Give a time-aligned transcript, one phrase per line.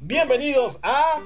[0.00, 1.20] Bienvenidos a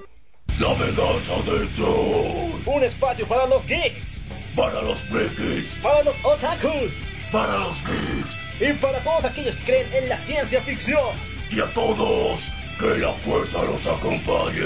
[0.60, 2.60] La venganza del troll.
[2.67, 4.21] un espacio para los geeks,
[4.56, 5.76] Para los frikis.
[5.83, 6.92] para los otakus
[7.33, 8.36] Para los geeks.
[8.61, 11.11] y para todos aquellos que creen en la ciencia ficción.
[11.50, 14.61] Y a todos, que la fuerza los acompañe.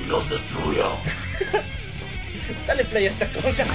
[0.00, 0.86] Y los destruya.
[2.66, 3.66] Dale play a esta cosa.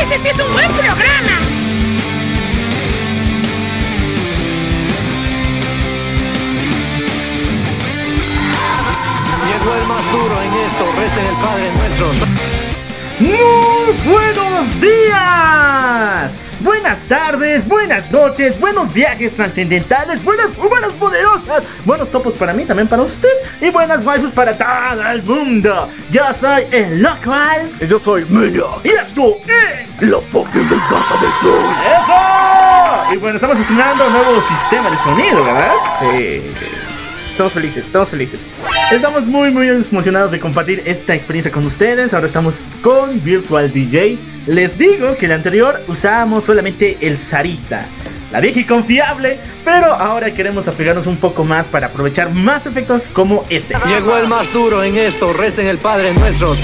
[0.00, 1.55] ¡Ese sí es un buen programa!
[9.58, 12.26] Llegó el más duro en esto, recen el Padre Nuestro.
[13.20, 22.34] Muy buenos días, buenas tardes, buenas noches, buenos viajes trascendentales, buenas, buenas poderosas, buenos topos
[22.34, 25.88] para mí, también para usted, y buenas waifus para todo el mundo.
[26.10, 31.32] Yo soy el local Y yo soy Menia, y esto es La fucking venganza del
[31.40, 31.74] troll.
[31.86, 33.14] eso.
[33.14, 35.72] Y bueno, estamos estrenando un nuevo sistema de sonido, ¿verdad?
[36.00, 36.42] Sí.
[37.30, 38.46] Estamos felices, estamos felices.
[38.90, 42.14] Estamos muy muy emocionados de compartir esta experiencia con ustedes.
[42.14, 44.18] Ahora estamos con Virtual DJ.
[44.46, 47.84] Les digo que el anterior usábamos solamente el Sarita,
[48.32, 53.02] la vieja y confiable, pero ahora queremos apegarnos un poco más para aprovechar más efectos
[53.12, 53.74] como este.
[53.86, 56.54] Llegó el más duro en esto, recen el Padre Nuestro.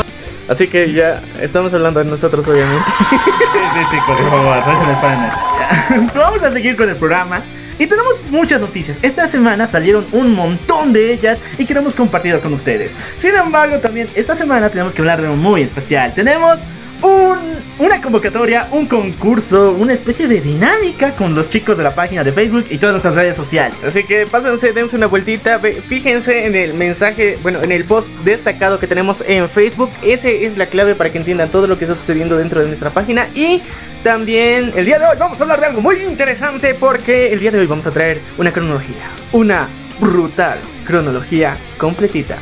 [0.49, 2.85] Así que ya estamos hablando de nosotros, obviamente.
[3.53, 6.13] Sí, sí, sí, por favor, recen el pana.
[6.15, 7.41] Vamos a seguir con el programa.
[7.79, 8.97] Y tenemos muchas noticias.
[9.03, 12.93] Esta semana salieron un montón de ellas y queremos compartirlas con ustedes.
[13.19, 16.15] Sin embargo, también esta semana tenemos que hablar de algo muy especial.
[16.15, 16.59] Tenemos
[17.03, 22.23] un- una convocatoria, un concurso, una especie de dinámica con los chicos de la página
[22.23, 23.77] de Facebook y todas nuestras redes sociales.
[23.85, 28.79] Así que pásense, dense una vueltita, fíjense en el mensaje, bueno, en el post destacado
[28.79, 29.91] que tenemos en Facebook.
[30.03, 32.91] Ese es la clave para que entiendan todo lo que está sucediendo dentro de nuestra
[32.91, 33.27] página.
[33.35, 33.63] Y
[34.05, 37.51] también el día de hoy vamos a hablar de algo muy interesante porque el día
[37.51, 39.67] de hoy vamos a traer una cronología, una
[40.01, 42.37] brutal cronología completita.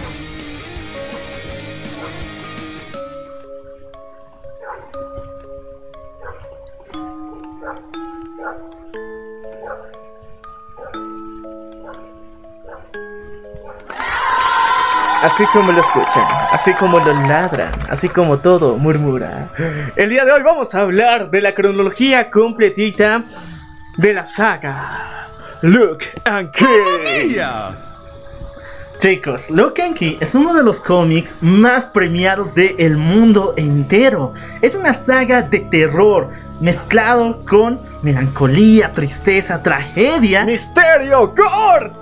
[15.22, 19.48] Así como lo escuchan, así como lo ladran, así como todo murmura.
[19.94, 23.24] El día de hoy vamos a hablar de la cronología completita
[23.98, 25.28] de la saga
[25.60, 27.36] Luke and Key.
[28.98, 34.34] Chicos, Lock and Key es uno de los cómics más premiados del mundo entero.
[34.60, 36.28] Es una saga de terror
[36.60, 40.44] mezclado con melancolía, tristeza, tragedia.
[40.44, 41.92] Misterio, gore,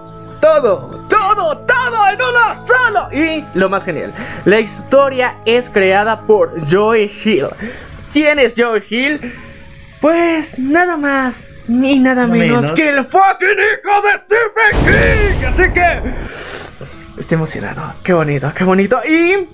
[0.40, 3.12] todo, todo, todo en uno solo.
[3.12, 4.12] Y lo más genial,
[4.44, 7.46] la historia es creada por Joey Hill.
[8.12, 9.34] ¿Quién es Joey Hill?
[10.00, 12.72] Pues nada más ni nada No menos, menos.
[12.72, 15.46] que el fucking hijo de Stephen King.
[15.46, 16.02] Así que
[17.18, 17.94] estoy emocionado.
[18.02, 19.00] Qué bonito, qué bonito.
[19.04, 19.48] Y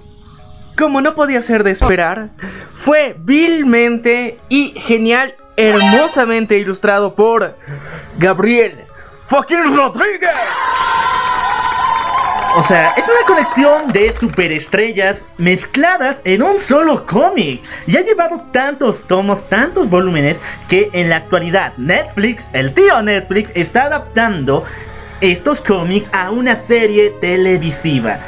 [0.77, 2.29] como no podía ser de esperar,
[2.75, 7.57] fue vilmente y genial, hermosamente ilustrado por
[8.19, 8.85] Gabriel
[9.27, 10.31] fucking Rodríguez.
[12.57, 17.63] O sea, es una colección de superestrellas mezcladas en un solo cómic.
[17.87, 23.51] Y ha llevado tantos tomos, tantos volúmenes, que en la actualidad Netflix, el tío Netflix,
[23.55, 24.63] está adaptando
[25.21, 28.19] estos cómics a una serie televisiva.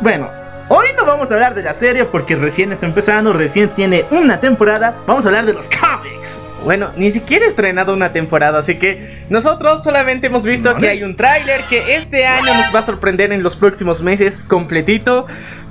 [0.00, 0.30] Bueno,
[0.68, 4.40] hoy no vamos a hablar de la serie porque recién está empezando, recién tiene una
[4.40, 4.96] temporada.
[5.06, 6.40] Vamos a hablar de los cómics.
[6.66, 11.04] Bueno, ni siquiera he estrenado una temporada, así que nosotros solamente hemos visto que hay
[11.04, 15.26] un tráiler que este año nos va a sorprender en los próximos meses completito.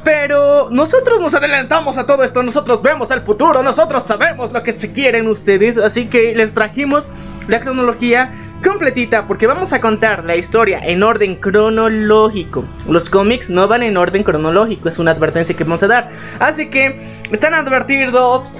[0.05, 4.71] Pero nosotros nos adelantamos a todo esto, nosotros vemos el futuro, nosotros sabemos lo que
[4.71, 7.09] se quieren ustedes, así que les trajimos
[7.49, 8.31] la cronología
[8.63, 12.63] completita porque vamos a contar la historia en orden cronológico.
[12.87, 16.09] Los cómics no van en orden cronológico, es una advertencia que vamos a dar.
[16.39, 17.01] Así que
[17.33, 18.53] están advertidos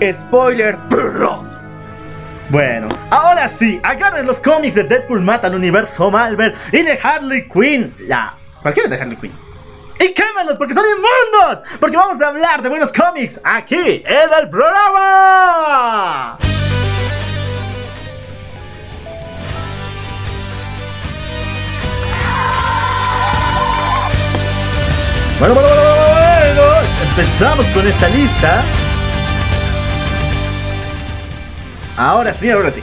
[0.00, 1.58] Spoiler perros.
[2.48, 7.46] Bueno, ahora sí, agarren los cómics de Deadpool mata al universo Marvel y de Harley
[7.48, 9.32] Quinn, la cualquiera de Harley Quinn.
[10.00, 14.48] Y quémalos porque son inmundos, porque vamos a hablar de buenos cómics aquí en el
[14.48, 16.38] programa.
[25.38, 28.64] Bueno, bueno, bueno, bueno, bueno, empezamos con esta lista.
[32.00, 32.80] Ahora sí, ahora sí.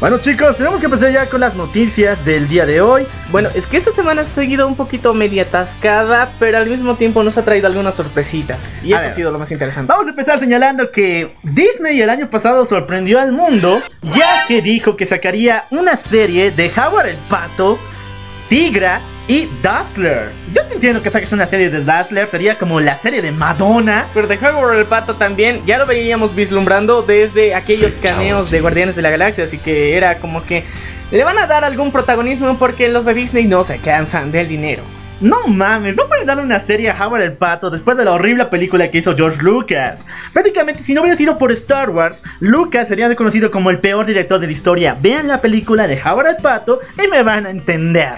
[0.00, 3.06] Bueno chicos, tenemos que empezar ya con las noticias del día de hoy.
[3.30, 7.22] Bueno, es que esta semana estoy ido un poquito media atascada, pero al mismo tiempo
[7.22, 8.70] nos ha traído algunas sorpresitas.
[8.84, 9.12] Y A eso ver.
[9.12, 9.90] ha sido lo más interesante.
[9.90, 14.94] Vamos a empezar señalando que Disney el año pasado sorprendió al mundo ya que dijo
[14.94, 17.78] que sacaría una serie de Howard el Pato,
[18.50, 20.30] Tigra y Dazzler.
[20.54, 24.06] Yo te entiendo que saques una serie de Dazzler, sería como la serie de Madonna.
[24.14, 28.96] Pero de Howard el Pato también ya lo veíamos vislumbrando desde aquellos cameos de Guardianes
[28.96, 30.64] de la Galaxia, así que era como que
[31.12, 34.82] le van a dar algún protagonismo porque los de Disney no se cansan del dinero.
[35.20, 38.46] No mames, no pueden darle una serie a Howard el Pato después de la horrible
[38.46, 40.06] película que hizo George Lucas.
[40.32, 44.38] Prácticamente, si no hubiera sido por Star Wars, Lucas sería reconocido como el peor director
[44.38, 44.96] de la historia.
[44.98, 48.14] Vean la película de Howard el Pato y me van a entender.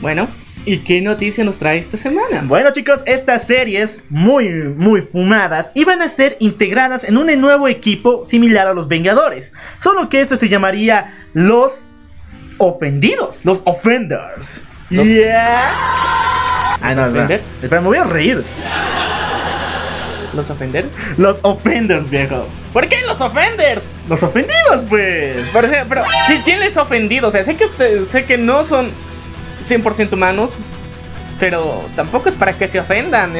[0.00, 0.28] Bueno,
[0.64, 2.42] ¿y qué noticia nos trae esta semana?
[2.44, 8.24] Bueno chicos, estas series muy, muy fumadas iban a ser integradas en un nuevo equipo
[8.24, 9.52] similar a los Vengadores.
[9.78, 11.80] Solo que esto se llamaría los
[12.58, 14.62] ofendidos, los offenders.
[14.90, 15.58] Los- Yeah.
[16.80, 17.44] Ah, ¿Los no, offenders?
[17.62, 18.44] Espera, me voy a reír.
[20.34, 20.94] ¿Los Offenders?
[21.16, 22.46] Los offenders, viejo.
[22.72, 23.82] ¿Por qué los Offenders?
[24.08, 25.36] Los ofendidos, pues.
[25.52, 25.68] Pero
[26.28, 27.28] ¿qui- ¿quién les ha ofendido?
[27.28, 28.90] O sea, sé que, usted- sé que no son
[29.62, 30.54] 100% humanos,
[31.38, 33.34] pero tampoco es para que se ofendan.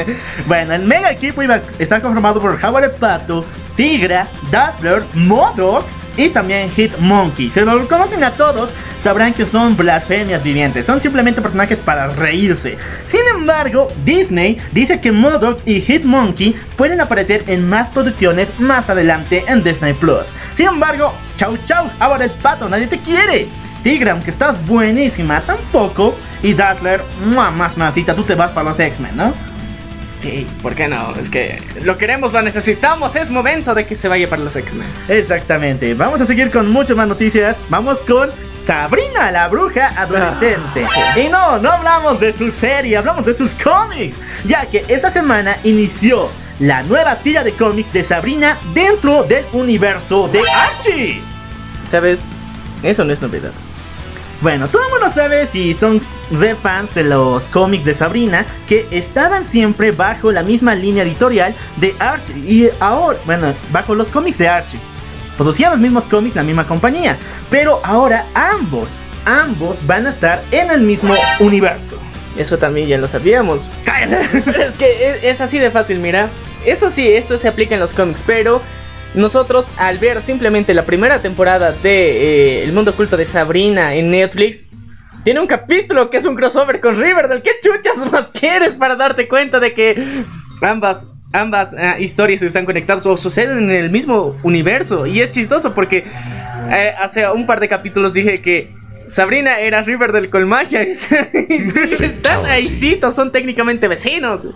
[0.47, 3.45] Bueno, el mega equipo iba a estar conformado por el Pato,
[3.77, 5.85] Tigra, Dazzler, Modok
[6.17, 7.51] y también Hitmonkey.
[7.51, 8.71] Si lo conocen a todos,
[9.03, 10.85] sabrán que son blasfemias vivientes.
[10.85, 12.77] Son simplemente personajes para reírse.
[13.07, 19.45] Sin embargo, Disney dice que Modok y Hitmonkey pueden aparecer en más producciones más adelante
[19.47, 20.33] en Disney Plus.
[20.55, 23.47] Sin embargo, chau chau, Howard el Pato, nadie te quiere.
[23.83, 26.15] Tigra, aunque estás buenísima, tampoco.
[26.43, 27.03] Y Dazzler,
[27.33, 27.51] ¡mua!
[27.51, 29.33] más masita, tú te vas para los X-Men, ¿no?
[30.21, 31.15] Sí, ¿por qué no?
[31.15, 34.89] Es que lo queremos, lo necesitamos, es momento de que se vaya para los X-Men.
[35.09, 35.95] Exactamente.
[35.95, 37.57] Vamos a seguir con muchas más noticias.
[37.69, 38.31] Vamos con
[38.65, 40.87] Sabrina la bruja adolescente.
[41.17, 44.19] Y no, no hablamos de su serie, hablamos de sus cómics.
[44.45, 50.29] Ya que esta semana inició la nueva tira de cómics de Sabrina dentro del universo
[50.29, 51.23] de Archie.
[51.89, 52.25] ¿Sabes?
[52.83, 53.53] Eso no es novedad.
[54.41, 56.01] Bueno, todo el mundo sabe si son
[56.31, 61.55] de fans de los cómics de Sabrina que estaban siempre bajo la misma línea editorial
[61.77, 64.79] de Archie y ahora, bueno, bajo los cómics de Archie.
[65.37, 67.17] Producían los mismos cómics la misma compañía,
[67.51, 68.91] pero ahora ambos,
[69.25, 71.99] ambos van a estar en el mismo universo.
[72.37, 73.69] Eso también ya lo sabíamos.
[73.85, 74.43] ¡Cállate!
[74.45, 76.29] Pero es que es, es así de fácil, mira.
[76.65, 78.63] Esto sí, esto se aplica en los cómics, pero
[79.15, 84.11] nosotros al ver simplemente la primera temporada de eh, El mundo oculto de Sabrina en
[84.11, 84.67] Netflix,
[85.25, 87.43] tiene un capítulo que es un crossover con Riverdale.
[87.43, 90.03] ¿Qué chuchas más quieres para darte cuenta de que
[90.63, 95.07] ambas ambas ah, historias están conectadas o suceden en el mismo universo?
[95.07, 96.05] Y es chistoso porque
[96.71, 98.73] eh, hace un par de capítulos dije que
[99.09, 100.83] Sabrina era Riverdale con magia.
[100.89, 104.49] y sí, están ahícitos, son técnicamente vecinos.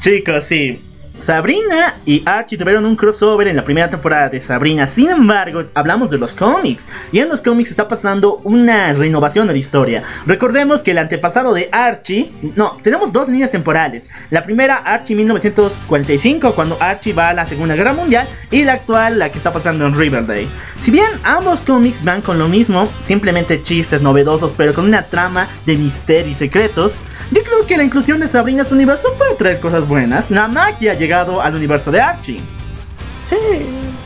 [0.00, 0.82] Chicos, sí.
[1.18, 4.86] Sabrina y Archie tuvieron un crossover en la primera temporada de Sabrina.
[4.86, 6.86] Sin embargo, hablamos de los cómics.
[7.10, 10.02] Y en los cómics está pasando una renovación de la historia.
[10.26, 12.30] Recordemos que el antepasado de Archie.
[12.54, 14.08] No, tenemos dos líneas temporales.
[14.30, 18.28] La primera, Archie 1945, cuando Archie va a la Segunda Guerra Mundial.
[18.50, 20.48] Y la actual, la que está pasando en Riverdale.
[20.78, 25.48] Si bien ambos cómics van con lo mismo, simplemente chistes novedosos, pero con una trama
[25.64, 26.94] de misterio y secretos.
[27.30, 30.30] Yo creo que la inclusión de Sabrina a su universo puede traer cosas buenas.
[30.30, 32.40] La magia ha llegado al universo de Archie.
[33.26, 33.36] Sí.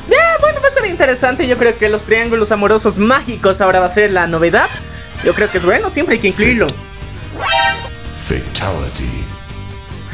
[0.09, 1.47] Ya, bueno, va a estar interesante.
[1.47, 4.69] Yo creo que los triángulos amorosos mágicos ahora va a ser la novedad.
[5.23, 6.67] Yo creo que es bueno, siempre hay que incluirlo.
[8.17, 9.25] Fatality.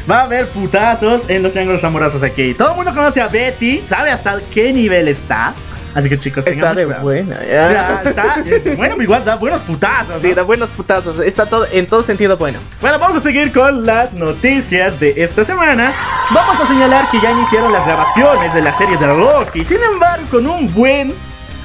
[0.09, 2.53] Va a haber putazos en los triángulos amorosos aquí.
[2.53, 5.53] Todo el mundo conoce a Betty, sabe hasta qué nivel está.
[5.97, 7.03] Así que chicos, Está de cuidado.
[7.03, 7.39] buena.
[7.43, 10.21] Ya, está, eh, bueno, pero igual da buenos putazos.
[10.21, 11.19] Sí, da buenos putazos.
[11.19, 12.59] Está todo en todo sentido bueno.
[12.81, 15.91] Bueno, vamos a seguir con las noticias de esta semana.
[16.31, 19.65] Vamos a señalar que ya iniciaron las grabaciones de la serie de Loki.
[19.65, 21.09] Sin embargo, con un buen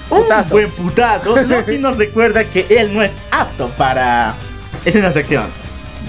[0.09, 0.55] un Putazo.
[0.55, 4.35] buen putazo, Loki nos recuerda que él no es apto para
[4.85, 5.45] escenas de acción.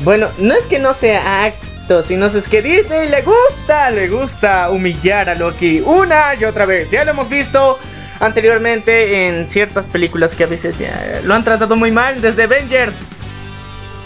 [0.04, 4.70] Bueno, no es que no sea acto, sino es que Disney le gusta, le gusta
[4.72, 6.90] humillar a Loki una y otra vez.
[6.92, 7.80] Ya lo hemos visto
[8.20, 12.96] anteriormente en ciertas películas que a veces ya lo han tratado muy mal, desde Avengers.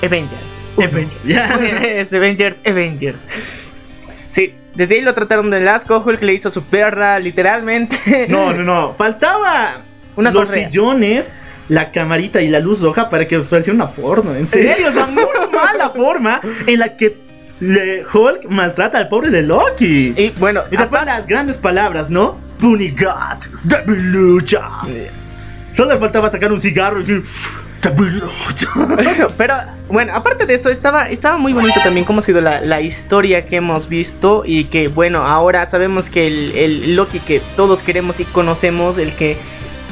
[0.04, 0.60] Avengers.
[1.84, 3.28] Es Avengers, Avengers.
[4.30, 8.28] Sí, desde ahí lo trataron de asco, Hulk le hizo su perra, literalmente.
[8.30, 8.94] No, no, no.
[8.94, 9.82] Faltaba
[10.16, 10.68] Una los correa.
[10.70, 11.34] sillones,
[11.70, 14.36] la camarita y la luz roja para que pareciera una porno.
[14.36, 17.18] En serio, o sea, muy mala forma en la que
[17.60, 20.14] le- Hulk maltrata al pobre de Loki.
[20.16, 22.38] Y bueno, Y las grandes palabras, ¿no?
[22.60, 24.82] Punigat, debilucha.
[25.74, 27.24] Solo le faltaba sacar un cigarro y decir.
[29.38, 29.54] Pero
[29.88, 33.46] bueno, aparte de eso, estaba, estaba muy bonito también cómo ha sido la, la historia
[33.46, 38.20] que hemos visto y que bueno, ahora sabemos que el, el Loki que todos queremos
[38.20, 39.38] y conocemos, el que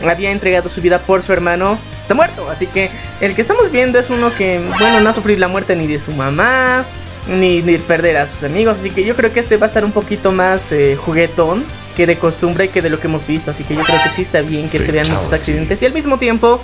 [0.05, 2.49] había entregado su vida por su hermano, está muerto.
[2.49, 2.89] Así que
[3.21, 5.99] el que estamos viendo es uno que, bueno, no ha sufrido la muerte ni de
[5.99, 6.85] su mamá,
[7.27, 8.79] ni, ni perder a sus amigos.
[8.79, 12.05] Así que yo creo que este va a estar un poquito más eh, juguetón que
[12.05, 13.51] de costumbre que de lo que hemos visto.
[13.51, 15.81] Así que yo creo que sí está bien que se vean muchos accidentes.
[15.81, 16.61] Y al mismo tiempo,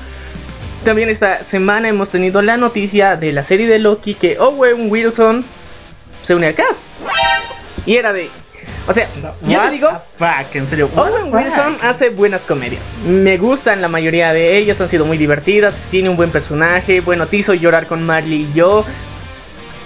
[0.83, 5.45] también esta semana hemos tenido la noticia de la serie de Loki que Owen Wilson
[6.23, 6.81] se une al cast.
[7.85, 8.29] Y era de...
[8.87, 9.07] O sea,
[9.43, 10.89] yo What te digo, fuck, en serio.
[10.95, 11.83] Owen Wilson fuck?
[11.83, 12.91] hace buenas comedias.
[13.05, 15.83] Me gustan la mayoría de ellas, han sido muy divertidas.
[15.91, 17.01] Tiene un buen personaje.
[17.01, 18.83] Bueno, te hizo llorar con Marley y yo.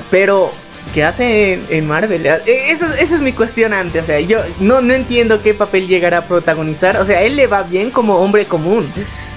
[0.09, 0.53] Pero,
[0.93, 2.25] ¿qué hace en, Marvel?
[2.25, 3.99] Eh, Esa es, esa es mi cuestionante.
[3.99, 6.97] O sea, yo no, no entiendo qué papel llegará a protagonizar.
[6.97, 8.91] O sea, él le va bien como hombre común.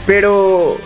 [0.06, 0.78] Pero.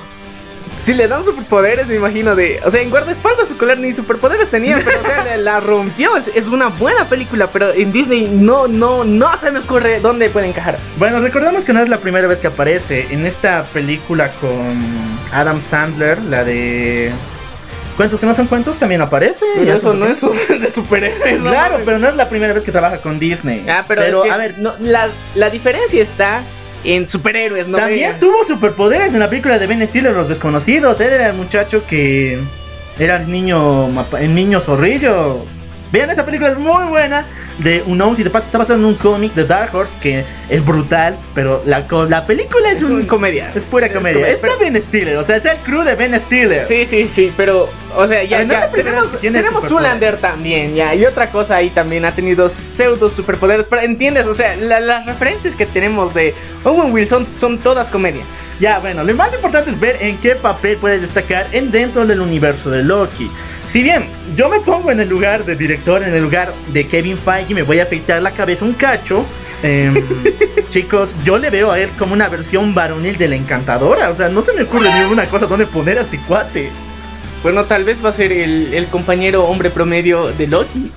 [0.79, 2.61] Si le dan superpoderes, me imagino de.
[2.65, 6.17] O sea, en guardaespaldas escolar ni superpoderes tenía, pero o sea, la, la rompió.
[6.17, 10.29] Es, es una buena película, pero en Disney no, no, no se me ocurre dónde
[10.29, 10.79] puede encajar.
[10.99, 14.83] Bueno, recordemos que no es la primera vez que aparece en esta película con
[15.33, 17.13] Adam Sandler, la de.
[17.97, 19.45] Cuentos que no son cuentos, también aparece.
[19.55, 21.51] Pero eso no es un- de superhéroes, ¿no?
[21.51, 23.67] Claro, pero no es la primera vez que trabaja con Disney.
[23.69, 26.43] Ah, pero, es que, a ver, no, la, la diferencia está
[26.85, 27.79] en superhéroes, ¿no?
[27.79, 31.01] también tuvo superpoderes en la película de Ben Stiller, Los Desconocidos.
[31.01, 32.41] Él era el muchacho que
[32.99, 35.45] era el niño, el niño zorrillo.
[35.93, 37.27] Vean, esa película es muy buena.
[37.63, 40.25] De un hombre, y de paso está basada en un cómic de Dark Horse que
[40.49, 43.53] es brutal, pero la, la película es, Es un un comedia.
[43.55, 44.15] Es pura Es comedia.
[44.15, 46.65] comedia, Está pero- Ben Stiller, o sea, es el crew de Ben Stiller.
[46.65, 49.65] Sí, sí, sí, pero, o sea, ya, no ya tenemos, tenemos.
[49.69, 54.35] Zoolander también, ya, y otra cosa ahí también ha tenido pseudo superpoderes, pero entiendes, o
[54.35, 58.23] sea, la- las referencias que tenemos de Owen Wilson son todas comedia.
[58.59, 62.21] Ya, bueno, lo más importante es ver en qué papel puede destacar en dentro del
[62.21, 63.31] universo de Loki.
[63.67, 64.05] Si bien
[64.37, 67.63] yo me pongo en el lugar de director, en el lugar de Kevin Feige, me
[67.63, 69.25] voy a afeitar la cabeza un cacho.
[69.63, 69.95] em,
[70.69, 74.11] chicos, yo le veo a él como una versión varonil de la encantadora.
[74.11, 76.71] O sea, no se me ocurre ninguna cosa donde poner a este cuate.
[77.43, 80.93] Bueno, tal vez va a ser el, el compañero hombre promedio de Loki.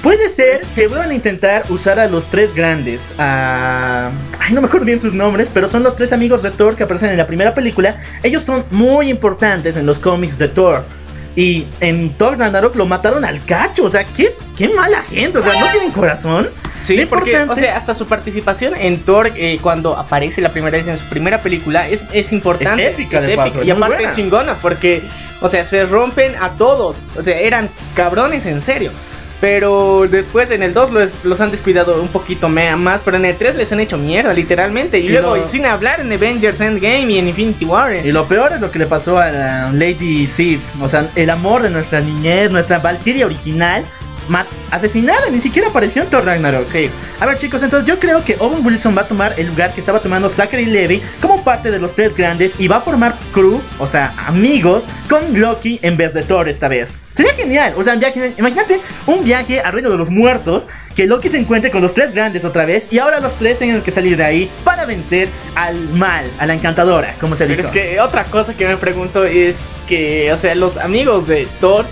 [0.00, 3.00] Puede ser que vuelvan a intentar usar a los tres grandes.
[3.18, 4.10] A...
[4.38, 6.84] Ay, no me acuerdo bien sus nombres, pero son los tres amigos de Thor que
[6.84, 7.98] aparecen en la primera película.
[8.22, 10.84] Ellos son muy importantes en los cómics de Thor.
[11.34, 13.84] Y en Thor Ragnarok lo mataron al cacho.
[13.84, 15.38] O sea, qué, qué mala gente.
[15.38, 16.50] O sea, no tienen corazón.
[16.80, 20.88] Sí, porque, o sea, hasta su participación en Thor, eh, cuando aparece la primera vez
[20.88, 22.88] en su primera película, es, es importante.
[22.88, 25.02] Es épica, de paso, es y aparte es chingona, porque,
[25.40, 26.98] o sea, se rompen a todos.
[27.16, 28.90] O sea, eran cabrones en serio.
[29.42, 33.36] Pero después en el 2 los, los han descuidado un poquito más, pero en el
[33.36, 35.00] 3 les han hecho mierda, literalmente.
[35.00, 38.06] Y, Y luego, lo- sin hablar, en Avengers Endgame y en Infinity War.
[38.06, 40.60] Y lo peor es lo que le pasó a la Lady Sif.
[40.80, 43.84] O sea, el amor de nuestra niñez, nuestra Valkyria original.
[44.70, 46.70] Asesinada, ni siquiera apareció en Thor Ragnarok.
[46.70, 46.90] Sí.
[47.20, 49.80] A ver chicos, entonces yo creo que Owen Wilson va a tomar el lugar que
[49.80, 53.60] estaba tomando Zachary Levy como parte de los tres grandes y va a formar crew,
[53.78, 57.00] o sea, amigos, con Loki en vez de Thor esta vez.
[57.14, 61.06] Sería genial, o sea, un viaje, imagínate un viaje al reino de los muertos, que
[61.06, 63.90] Loki se encuentre con los tres grandes otra vez y ahora los tres tengan que
[63.90, 67.68] salir de ahí para vencer al mal, a la encantadora, como se Pero dijo.
[67.68, 71.84] es que otra cosa que me pregunto es que, o sea, los amigos de Thor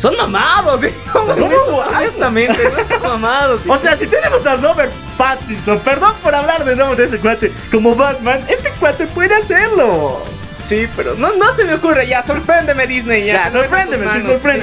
[0.00, 0.94] son mamados, ¿eh?
[1.12, 3.62] son honestamente, no están mamados.
[3.68, 7.52] O sea, si tenemos a Robert Pattinson, perdón por hablar de nuevo de ese cuate,
[7.70, 10.22] como Batman, este cuate puede hacerlo.
[10.56, 12.06] Sí, pero no, no se me ocurre.
[12.06, 13.24] Ya, sorpréndeme, Disney.
[13.24, 14.06] Ya, Ya, sí, sorpréndeme.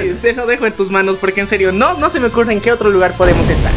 [0.00, 2.52] sí, te lo dejo en tus manos porque en serio, no, no se me ocurre
[2.52, 3.72] en qué otro lugar podemos estar.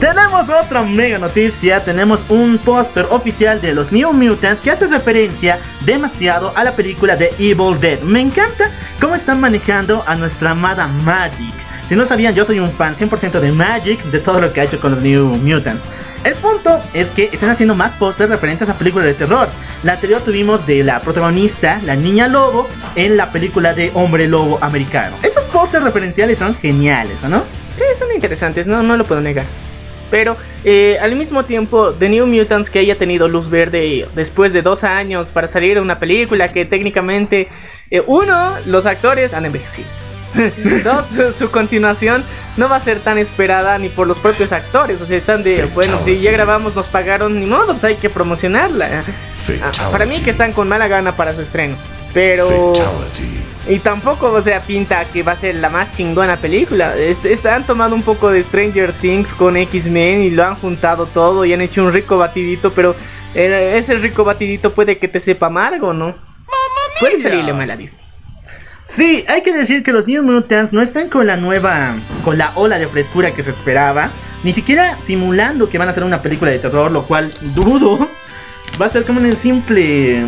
[0.00, 5.58] Tenemos otra mega noticia, tenemos un póster oficial de los New Mutants que hace referencia
[5.86, 8.00] demasiado a la película de Evil Dead.
[8.02, 11.54] Me encanta cómo están manejando a nuestra amada Magic.
[11.88, 14.64] Si no sabían, yo soy un fan 100% de Magic, de todo lo que ha
[14.64, 15.84] hecho con los New Mutants.
[16.24, 19.48] El punto es que están haciendo más pósters referentes a películas de terror.
[19.82, 24.58] La anterior tuvimos de la protagonista, la niña lobo, en la película de Hombre Lobo
[24.60, 25.16] Americano.
[25.22, 27.44] Estos pósters referenciales son geniales, ¿o no?
[27.76, 29.46] Sí, son interesantes, no, no lo puedo negar.
[30.10, 34.62] Pero eh, al mismo tiempo, The New Mutants que haya tenido luz verde después de
[34.62, 37.48] dos años para salir una película que técnicamente,
[37.90, 39.88] eh, uno, los actores han envejecido.
[40.84, 42.24] Dos, su, su continuación
[42.58, 45.00] no va a ser tan esperada ni por los propios actores.
[45.00, 48.10] O sea, están de, bueno, si ya grabamos, nos pagaron, ni modo, pues hay que
[48.10, 49.02] promocionarla.
[49.62, 51.76] Ah, para mí que están con mala gana para su estreno.
[52.12, 52.74] Pero...
[52.74, 53.55] Fatality.
[53.68, 56.94] Y tampoco, o sea, pinta que va a ser la más chingona película.
[57.50, 61.52] Han tomado un poco de Stranger Things con X-Men y lo han juntado todo y
[61.52, 62.94] han hecho un rico batidito, pero
[63.34, 66.14] eh, ese rico batidito puede que te sepa amargo, ¿no?
[67.00, 68.00] Puede salirle mal a Disney.
[68.88, 72.52] Sí, hay que decir que los New Mutants no están con la nueva, con la
[72.54, 74.10] ola de frescura que se esperaba,
[74.44, 78.08] ni siquiera simulando que van a hacer una película de terror, lo cual dudo.
[78.80, 80.22] Va a ser como un simple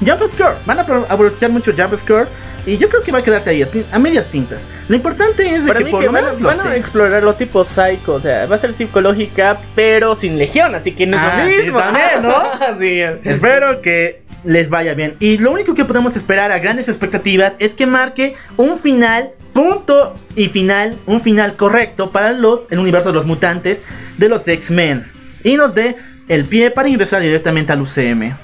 [0.00, 0.54] jump scare.
[0.64, 2.28] Van a apro- aprovechar mucho jump scare
[2.66, 4.62] y yo creo que va a quedarse ahí a, medias tintas.
[4.88, 7.22] Lo importante es de que por que lo van, a- menos lo van a explorar
[7.22, 11.16] lo tipo psycho, o sea, va a ser psicológica, pero sin legión, así que no
[11.16, 11.78] es Ah, lo sí, mismo.
[11.78, 12.42] también, ¿no?
[12.78, 13.00] sí.
[13.28, 15.14] Espero que les vaya bien.
[15.20, 20.14] Y lo único que podemos esperar a grandes expectativas es que marque un final, punto
[20.36, 23.82] y final, un final correcto para los, el universo de los mutantes
[24.18, 25.06] de los X-Men.
[25.44, 25.96] Y nos dé
[26.28, 28.34] el pie para ingresar directamente al UCM.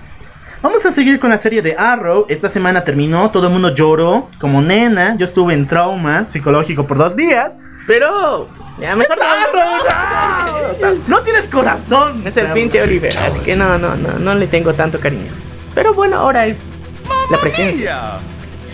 [0.60, 2.26] Vamos a seguir con la serie de Arrow.
[2.28, 5.14] Esta semana terminó, todo el mundo lloró como nena.
[5.16, 7.56] Yo estuve en trauma psicológico por dos días.
[7.86, 8.48] Pero,
[8.80, 10.72] ya mejor ¡Es Arrow!
[10.74, 12.26] O sea, No tienes corazón.
[12.26, 15.30] Es el pinche Oliver, así que no, no, no, no le tengo tanto cariño.
[15.74, 16.64] Pero bueno, ahora es
[17.30, 18.18] la presencia.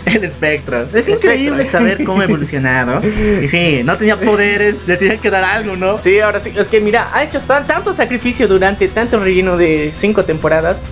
[0.07, 0.83] El espectro.
[0.93, 1.81] Es El increíble espectro.
[1.81, 3.00] saber cómo ha evolucionado.
[3.43, 5.99] Y sí, no tenía poderes, le tenían que dar algo, ¿no?
[5.99, 9.93] Sí, ahora sí, es que mira, ha hecho tan- tanto sacrificio durante tanto relleno de
[9.95, 10.83] cinco temporadas.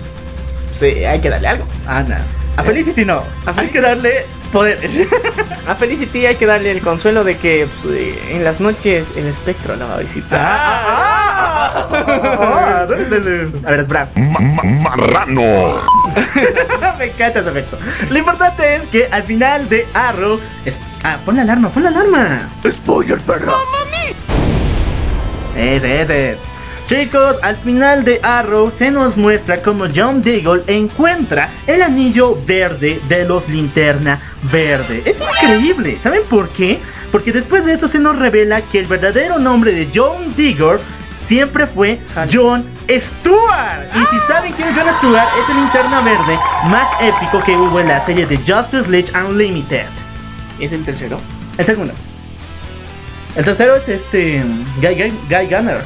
[0.73, 1.65] Sí, hay que darle algo.
[1.87, 2.21] Ana.
[2.57, 3.23] A Felicity no.
[3.45, 5.07] A Hay que darle poderes.
[5.67, 9.25] A Felicity hay que darle el consuelo de que pues, eh, en las noches el
[9.27, 10.39] espectro la va a visitar.
[10.43, 11.85] Ah,
[12.87, 13.47] ¿dónde está ese?
[13.67, 14.09] A ver, espera.
[14.15, 15.79] Ma- ma- marrano.
[16.99, 17.79] Me encanta ese efecto.
[18.09, 20.39] Lo importante es que al final de Arrow.
[20.65, 22.49] es- Ah, pon la alarma, pon la alarma.
[22.69, 23.55] Spoiler, perras.
[25.57, 26.37] Ese, ese.
[26.85, 32.99] Chicos, al final de Arrow se nos muestra cómo John Diggle encuentra el anillo verde
[33.07, 34.19] de los linterna
[34.51, 35.01] verde.
[35.05, 35.97] Es increíble.
[36.03, 36.79] ¿Saben por qué?
[37.11, 40.79] Porque después de eso se nos revela que el verdadero nombre de John Diggle
[41.25, 43.87] siempre fue John Stewart.
[43.95, 46.37] Y si saben quién es John Stewart, es el linterna verde
[46.69, 49.85] más épico que hubo en la serie de Justice League Unlimited.
[50.59, 51.17] ¿Es el tercero?
[51.57, 51.93] El segundo.
[53.37, 54.43] El tercero es este
[54.81, 55.81] Guy, Guy- Guy Gunner.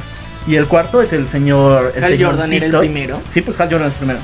[0.46, 1.92] Y el cuarto es el señor.
[1.94, 2.30] El Hal señorcito.
[2.30, 3.20] Jordan era el primero.
[3.28, 4.20] Sí, pues Hal Jordan es el primero.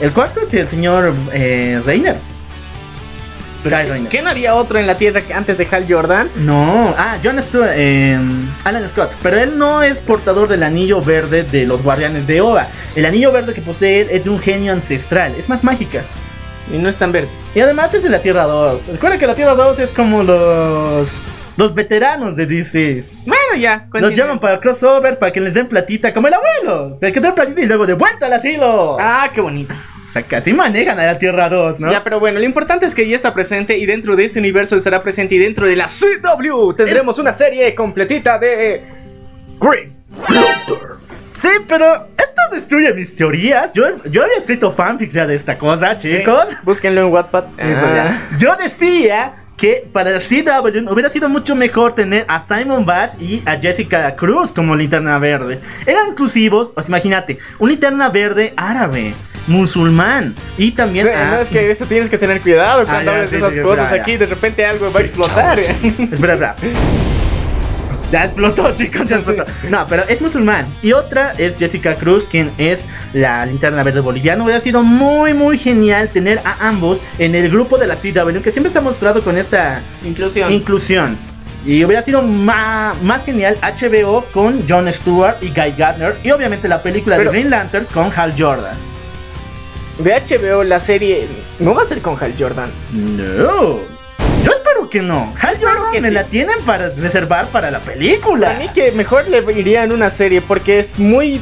[0.00, 2.16] El cuarto es el señor eh, Reiner.
[3.64, 4.08] Reiner.
[4.08, 6.30] ¿Qué no había otro en la Tierra antes de Hal Jordan?
[6.36, 8.18] No, ah, John Stewart, eh,
[8.64, 12.68] Alan Scott, pero él no es portador del anillo verde de los guardianes de Oa.
[12.94, 16.02] El anillo verde que posee él es de un genio ancestral, es más mágica.
[16.72, 17.28] Y no es tan verde.
[17.54, 18.88] Y además es de la Tierra 2.
[18.88, 21.10] Recuerda que la Tierra 2 es como los
[21.58, 23.04] los veteranos de DC.
[23.26, 23.80] Bueno, ya.
[23.82, 24.12] Los continúe.
[24.14, 26.96] llaman para crossovers, para que les den platita, como el abuelo.
[27.02, 28.96] El que da platita y luego de vuelta al asilo.
[29.00, 29.74] Ah, qué bonito.
[30.06, 31.92] O sea, casi manejan a la Tierra 2, ¿no?
[31.92, 34.76] Ya, pero bueno, lo importante es que ya está presente y dentro de este universo
[34.76, 38.82] estará presente y dentro de la CW tendremos una serie completita de
[39.60, 39.92] Green
[41.34, 43.70] Sí, pero esto destruye mis teorías.
[43.72, 46.46] Yo, yo había escrito fanfics ya de esta cosa, chicos.
[46.62, 47.44] Búsquenlo en Wattpad.
[47.58, 47.94] Eso Ah.
[48.30, 48.38] ya.
[48.38, 53.56] Yo decía que para CW hubiera sido mucho mejor tener a Simon Bash y a
[53.56, 55.58] Jessica Cruz como linterna verde.
[55.84, 59.12] Eran inclusivos, pues imagínate, un linterna verde árabe,
[59.48, 63.14] musulmán y también Sí, a- no, es que eso tienes que tener cuidado cuando Ah,
[63.14, 64.16] ya, hables de esas cosas ya, aquí.
[64.16, 65.58] De repente algo va a explotar.
[65.58, 66.56] Espera, espera.
[68.10, 69.44] Ya explotó, chicos, ya explotó.
[69.68, 70.66] No, pero es musulmán.
[70.82, 72.80] Y otra es Jessica Cruz, quien es
[73.12, 74.42] la linterna verde boliviana.
[74.44, 78.50] Hubiera sido muy, muy genial tener a ambos en el grupo de la CW, que
[78.50, 80.50] siempre se ha mostrado con esta Inclusión.
[80.52, 81.18] inclusión.
[81.66, 86.16] Y hubiera sido ma- más genial HBO con Jon Stewart y Guy Gardner.
[86.22, 88.76] Y obviamente la película Pero- de Green Lantern con Hal Jordan.
[89.98, 91.26] de HBO, la serie
[91.58, 92.70] no va a ser con Hal Jordan.
[92.92, 93.97] No.
[94.90, 95.34] Que no.
[95.40, 96.14] Hal Jordan que me sí.
[96.14, 98.48] la tienen para reservar para la película.
[98.48, 101.40] Para mí que mejor le iría en una serie porque es muy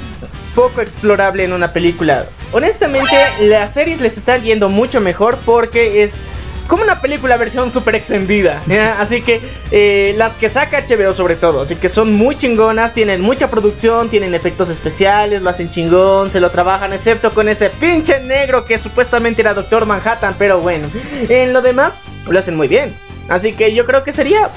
[0.54, 2.26] poco explorable en una película.
[2.52, 6.22] Honestamente, las series les están yendo mucho mejor porque es
[6.66, 8.62] como una película versión super extendida.
[8.98, 13.20] Así que eh, las que saca HBO sobre todo, así que son muy chingonas, tienen
[13.20, 18.20] mucha producción, tienen efectos especiales, lo hacen chingón, se lo trabajan, excepto con ese pinche
[18.20, 20.88] negro que supuestamente era Doctor Manhattan, pero bueno,
[21.28, 22.96] en lo demás lo hacen muy bien.
[23.28, 24.50] Así que yo creo que sería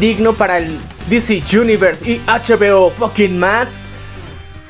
[0.00, 3.80] digno para el DC Universe y HBO fucking Max.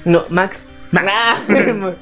[0.05, 0.69] No, Max.
[0.95, 1.37] Ah.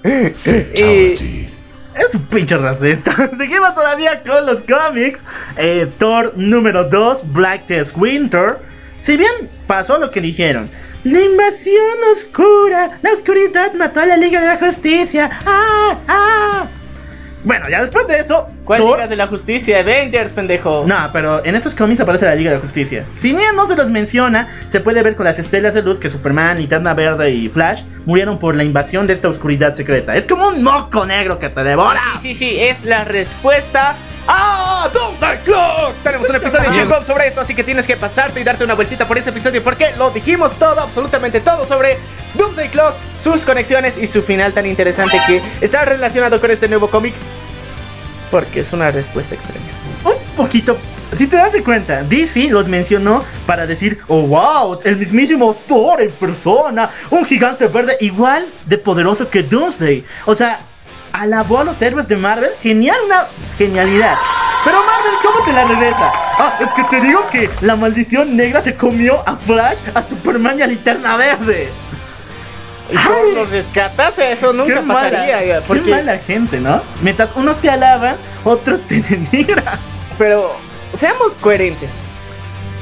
[0.74, 1.48] y.
[1.94, 3.30] Es un pinche racista.
[3.38, 5.24] Seguimos todavía con los cómics.
[5.56, 8.58] Eh, Thor número 2, Black Test Winter.
[9.00, 9.32] Si bien
[9.66, 10.68] pasó lo que dijeron.
[11.04, 12.98] La invasión oscura.
[13.02, 15.30] La oscuridad mató a la Liga de la Justicia.
[15.46, 15.98] ¡Ah!
[16.08, 16.66] ¡Ah!
[17.44, 19.80] Bueno, ya después de eso, ¿Cuál Thor- Liga de la Justicia?
[19.80, 20.84] Avengers, pendejo.
[20.86, 23.04] No, pero en esos cómics aparece la Liga de la Justicia.
[23.16, 26.08] Si bien no se los menciona, se puede ver con las estelas de luz que
[26.08, 30.16] Superman, Linterna Verde y Flash murieron por la invasión de esta oscuridad secreta.
[30.16, 32.00] Es como un moco negro que te devora.
[32.22, 33.96] Sí, sí, sí, es la respuesta
[34.26, 35.94] a Doomsday Clock.
[36.02, 39.06] Tenemos un episodio chingón sobre esto, así que tienes que pasarte y darte una vueltita
[39.06, 41.98] por ese episodio porque lo dijimos todo, absolutamente todo sobre
[42.34, 46.88] Doomsday Clock, sus conexiones y su final tan interesante que está relacionado con este nuevo
[46.88, 47.14] cómic
[48.34, 49.60] porque es una respuesta extraña.
[50.04, 50.76] Un poquito.
[51.16, 56.02] Si te das de cuenta, DC los mencionó para decir, oh wow, el mismísimo Thor
[56.02, 60.04] en persona, un gigante verde igual de poderoso que Doomsday.
[60.26, 60.66] O sea,
[61.12, 64.16] alabó a los héroes de Marvel, genial, una genialidad.
[64.64, 66.10] Pero Marvel, ¿cómo te la regresa?
[66.36, 70.58] Ah, es que te digo que la maldición negra se comió a Flash, a Superman
[70.58, 71.70] y a Linterna Verde.
[72.90, 75.38] Y todos los rescatas, eso nunca Qué mala- pasaría.
[75.40, 76.82] Qué Porque, mala gente, ¿no?
[77.02, 79.78] Mientras unos te alaban, otros te denigran.
[80.18, 80.54] Pero
[80.92, 82.04] seamos coherentes.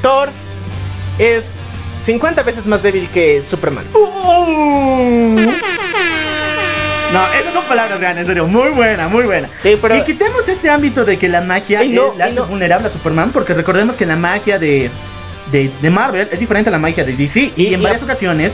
[0.01, 0.29] Thor
[1.17, 1.55] es
[1.95, 3.85] 50 veces más débil que Superman.
[3.93, 5.35] Uh.
[7.13, 9.47] No, esas son palabras grandes, en serio, muy buena, muy buena.
[9.61, 12.47] Sí, pero- Y quitemos ese ámbito de que la magia no, le ay, hace no.
[12.47, 14.89] vulnerable a Superman, porque recordemos que la magia de,
[15.51, 17.53] de, de Marvel es diferente a la magia de DC.
[17.55, 18.53] Y, Y- en y varias ocasiones,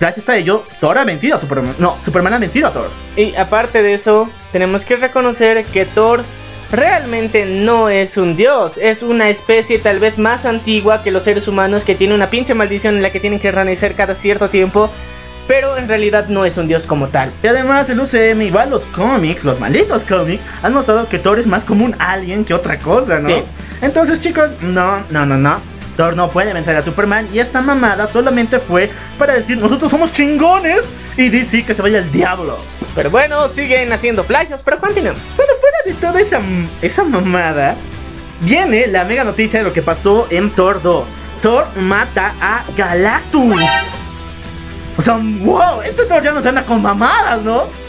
[0.00, 1.74] gracias a ello, Thor ha vencido a Superman.
[1.78, 2.90] No, Superman ha vencido a Thor.
[3.16, 6.24] Y aparte de eso, tenemos que reconocer que Thor
[6.70, 8.78] realmente no es un dios.
[8.78, 12.54] Es una especie tal vez más antigua que los seres humanos que tiene una pinche
[12.54, 14.90] maldición en la que tienen que renacer cada cierto tiempo.
[15.46, 17.30] Pero en realidad no es un dios como tal.
[17.42, 21.46] Y además el UCM, igual los cómics, los malditos cómics, han mostrado que Thor es
[21.46, 23.28] más como un alien que otra cosa, ¿no?
[23.28, 23.42] Sí.
[23.82, 25.73] Entonces chicos, no, no, no, no.
[25.96, 30.12] Thor no puede vencer a Superman y esta mamada solamente fue para decir nosotros somos
[30.12, 30.82] chingones
[31.16, 32.58] y DC que se vaya al diablo.
[32.94, 35.22] Pero bueno, siguen haciendo plagios, pero continuemos.
[35.36, 36.40] Pero fuera de toda esa,
[36.82, 37.76] esa mamada,
[38.40, 41.08] viene la mega noticia de lo que pasó en Thor 2.
[41.42, 43.60] Thor mata a Galactus.
[44.96, 47.83] O sea, wow, este Thor ya no se anda con mamadas, ¿no?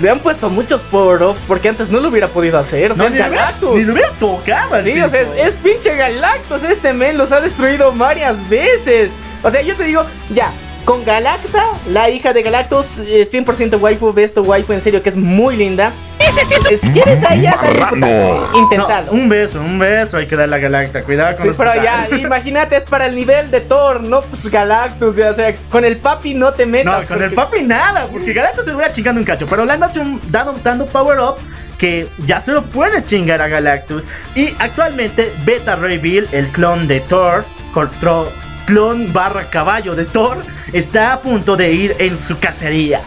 [0.00, 2.92] Le han puesto muchos power-ups porque antes no lo hubiera podido hacer.
[2.92, 3.74] O sea, No, es ni lo hubiera- Galactus.
[3.76, 4.82] Ni lo hubiera tocado.
[4.82, 6.64] Sí, o sea, es pinche Galactus.
[6.64, 9.10] Este men los ha destruido varias veces.
[9.42, 10.50] O sea, yo te digo, ya,
[10.84, 15.08] con Galacta, la hija de Galactus, eh, 100% waifu, ves tu waifu en serio que
[15.08, 15.92] es muy linda.
[16.18, 18.48] Ese sí es un Eh, Si quieres a ella, dale un putazo.
[18.52, 19.12] No, Intentalo.
[19.12, 21.02] un beso, un beso hay que darle a Galacta.
[21.02, 24.50] Cuidado con Sí, los pero ya, imagínate, es para el nivel de Thor, no pues
[24.50, 25.18] Galactus.
[25.18, 27.02] O sea, con el papi no te metas.
[27.02, 29.46] No, con el papi nada, porque Galactus se hubiera chingando un cacho.
[29.46, 31.36] Pero le han dado un, dado, dando power up
[31.78, 34.04] que ya se lo puede chingar a Galactus.
[34.34, 37.44] Y actualmente Beta Ray Bill, el clon de Thor,
[37.74, 38.30] control-
[38.66, 43.02] clon barra caballo de Thor, está a punto de ir en su cacería.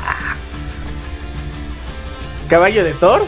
[2.50, 3.28] ¿Caballo de Thor?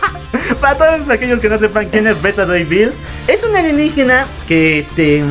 [0.60, 2.92] Para todos aquellos que no sepan quién es Beta Ray Bill,
[3.26, 5.24] es un alienígena que este.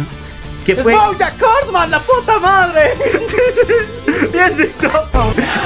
[0.66, 0.96] Que ¡Es fue.
[0.96, 2.96] Bojack Horseman, la puta madre!
[4.34, 4.88] Bien dicho.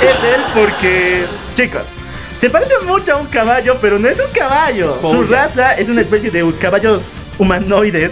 [0.02, 1.84] Es él porque, chicos,
[2.42, 4.98] se parece mucho a un caballo, pero no es un caballo.
[5.02, 8.12] Su raza es una especie de caballos humanoides.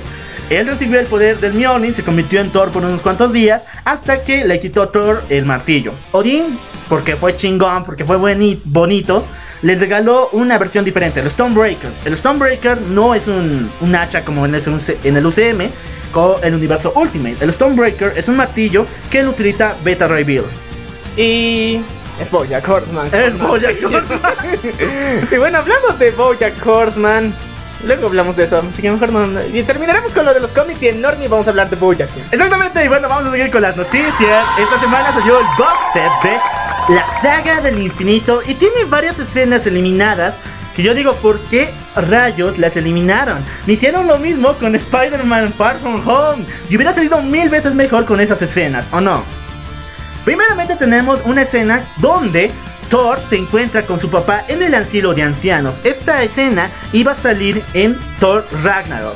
[0.50, 4.24] Él recibió el poder del Mjolnir, se convirtió en Thor por unos cuantos días, hasta
[4.24, 5.94] que le quitó a Thor el martillo.
[6.14, 6.58] Odín,
[6.88, 9.26] porque fue chingón, porque fue bonito,
[9.62, 11.92] les regaló una versión diferente, el Stonebreaker.
[12.06, 14.64] El Stonebreaker no es un, un hacha como en el,
[15.04, 15.70] en el UCM,
[16.12, 17.38] con el universo Ultimate.
[17.42, 20.44] El Stonebreaker es un martillo que lo utiliza Beta Ray Bill.
[21.18, 21.82] Y.
[22.22, 23.14] Es Bojack Horseman.
[23.14, 24.34] Es Bojack Horseman.
[25.32, 27.34] y bueno, hablando de Bojack Horseman.
[27.84, 29.28] Luego hablamos de eso, así que mejor no.
[29.54, 32.10] Y terminaremos con lo de los cómics y en Normie vamos a hablar de Bojack.
[32.32, 34.46] Exactamente, y bueno, vamos a seguir con las noticias.
[34.60, 39.66] Esta semana salió el box set de La Saga del Infinito y tiene varias escenas
[39.68, 40.36] eliminadas.
[40.76, 43.44] Que yo digo, ¿por qué rayos las eliminaron?
[43.66, 46.46] Me hicieron lo mismo con Spider-Man Far From Home.
[46.70, 49.24] Y hubiera salido mil veces mejor con esas escenas, ¿o no?
[50.24, 52.52] Primeramente tenemos una escena donde
[52.89, 55.80] Thor se encuentra con su papá en el asilo de ancianos.
[55.84, 59.15] Esta escena iba a salir en Thor Ragnarok.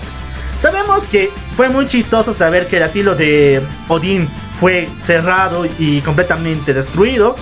[0.60, 4.29] Sabemos que fue muy chistoso saber que el asilo de Odín
[4.60, 7.36] fue cerrado y completamente destruido.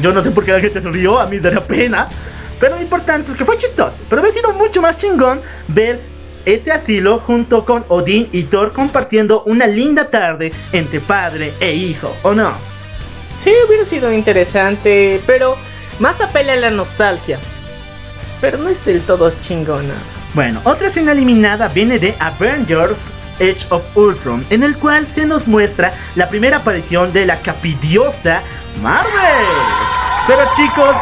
[0.00, 2.08] Yo no sé por qué la gente se rió, a mí daría pena.
[2.58, 3.96] Pero lo importante es que fue chistoso.
[4.08, 6.00] Pero hubiera sido mucho más chingón ver
[6.44, 12.16] este asilo junto con Odín y Thor compartiendo una linda tarde entre padre e hijo,
[12.22, 12.75] ¿o no?
[13.36, 15.56] Sí, hubiera sido interesante, pero
[15.98, 17.38] más apela a la nostalgia.
[18.40, 19.94] Pero no es del todo chingona.
[20.34, 22.98] Bueno, otra escena eliminada viene de Avengers
[23.36, 28.42] Age of Ultron, en el cual se nos muestra la primera aparición de la capidiosa
[28.82, 29.46] Marvel.
[30.26, 30.94] Pero chicos,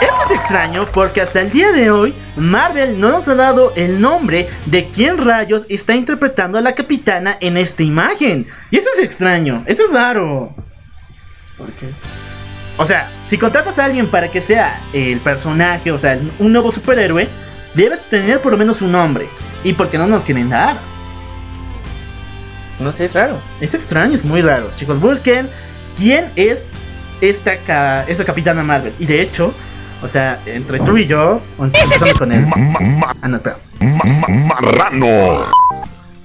[0.00, 4.00] Esto es extraño porque hasta el día de hoy Marvel no nos ha dado el
[4.00, 8.46] nombre de quién rayos está interpretando a la capitana en esta imagen.
[8.70, 10.52] Y eso es extraño, eso es raro.
[11.58, 11.88] ¿Por qué?
[12.76, 16.72] O sea, si contratas a alguien para que sea el personaje, o sea, un nuevo
[16.72, 17.28] superhéroe,
[17.74, 19.28] debes tener por lo menos un nombre.
[19.62, 20.78] ¿Y por qué no nos quieren dar?
[22.80, 23.40] No sé, es raro.
[23.60, 24.70] Es extraño, es muy raro.
[24.74, 25.48] Chicos, busquen
[25.96, 26.66] quién es
[27.20, 28.92] esta, ca- esta capitana Marvel.
[28.98, 29.54] Y de hecho,
[30.02, 31.40] o sea, entre tú y yo,
[31.72, 32.44] Ese sí es- con él.
[33.22, 33.56] Ah, no, espera.
[33.80, 35.44] ma- ma- marrano.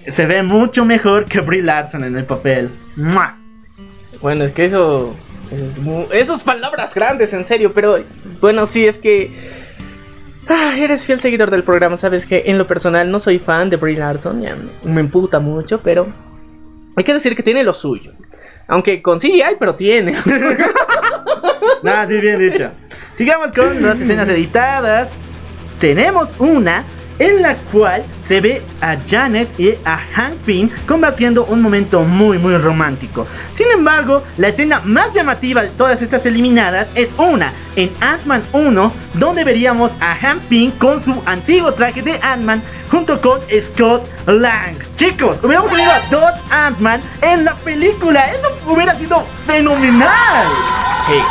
[0.08, 2.72] Se ve mucho mejor que Brie Larson en el papel.
[2.96, 3.36] ¡Mua!
[4.22, 5.16] Bueno, es que eso.
[5.52, 7.98] Es mu- esas palabras grandes, en serio, pero
[8.42, 9.32] bueno, sí, es que.
[10.48, 13.78] Ah, eres fiel seguidor del programa, sabes que en lo personal no soy fan de
[13.78, 16.08] Brie Larson, ya me emputa mucho, pero
[16.96, 18.12] hay que decir que tiene lo suyo.
[18.68, 19.20] Aunque con
[19.60, 20.14] pero tiene.
[21.84, 22.72] Nada, sí, bien dicho.
[23.16, 25.14] Sigamos con las escenas editadas.
[25.80, 26.84] Tenemos una
[27.20, 32.38] en la cual se ve a Janet y a Hank Pym compartiendo un momento muy
[32.38, 33.28] muy romántico.
[33.52, 38.94] Sin embargo, la escena más llamativa de todas estas eliminadas es una en Ant-Man 1
[39.16, 44.78] donde veríamos a Hank Pym con su antiguo traje de Ant-Man junto con Scott Lang.
[44.96, 48.32] Chicos, hubiéramos tenido a dos Ant-Man en la película.
[48.32, 50.48] Eso hubiera sido fenomenal.
[51.06, 51.22] Sí.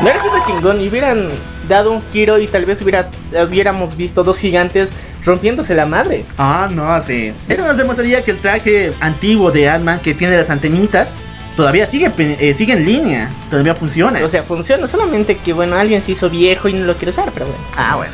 [0.00, 1.30] No hubiera chingón y hubieran
[1.68, 3.10] dado un giro y tal vez hubiera,
[3.48, 4.92] hubiéramos visto dos gigantes
[5.24, 6.24] rompiéndose la madre.
[6.38, 7.32] Ah, no, sí.
[7.48, 11.10] Eso nos demostraría que el traje antiguo de Ant-Man que tiene las antenitas
[11.56, 13.30] todavía sigue, eh, sigue en línea.
[13.50, 14.22] Todavía funciona.
[14.24, 17.30] O sea, funciona, solamente que bueno, alguien se hizo viejo y no lo quiere usar,
[17.32, 17.62] pero bueno.
[17.76, 18.12] ah, bueno.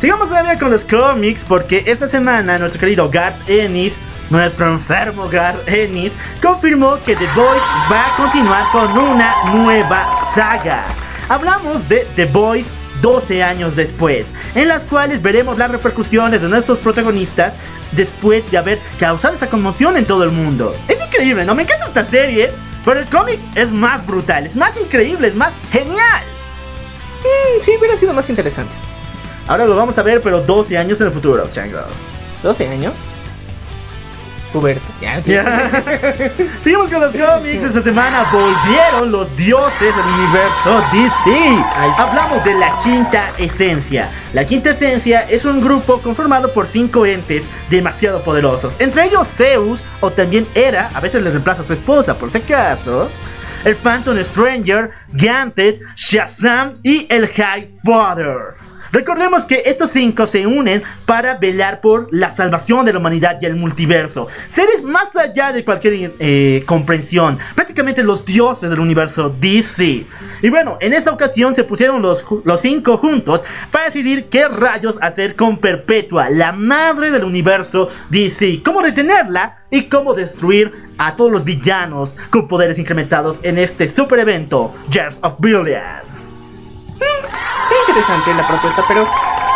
[0.00, 3.94] Sigamos todavía con los cómics porque esta semana nuestro querido Garth Ennis,
[4.28, 10.84] nuestro enfermo Garth Ennis, confirmó que The Boys va a continuar con una nueva saga.
[11.30, 12.66] Hablamos de The Boys
[13.02, 17.54] 12 años después, en las cuales veremos las repercusiones de nuestros protagonistas
[17.92, 20.74] después de haber causado esa conmoción en todo el mundo.
[20.88, 21.54] Es increíble, ¿no?
[21.54, 22.50] Me encanta esta serie,
[22.84, 26.22] pero el cómic es más brutal, es más increíble, es más genial.
[27.20, 28.72] Mm, sí, hubiera sido más interesante.
[29.48, 31.78] Ahora lo vamos a ver, pero 12 años en el futuro, chango.
[32.42, 32.92] 12 años.
[35.00, 35.22] Ya.
[36.62, 37.62] Seguimos con los cómics.
[37.62, 41.64] Esta semana volvieron los dioses del universo DC.
[41.98, 44.10] Hablamos de la quinta esencia.
[44.32, 48.74] La quinta esencia es un grupo conformado por cinco entes demasiado poderosos.
[48.78, 52.38] Entre ellos Zeus, o también Hera, a veces les reemplaza a su esposa por si
[52.38, 53.10] acaso.
[53.64, 58.65] El Phantom Stranger, Gantet, Shazam y el High Father.
[58.92, 63.46] Recordemos que estos cinco se unen para velar por la salvación de la humanidad y
[63.46, 64.28] el multiverso.
[64.48, 67.38] Seres más allá de cualquier eh, comprensión.
[67.54, 70.04] Prácticamente los dioses del universo DC.
[70.42, 74.96] Y bueno, en esta ocasión se pusieron los, los cinco juntos para decidir qué rayos
[75.00, 78.62] hacer con Perpetua, la madre del universo DC.
[78.64, 84.18] Cómo detenerla y cómo destruir a todos los villanos con poderes incrementados en este super
[84.18, 86.15] evento, Years of Brilliance.
[87.86, 89.06] Interesante la propuesta, pero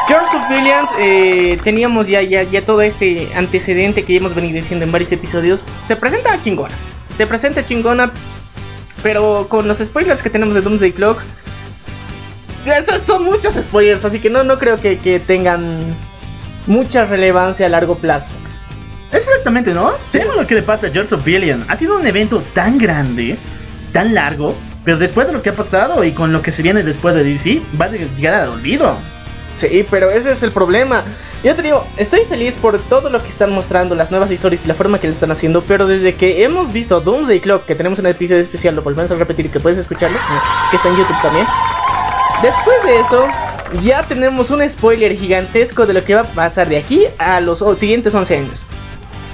[0.07, 4.85] George of Billions, eh, teníamos ya, ya, ya todo este antecedente que hemos venido diciendo
[4.85, 5.62] en varios episodios.
[5.87, 6.75] Se presenta chingona.
[7.16, 8.12] Se presenta chingona,
[9.03, 11.21] pero con los spoilers que tenemos de Doomsday Clock.
[12.64, 15.97] Esos son muchos spoilers, así que no, no creo que, que tengan
[16.66, 18.33] mucha relevancia a largo plazo.
[19.12, 19.93] Exactamente, ¿no?
[20.09, 21.64] Sabemos lo que le pasa a George of Billion.
[21.69, 23.38] Ha sido un evento tan grande,
[23.93, 26.83] tan largo, pero después de lo que ha pasado y con lo que se viene
[26.83, 28.97] después de DC, va a llegar al olvido.
[29.55, 31.05] Sí, pero ese es el problema.
[31.43, 34.69] Yo te digo, estoy feliz por todo lo que están mostrando, las nuevas historias y
[34.69, 37.99] la forma que lo están haciendo, pero desde que hemos visto Doomsday Clock, que tenemos
[37.99, 40.19] un episodio especial, lo volvemos a repetir y que puedes escucharlo,
[40.71, 41.47] que está en YouTube también.
[42.43, 43.27] Después de eso,
[43.83, 47.64] ya tenemos un spoiler gigantesco de lo que va a pasar de aquí a los
[47.77, 48.62] siguientes 11 años.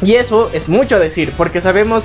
[0.03, 2.05] Y eso es mucho decir, porque sabemos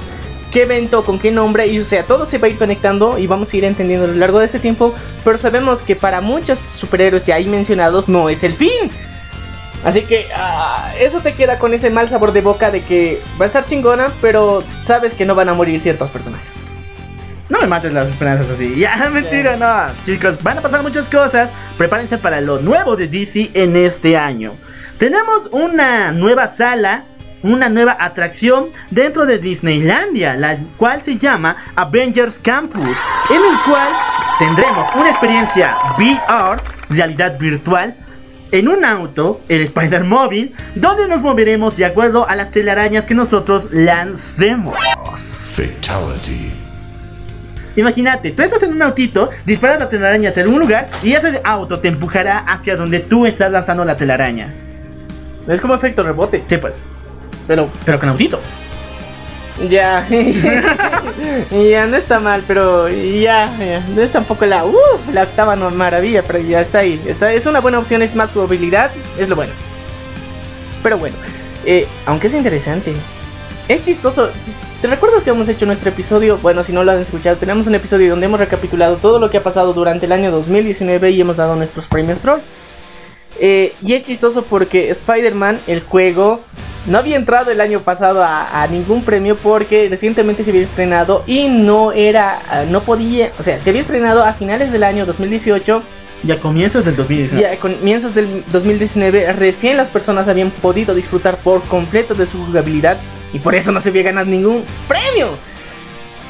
[0.52, 3.26] qué evento, con qué nombre, y o sea, todo se va a ir conectando y
[3.26, 6.60] vamos a ir entendiendo a lo largo de este tiempo, pero sabemos que para muchos
[6.60, 8.92] superhéroes ya ahí mencionados no es el fin.
[9.84, 13.46] Así que ah, eso te queda con ese mal sabor de boca de que va
[13.46, 16.54] a estar chingona, pero sabes que no van a morir ciertos personajes.
[17.50, 18.76] No me mates las esperanzas así.
[18.78, 19.94] Ya, mentira, no.
[20.06, 21.50] Chicos, van a pasar muchas cosas.
[21.78, 24.54] Prepárense para lo nuevo de DC en este año.
[24.98, 27.06] Tenemos una nueva sala,
[27.44, 32.98] una nueva atracción dentro de Disneylandia, la cual se llama Avengers Campus,
[33.30, 33.90] en el cual
[34.40, 37.96] tendremos una experiencia VR, realidad virtual,
[38.52, 43.14] en un auto, el Spider Móvil, donde nos moveremos de acuerdo a las telarañas que
[43.14, 44.76] nosotros lancemos.
[45.16, 46.52] Fatality.
[47.76, 51.80] Imagínate, tú estás en un autito, disparas la telaraña hacia algún lugar y ese auto
[51.80, 54.54] te empujará hacia donde tú estás lanzando la telaraña.
[55.48, 56.44] Es como efecto rebote.
[56.48, 56.84] Sí, pues,
[57.48, 58.40] Pero pero con autito.
[59.70, 60.08] ya.
[61.52, 63.80] ya no está mal, pero ya, ya.
[63.94, 64.66] No es tampoco la.
[64.66, 67.02] Uf, la octava no maravilla, pero ya está ahí.
[67.06, 69.54] Está, es una buena opción, es más jugabilidad, es lo bueno.
[70.84, 71.16] Pero bueno,
[71.66, 72.94] eh, aunque es interesante.
[73.68, 74.30] Es chistoso.
[74.82, 76.38] ¿Te recuerdas que hemos hecho nuestro episodio?
[76.40, 79.38] Bueno, si no lo han escuchado, tenemos un episodio donde hemos recapitulado todo lo que
[79.38, 82.42] ha pasado durante el año 2019 y hemos dado nuestros premios troll.
[83.44, 86.42] Eh, y es chistoso porque Spider-Man, el juego,
[86.86, 91.24] no había entrado el año pasado a, a ningún premio porque recientemente se había estrenado
[91.26, 95.08] y no era, ah, no podía, o sea, se había estrenado a finales del año
[95.08, 95.82] 2018
[96.24, 97.42] Y a comienzos del 2019.
[97.42, 102.46] y a comienzos del 2019 recién las personas habían podido disfrutar por completo de su
[102.46, 103.00] jugabilidad
[103.34, 105.30] y por eso no se había ganado ningún premio.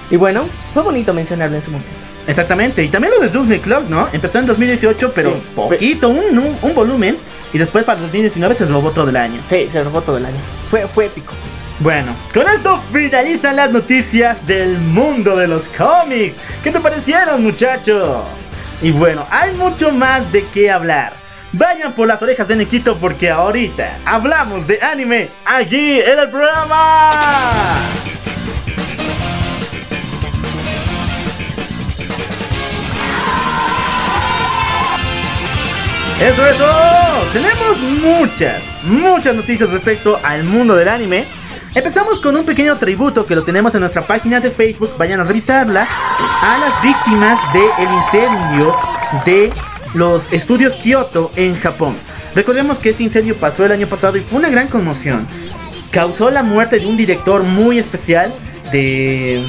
[0.09, 2.00] Y bueno, fue bonito mencionarlo en su momento.
[2.27, 4.07] Exactamente, y también lo de Doomsday Clock, ¿no?
[4.13, 7.17] Empezó en 2018, pero Sí, poquito, un, un, un volumen,
[7.51, 9.41] y después para 2019 se robó todo el año.
[9.45, 10.37] Sí, se robó todo el año.
[10.69, 11.33] Fue, fue épico.
[11.79, 16.35] Bueno, con esto finalizan las noticias del mundo de los cómics.
[16.63, 18.23] ¿Qué te parecieron, muchacho?
[18.83, 21.13] Y bueno, hay mucho más de qué hablar.
[21.53, 27.51] Vayan por las orejas de Nikito porque ahorita hablamos de anime aquí en el programa.
[36.21, 36.65] Eso, eso.
[37.33, 41.25] Tenemos muchas, muchas noticias respecto al mundo del anime.
[41.73, 44.91] Empezamos con un pequeño tributo que lo tenemos en nuestra página de Facebook.
[44.99, 45.87] Vayan a revisarla.
[46.43, 48.75] A las víctimas del incendio
[49.25, 49.49] de
[49.95, 51.97] los estudios Kyoto en Japón.
[52.35, 55.27] Recordemos que este incendio pasó el año pasado y fue una gran conmoción.
[55.89, 58.31] Causó la muerte de un director muy especial
[58.71, 59.43] de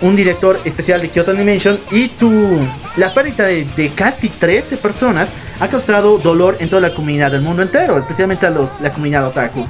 [0.00, 2.60] un director especial de Kyoto Animation y su
[2.98, 5.28] la pérdida de, de casi 13 personas
[5.60, 9.26] ha causado dolor en toda la comunidad del mundo entero, especialmente a los, la comunidad
[9.26, 9.66] otaku.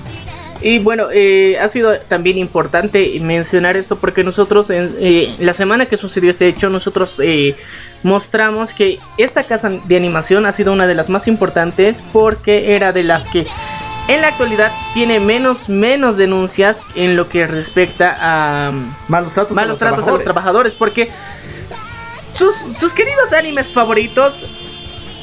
[0.61, 5.87] Y bueno, eh, ha sido también importante mencionar esto porque nosotros en eh, la semana
[5.87, 7.55] que sucedió este hecho, nosotros eh,
[8.03, 12.93] mostramos que esta casa de animación ha sido una de las más importantes porque era
[12.93, 13.47] de las que
[14.09, 18.73] en la actualidad tiene menos, menos denuncias en lo que respecta a
[19.07, 21.11] Malos tratos, malos tratos a los trabajadores porque
[22.39, 24.45] sus, sus queridos animes favoritos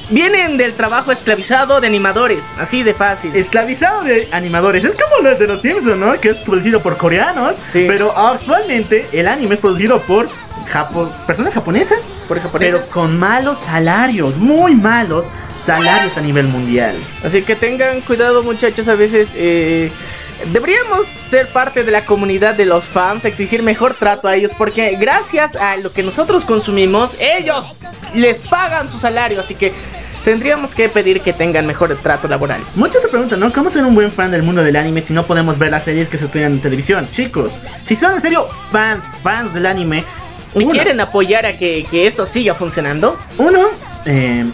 [0.09, 3.35] vienen del trabajo esclavizado de animadores, así de fácil.
[3.35, 6.19] Esclavizado de animadores, es como los de los Simpsons, ¿no?
[6.19, 7.85] Que es producido por coreanos, Sí.
[7.87, 10.27] pero actualmente el anime es producido por
[10.71, 12.75] japo- personas japonesas, Por japoneses.
[12.81, 15.25] pero con malos salarios, muy malos
[15.63, 16.95] salarios a nivel mundial.
[17.23, 19.91] Así que tengan cuidado muchachos, a veces eh,
[20.51, 24.95] deberíamos ser parte de la comunidad de los fans, exigir mejor trato a ellos, porque
[24.99, 27.75] gracias a lo que nosotros consumimos, ellos
[28.13, 29.73] les pagan su salario, así que
[30.23, 32.59] tendríamos que pedir que tengan mejor trato laboral.
[32.75, 33.53] Muchos se preguntan, ¿no?
[33.53, 36.07] ¿Cómo ser un buen fan del mundo del anime si no podemos ver las series
[36.07, 37.07] que se estudian en televisión?
[37.11, 40.03] Chicos, si son en serio fans, fans del anime,
[40.55, 43.17] ¿Y uno, quieren apoyar a que, que esto siga funcionando?
[43.37, 43.67] uno,
[44.05, 44.45] eh,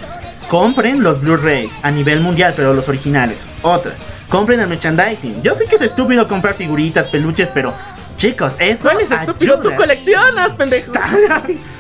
[0.48, 3.40] compren los Blu-rays a nivel mundial, pero los originales.
[3.62, 3.94] Otra,
[4.32, 5.44] compren el merchandising.
[5.44, 7.74] Yo sé que es estúpido comprar figuritas, peluches, pero
[8.16, 9.60] chicos, eso ¿Cuál es estúpido?
[9.60, 9.76] Tú ayuda.
[9.76, 10.94] coleccionas, pendejo.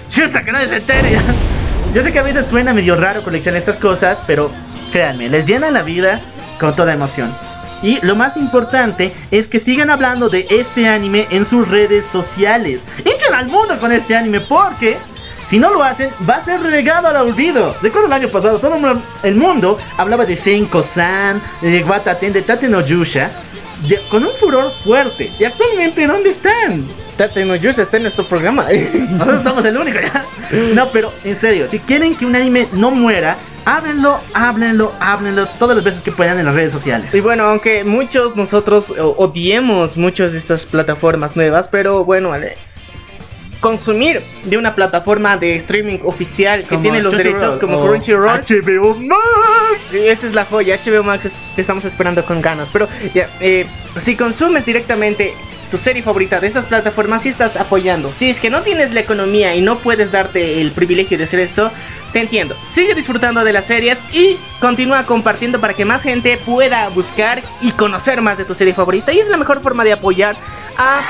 [0.09, 1.17] Chuta, que nadie se entere.
[1.93, 4.51] Yo sé que a veces suena medio raro coleccionar estas cosas, pero
[4.91, 6.19] créanme, les llenan la vida
[6.59, 7.33] con toda emoción.
[7.81, 12.81] Y lo más importante es que sigan hablando de este anime en sus redes sociales.
[12.99, 14.97] Hinchen al mundo con este anime porque
[15.51, 17.75] si no lo hacen va a ser relegado al olvido.
[17.81, 22.41] Recuerdo el año pasado, todo el mu- el mundo hablaba de Senko-san, de Wataten, de
[22.41, 23.29] Tate no Yusha,
[23.85, 25.29] de- con un furor fuerte.
[25.37, 26.85] ¿Y actualmente dónde están?
[27.17, 28.65] Tate no Yus está en nuestro programa.
[29.11, 30.25] Nosotros somos el único ya.
[30.73, 33.35] No, pero en serio, si quieren que un anime no muera,
[33.65, 37.13] háblenlo, háblenlo, háblenlo todas las veces que puedan en las redes sociales.
[37.13, 42.55] Y bueno, aunque muchos nosotros o- odiemos muchas de estas plataformas nuevas, pero bueno, vale.
[43.61, 48.41] Consumir de una plataforma de streaming oficial que Como tiene los derechos como Crunchyroll.
[48.41, 49.21] HBO Max.
[49.91, 50.75] Sí, esa es la joya.
[50.83, 52.69] HBO Max es- te estamos esperando con ganas.
[52.73, 55.33] Pero ya, eh, si consumes directamente
[55.71, 58.11] tu serie favorita de estas plataformas, sí estás apoyando.
[58.11, 61.39] Si es que no tienes la economía y no puedes darte el privilegio de hacer
[61.39, 61.71] esto,
[62.11, 62.57] te entiendo.
[62.69, 67.71] Sigue disfrutando de las series y continúa compartiendo para que más gente pueda buscar y
[67.71, 69.13] conocer más de tu serie favorita.
[69.13, 70.35] Y es la mejor forma de apoyar
[70.77, 71.01] a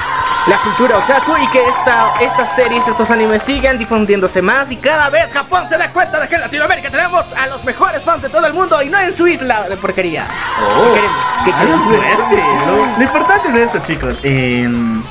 [0.48, 4.72] la cultura otaku y que esta, estas series, estos animes sigan difundiéndose más.
[4.72, 8.04] Y cada vez Japón se da cuenta de que en Latinoamérica tenemos a los mejores
[8.04, 10.28] fans de todo el mundo y no en su isla de porquería.
[10.28, 11.18] ¿Qué queremos?
[11.46, 11.82] ¿Qué queremos?
[11.82, 12.44] fuerte.
[12.68, 14.14] Lo, lo importante es esto, chicos.
[14.52, 15.02] Em,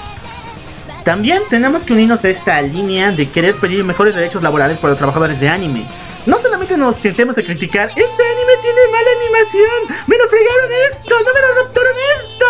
[1.04, 4.98] También tenemos que unirnos a esta línea de querer pedir mejores derechos laborales para los
[4.98, 5.86] trabajadores de anime.
[6.26, 11.14] No solamente nos tentemos a criticar, este anime tiene mala animación, me lo fregaron esto,
[11.18, 12.46] no me lo adaptaron esto.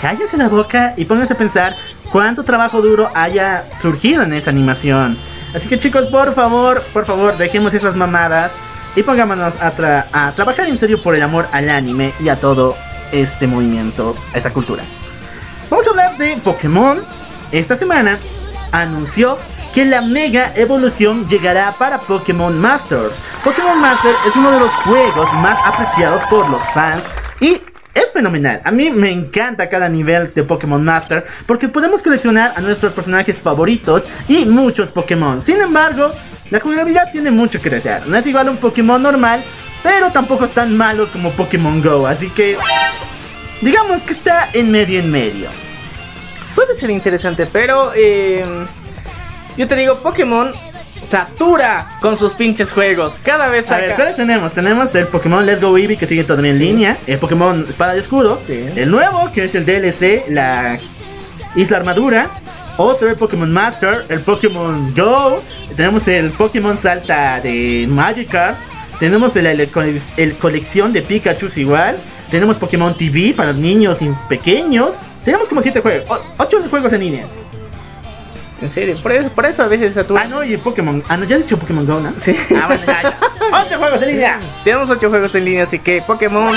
[0.00, 1.76] Cállense la boca y pónganse a pensar
[2.10, 5.16] cuánto trabajo duro haya surgido en esa animación.
[5.54, 8.50] Así que chicos, por favor, por favor, dejemos esas mamadas
[8.96, 12.36] y pongámonos a, tra- a trabajar en serio por el amor al anime y a
[12.36, 12.76] todo
[13.12, 14.82] este movimiento, a esta cultura.
[15.70, 17.00] Vamos a hablar de Pokémon.
[17.52, 18.18] Esta semana
[18.72, 19.38] anunció
[19.74, 23.16] que la mega evolución llegará para Pokémon Masters.
[23.42, 27.02] Pokémon Masters es uno de los juegos más apreciados por los fans
[27.40, 27.60] y
[27.94, 28.60] es fenomenal.
[28.64, 33.38] A mí me encanta cada nivel de Pokémon Master porque podemos coleccionar a nuestros personajes
[33.38, 35.42] favoritos y muchos Pokémon.
[35.42, 36.12] Sin embargo,
[36.50, 38.06] la jugabilidad tiene mucho que desear.
[38.06, 39.42] No es igual a un Pokémon normal,
[39.82, 42.06] pero tampoco es tan malo como Pokémon Go.
[42.06, 42.56] Así que
[43.60, 45.48] digamos que está en medio en medio.
[46.54, 48.44] Puede ser interesante, pero eh,
[49.56, 50.52] yo te digo, Pokémon
[51.00, 53.20] satura con sus pinches juegos.
[53.22, 53.96] Cada vez A ver, saca.
[53.96, 54.52] ¿cuáles tenemos?
[54.52, 56.64] Tenemos el Pokémon Let's Go Eevee que sigue todavía en Sí.
[56.64, 58.64] línea, el Pokémon Espada y Escudo, Sí.
[58.74, 60.78] el nuevo que es el DLC, la
[61.56, 62.30] Isla Armadura,
[62.78, 65.42] otro el Pokémon Master, el Pokémon Go,
[65.76, 68.56] tenemos el Pokémon Salta de Magikarp,
[68.98, 69.68] tenemos el, el,
[70.16, 71.96] el colección de Pikachu igual,
[72.34, 77.26] tenemos Pokémon TV para niños y pequeños, tenemos como 7 juegos, 8 juegos en línea.
[78.64, 80.22] En serio, por eso, por eso a veces satura.
[80.22, 82.12] Ah, no, y el Pokémon, ah, no, ya he dicho Pokémon Go, ¿no?
[82.20, 82.34] Sí.
[82.60, 83.18] Ah, bueno, ya, ya.
[83.66, 84.40] 8 juegos en línea.
[84.64, 86.54] Tenemos ocho juegos en línea, así que Pokémon,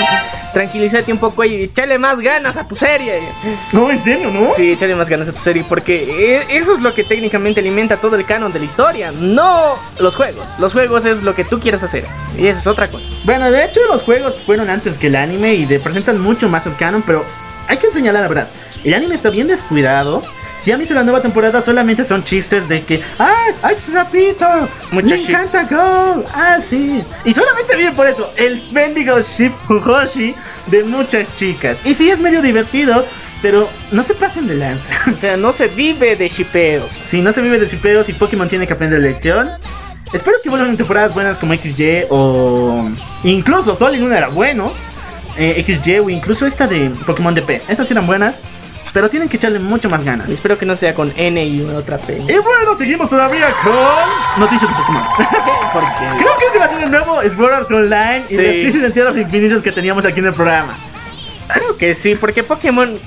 [0.52, 3.20] tranquilízate un poco y échale más ganas a tu serie.
[3.72, 4.52] No, en serio, ¿no?
[4.54, 7.98] Sí, échale más ganas a tu serie, porque eh, eso es lo que técnicamente alimenta
[7.98, 10.48] todo el canon de la historia, no los juegos.
[10.58, 12.04] Los juegos es lo que tú quieras hacer,
[12.36, 13.06] y eso es otra cosa.
[13.24, 16.66] Bueno, de hecho los juegos fueron antes que el anime y de- presentan mucho más
[16.66, 17.24] el canon, pero
[17.68, 18.48] hay que señalar la verdad.
[18.82, 20.22] El anime está bien descuidado.
[20.62, 23.54] Si han visto la nueva temporada solamente son chistes de que ¡Ay!
[23.62, 24.46] ¡Ay, rapito!
[24.92, 26.24] ¡Me encanta Go!
[26.34, 27.02] ¡Ah, sí!
[27.24, 30.34] Y solamente bien por eso, el mendigo ship Fujoshi
[30.66, 31.78] de muchas chicas.
[31.84, 33.04] Y sí es medio divertido,
[33.40, 34.92] pero no se pasen de lanza.
[35.12, 36.90] O sea, no se vive de shipeos.
[37.06, 39.50] Si no se vive de shipeos y Pokémon tiene que aprender lección.
[40.12, 42.88] Espero que vuelvan temporadas buenas como XY o
[43.24, 44.72] incluso Sol y Luna era bueno.
[45.36, 47.62] eh, XY o incluso esta de Pokémon DP.
[47.68, 48.34] Estas eran buenas,
[48.98, 50.28] pero tienen que echarle mucho más ganas.
[50.28, 52.14] Espero que no sea con N y otra P.
[52.18, 55.02] Y bueno, seguimos todavía con noticias de Pokémon.
[55.72, 58.42] Porque Creo que ese va a ser el nuevo Art Online y Sí.
[58.42, 60.76] las crisis de tierras infinitas que teníamos aquí en el programa.
[61.46, 62.98] creo que sí, porque Pokémon,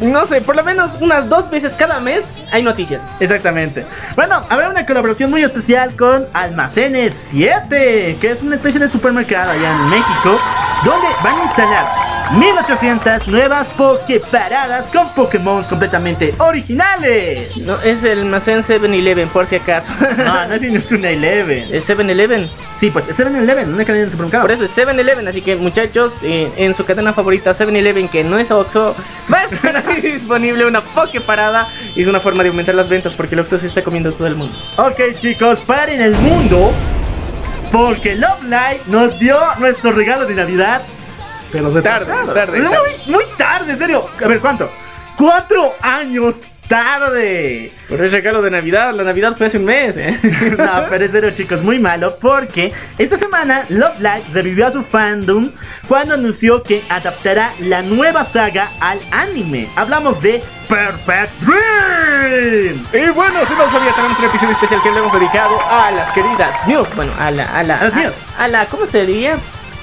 [0.00, 3.02] no sé, por lo menos unas dos veces cada mes hay noticias.
[3.18, 3.86] Exactamente.
[4.14, 9.52] Bueno, habrá una colaboración muy especial con Almacenes 7, que es una especie de supermercado
[9.52, 10.38] allá en México,
[10.84, 17.56] donde van a instalar 1800 nuevas Poképaradas con Pokémon completamente originales.
[17.58, 19.92] No, es el almacén 7-Eleven, por si acaso.
[20.16, 21.74] No, no es ni es una Eleven.
[21.74, 22.48] Es 7-Eleven.
[22.78, 24.44] Sí, pues es 7-Eleven, una cadena de supermercado.
[24.44, 28.38] Por eso es 7-Eleven, así que muchachos, eh, en su cadena favorita 7-Eleven, que no
[28.38, 28.96] es Oxxo,
[29.32, 31.68] va a estar ahí disponible una Poké Parada.
[31.94, 34.26] Y es una forma de aumentar las ventas porque el Oxxo se está comiendo todo
[34.26, 34.56] el mundo.
[34.76, 36.72] Ok, chicos, paren el mundo.
[37.70, 40.82] Porque Love Live nos dio nuestro regalo de Navidad.
[41.52, 42.32] Pero de Tarde, pasado.
[42.32, 42.90] tarde, Muy, tarde.
[43.06, 44.06] muy tarde, en serio.
[44.24, 44.70] A ver, ¿cuánto?
[45.16, 46.36] Cuatro años
[46.68, 47.70] tarde.
[47.86, 50.18] Por el regalo de Navidad, la Navidad fue hace un mes, ¿eh?
[50.58, 52.16] No, pero en serio, chicos, muy malo.
[52.18, 55.50] Porque esta semana Love Live revivió a su fandom
[55.86, 59.68] cuando anunció que adaptará la nueva saga al anime.
[59.76, 62.86] Hablamos de Perfect Dream.
[62.94, 65.90] Y bueno, si no lo sabía, tenemos un episodio especial que le hemos dedicado a
[65.90, 66.94] las queridas Muse.
[66.96, 67.44] Bueno, a la.
[67.54, 68.18] A la, A las Muse.
[68.38, 69.36] A, la ¿Cómo se diría?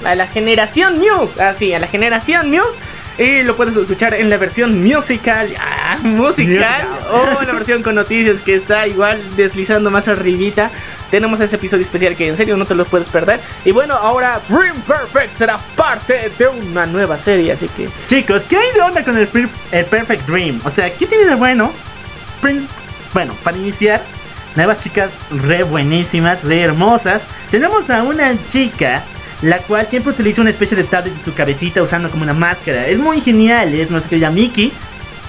[0.05, 1.41] A la generación Muse.
[1.41, 2.77] Ah, sí, a la generación Muse.
[3.17, 5.53] Y lo puedes escuchar en la versión musical.
[5.59, 6.87] Ah, musical.
[6.87, 6.87] Musical.
[7.11, 10.71] O en la versión con noticias que está igual deslizando más arribita.
[11.11, 13.41] Tenemos ese episodio especial que en serio no te lo puedes perder.
[13.65, 17.51] Y bueno, ahora Dream Perfect será parte de una nueva serie.
[17.51, 20.61] Así que Chicos, ¿qué hay de onda con el, perf- el Perfect Dream?
[20.63, 21.73] O sea, ¿qué tiene de bueno?
[22.41, 22.69] Prin-
[23.13, 24.01] Bueno, para iniciar,
[24.55, 27.21] nuevas chicas re buenísimas, re hermosas.
[27.51, 29.03] Tenemos a una chica,
[29.41, 32.87] la cual siempre utiliza una especie de tablet en su cabecita usando como una máscara.
[32.87, 34.71] Es muy genial, es nuestra querida Mickey.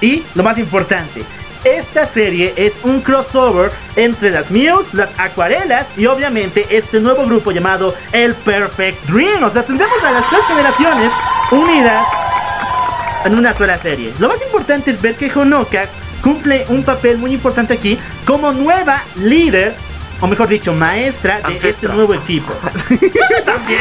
[0.00, 1.24] Y lo más importante,
[1.64, 7.52] esta serie es un crossover entre las Muse, las Acuarelas y obviamente este nuevo grupo
[7.52, 9.42] llamado el Perfect Dream.
[9.44, 11.12] O sea, tendremos a las tres generaciones
[11.50, 12.06] unidas
[13.26, 14.12] en una sola serie.
[14.18, 15.86] Lo más importante es ver que Honoka
[16.22, 19.74] cumple un papel muy importante aquí como nueva líder
[20.20, 21.70] o mejor dicho, maestra de Ancestra.
[21.70, 22.52] este nuevo equipo.
[23.44, 23.80] También,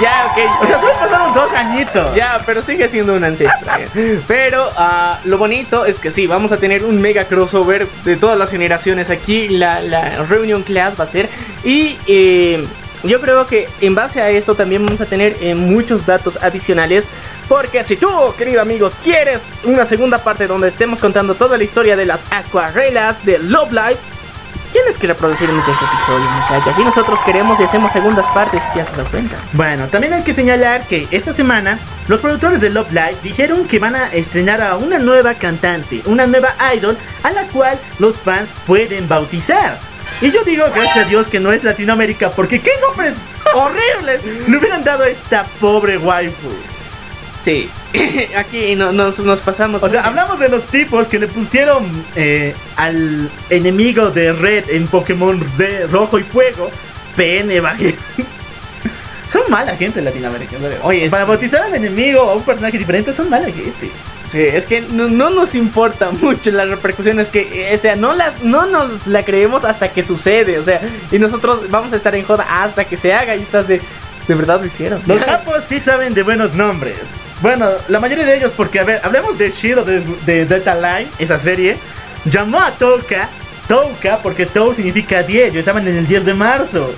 [0.00, 0.62] Ya, ok.
[0.62, 2.14] O sea, solo pasaron dos añitos.
[2.14, 3.80] Ya, pero sigue siendo un ancestra.
[4.26, 8.38] Pero ah, lo bonito es que sí, vamos a tener un mega crossover de todas
[8.38, 9.48] las generaciones aquí.
[9.48, 11.28] La, la reunión class va a ser.
[11.64, 12.64] Y eh,
[13.02, 17.06] yo creo que en base a esto también vamos a tener eh, muchos datos adicionales.
[17.48, 21.96] Porque si tú, querido amigo, quieres una segunda parte donde estemos contando toda la historia
[21.96, 23.98] de las acuarelas de Love Live.
[24.72, 26.78] Tienes que reproducir muchos episodios, muchachos.
[26.78, 29.36] Y nosotros queremos y hacemos segundas partes, ¿te has dado cuenta?
[29.52, 33.78] Bueno, también hay que señalar que esta semana los productores de Love Live dijeron que
[33.78, 38.48] van a estrenar a una nueva cantante, una nueva idol a la cual los fans
[38.66, 39.78] pueden bautizar.
[40.20, 43.14] Y yo digo, gracias a Dios que no es Latinoamérica, porque qué nombres
[43.54, 46.50] horribles le hubieran dado a esta pobre waifu.
[47.46, 47.70] Sí,
[48.36, 49.80] aquí no- nos, nos pasamos.
[49.80, 54.88] O sea, hablamos de los tipos que le pusieron eh, al enemigo de Red en
[54.88, 56.72] Pokémon de Rojo y Fuego,
[57.14, 57.62] PN
[59.32, 60.56] Son mala gente en Latinoamérica.
[60.58, 60.66] ¿no?
[60.88, 63.92] Oye, para bautizar al enemigo o a un personaje diferente son mala gente.
[64.26, 68.12] Sí, es que no, no nos importa mucho las repercusiones que, eh, o sea, no
[68.12, 70.80] las, no nos la creemos hasta que sucede, o sea,
[71.12, 73.80] y nosotros vamos a estar en joda hasta que se haga y estás de,
[74.28, 75.02] de verdad lo hicieron.
[75.06, 76.96] Los japos sí saben de buenos nombres.
[77.40, 80.74] Bueno, la mayoría de ellos, porque a ver, hablemos de Shield o de, de Data
[80.74, 81.76] Line, esa serie,
[82.24, 83.28] llamó a Touka,
[83.68, 86.94] Touka, porque Tou significa 10, yo estaban en el 10 de marzo.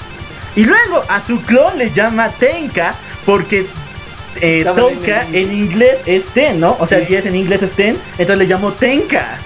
[0.57, 2.95] Y luego a su clon le llama Tenka,
[3.27, 3.67] porque
[4.41, 6.77] eh, en Touka en inglés es Ten, ¿no?
[6.79, 7.07] O sea, Sí.
[7.07, 9.39] 10 en inglés es Ten, entonces le llamó Tenka.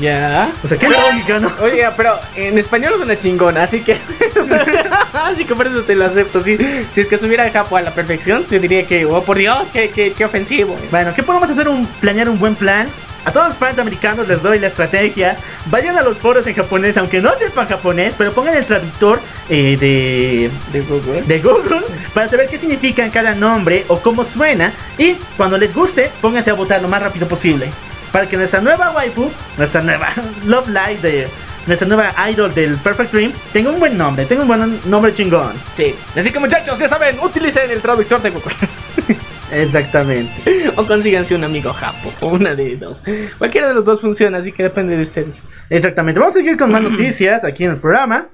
[0.00, 0.52] Ya.
[0.62, 1.50] O sea, qué lógica, ¿no?
[1.62, 3.92] Oye, pero en español es una chingona, así que.
[5.12, 6.40] así que por eso te lo acepto.
[6.40, 6.56] Si,
[6.92, 9.90] si es que subiera Japo a la perfección, te diría que, oh por Dios, qué,
[9.90, 10.76] qué, qué ofensivo.
[10.90, 11.68] Bueno, ¿qué podemos hacer?
[11.68, 12.88] Un, planear un buen plan.
[13.24, 15.36] A todos los fans americanos les doy la estrategia.
[15.66, 19.76] Vayan a los foros en japonés, aunque no sepan japonés, pero pongan el traductor eh,
[19.80, 21.22] de, De Google.
[21.22, 21.80] de Google
[22.14, 24.72] para saber qué significa cada nombre o cómo suena.
[24.96, 27.72] Y cuando les guste, pónganse a votar lo más rápido posible.
[28.12, 30.08] Para que nuestra nueva waifu, nuestra nueva
[30.44, 31.28] Love Live de
[31.66, 35.54] nuestra nueva idol del Perfect Dream, tenga un buen nombre, tenga un buen nombre chingón.
[35.74, 35.94] Sí.
[36.14, 38.54] Así que muchachos, ya saben, utilicen el traductor de Google.
[39.50, 40.72] Exactamente.
[40.76, 43.02] o consíganse un amigo Japo, o una de dos.
[43.38, 45.42] Cualquiera de los dos funciona, así que depende de ustedes.
[45.70, 46.20] Exactamente.
[46.20, 48.26] Vamos a seguir con más noticias aquí en el programa.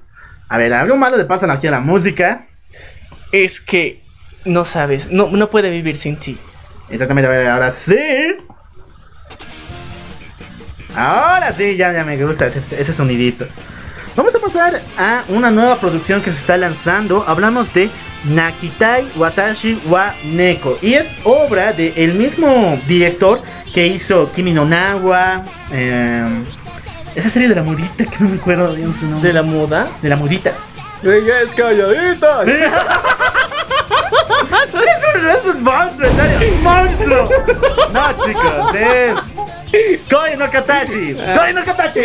[0.49, 2.45] A ver, algo malo le pasan aquí a la música.
[3.31, 4.01] Es que
[4.45, 6.37] no sabes, no, no puede vivir sin ti.
[6.89, 7.97] Exactamente, a ver, ahora sí.
[10.95, 13.45] Ahora sí, ya, ya me gusta ese, ese sonidito.
[14.15, 17.25] Vamos a pasar a una nueva producción que se está lanzando.
[17.27, 17.89] Hablamos de
[18.25, 20.77] Nakitai Watashi wa Neko.
[20.83, 23.41] Y es obra del mismo director
[23.73, 25.45] que hizo Kimi no Nawa.
[25.71, 26.27] eh,
[27.15, 29.27] esa serie de la mudita que no me acuerdo bien su nombre.
[29.29, 29.87] De la moda.
[30.01, 30.51] de la mudita.
[31.03, 32.43] Ella es calladita.
[34.73, 37.29] Es un, es un monstruo, en serio, un monstruo.
[37.93, 39.17] No, chicos, es
[40.09, 41.15] Koi no Katachi.
[41.15, 42.01] Koi no Katachi.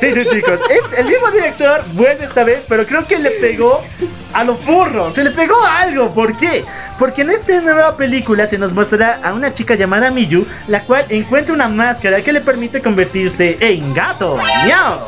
[0.00, 0.60] Sí, sí, chicos.
[0.68, 3.84] Es el mismo director, vuelve esta vez, pero creo que le pegó
[4.32, 5.12] a lo furro.
[5.12, 6.10] Se le pegó algo.
[6.12, 6.64] ¿Por qué?
[6.98, 11.06] Porque en esta nueva película se nos mostrará a una chica llamada Miyu, la cual
[11.08, 14.36] encuentra una máscara que le permite convertirse en gato.
[14.64, 15.00] ¡Miau!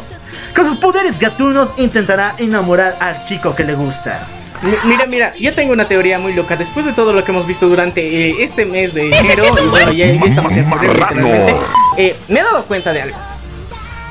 [0.54, 4.26] Con sus poderes gatunos intentará enamorar al chico que le gusta.
[4.62, 6.56] Mi- Mira, mira, yo tengo una teoría muy loca.
[6.56, 8.00] Después de todo lo que hemos visto durante
[8.30, 11.60] eh, este mes de enero, sí es bueno, ya, ya estamos en febrero,
[11.96, 13.16] eh, me he dado cuenta de algo.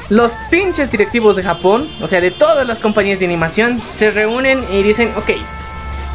[0.09, 4.63] Los pinches directivos de Japón, o sea, de todas las compañías de animación, se reúnen
[4.71, 5.31] y dicen, ok,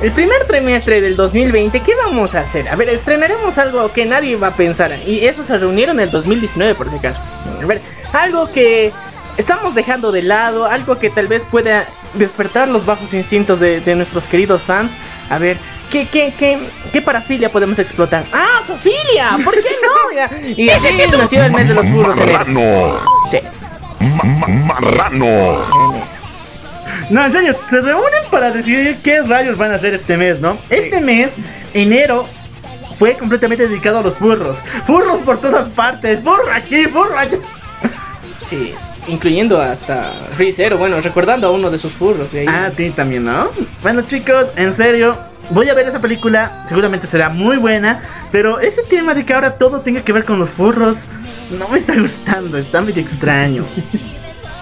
[0.01, 2.69] el primer trimestre del 2020, ¿qué vamos a hacer?
[2.71, 4.99] A ver, estrenaremos algo que nadie va a pensar.
[5.07, 7.21] Y eso se reunieron en el 2019, por si acaso.
[7.63, 7.83] A ver,
[8.15, 8.93] algo que
[9.37, 13.95] estamos dejando de lado, algo que tal vez pueda despertar los bajos instintos de, de
[13.95, 14.93] nuestros queridos fans.
[15.31, 15.57] A ver,
[15.91, 16.59] ¿qué, qué, qué,
[16.93, 18.25] qué parafilia podemos explotar?
[18.33, 19.37] ¡Ah, Sofilia!
[19.45, 19.93] ¿Por qué no?
[20.57, 22.39] Y Ese así sí es un- nació el mes de los burros en enero.
[22.39, 22.99] Marrano.
[23.31, 23.39] Sí.
[24.01, 25.93] Ma- ma- Marrano.
[27.11, 30.57] No, en serio, se reúnen para decidir qué rayos van a hacer este mes, ¿no?
[30.71, 31.31] Este mes,
[31.75, 32.27] enero,
[32.99, 34.59] fue completamente dedicado a los furros.
[34.87, 37.39] Furros por todas partes, furro aquí, furro allá.
[38.49, 38.75] Sí.
[39.09, 42.47] Incluyendo hasta Rizero, bueno, recordando a uno de sus furros de ahí.
[42.49, 43.51] Ah, a ti también, ¿no?
[43.83, 45.17] Bueno, chicos, en serio,
[45.51, 46.65] voy a ver esa película.
[46.69, 48.01] Seguramente será muy buena.
[48.31, 50.99] Pero ese tema de que ahora todo tenga que ver con los furros,
[51.59, 52.59] no me está gustando.
[52.59, 53.65] Está medio extraño.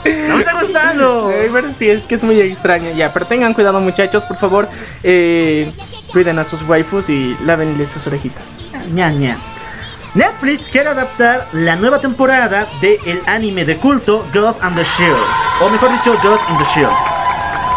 [0.05, 1.31] No me está gustando.
[1.31, 3.13] Eh, pero sí, es que es muy extraño ya.
[3.13, 4.69] Pero tengan cuidado, muchachos, por favor.
[5.03, 5.71] Eh,
[6.11, 8.57] cuiden a sus waifus y lávenle sus orejitas.
[8.95, 9.37] ña, ña.
[10.15, 15.17] Netflix quiere adaptar la nueva temporada del anime de culto Ghost and the Shield,
[15.63, 16.93] o mejor dicho, Ghost in the Shield.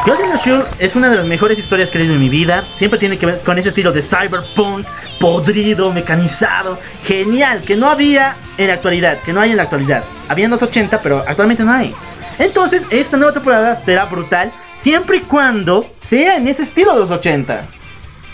[0.03, 2.29] Ghost in the Shield es una de las mejores historias que he leído en mi
[2.29, 2.63] vida.
[2.75, 4.87] Siempre tiene que ver con ese estilo de cyberpunk,
[5.19, 10.03] podrido, mecanizado, genial, que no había en la actualidad, que no hay en la actualidad.
[10.27, 11.93] Había en los 80, pero actualmente no hay.
[12.39, 17.11] Entonces, esta nueva temporada será brutal, siempre y cuando sea en ese estilo de los
[17.11, 17.63] 80.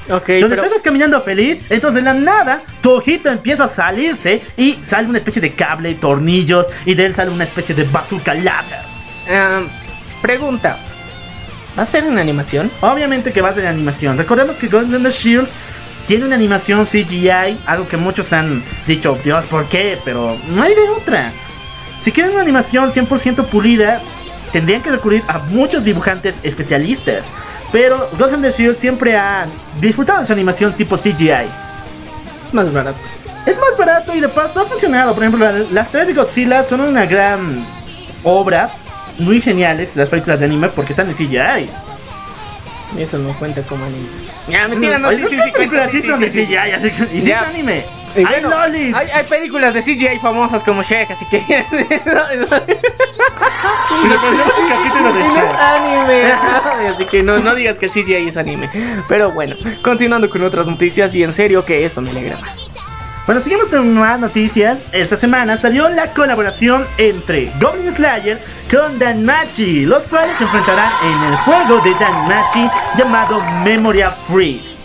[0.10, 0.62] Ok, Donde pero...
[0.64, 5.08] tú estás caminando feliz, entonces de la nada tu ojito empieza a salirse y sale
[5.08, 8.80] una especie de cable, tornillos y de él sale una especie de bazooka láser.
[9.32, 9.62] ah,
[10.22, 10.78] pregunta.
[11.78, 12.70] ¿Va a ser en animación?
[12.82, 14.18] Obviamente que va a ser animación.
[14.18, 15.48] Recordemos que the Shield
[16.08, 20.00] tiene una animación CGI, algo que muchos han dicho, Dios, ¿por qué?
[20.04, 21.32] Pero no hay de otra.
[22.02, 24.02] Si quieren una animación 100% pulida,
[24.52, 27.26] tendrían que recurrir a muchos dibujantes especialistas.
[27.72, 29.46] Pero Ghost in the Shield siempre ha
[29.80, 31.48] disfrutado de su animación tipo CGI.
[32.38, 32.98] Es más barato.
[33.46, 35.14] Es más barato y de paso ha funcionado.
[35.14, 37.66] Por ejemplo, la- las tres de Godzilla son una gran
[38.24, 38.70] obra.
[39.20, 41.70] Muy geniales las películas de anime porque están en CGI.
[42.98, 44.08] Eso no cuenta como anime.
[44.48, 45.58] Ya, mentira, no, Oye, sí, ¿por sí, qué sí, cuenta.
[45.58, 47.86] películas Sí, sí son de CGI, así que- y sí es anime.
[48.16, 48.96] Y ¡Hay bueno, lolis!
[48.96, 51.40] hay, hay películas de CGI famosas como Shrek, así que.
[54.70, 56.32] Capítulo de Y no es anime.
[56.90, 58.70] Así que no, no digas que el CGI es anime.
[59.08, 62.70] Pero bueno, continuando con otras noticias y en serio que esto me alegra más.
[63.26, 64.80] Bueno, seguimos con más noticias.
[64.92, 68.40] Esta semana salió la colaboración entre Goblin Slayer
[68.72, 74.76] con Danmachi, los cuales se enfrentarán en el juego de Danmachi llamado Memoria Freeze.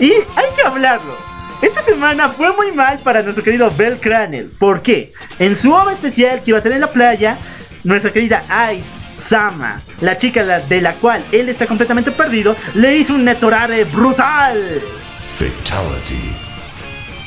[0.00, 1.21] Y hay que hablarlo.
[1.62, 4.50] Esta semana fue muy mal para nuestro querido Bell Cranel.
[4.58, 5.12] ¿Por qué?
[5.38, 7.38] En su obra especial que iba a ser en la playa,
[7.84, 8.42] nuestra querida
[8.74, 13.84] Ice Sama, la chica de la cual él está completamente perdido, le hizo un netorare
[13.84, 14.82] brutal.
[15.28, 16.32] Fatality.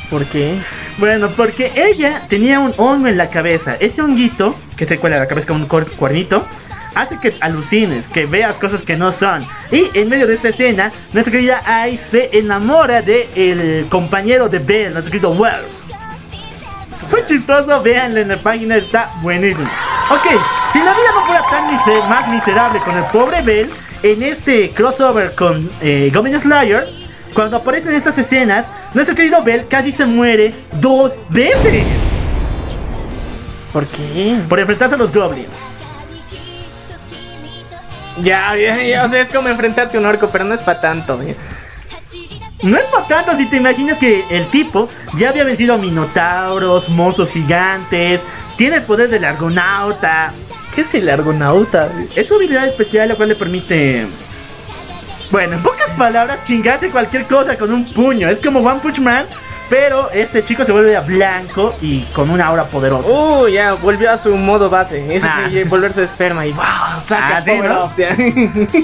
[0.09, 0.59] ¿Por qué?
[0.97, 3.75] Bueno, porque ella tenía un hongo en la cabeza.
[3.79, 6.45] Ese honguito, que se cuela la cabeza con un cuernito,
[6.95, 9.45] hace que alucines, que veas cosas que no son.
[9.71, 14.59] Y en medio de esta escena, nuestra querida Ai se enamora de el compañero de
[14.59, 15.73] Bell, nuestro querido Wolf.
[17.07, 19.67] Fue chistoso, véanlo en la página, está buenísimo.
[20.09, 20.25] Ok,
[20.73, 23.69] si la vida no fuera tan mise- más miserable con el pobre Bell,
[24.01, 26.87] en este crossover con eh, Goblin Slayer,
[27.33, 31.83] cuando aparecen estas escenas, nuestro querido Bell casi se muere dos veces
[33.73, 34.37] ¿Por qué?
[34.47, 35.47] por enfrentarse a los goblins.
[38.21, 40.79] Ya, ya, ya, o sea, es como enfrentarte a un orco, pero no es para
[40.79, 41.21] tanto.
[41.21, 41.35] ¿eh?
[42.61, 46.89] No es para tanto si te imaginas que el tipo ya había vencido a minotauros,
[46.89, 48.21] monstruos gigantes,
[48.55, 50.33] tiene el poder del argonauta.
[50.73, 51.91] ¿Qué es el argonauta?
[52.15, 54.07] Es su habilidad especial la cual le permite...
[55.31, 58.29] Bueno, en pocas palabras, chingarse cualquier cosa con un puño.
[58.29, 59.25] Es como One Punch Man,
[59.69, 63.09] pero este chico se vuelve a blanco y con una aura poderosa.
[63.09, 65.05] Uh, ya, volvió a su modo base.
[65.15, 65.47] Eso Ah.
[65.49, 66.63] sí, volverse de esperma y wow,
[66.99, 67.43] saca Ah.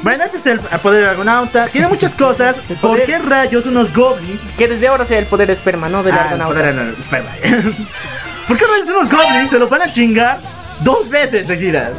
[0.03, 1.67] Bueno, ese es el poder del argonauta.
[1.67, 2.55] Tiene muchas cosas.
[2.55, 6.01] ¿Por poder- qué rayos unos goblins que desde ahora sea el poder de esperma, no
[6.03, 6.53] del Ah, argonauta.
[6.59, 7.25] poder del- espera.
[8.47, 10.41] ¿Por qué rayos unos goblins se lo van a chingar
[10.81, 11.91] dos veces seguidas?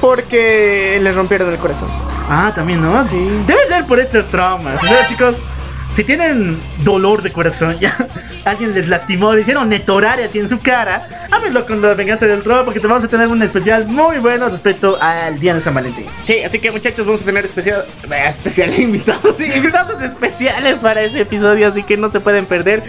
[0.00, 1.88] Porque le rompieron el corazón.
[2.28, 3.02] Ah, también, ¿no?
[3.04, 3.16] Sí.
[3.46, 4.78] Debe ser por estos traumas.
[5.08, 5.36] Chicos,
[5.96, 7.96] si tienen dolor de corazón, ya
[8.44, 12.42] alguien les lastimó, le hicieron netorare así en su cara, háblenlo con la venganza del
[12.42, 15.74] trono porque te vamos a tener un especial muy bueno respecto al día de San
[15.74, 16.04] Valentín.
[16.24, 21.02] Sí, así que muchachos, vamos a tener especial, eh, especial invitados, sí, invitados especiales para
[21.02, 22.82] ese episodio, así que no se pueden perder.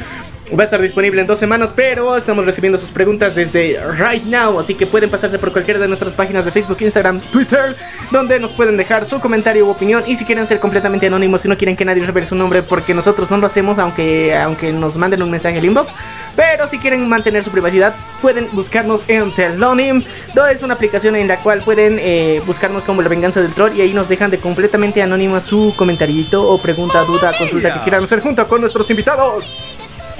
[0.54, 4.58] Va a estar disponible en dos semanas, pero estamos recibiendo sus preguntas desde right now,
[4.60, 7.76] así que pueden pasarse por cualquiera de nuestras páginas de Facebook, Instagram, Twitter,
[8.12, 10.04] donde nos pueden dejar su comentario u opinión.
[10.08, 12.94] Y si quieren ser completamente anónimos, si no quieren que nadie revele su nombre, porque
[12.94, 15.92] nosotros no lo hacemos, aunque, aunque nos manden un mensaje al inbox.
[16.38, 20.06] Pero si quieren mantener su privacidad, pueden buscarnos en Telonym.
[20.34, 23.76] donde Es una aplicación en la cual pueden eh, buscarnos como la venganza del troll
[23.76, 28.06] y ahí nos dejan de completamente anónima su comentarito o pregunta, duda, consulta que quieran
[28.06, 29.54] hacer junto con nuestros invitados.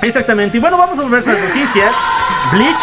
[0.02, 1.92] Exactamente, y bueno, vamos a volver con las noticias.
[2.52, 2.78] Bleach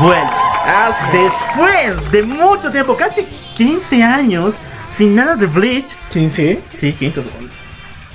[0.00, 0.30] vuelve.
[0.66, 0.92] Ah.
[1.12, 4.54] Después de mucho tiempo, casi 15 años,
[4.92, 5.86] sin nada de Bleach.
[6.12, 6.58] ¿15?
[6.76, 7.22] Sí, 15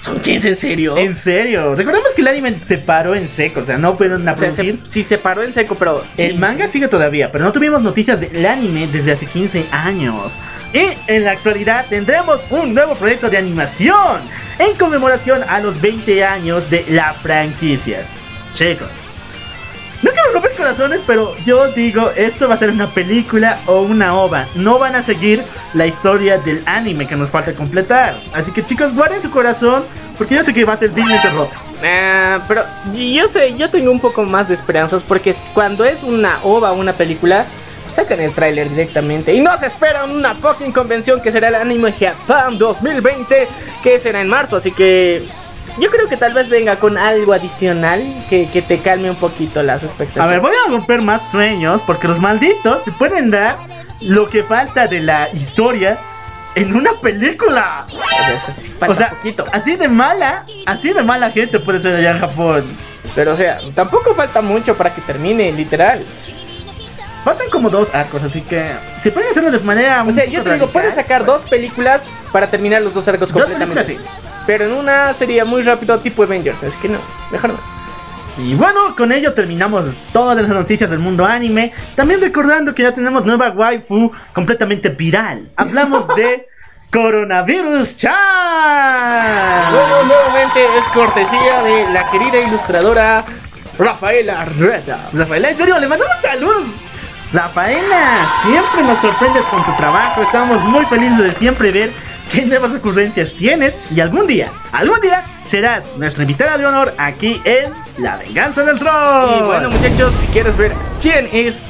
[0.01, 0.97] ¿Son 15 en serio?
[0.97, 4.35] En serio, recordemos que el anime se paró en seco, o sea, no pudieron O
[4.35, 4.79] sea, se- producir.
[4.87, 6.03] sí se paró en seco, pero...
[6.15, 10.31] El manga sigue todavía, pero no tuvimos noticias del anime desde hace 15 años.
[10.73, 14.17] Y en la actualidad tendremos un nuevo proyecto de animación
[14.59, 18.05] en conmemoración a los 20 años de la franquicia.
[18.55, 18.87] Chicos,
[20.01, 24.15] no quiero romper corazones, pero yo digo, esto va a ser una película o una
[24.17, 24.47] ova.
[24.55, 25.43] No van a seguir
[25.73, 28.17] la historia del anime que nos falta completar.
[28.33, 29.83] Así que chicos, guarden su corazón,
[30.17, 31.51] porque yo sé que va a ser dignamente roto.
[31.83, 36.39] Ah, pero yo sé, yo tengo un poco más de esperanzas porque cuando es una
[36.43, 37.45] ova o una película,
[37.91, 41.91] sacan el tráiler directamente y no se esperan una fucking convención que será el Anime
[41.91, 43.49] Japan 2020,
[43.83, 45.27] que será en marzo, así que
[45.79, 49.61] yo creo que tal vez venga con algo adicional que, que te calme un poquito
[49.63, 50.27] las expectativas.
[50.27, 53.57] A ver, voy a romper más sueños porque los malditos te pueden dar
[54.01, 55.97] lo que falta de la historia
[56.55, 57.85] en una película.
[57.91, 59.43] O sea, eso sí falta O sea, poquito.
[59.51, 62.63] así de mala, así de mala gente puede ser allá en Japón.
[63.13, 66.03] Pero o sea, tampoco falta mucho para que termine, literal.
[67.23, 68.71] Faltan como dos arcos, así que
[69.01, 72.47] si pueden hacerlo de manera O sea, yo te digo, puedes sacar dos películas para
[72.47, 73.83] terminar los dos arcos Dos completamente.
[73.83, 74.13] películas,
[74.45, 76.99] Pero en una sería muy rápido tipo Avengers, así que no,
[77.31, 77.75] mejor no.
[78.37, 81.71] Y bueno, con ello terminamos todas las noticias del mundo anime.
[81.95, 85.47] También recordando que ya tenemos nueva waifu completamente viral.
[85.55, 86.47] Hablamos de
[86.91, 88.13] Coronavirus Chan.
[89.71, 93.23] Luego, nuevamente es cortesía de la querida ilustradora
[93.79, 95.09] Rafaela Reda.
[95.13, 96.67] Rafaela, en serio, le mandamos saludos.
[97.31, 100.21] Rafaela, siempre nos sorprendes con tu trabajo.
[100.21, 101.91] Estamos muy felices de siempre ver
[102.35, 103.73] qué nuevas ocurrencias tienes.
[103.89, 108.77] Y algún día, algún día, serás nuestra invitada de honor aquí en La Venganza del
[108.77, 109.39] Troll.
[109.39, 111.65] Y bueno, muchachos, si quieres ver quién es.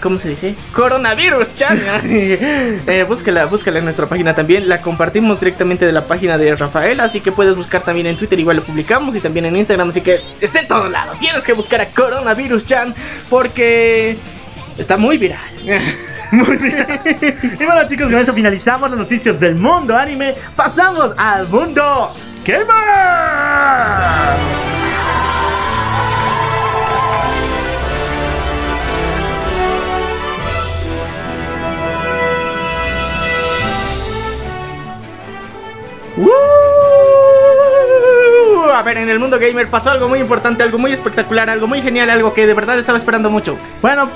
[0.00, 0.54] ¿Cómo se dice?
[0.72, 1.80] Coronavirus Chan.
[2.04, 4.68] eh, búscala, búscala en nuestra página también.
[4.68, 7.00] La compartimos directamente de la página de Rafael.
[7.00, 8.38] Así que puedes buscar también en Twitter.
[8.38, 9.16] Igual lo publicamos.
[9.16, 9.88] Y también en Instagram.
[9.88, 11.14] Así que está en todo lado.
[11.18, 12.94] Tienes que buscar a Coronavirus Chan.
[13.28, 14.16] Porque
[14.78, 15.40] está muy viral.
[16.32, 16.86] Muy bien.
[17.58, 20.34] Y bueno chicos, con eso finalizamos las noticias del mundo anime.
[20.54, 22.10] Pasamos al mundo
[22.44, 22.66] gamer.
[36.18, 36.30] Uh,
[38.70, 41.82] a ver, en el mundo gamer pasó algo muy importante, algo muy espectacular, algo muy
[41.82, 43.58] genial, algo que de verdad estaba esperando mucho.
[43.82, 44.08] Bueno,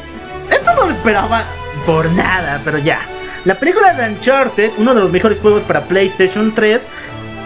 [0.50, 1.44] esto no lo esperaba
[1.86, 3.00] por nada, pero ya.
[3.44, 6.82] La película de Uncharted, uno de los mejores juegos para PlayStation 3,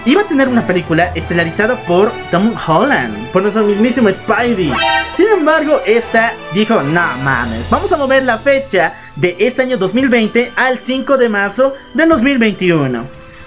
[0.07, 4.73] iba a tener una película estelarizada por Tom Holland, por nuestro mismísimo Spidey.
[5.17, 10.53] Sin embargo, esta dijo, no mames, vamos a mover la fecha de este año 2020
[10.57, 13.05] al 5 de marzo del 2021.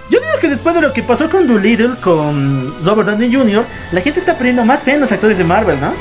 [0.09, 3.99] Yo digo que después de lo que pasó con Doolittle, con Robert Downey Jr., la
[3.99, 5.93] gente está perdiendo más fe en los actores de Marvel, ¿no?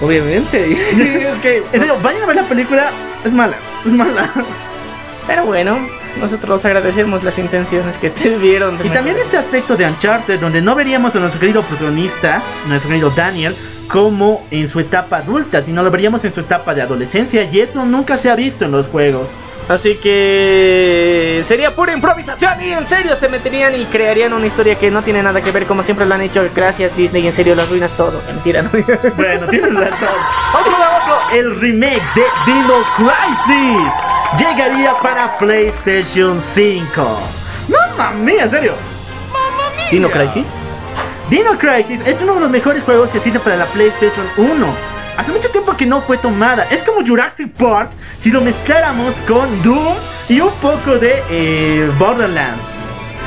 [0.00, 0.72] Obviamente.
[1.32, 1.58] es que.
[1.72, 2.90] En serio, vayan a ver la película,
[3.24, 4.32] es mala, es mala.
[5.26, 5.78] Pero bueno,
[6.18, 8.78] nosotros agradecemos las intenciones que te dieron.
[8.78, 12.88] de Y también este aspecto de Uncharted, donde no veríamos a nuestro querido protagonista, nuestro
[12.88, 13.54] querido Daniel,
[13.88, 17.84] como en su etapa adulta, sino lo veríamos en su etapa de adolescencia, y eso
[17.84, 19.30] nunca se ha visto en los juegos.
[19.68, 24.90] Así que sería pura improvisación y en serio se meterían y crearían una historia que
[24.90, 26.48] no tiene nada que ver como siempre lo han hecho.
[26.56, 28.22] Gracias Disney, en serio lo arruinas todo.
[28.26, 28.70] Mentira, ¿no?
[29.14, 30.08] Bueno, tienes razón.
[30.58, 33.92] Otro de otro, el remake de Dino Crisis
[34.38, 37.20] llegaría para PlayStation 5.
[37.68, 38.72] No mami, en serio.
[39.90, 40.46] Dino Crisis.
[41.30, 44.74] Dino Crisis es uno de los mejores juegos que existe para la PlayStation 1.
[45.18, 46.66] Hace mucho tiempo que no fue tomada.
[46.70, 49.94] Es como Jurassic Park si lo mezcláramos con Doom
[50.30, 52.62] y un poco de eh, Borderlands.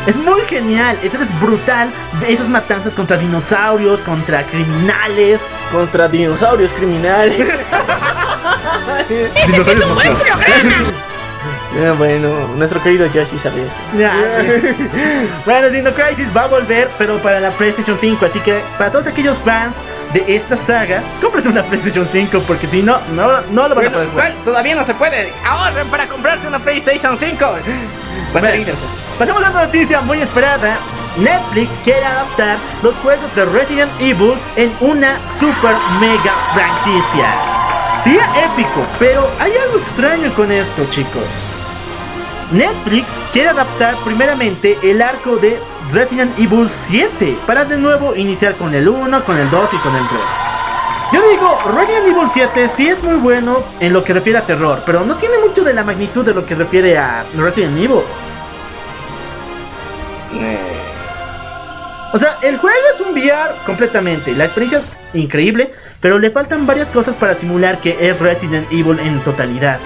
[0.07, 1.91] Es muy genial, eso es brutal.
[2.27, 5.39] Esas matanzas contra dinosaurios, contra criminales.
[5.71, 7.39] Contra dinosaurios criminales.
[9.09, 10.43] Ese sí es un buen programa.
[11.81, 13.77] Ah, bueno, nuestro querido Yoshi sabe eso.
[13.97, 14.13] Ya.
[15.45, 18.25] bueno, Dino Crisis va a volver, pero para la PlayStation 5.
[18.25, 19.73] Así que para todos aquellos fans
[20.13, 23.91] de esta saga, cómprense una PlayStation 5 porque si no, no, no lo van a
[23.91, 24.33] poder jugar.
[24.33, 24.45] ¿cuál?
[24.45, 25.33] Todavía no se puede.
[25.43, 27.45] Ahorren para comprarse una PlayStation 5.
[27.45, 28.73] Va a estar Bueno.
[29.17, 30.77] Pasamos a otra noticia muy esperada.
[31.17, 37.27] Netflix quiere adaptar los juegos de Resident Evil en una super mega franquicia.
[38.03, 41.50] Sería épico, pero hay algo extraño con esto, chicos.
[42.51, 45.57] Netflix quiere adaptar primeramente el arco de
[45.91, 49.95] Resident Evil 7 para de nuevo iniciar con el 1, con el 2 y con
[49.95, 50.19] el 3.
[51.13, 54.83] Yo digo, Resident Evil 7 sí es muy bueno en lo que refiere a terror,
[54.85, 58.01] pero no tiene mucho de la magnitud de lo que refiere a Resident Evil.
[62.13, 64.33] O sea, el juego es un VR completamente.
[64.33, 68.99] La experiencia es increíble, pero le faltan varias cosas para simular que es Resident Evil
[68.99, 69.79] en totalidad.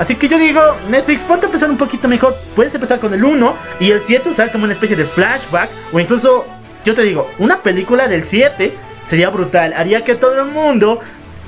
[0.00, 2.34] Así que yo digo, Netflix, ponte a empezar un poquito mejor.
[2.56, 5.68] Puedes empezar con el 1 y el 7 usar como una especie de flashback.
[5.92, 6.46] O incluso,
[6.82, 8.72] yo te digo, una película del 7
[9.08, 9.74] sería brutal.
[9.74, 11.00] Haría que todo el mundo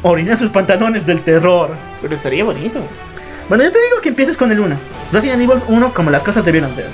[0.02, 1.70] orine sus pantalones del terror.
[2.02, 2.78] Pero estaría bonito.
[3.48, 4.76] Bueno, yo te digo que empieces con el 1.
[5.12, 6.90] Resident Evil 1 como las cosas debieron ser.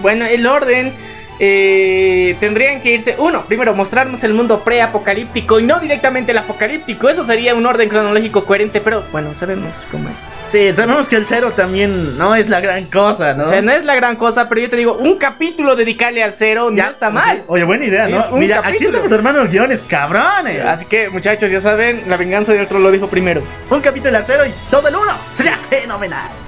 [0.00, 0.92] Bueno, el orden
[1.38, 3.14] eh, tendrían que irse.
[3.18, 7.08] Uno, primero mostrarnos el mundo pre-apocalíptico y no directamente el apocalíptico.
[7.08, 10.18] Eso sería un orden cronológico coherente, pero bueno, sabemos cómo es.
[10.50, 13.44] Sí, sabemos que el cero también no es la gran cosa, ¿no?
[13.44, 16.32] O sea, no es la gran cosa, pero yo te digo, un capítulo dedicarle al
[16.32, 17.38] cero no está mal.
[17.38, 17.42] Sí.
[17.48, 18.30] Oye, buena idea, Sí, ¿no?
[18.36, 20.64] Mira, aquí estamos hermanos guiones, cabrones.
[20.64, 23.42] Así que, muchachos, ya saben, la venganza de otro lo dijo primero.
[23.70, 25.12] Un capítulo al cero y todo el uno.
[25.34, 26.45] Sería fenomenal.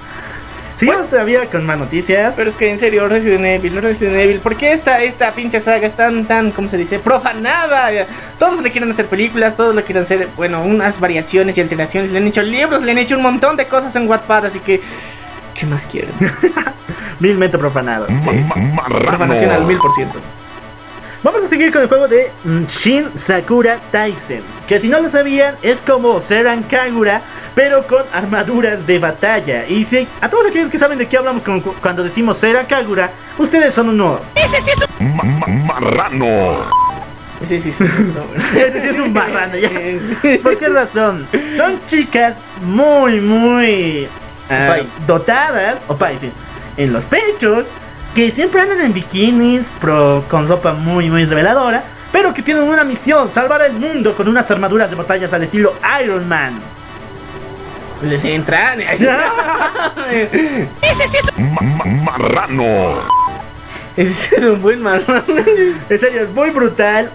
[0.79, 2.35] Sigamos todavía con más noticias.
[2.37, 5.59] Pero es que en serio, Resident Evil, no Resident Evil, ¿por qué esta, esta pinche
[5.59, 6.99] saga es tan, tan, ¿cómo se dice?
[6.99, 8.07] Profanada.
[8.37, 12.11] Todos le quieren hacer películas, todos le quieren hacer, bueno, unas variaciones y alteraciones.
[12.11, 14.79] Le han hecho libros, le han hecho un montón de cosas en Wattpad, así que,
[15.53, 16.13] ¿qué más quieren?
[17.19, 18.07] Milmente profanado.
[19.05, 20.19] Profanación al mil por ciento.
[21.21, 24.41] Vamos a seguir con el juego de mm, Shin Sakura Taisen.
[24.67, 27.21] Que si no lo sabían, es como Seran Kagura,
[27.55, 29.67] pero con armaduras de batalla.
[29.67, 33.11] Y si a todos aquellos que saben de qué hablamos con- cuando decimos Seran Kagura,
[33.37, 34.21] ustedes son unos.
[34.35, 36.89] Ese sí es un Marrano.
[37.47, 37.83] Sí, sí, sí.
[38.15, 38.43] no, bueno.
[38.55, 39.69] Ese sí es un marrano, ya.
[40.43, 41.27] ¿Por qué razón?
[41.55, 44.07] Son chicas muy, muy
[44.49, 46.31] ah, dotadas, opai, sí,
[46.75, 47.65] en los pechos,
[48.19, 52.83] que siempre andan en bikinis, pro, con ropa muy, muy reveladora, pero que tienen una
[52.83, 56.59] misión, salvar el mundo con unas armaduras de batallas al estilo Iron Man.
[58.03, 58.81] Les entran.
[58.81, 59.07] ese
[61.07, 62.95] sí es un Marrano.
[63.95, 65.23] Ese es un buen marrón.
[65.89, 67.09] En serio, es muy brutal.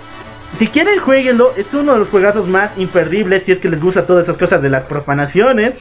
[0.57, 1.53] Si quieren, jueguenlo.
[1.55, 4.63] Es uno de los juegazos más imperdibles si es que les gusta todas esas cosas
[4.63, 5.75] de las profanaciones.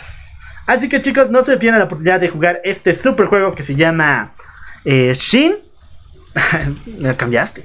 [0.67, 3.75] Así que chicos, no se pierdan la oportunidad de jugar este super juego que se
[3.75, 4.33] llama
[4.85, 5.55] eh, Shin.
[6.99, 7.63] Me cambiaste.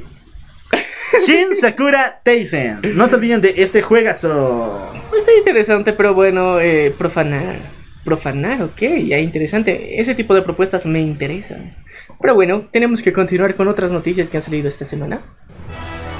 [1.27, 2.81] Shin Sakura Taisen.
[2.95, 4.93] No se olviden de este juegazo.
[5.16, 7.57] Está interesante, pero bueno, eh, profanar.
[8.05, 10.01] Profanar, ok, ya interesante.
[10.01, 11.75] Ese tipo de propuestas me interesan.
[12.21, 15.21] Pero bueno, tenemos que continuar con otras noticias que han salido esta semana.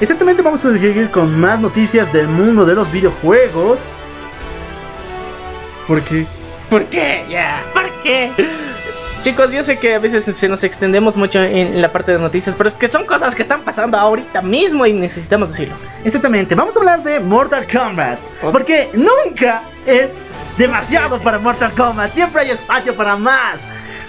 [0.01, 3.79] Exactamente, vamos a seguir con más noticias del mundo de los videojuegos.
[5.87, 6.25] ¿Por qué?
[6.69, 7.25] ¿Por qué?
[7.29, 8.31] Ya, ¿por qué?
[9.21, 12.55] Chicos, yo sé que a veces se nos extendemos mucho en la parte de noticias,
[12.55, 15.75] pero es que son cosas que están pasando ahorita mismo y necesitamos decirlo.
[16.05, 18.17] Exactamente, vamos a hablar de Mortal Kombat.
[18.41, 20.07] Porque nunca es
[20.57, 23.59] demasiado para Mortal Kombat, siempre hay espacio para más.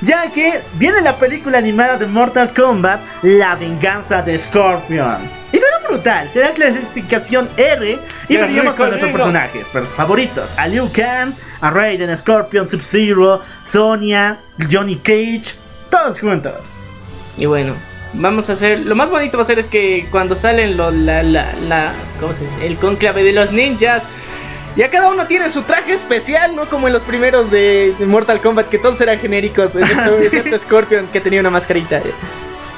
[0.01, 5.19] Ya que viene la película animada de Mortal Kombat, La venganza de Scorpion.
[5.53, 7.99] Y será brutal, será clasificación R
[8.29, 10.49] y veríamos con nuestros personajes pero favoritos.
[10.57, 14.39] A Liu Kang, a Raiden, Scorpion, Sub-Zero, Sonya,
[14.71, 15.55] Johnny Cage,
[15.91, 16.55] todos juntos.
[17.37, 17.75] Y bueno,
[18.15, 18.81] vamos a hacer.
[18.81, 21.95] Lo más bonito va a ser es que cuando salen lo, la, la, la.
[22.21, 22.67] ¿Cómo se dice?
[22.67, 24.03] El conclave de los ninjas.
[24.77, 28.41] Ya cada uno tiene su traje especial, no como en los primeros de, de Mortal
[28.41, 32.01] Kombat, que todos eran genéricos, excepto, excepto Scorpion, que tenía una mascarita.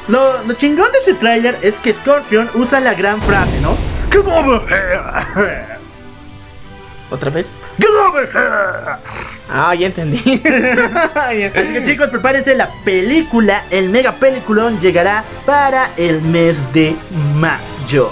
[0.08, 3.76] Lo, lo chingón de ese tráiler es que Scorpion usa la gran frase, ¿no?
[5.36, 5.81] Here.
[7.12, 7.50] ¿Otra vez?
[7.78, 8.96] Get over here.
[9.50, 10.16] Ah, ya entendí.
[10.16, 16.96] Así que chicos, prepárense, la película, el mega peliculón llegará para el mes de
[17.36, 18.10] mayo.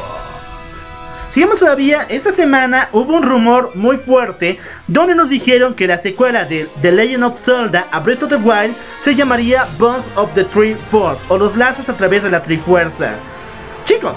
[1.31, 6.45] Sigamos todavía, esta semana hubo un rumor muy fuerte donde nos dijeron que la secuela
[6.45, 10.45] de The Legend of Zelda a Breath of the Wild se llamaría Bonds of the
[10.45, 13.13] Tree Force o los lazos a través de la Trifuerza.
[13.85, 14.17] Chicos,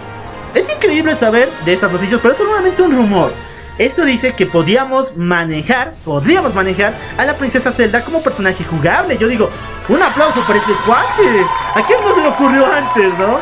[0.56, 3.32] es increíble saber de estas noticias, pero es solamente un rumor.
[3.78, 9.18] Esto dice que podíamos manejar, podríamos manejar a la princesa Zelda como personaje jugable.
[9.18, 9.50] Yo digo,
[9.90, 11.46] un aplauso para ese cuate.
[11.76, 13.40] ¿A quién no se le ocurrió antes, no?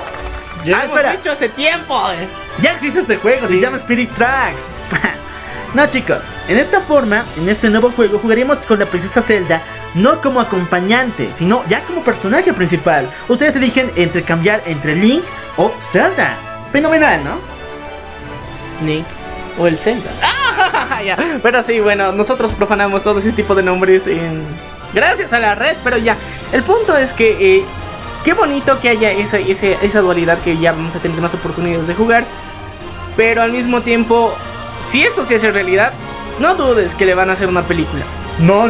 [0.65, 1.09] Ya Ah, lo espera.
[1.11, 1.99] hemos dicho hace tiempo.
[2.11, 2.27] eh.
[2.61, 4.61] Ya existe este juego, se llama Spirit Tracks.
[5.73, 9.61] no chicos, en esta forma, en este nuevo juego, jugaríamos con la princesa Zelda
[9.95, 13.09] no como acompañante, sino ya como personaje principal.
[13.27, 15.23] Ustedes eligen entre cambiar entre Link
[15.57, 16.38] o Zelda.
[16.71, 17.36] Fenomenal, ¿no?
[18.86, 19.05] Nick
[19.58, 20.10] o el Zelda.
[20.64, 21.18] Ah, ya.
[21.41, 24.43] Pero sí, bueno, nosotros profanamos todo ese tipo de nombres en...
[24.93, 26.16] gracias a la red, pero ya.
[26.52, 27.66] El punto es que eh,
[28.24, 31.88] qué bonito que haya esa, ese- esa dualidad que ya vamos a tener más oportunidades
[31.88, 32.26] de jugar.
[33.16, 34.34] Pero al mismo tiempo,
[34.89, 35.93] si esto se hace realidad,
[36.39, 38.04] no dudes que le van a hacer una película.
[38.39, 38.66] ¡No,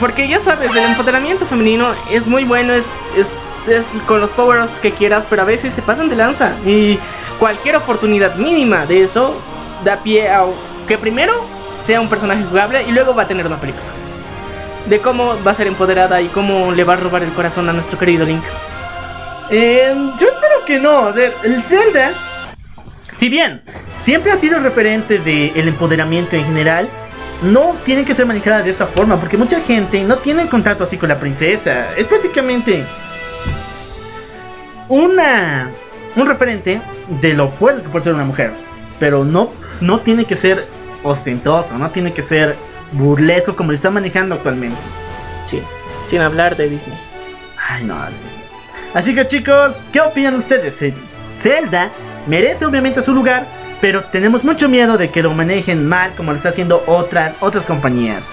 [0.00, 2.84] Porque ya sabes, el empoderamiento femenino es muy bueno, es,
[3.16, 3.28] es,
[3.72, 6.52] es con los power-ups que quieras, pero a veces se pasan de lanza.
[6.66, 6.98] Y
[7.38, 9.40] cualquier oportunidad mínima de eso
[9.84, 10.44] da pie a
[10.86, 11.32] que primero
[11.82, 13.84] sea un personaje jugable y luego va a tener una película.
[14.86, 17.72] De cómo va a ser empoderada y cómo le va a robar el corazón a
[17.72, 18.44] nuestro querido Link.
[19.50, 21.10] Eh, yo espero que no.
[21.10, 22.12] El Zelda,
[23.16, 23.62] si bien
[23.94, 26.88] siempre ha sido referente del empoderamiento en general,
[27.42, 30.96] no tiene que ser manejada de esta forma, porque mucha gente no tiene contacto así
[30.96, 31.94] con la princesa.
[31.96, 32.84] Es prácticamente
[34.88, 35.70] una
[36.16, 38.52] un referente de lo fuerte que puede ser una mujer.
[38.98, 39.50] Pero no,
[39.80, 40.66] no tiene que ser
[41.02, 42.56] ostentoso, no tiene que ser
[42.92, 44.78] burlesco como lo está manejando actualmente.
[45.44, 45.62] Sí,
[46.06, 46.98] sin hablar de Disney.
[47.68, 47.96] Ay, no.
[48.94, 50.80] Así que chicos, ¿qué opinan ustedes?
[50.82, 50.94] Eh,
[51.38, 51.90] Zelda
[52.26, 53.46] merece obviamente su lugar,
[53.80, 57.64] pero tenemos mucho miedo de que lo manejen mal como lo está haciendo otras, otras
[57.64, 58.24] compañías.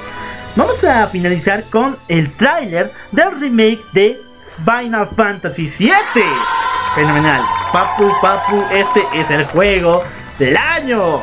[0.56, 4.20] Vamos a finalizar con el tráiler del remake de
[4.66, 6.71] Final Fantasy VII.
[6.96, 7.42] Fenomenal.
[7.72, 10.04] Papu, papu, este es el juego
[10.38, 11.22] del año.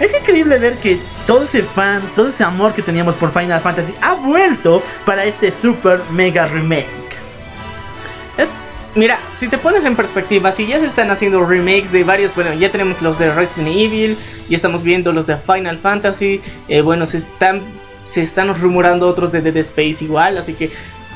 [0.00, 3.94] Es increíble ver que todo ese fan, todo ese amor que teníamos por Final Fantasy
[4.00, 6.88] ha vuelto para este super mega remake.
[8.38, 8.50] Es,
[8.94, 12.54] mira, si te pones en perspectiva, si ya se están haciendo remakes de varios, bueno,
[12.54, 14.16] ya tenemos los de Resident Evil,
[14.48, 17.60] y estamos viendo los de Final Fantasy, eh, bueno, se están,
[18.10, 20.72] se están rumorando otros de Dead Space igual, así que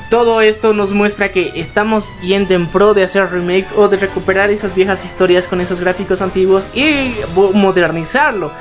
[0.09, 4.49] todo esto nos muestra que estamos yendo en pro de hacer remakes o de recuperar
[4.49, 7.13] esas viejas historias con esos gráficos antiguos y
[7.53, 8.51] modernizarlo.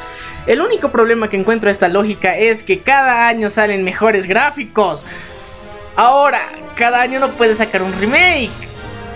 [0.47, 5.05] El único problema que encuentro a esta lógica es que cada año salen mejores gráficos.
[5.97, 8.51] Ahora, cada año no puedes sacar un remake.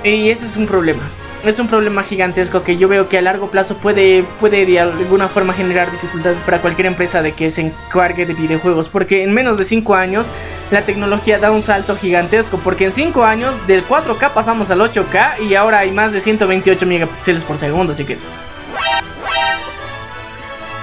[0.04, 1.02] Y ese es un problema
[1.44, 5.28] es un problema gigantesco que yo veo que a largo plazo puede, puede de alguna
[5.28, 8.88] forma generar dificultades para cualquier empresa de que se encargue de videojuegos.
[8.88, 10.26] Porque en menos de 5 años
[10.70, 12.58] la tecnología da un salto gigantesco.
[12.58, 16.86] Porque en 5 años del 4K pasamos al 8K y ahora hay más de 128
[16.86, 17.92] megapíxeles por segundo.
[17.92, 18.18] Así que...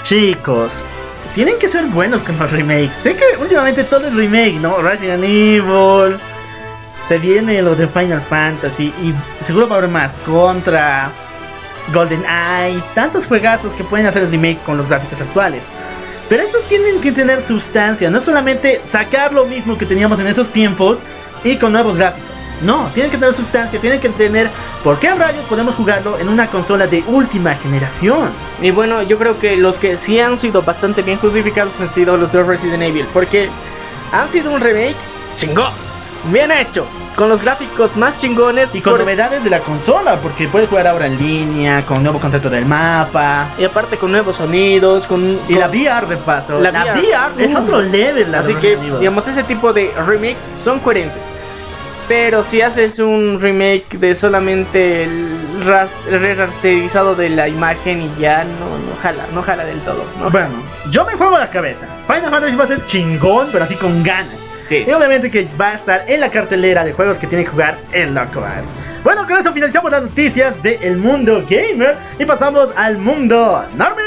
[0.03, 0.72] Chicos,
[1.34, 2.91] tienen que ser buenos con los remakes.
[3.03, 4.82] Sé que últimamente todo es remake, ¿no?
[4.82, 6.18] Resident Evil
[7.08, 11.12] se viene lo de Final Fantasy y seguro va a haber más contra
[11.93, 15.62] Golden Eye, tantos juegazos que pueden hacer el remake con los gráficos actuales.
[16.28, 20.49] Pero esos tienen que tener sustancia, no solamente sacar lo mismo que teníamos en esos
[20.49, 20.97] tiempos
[21.43, 22.26] y con nuevos gráficos.
[22.64, 24.49] No, tienen que tener sustancia, tienen que tener
[24.84, 28.30] por qué rayos podemos jugarlo en una consola de última generación.
[28.62, 32.18] Y bueno, yo creo que los que sí han sido bastante bien justificados han sido
[32.18, 33.49] los de Resident Evil, porque
[34.12, 34.95] han sido un remake
[35.36, 35.95] chingón
[36.32, 40.69] bien hecho, con los gráficos más chingones y con novedades de la consola, porque puedes
[40.69, 43.49] jugar ahora en línea, con nuevo concepto del mapa.
[43.57, 45.38] Y aparte con nuevos sonidos, con...
[45.47, 46.59] Y la VR de paso.
[46.59, 47.59] La, VR, es uh.
[47.59, 48.34] otro level.
[48.36, 51.23] Así que, digamos, ese tipo de remakes son coherentes.
[52.07, 55.28] Pero si haces un remake de solamente el
[56.11, 60.05] re-rasterizado de la imagen y ya no, no jala, no jala del todo.
[60.32, 60.49] bueno,
[60.91, 61.88] yo me juego la cabeza.
[62.05, 64.45] Final Fantasy va a ser chingón, pero así con ganas.
[64.70, 67.78] Y obviamente que va a estar en la cartelera de juegos que tiene que jugar
[67.91, 68.43] el Loco
[69.03, 74.05] Bueno, con eso finalizamos las noticias del mundo gamer y pasamos al mundo normal.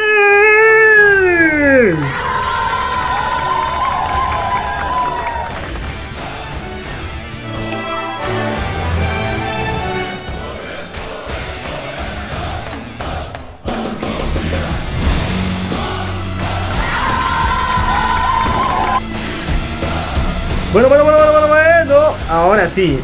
[20.73, 23.01] Bueno, bueno, bueno, bueno, bueno, Ahora sí.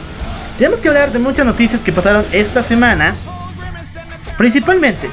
[0.58, 3.14] Tenemos que hablar de muchas noticias que pasaron esta semana.
[4.36, 5.08] Principalmente,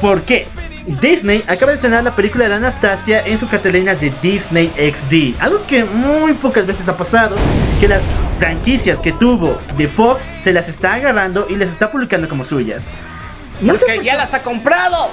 [0.00, 0.46] ¿por qué?
[0.86, 5.42] Disney acaba de estrenar la película de Anastasia en su cartelera de Disney XD.
[5.42, 7.34] Algo que muy pocas veces ha pasado,
[7.80, 8.02] que las
[8.38, 12.84] franquicias que tuvo de Fox se las está agarrando y les está publicando como suyas.
[13.60, 15.10] No es que ya las ha comprado.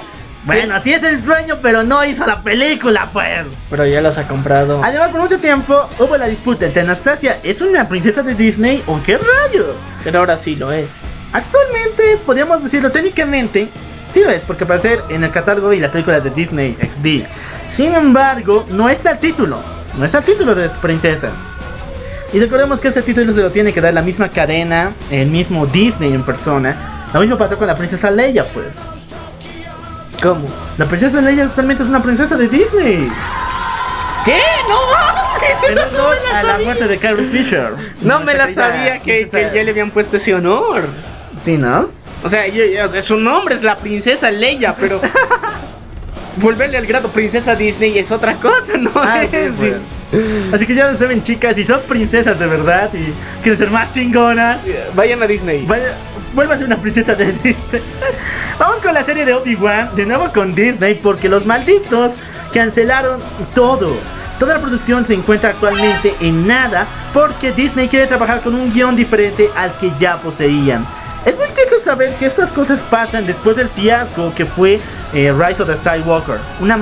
[0.48, 3.44] Bueno, así es el sueño, pero no hizo la película, pues.
[3.68, 4.82] Pero ya las ha comprado.
[4.82, 8.98] Además, por mucho tiempo hubo la disputa entre Anastasia, ¿es una princesa de Disney o
[9.04, 9.76] qué rayos?
[10.02, 11.02] Pero ahora sí lo es.
[11.34, 13.68] Actualmente, podríamos decirlo técnicamente,
[14.10, 17.26] sí lo es, porque aparece en el catálogo y la película de Disney XD.
[17.68, 19.60] Sin embargo, no está el título.
[19.98, 21.28] No está el título de princesa.
[22.32, 25.66] Y recordemos que ese título se lo tiene que dar la misma cadena, el mismo
[25.66, 27.04] Disney en persona.
[27.12, 28.76] Lo mismo pasó con la princesa Leia, pues.
[30.22, 30.46] ¿Cómo?
[30.76, 33.08] La princesa Leia actualmente es una princesa de Disney.
[34.24, 34.38] ¿Qué?
[34.68, 34.78] No
[35.68, 37.72] Eso no me la a la muerte de Carrie Fisher.
[38.02, 40.84] No me la sabía que, que, ya le habían puesto ese honor.
[41.42, 41.88] Sí, ¿no?
[42.24, 42.44] O sea,
[43.02, 45.00] su nombre es la princesa Leia, pero
[46.36, 48.90] volverle al grado princesa Disney es otra cosa, ¿no?
[48.96, 49.22] Ah.
[50.52, 53.12] Así que ya lo saben, chicas, si son princesas de verdad y
[53.42, 54.58] quieren ser más chingonas,
[54.94, 55.64] vayan a Disney.
[55.66, 55.94] Vaya,
[56.34, 57.82] vuelva a ser una princesa de Disney.
[58.58, 62.12] Vamos con la serie de Obi-Wan, de nuevo con Disney, porque los malditos
[62.52, 63.20] cancelaron
[63.54, 63.96] todo.
[64.38, 68.94] Toda la producción se encuentra actualmente en nada porque Disney quiere trabajar con un guion
[68.94, 70.86] diferente al que ya poseían.
[71.24, 74.80] Es muy triste saber que estas cosas pasan después del fiasco que fue
[75.12, 76.38] eh, Rise of the Skywalker.
[76.60, 76.78] Una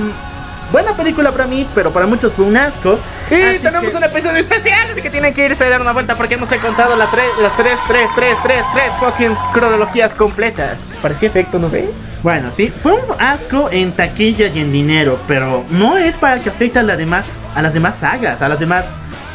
[0.73, 2.99] buena película para mí, pero para muchos fue un asco.
[3.31, 5.93] Y Así tenemos que- un episodio especial, así que tienen que irse a dar una
[5.93, 10.81] vuelta porque hemos encontrado la tre- las tres, tres, tres, tres, tres fucking cronologías completas.
[11.03, 11.91] Parecía efecto, ¿no ve?
[12.23, 16.49] Bueno, sí, fue un asco en taquilla y en dinero, pero no es para que
[16.51, 18.85] afecte a, la demás, a las demás sagas, a las demás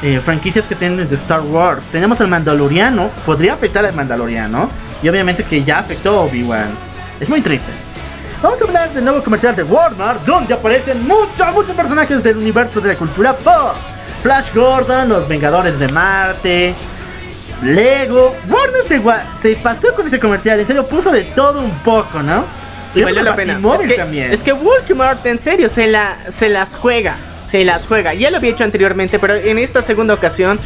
[0.03, 1.83] eh, franquicias que tienen de Star Wars.
[1.91, 4.67] Tenemos al Mandaloriano, podría afectar al Mandaloriano,
[5.03, 6.69] y obviamente que ya afectó a Obi-Wan.
[7.19, 7.69] Es muy triste.
[8.41, 12.81] Vamos a hablar del nuevo comercial de Walmart, donde aparecen muchos, muchos personajes del universo
[12.81, 13.75] de la cultura pop.
[14.23, 16.73] Flash Gordon, los Vengadores de Marte,
[17.61, 18.35] Lego.
[18.49, 22.43] Warner se, pasó con ese comercial, en serio, puso de todo un poco, ¿no?
[22.95, 23.59] Y valió la pena.
[23.79, 24.31] Es que, también.
[24.31, 27.17] es que Walmart en serio se, la, se las juega.
[27.45, 28.15] Se las juega.
[28.15, 30.59] Ya lo había hecho anteriormente, pero en esta segunda ocasión,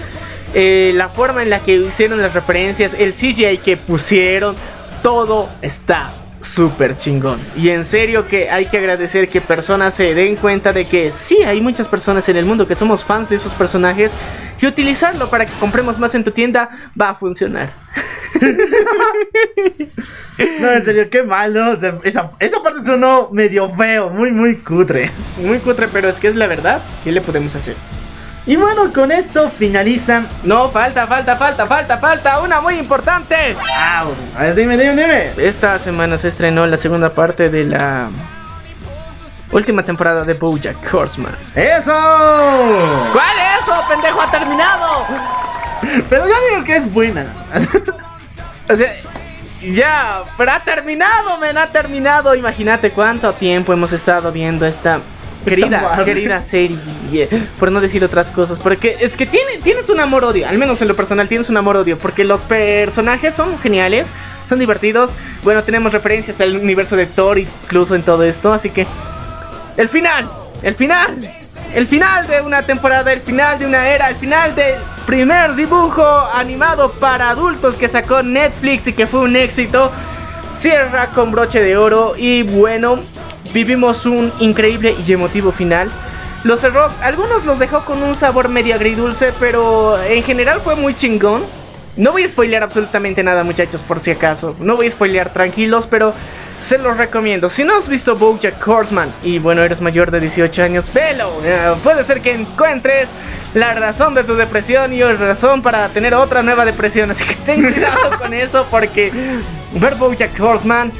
[0.53, 4.55] eh, la forma en la que hicieron las referencias, el CGI que pusieron,
[5.03, 6.09] todo está
[6.45, 7.39] súper chingón.
[7.57, 11.43] Y en serio que hay que agradecer que personas se den cuenta de que sí,
[11.43, 14.11] hay muchas personas en el mundo que somos fans de esos personajes.
[14.61, 16.69] Y utilizarlo para que compremos más en tu tienda
[16.99, 17.69] va a funcionar.
[20.59, 21.71] No, en serio, qué malo.
[21.71, 25.09] o sea, esa, esa parte sonó medio feo, muy, muy cutre.
[25.41, 26.81] Muy cutre, pero es que es la verdad.
[27.05, 27.75] ¿Qué le podemos hacer?
[28.47, 30.27] Y bueno, con esto finalizan.
[30.43, 32.39] No, falta, falta, falta, falta, falta.
[32.39, 33.55] Una muy importante.
[33.97, 34.13] ¡Au!
[34.37, 35.31] A ver, dime, dime, dime.
[35.37, 38.07] Esta semana se estrenó la segunda parte de la
[39.51, 41.35] última temporada de BoJack Horseman.
[41.55, 41.91] ¡Eso!
[43.13, 44.21] ¿Cuál es eso, pendejo?
[44.21, 45.05] Ha terminado.
[46.09, 47.25] Pero yo digo que es buena.
[48.67, 48.95] O sea,
[49.61, 52.33] ya, pero ha terminado, men, ha terminado.
[52.33, 55.01] Imagínate cuánto tiempo hemos estado viendo esta
[55.45, 57.29] querida, querida serie.
[57.59, 58.59] Por no decir otras cosas.
[58.59, 60.47] Porque es que tiene, tienes un amor-odio.
[60.47, 61.97] Al menos en lo personal tienes un amor-odio.
[61.97, 64.07] Porque los personajes son geniales.
[64.49, 65.11] Son divertidos.
[65.43, 68.51] Bueno, tenemos referencias al universo de Thor incluso en todo esto.
[68.51, 68.85] Así que...
[69.77, 70.29] El final.
[70.61, 71.33] El final.
[71.73, 73.13] El final de una temporada.
[73.13, 74.09] El final de una era.
[74.09, 74.75] El final del
[75.05, 79.91] primer dibujo animado para adultos que sacó Netflix y que fue un éxito.
[80.57, 82.15] Cierra con broche de oro.
[82.17, 82.99] Y bueno,
[83.53, 85.89] vivimos un increíble y emotivo final.
[86.43, 90.93] Los cerró, algunos los dejó con un sabor medio agridulce, pero en general fue muy
[90.93, 91.43] chingón.
[91.97, 94.55] No voy a spoilear absolutamente nada, muchachos, por si acaso.
[94.59, 96.13] No voy a spoilear, tranquilos, pero
[96.59, 97.49] se los recomiendo.
[97.49, 101.31] Si no has visto BoJack Horseman y bueno, eres mayor de 18 años, velo.
[101.43, 103.09] Eh, puede ser que encuentres
[103.53, 107.11] la razón de tu depresión y la razón para tener otra nueva depresión.
[107.11, 109.11] Así que ten cuidado con eso porque
[109.79, 110.91] ver BoJack Horseman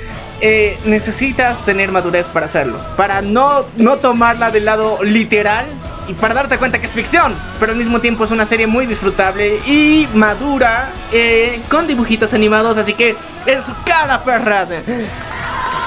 [0.41, 2.77] eh, necesitas tener madurez para hacerlo.
[2.97, 5.65] Para no, no tomarla del lado literal
[6.07, 7.33] y para darte cuenta que es ficción.
[7.59, 12.77] Pero al mismo tiempo es una serie muy disfrutable y madura eh, con dibujitos animados.
[12.77, 13.15] Así que
[13.45, 14.69] en su cara, perras.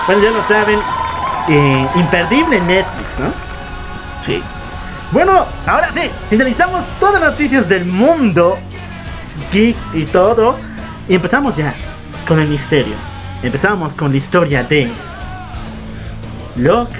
[0.06, 0.80] Bueno, ya lo saben.
[1.48, 3.32] eh, imperdible en Netflix, ¿no?
[4.22, 4.42] Sí.
[5.10, 8.58] Bueno, ahora sí, finalizamos todas las noticias del mundo
[9.52, 10.56] geek y todo.
[11.08, 11.74] Y empezamos ya
[12.28, 12.94] con el misterio.
[13.42, 14.86] Empezamos con la historia de
[16.56, 16.98] Locke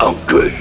[0.00, 0.54] Uncle.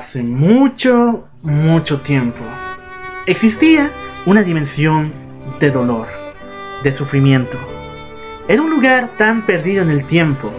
[0.00, 2.42] Hace mucho, mucho tiempo
[3.26, 3.90] existía
[4.24, 5.12] una dimensión
[5.60, 6.06] de dolor,
[6.82, 7.58] de sufrimiento.
[8.48, 10.50] Era un lugar tan perdido en el tiempo,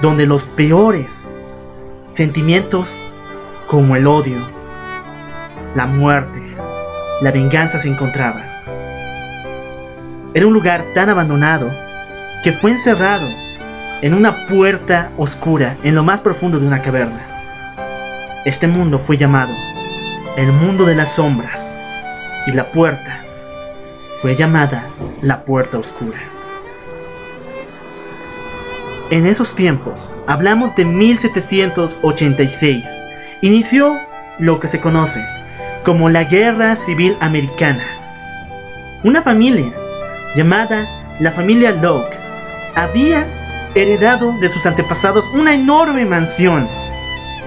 [0.00, 1.26] donde los peores
[2.12, 2.96] sentimientos
[3.66, 4.38] como el odio,
[5.74, 6.40] la muerte,
[7.22, 8.44] la venganza se encontraban.
[10.32, 11.72] Era un lugar tan abandonado
[12.44, 13.26] que fue encerrado
[14.00, 17.29] en una puerta oscura en lo más profundo de una caverna.
[18.46, 19.52] Este mundo fue llamado
[20.38, 21.60] el mundo de las sombras
[22.46, 23.20] y la puerta
[24.22, 24.86] fue llamada
[25.20, 26.18] la puerta oscura.
[29.10, 32.82] En esos tiempos, hablamos de 1786,
[33.42, 33.98] inició
[34.38, 35.22] lo que se conoce
[35.84, 37.84] como la Guerra Civil Americana.
[39.04, 39.70] Una familia
[40.34, 40.88] llamada
[41.20, 42.16] la familia Locke
[42.74, 43.26] había
[43.74, 46.66] heredado de sus antepasados una enorme mansión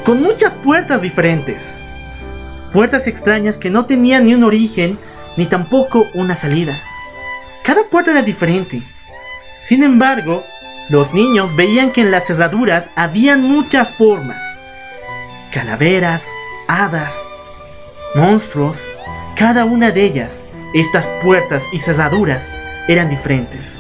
[0.06, 1.80] con muchas puertas diferentes.
[2.74, 4.98] Puertas extrañas que no tenían ni un origen
[5.38, 6.80] ni tampoco una salida.
[7.64, 8.82] Cada puerta era diferente.
[9.62, 10.44] Sin embargo,
[10.90, 14.42] los niños veían que en las cerraduras habían muchas formas.
[15.52, 16.24] Calaveras,
[16.68, 17.14] hadas,
[18.16, 18.78] monstruos.
[19.38, 20.40] Cada una de ellas,
[20.74, 22.50] estas puertas y cerraduras,
[22.88, 23.80] eran diferentes.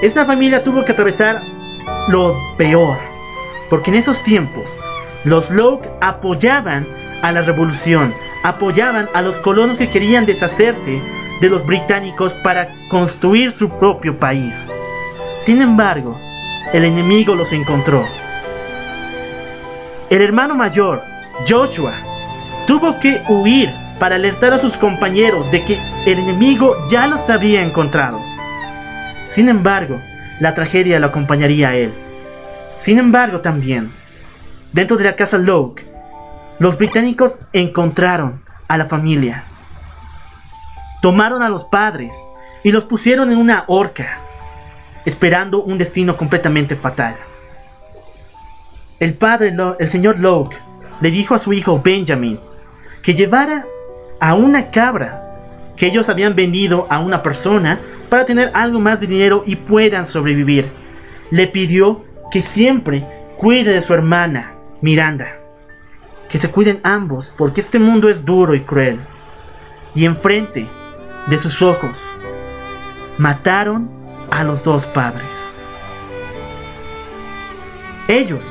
[0.00, 1.42] Esta familia tuvo que atravesar
[2.08, 2.96] lo peor,
[3.70, 4.64] porque en esos tiempos
[5.24, 6.86] los Locke apoyaban
[7.22, 8.14] a la revolución,
[8.44, 11.00] apoyaban a los colonos que querían deshacerse
[11.40, 14.66] de los británicos para construir su propio país.
[15.44, 16.18] Sin embargo,
[16.72, 18.04] el enemigo los encontró.
[20.10, 21.02] El hermano mayor,
[21.48, 21.92] Joshua,
[22.66, 27.62] tuvo que huir para alertar a sus compañeros de que el enemigo ya los había
[27.62, 28.20] encontrado.
[29.28, 30.00] Sin embargo,
[30.40, 31.92] la tragedia lo acompañaría a él.
[32.80, 33.90] Sin embargo, también,
[34.72, 35.84] dentro de la casa Locke,
[36.58, 39.44] los británicos encontraron a la familia.
[41.02, 42.14] Tomaron a los padres
[42.64, 44.18] y los pusieron en una horca,
[45.04, 47.14] esperando un destino completamente fatal.
[48.98, 50.58] El padre, el señor Locke,
[51.00, 52.40] le dijo a su hijo Benjamin
[53.02, 53.64] que llevara
[54.20, 55.24] a una cabra
[55.76, 57.78] que ellos habían vendido a una persona
[58.08, 60.66] para tener algo más de dinero y puedan sobrevivir.
[61.30, 63.04] Le pidió que siempre
[63.36, 65.36] cuide de su hermana, Miranda.
[66.28, 68.98] Que se cuiden ambos, porque este mundo es duro y cruel.
[69.94, 70.68] Y enfrente
[71.26, 72.04] de sus ojos,
[73.16, 73.90] mataron
[74.30, 75.26] a los dos padres.
[78.08, 78.44] Ellos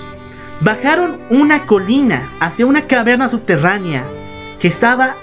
[0.62, 4.04] bajaron una colina hacia una caverna subterránea
[4.60, 5.16] que estaba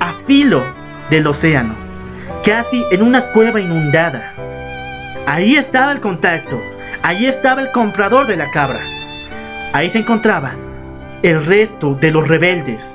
[0.00, 0.62] a filo
[1.10, 1.74] del océano,
[2.44, 4.34] casi en una cueva inundada.
[5.26, 6.60] Ahí estaba el contacto,
[7.02, 8.80] ahí estaba el comprador de la cabra.
[9.72, 10.52] Ahí se encontraba
[11.22, 12.88] el resto de los rebeldes,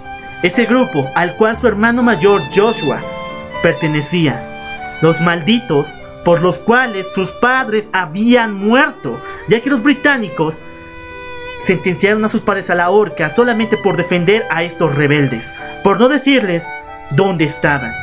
[0.44, 3.02] ese grupo al cual su hermano mayor Joshua
[3.64, 4.44] pertenecía,
[5.02, 5.88] los malditos
[6.24, 10.56] por los cuales sus padres habían muerto, ya que los británicos
[11.64, 15.50] sentenciaron a sus padres a la horca solamente por defender a estos rebeldes,
[15.84, 16.66] por no decirles
[17.12, 17.94] dónde estaban.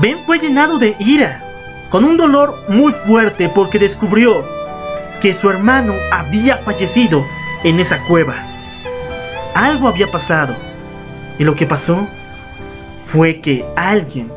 [0.00, 1.44] Ben fue llenado de ira,
[1.92, 4.42] con un dolor muy fuerte porque descubrió
[5.20, 7.22] que su hermano había fallecido
[7.64, 8.46] en esa cueva.
[9.54, 10.56] Algo había pasado,
[11.38, 12.08] y lo que pasó
[13.04, 14.32] fue que alguien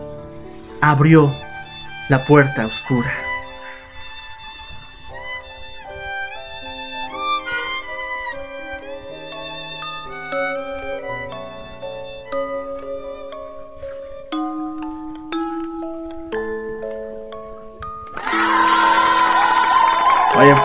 [0.82, 1.34] abrió
[2.10, 3.24] la puerta oscura.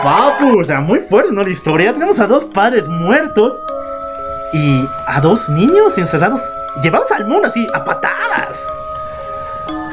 [0.03, 1.43] Papu, o sea, muy fuerte, ¿no?
[1.43, 1.93] La historia.
[1.93, 3.59] Tenemos a dos padres muertos
[4.53, 6.41] y a dos niños encerrados,
[6.81, 8.59] llevados al mundo así, a patadas.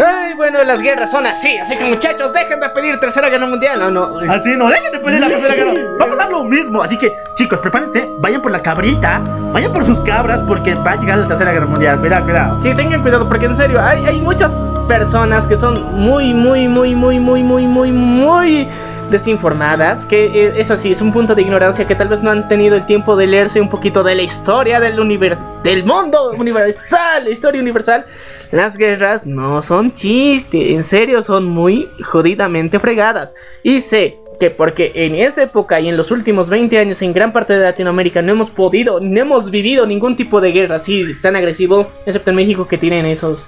[0.04, 3.82] Ay, bueno, las guerras son así, así que muchachos, dejen de pedir tercera guerra mundial,
[3.82, 4.18] ¿o no?
[4.32, 5.72] Así, no dejen de pedir la tercera guerra.
[5.98, 6.82] Vamos a lo mismo.
[6.82, 9.20] Así que, chicos, prepárense, vayan por la cabrita,
[9.52, 11.98] vayan por sus cabras, porque va a llegar la tercera guerra mundial.
[11.98, 12.62] Cuidado, cuidado.
[12.62, 16.94] Sí, tengan cuidado, porque en serio, hay, hay muchas personas que son muy, muy, muy,
[16.94, 18.68] muy, muy, muy, muy, muy
[19.10, 22.48] desinformadas, que eh, eso sí, es un punto de ignorancia que tal vez no han
[22.48, 27.24] tenido el tiempo de leerse un poquito de la historia del universo, del mundo universal,
[27.24, 28.06] la historia universal.
[28.50, 33.32] Las guerras no son chiste, en serio, son muy jodidamente fregadas.
[33.62, 37.32] Y sé que porque en esta época y en los últimos 20 años en gran
[37.32, 41.34] parte de Latinoamérica no hemos podido, no hemos vivido ningún tipo de guerra así tan
[41.36, 43.46] agresivo, excepto en México que tienen esos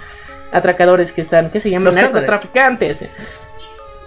[0.52, 1.94] atracadores que están, ¿qué se llaman?
[1.94, 3.08] Los cárteles.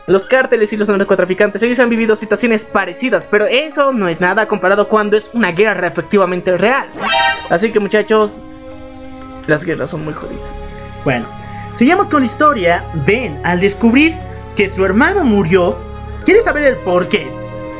[0.06, 4.50] Los cárteles y los narcotraficantes, ellos han vivido situaciones parecidas, pero eso no es nada
[4.50, 6.90] comparado cuando es una guerra efectivamente real.
[7.50, 8.36] Así que muchachos,
[9.48, 10.62] las guerras son muy jodidas.
[11.06, 11.26] Bueno,
[11.78, 12.84] sigamos con la historia.
[13.06, 14.18] Ben, al descubrir
[14.58, 15.78] que su hermano murió,
[16.26, 17.32] quiere saber el por qué.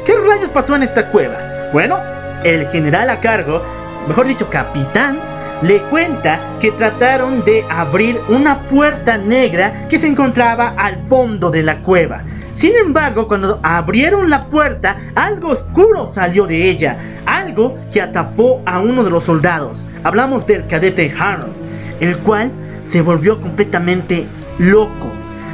[0.06, 1.70] ¿Qué rayos pasó en esta cueva?
[1.74, 2.00] Bueno,
[2.46, 3.62] el general a cargo,
[4.08, 5.20] mejor dicho, capitán,
[5.64, 11.64] le cuenta que trataron de abrir una puerta negra que se encontraba al fondo de
[11.64, 12.24] la cueva.
[12.54, 18.80] Sin embargo, cuando abrieron la puerta, algo oscuro salió de ella, algo que atrapó a
[18.80, 19.86] uno de los soldados.
[20.04, 21.54] Hablamos del cadete Harold,
[22.02, 22.52] el cual
[22.86, 24.26] se volvió completamente
[24.58, 25.12] loco,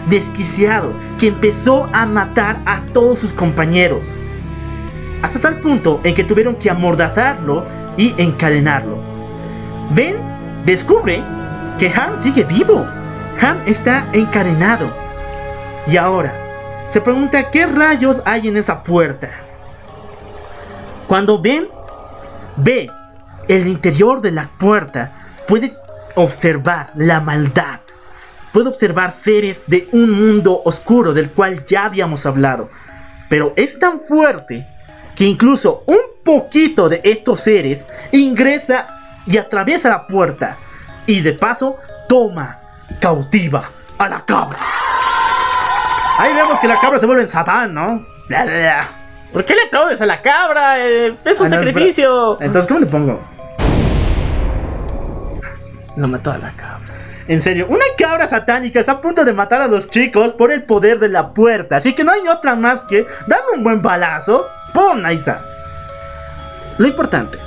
[0.10, 4.08] desquiciado, que empezó a matar a todos sus compañeros.
[5.22, 7.64] Hasta tal punto en que tuvieron que amordazarlo
[7.96, 9.09] y encadenarlo.
[9.90, 10.18] Ben
[10.66, 11.24] descubre
[11.80, 12.86] que Han sigue vivo.
[13.42, 14.88] Han está encadenado.
[15.88, 16.34] Y ahora,
[16.92, 19.30] se pregunta qué rayos hay en esa puerta.
[21.08, 21.68] Cuando Ben
[22.58, 22.90] ve
[23.48, 25.12] el interior de la puerta
[25.48, 25.76] puede
[26.16, 27.80] observar la maldad.
[28.52, 32.70] Puede observar seres de un mundo oscuro del cual ya habíamos hablado.
[33.30, 34.68] Pero es tan fuerte
[35.16, 38.99] que incluso un poquito de estos seres ingresa
[39.30, 40.58] y atraviesa la puerta.
[41.06, 41.78] Y de paso
[42.08, 42.60] toma
[43.00, 44.58] cautiva a la cabra.
[46.18, 48.06] Ahí vemos que la cabra se vuelve en Satán, ¿no?
[48.28, 48.88] Bla, bla, bla.
[49.32, 50.86] ¿Por qué le aplaudes a la cabra?
[50.86, 52.42] Eh, es un Ah, no, sacrificio.
[52.42, 53.22] Entonces, ¿cómo le pongo?
[55.96, 56.80] Lo mató a la cabra.
[57.28, 60.64] En serio, una cabra satánica está a punto de matar a los chicos por el
[60.64, 61.78] poder de la puerta.
[61.78, 64.48] Así que no hay otra más que darle un buen balazo.
[64.74, 65.06] ¡Pum!
[65.06, 65.42] Ahí está.
[66.80, 67.38] Lo importante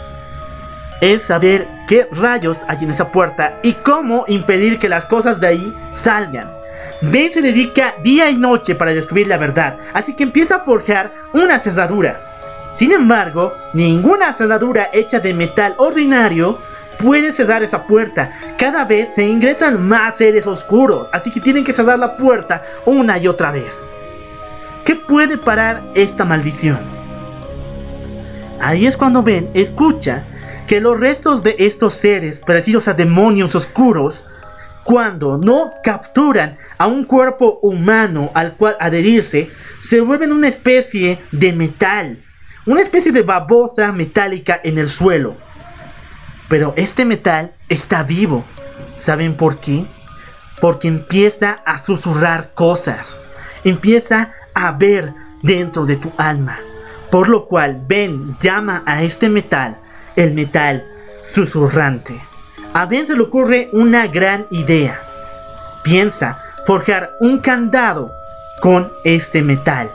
[1.03, 5.49] es saber qué rayos hay en esa puerta y cómo impedir que las cosas de
[5.49, 6.49] ahí salgan.
[7.01, 11.13] Ben se dedica día y noche para descubrir la verdad, así que empieza a forjar
[11.33, 12.21] una cerradura.
[12.77, 16.59] Sin embargo, ninguna cerradura hecha de metal ordinario
[16.99, 18.31] puede cerrar esa puerta.
[18.57, 23.19] Cada vez se ingresan más seres oscuros, así que tienen que cerrar la puerta una
[23.19, 23.75] y otra vez.
[24.85, 26.79] ¿Qué puede parar esta maldición?
[28.61, 30.23] Ahí es cuando Ben escucha
[30.67, 34.25] que los restos de estos seres parecidos a demonios oscuros,
[34.85, 39.51] cuando no capturan a un cuerpo humano al cual adherirse,
[39.85, 42.19] se vuelven una especie de metal,
[42.67, 45.37] una especie de babosa metálica en el suelo.
[46.49, 48.45] Pero este metal está vivo.
[48.97, 49.85] ¿Saben por qué?
[50.61, 53.21] Porque empieza a susurrar cosas.
[53.65, 56.59] Empieza a ver dentro de tu alma.
[57.11, 59.79] Por lo cual Ben llama a este metal
[60.17, 60.85] el metal
[61.23, 62.21] susurrante.
[62.75, 65.01] A Ben se le ocurre una gran idea.
[65.83, 68.13] Piensa forjar un candado
[68.61, 69.91] con este metal.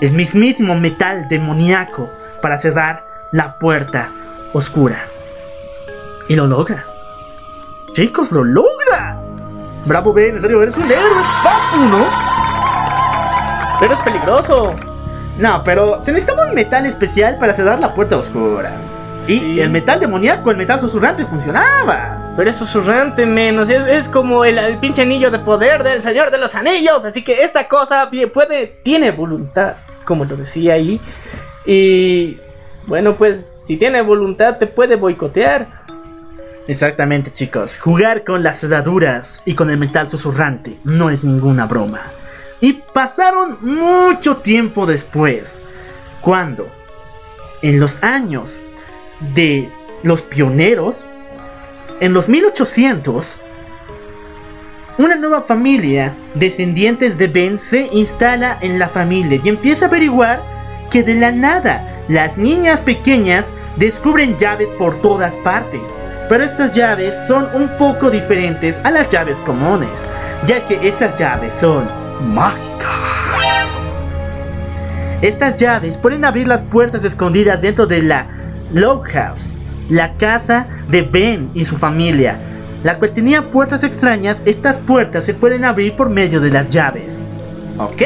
[0.00, 2.10] El mismísimo metal demoníaco
[2.40, 4.10] para cerrar la puerta
[4.52, 5.06] oscura.
[6.28, 6.84] Y lo logra.
[7.92, 9.18] Chicos, lo logra.
[9.84, 12.04] Bravo Ben, en serio, eres un héroe, papu, ¿no?
[13.80, 14.74] Pero es peligroso.
[15.38, 18.72] No, pero se necesitaba un metal especial para cerrar la puerta oscura.
[19.18, 19.54] Sí.
[19.54, 22.34] Y el metal demoníaco, el metal susurrante funcionaba.
[22.36, 23.68] Pero es susurrante, menos.
[23.70, 27.04] Es, es como el, el pinche anillo de poder del Señor de los Anillos.
[27.04, 29.74] Así que esta cosa puede, tiene voluntad,
[30.04, 31.00] como lo decía ahí.
[31.64, 32.38] Y
[32.86, 35.68] bueno, pues si tiene voluntad, te puede boicotear.
[36.68, 37.76] Exactamente, chicos.
[37.76, 42.00] Jugar con las cerraduras y con el metal susurrante no es ninguna broma.
[42.60, 45.58] Y pasaron mucho tiempo después,
[46.20, 46.68] cuando
[47.60, 48.58] en los años
[49.34, 49.70] de
[50.02, 51.04] los pioneros,
[52.00, 53.38] en los 1800,
[54.98, 60.42] una nueva familia, descendientes de Ben, se instala en la familia y empieza a averiguar
[60.90, 63.46] que de la nada las niñas pequeñas
[63.76, 65.80] descubren llaves por todas partes.
[66.28, 69.90] Pero estas llaves son un poco diferentes a las llaves comunes,
[70.46, 71.88] ya que estas llaves son
[72.34, 72.72] mágicas.
[75.22, 78.41] Estas llaves pueden abrir las puertas escondidas dentro de la
[78.72, 79.52] Love House,
[79.88, 82.36] la casa de Ben y su familia,
[82.82, 84.38] la cual tenía puertas extrañas.
[84.44, 87.18] Estas puertas se pueden abrir por medio de las llaves.
[87.78, 88.02] Ok.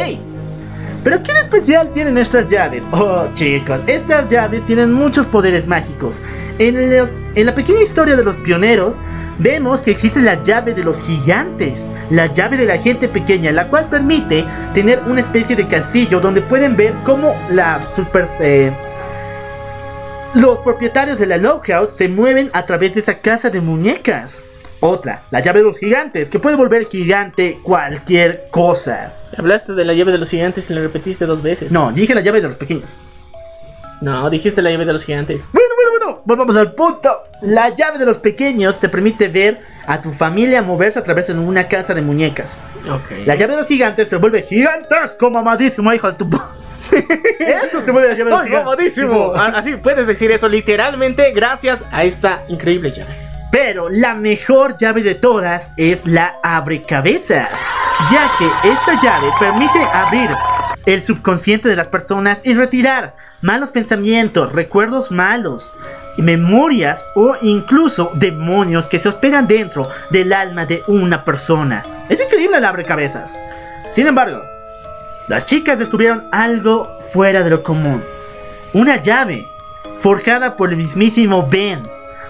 [1.05, 2.83] Pero ¿qué especial tienen estas llaves?
[2.91, 6.15] Oh chicos, estas llaves tienen muchos poderes mágicos.
[6.59, 8.97] En, los- en la pequeña historia de los pioneros,
[9.39, 13.69] vemos que existe la llave de los gigantes, la llave de la gente pequeña, la
[13.69, 14.45] cual permite
[14.75, 18.27] tener una especie de castillo donde pueden ver cómo la super...
[18.41, 18.73] eh,
[20.37, 24.43] los propietarios de la Love House se mueven a través de esa casa de muñecas.
[24.81, 29.15] Otra, la llave de los gigantes, que puede volver gigante cualquier cosa.
[29.37, 31.73] Hablaste de la llave de los gigantes y lo repetiste dos veces.
[31.73, 32.95] No, dije la llave de los pequeños.
[34.03, 35.47] No, dijiste la llave de los gigantes.
[35.53, 37.11] Bueno, bueno, bueno, volvamos al punto.
[37.41, 41.33] La llave de los pequeños te permite ver a tu familia moverse a través de
[41.33, 42.53] una casa de muñecas.
[43.25, 46.29] La llave de los gigantes te vuelve gigantesco, mamadísimo, hijo de tu...
[46.93, 49.33] Eso te vuelve la llave de los Estoy mamadísimo.
[49.35, 53.15] Ah, Así puedes decir eso literalmente gracias a esta increíble llave.
[53.51, 57.49] Pero la mejor llave de todas es la abrecabezas,
[58.11, 60.29] ya que esta llave permite abrir
[60.85, 65.73] el subconsciente de las personas y retirar malos pensamientos, recuerdos malos,
[66.17, 71.83] memorias o incluso demonios que se hospedan dentro del alma de una persona.
[72.09, 73.33] Es increíble la abrecabezas.
[73.93, 74.43] Sin embargo,
[75.29, 78.03] las chicas descubrieron algo fuera de lo común.
[78.73, 79.49] Una llave
[79.99, 81.83] forjada por el mismísimo Ben.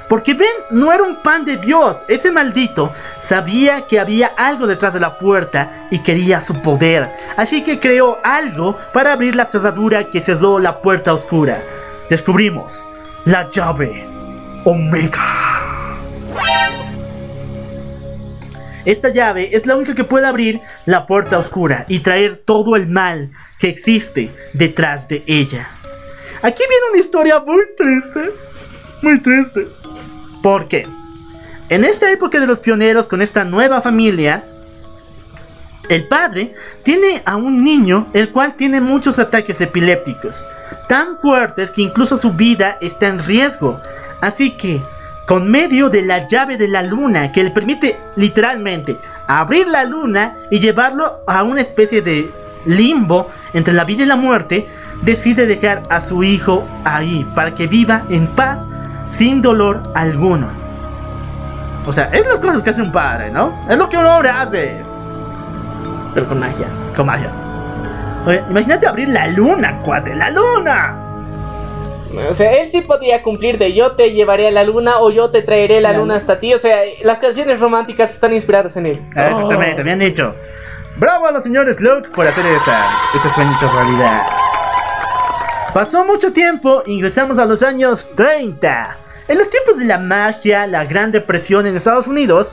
[0.09, 1.99] Porque Ben no era un pan de Dios.
[2.09, 7.11] Ese maldito sabía que había algo detrás de la puerta y quería su poder.
[7.37, 11.61] Así que creó algo para abrir la cerradura que cerró la puerta oscura.
[12.09, 12.81] Descubrimos
[13.25, 14.07] la llave
[14.65, 15.76] Omega.
[18.87, 22.87] Esta llave es la única que puede abrir la puerta oscura y traer todo el
[22.87, 25.69] mal que existe detrás de ella.
[26.41, 28.31] Aquí viene una historia muy triste.
[29.03, 29.67] Muy triste.
[30.41, 30.87] ¿Por qué?
[31.69, 34.45] En esta época de los pioneros con esta nueva familia,
[35.89, 36.53] el padre
[36.85, 40.45] tiene a un niño el cual tiene muchos ataques epilépticos,
[40.89, 43.81] tan fuertes que incluso su vida está en riesgo.
[44.21, 44.81] Así que,
[45.27, 50.37] con medio de la llave de la luna que le permite literalmente abrir la luna
[50.51, 52.31] y llevarlo a una especie de
[52.65, 54.69] limbo entre la vida y la muerte,
[55.03, 58.61] decide dejar a su hijo ahí para que viva en paz
[59.09, 60.49] sin dolor alguno.
[61.87, 63.53] O sea, es las cosas que hace un padre, ¿no?
[63.69, 64.83] Es lo que un hombre hace.
[66.15, 66.67] Pero con magia.
[66.97, 67.31] Con magia.
[68.51, 71.06] Imagínate abrir la luna, cuate, la luna.
[72.29, 75.31] O sea, él sí podía cumplir de yo te llevaré a la luna o yo
[75.31, 76.55] te traeré la La luna hasta ti.
[76.55, 79.01] O sea, las canciones románticas están inspiradas en él.
[79.15, 80.35] Ah, Exactamente, bien dicho.
[80.97, 84.23] Bravo a los señores Luke por hacer esa, ese sueño hecho realidad.
[85.75, 88.97] Pasó mucho tiempo, ingresamos a los años 30.
[89.29, 92.53] En los tiempos de la magia, la Gran Depresión en Estados Unidos,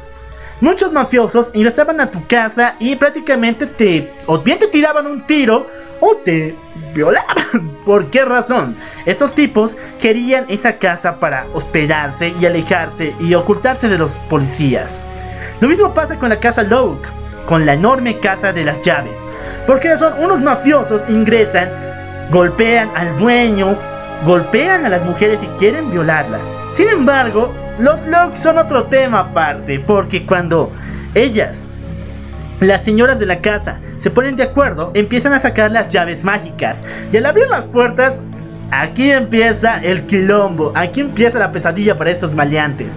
[0.64, 5.68] muchos mafiosos ingresaban a tu casa y prácticamente te o bien te tiraban un tiro
[6.00, 6.56] o te
[6.96, 7.78] violaban.
[7.86, 8.74] ¿Por qué razón?
[9.06, 15.02] Estos tipos querían esa casa para hospedarse y alejarse y ocultarse de los policías.
[15.60, 17.10] Lo mismo pasa con la casa Loke,
[17.46, 19.18] con la enorme casa de las llaves.
[19.68, 21.70] Porque son unos mafiosos ingresan,
[22.32, 23.76] golpean al dueño,
[24.26, 26.48] golpean a las mujeres y quieren violarlas.
[26.74, 30.72] Sin embargo, los Loke son otro tema aparte, porque cuando
[31.16, 31.66] ellas,
[32.60, 36.82] las señoras de la casa, se ponen de acuerdo, empiezan a sacar las llaves mágicas.
[37.12, 38.22] Y al abrir las puertas,
[38.72, 42.90] aquí empieza el quilombo, aquí empieza la pesadilla para estos maleantes.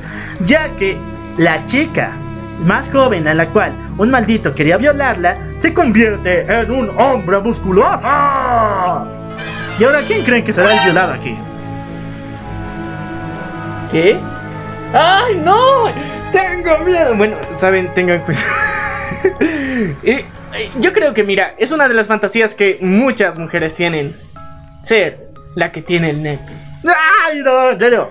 [0.44, 0.96] Ya que
[1.38, 2.12] la chica
[2.64, 8.00] más joven a la cual un maldito quería violarla, se convierte en un hombre musculoso.
[9.78, 11.36] Y ahora, ¿quién creen que será el violado aquí?
[13.90, 14.18] ¿Qué?
[14.92, 15.90] ¡Ay, no!
[16.32, 17.14] Tengo miedo.
[17.16, 18.46] Bueno, saben, tengan cuidado.
[20.02, 20.24] Y, eh,
[20.80, 24.16] yo creo que, mira, es una de las fantasías que muchas mujeres tienen.
[24.82, 25.18] Ser
[25.54, 26.58] la que tiene el Netflix.
[26.84, 27.70] ¡Ay, no!
[27.70, 28.10] En serio.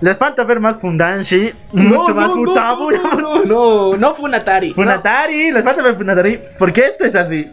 [0.00, 2.90] Les falta ver más Fundanshi, mucho más Futabu.
[2.90, 4.72] No, no, no, no fue un Atari.
[4.72, 7.50] Funatari, les falta ver Funatari, porque esto es así.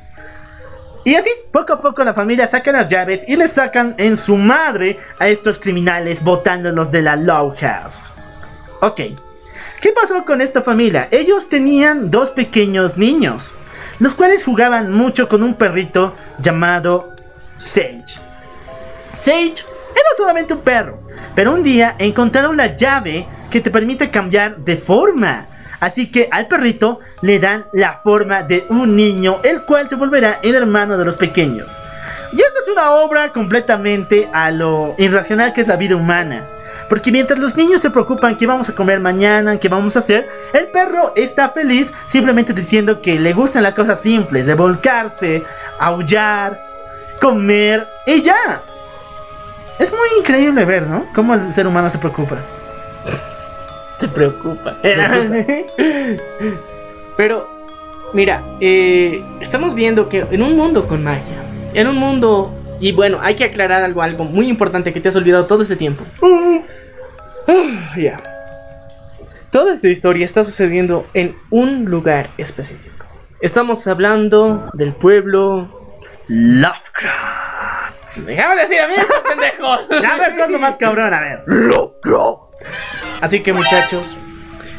[1.03, 4.38] Y así, poco a poco la familia saca las llaves y le sacan en su
[4.38, 8.14] madre a estos criminales botándolos de la Low House.
[8.80, 9.02] Ok,
[9.82, 11.08] ¿qué pasó con esta familia?
[11.10, 13.49] Ellos tenían dos pequeños niños,
[13.98, 17.16] los cuales jugaban mucho con un perrito llamado
[17.58, 18.20] Sage.
[19.16, 19.64] Sage
[19.95, 20.99] era solamente un perro,
[21.34, 25.48] pero un día encontraron la llave que te permite cambiar de forma.
[25.80, 30.40] Así que al perrito le dan la forma de un niño, el cual se volverá
[30.44, 31.68] el hermano de los pequeños.
[32.32, 36.45] Y esta es una obra completamente a lo irracional que es la vida humana.
[36.89, 40.30] Porque mientras los niños se preocupan qué vamos a comer mañana, qué vamos a hacer,
[40.53, 45.43] el perro está feliz simplemente diciendo que le gustan las cosas simples, de volcarse,
[45.80, 46.64] aullar,
[47.19, 48.61] comer y ya.
[49.80, 51.05] Es muy increíble ver, ¿no?
[51.14, 52.38] Cómo el ser humano se preocupa.
[53.99, 54.76] Se preocupa.
[57.18, 57.49] Pero,
[58.14, 61.35] mira, eh, estamos viendo que en un mundo con magia,
[61.73, 62.53] en un mundo...
[62.80, 65.76] Y bueno, hay que aclarar algo, algo muy importante que te has olvidado todo este
[65.76, 66.03] tiempo.
[67.98, 68.19] Ya.
[69.52, 73.06] Toda esta historia está sucediendo en un lugar específico.
[73.41, 75.69] Estamos hablando del pueblo
[76.28, 78.18] Lovecraft.
[78.26, 78.95] Déjame decir a mí,
[79.28, 79.68] pendejo.
[79.68, 81.44] A ver, hazlo más cabrón, a ver.
[83.22, 84.18] Así que muchachos,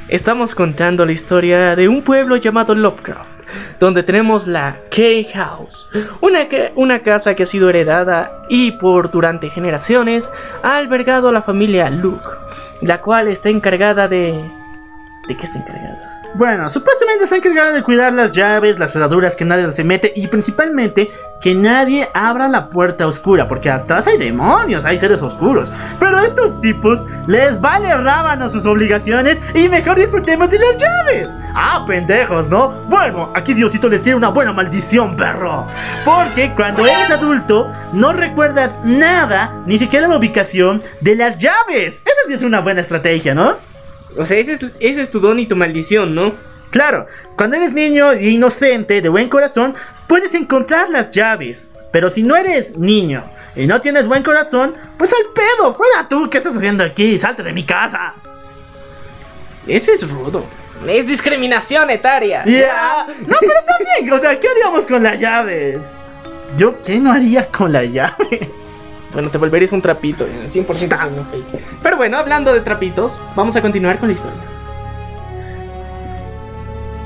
[0.09, 3.41] estamos contando la historia de un pueblo llamado Lovecraft,
[3.81, 5.87] donde tenemos la K-House,
[6.21, 6.41] una,
[6.75, 10.29] una casa que ha sido heredada y por durante generaciones
[10.63, 12.29] ha albergado a la familia Luke,
[12.81, 14.45] la cual está encargada de...
[15.27, 16.08] ¿De qué está encargada?
[16.35, 20.27] Bueno, supuestamente está encargada de cuidar las llaves, las cerraduras, que nadie se mete y
[20.27, 21.11] principalmente
[21.41, 25.73] que nadie abra la puerta oscura, porque atrás hay demonios, hay seres oscuros.
[25.99, 31.29] Pero a estos tipos les vale rábano sus obligaciones y mejor disfrutemos de las llaves.
[31.55, 32.69] Ah, pendejos, ¿no?
[32.89, 35.67] Bueno, aquí Diosito les tiene una buena maldición, perro.
[36.05, 42.03] Porque cuando eres adulto no recuerdas nada, ni siquiera la ubicación de las llaves.
[42.05, 43.57] Esa sí es una buena estrategia, ¿no?
[44.17, 46.35] O sea, ese es, ese es tu don y tu maldición, ¿no?
[46.71, 47.07] Claro,
[47.37, 49.75] cuando eres niño e inocente, de buen corazón,
[50.07, 51.69] puedes encontrar las llaves.
[51.93, 53.25] Pero si no eres niño,
[53.59, 57.19] y no tienes buen corazón, pues al pedo, fuera tú, ¿qué estás haciendo aquí?
[57.19, 58.15] Salte de mi casa.
[59.67, 60.45] Ese es rudo.
[60.87, 62.45] Es discriminación etaria.
[62.45, 63.07] Ya.
[63.27, 65.81] No, pero también, o sea, ¿qué haríamos con las llaves?
[66.57, 68.49] Yo, ¿qué no haría con la llave?
[69.13, 71.65] Bueno, te volverías un trapito, eh, 100% como fake.
[71.83, 74.39] Pero bueno, hablando de trapitos, vamos a continuar con la historia.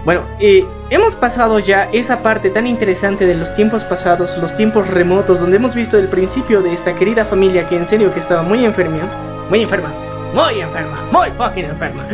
[0.05, 4.89] Bueno, eh, hemos pasado ya esa parte tan interesante de los tiempos pasados, los tiempos
[4.89, 8.43] remotos, donde hemos visto el principio de esta querida familia que en serio que estaba
[8.43, 8.99] muy enferma,
[9.49, 9.93] muy enferma,
[10.35, 12.05] muy enferma, muy fucking enferma.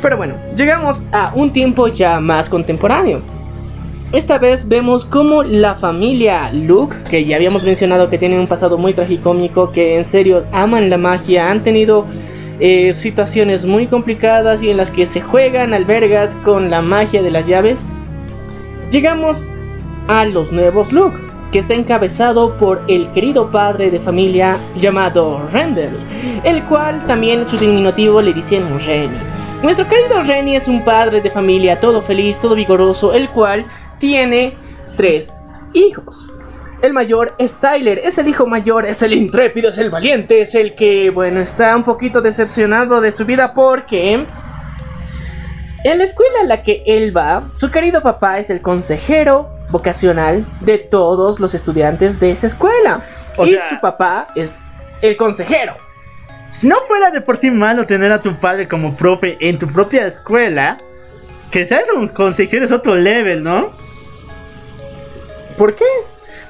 [0.00, 3.20] Pero bueno, llegamos a un tiempo ya más contemporáneo.
[4.10, 8.78] Esta vez vemos cómo la familia Luke, que ya habíamos mencionado que tienen un pasado
[8.78, 12.06] muy tragicómico, que en serio aman la magia, han tenido
[12.58, 17.30] eh, situaciones muy complicadas y en las que se juegan albergas con la magia de
[17.30, 17.80] las llaves.
[18.90, 19.44] Llegamos
[20.06, 21.18] a los nuevos Luke,
[21.52, 25.98] que está encabezado por el querido padre de familia llamado Rendell,
[26.44, 29.18] el cual también su diminutivo le dicen Renny.
[29.62, 33.66] Nuestro querido Renny es un padre de familia todo feliz, todo vigoroso, el cual
[33.98, 34.54] tiene
[34.96, 35.32] tres
[35.72, 36.26] hijos.
[36.82, 40.54] El mayor es Tyler, es el hijo mayor, es el intrépido, es el valiente, es
[40.54, 44.24] el que, bueno, está un poquito decepcionado de su vida porque...
[45.84, 50.44] En la escuela a la que él va, su querido papá es el consejero vocacional
[50.60, 53.02] de todos los estudiantes de esa escuela.
[53.36, 54.58] O y sea- su papá es
[55.02, 55.74] el consejero.
[56.50, 59.68] Si no fuera de por sí malo tener a tu padre como profe en tu
[59.68, 60.78] propia escuela,
[61.50, 63.70] que seas un consejero es otro level, ¿no?
[65.58, 65.84] ¿Por qué?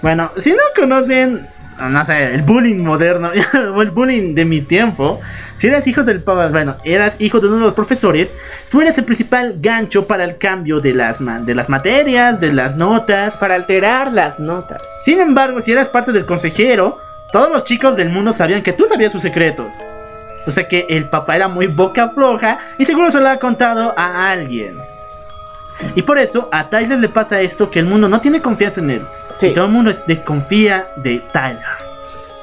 [0.03, 1.49] Bueno, si no conocen,
[1.81, 3.33] no sé, el bullying moderno
[3.75, 5.19] o el bullying de mi tiempo,
[5.57, 8.35] si eras hijo del papá, bueno, eras hijo de uno de los profesores,
[8.71, 12.77] tú eres el principal gancho para el cambio de las, de las materias, de las
[12.77, 13.39] notas.
[13.39, 14.83] Para alterar las notas.
[15.05, 16.99] Sin embargo, si eras parte del consejero,
[17.33, 19.73] todos los chicos del mundo sabían que tú sabías sus secretos.
[20.47, 23.95] O sea que el papá era muy boca floja y seguro se lo ha contado
[23.97, 24.79] a alguien.
[25.95, 28.91] Y por eso a Tyler le pasa esto que el mundo no tiene confianza en
[28.91, 29.03] él.
[29.39, 29.49] Sí.
[29.49, 31.63] Y todo el mundo es- desconfía de Tyler.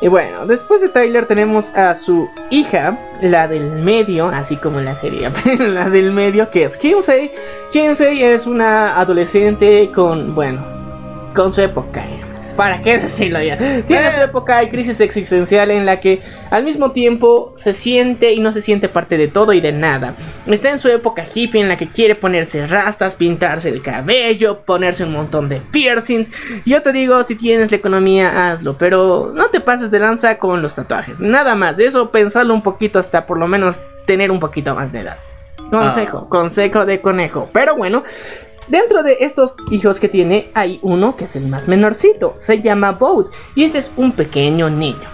[0.02, 4.86] Y bueno, después de Tyler tenemos a su hija, la del medio, así como en
[4.86, 5.30] la serie,
[5.60, 7.32] la del medio, que es Kinsey.
[7.72, 10.60] Kinsey es una adolescente con, bueno,
[11.34, 12.02] con su época.
[12.02, 12.22] eh.
[12.56, 13.58] ¿Para qué decirlo ya?
[13.58, 16.22] Tiene su época de crisis existencial en la que
[16.52, 20.14] al mismo tiempo se siente y no se siente parte de todo y de nada.
[20.48, 25.04] Está en su época hippie en la que quiere ponerse rastas, pintarse el cabello, ponerse
[25.04, 26.32] un montón de piercings.
[26.66, 30.62] Yo te digo, si tienes la economía, hazlo, pero no te pases de lanza con
[30.62, 31.20] los tatuajes.
[31.20, 34.92] Nada más, de eso pensarlo un poquito hasta por lo menos tener un poquito más
[34.92, 35.18] de edad.
[35.70, 37.50] Consejo, consejo de conejo.
[37.52, 38.04] Pero bueno,
[38.68, 42.94] Dentro de estos hijos que tiene hay uno que es el más menorcito, se llama
[42.94, 45.08] Boat y este es un pequeño niño.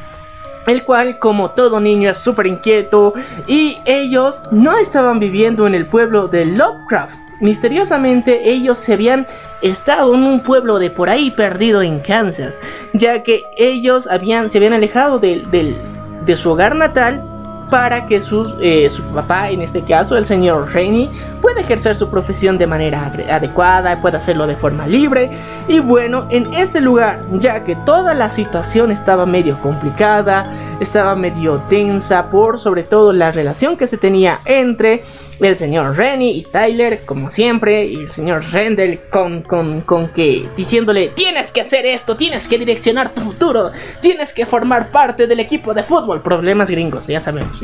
[0.68, 3.14] El cual, como todo niño, es súper inquieto
[3.48, 7.18] y ellos no estaban viviendo en el pueblo de Lovecraft.
[7.41, 9.28] Misteriosamente ellos se habían
[9.61, 12.57] estado en un pueblo de por ahí perdido en Kansas,
[12.94, 17.30] ya que ellos habían, se habían alejado de su hogar natal
[17.72, 21.10] para que sus, eh, su papá, en este caso el señor Rainey,
[21.41, 25.31] pueda ejercer su profesión de manera adecuada, pueda hacerlo de forma libre.
[25.69, 31.60] Y bueno, en este lugar, ya que toda la situación estaba medio complicada, estaba medio
[31.69, 35.06] tensa por sobre todo la relación que se tenía entre
[35.49, 40.47] el señor Rennie y Tyler, como siempre, y el señor Rendell con, con, con que
[40.55, 45.39] diciéndole, tienes que hacer esto, tienes que direccionar tu futuro, tienes que formar parte del
[45.39, 46.22] equipo de fútbol.
[46.22, 47.63] Problemas gringos, ya sabemos.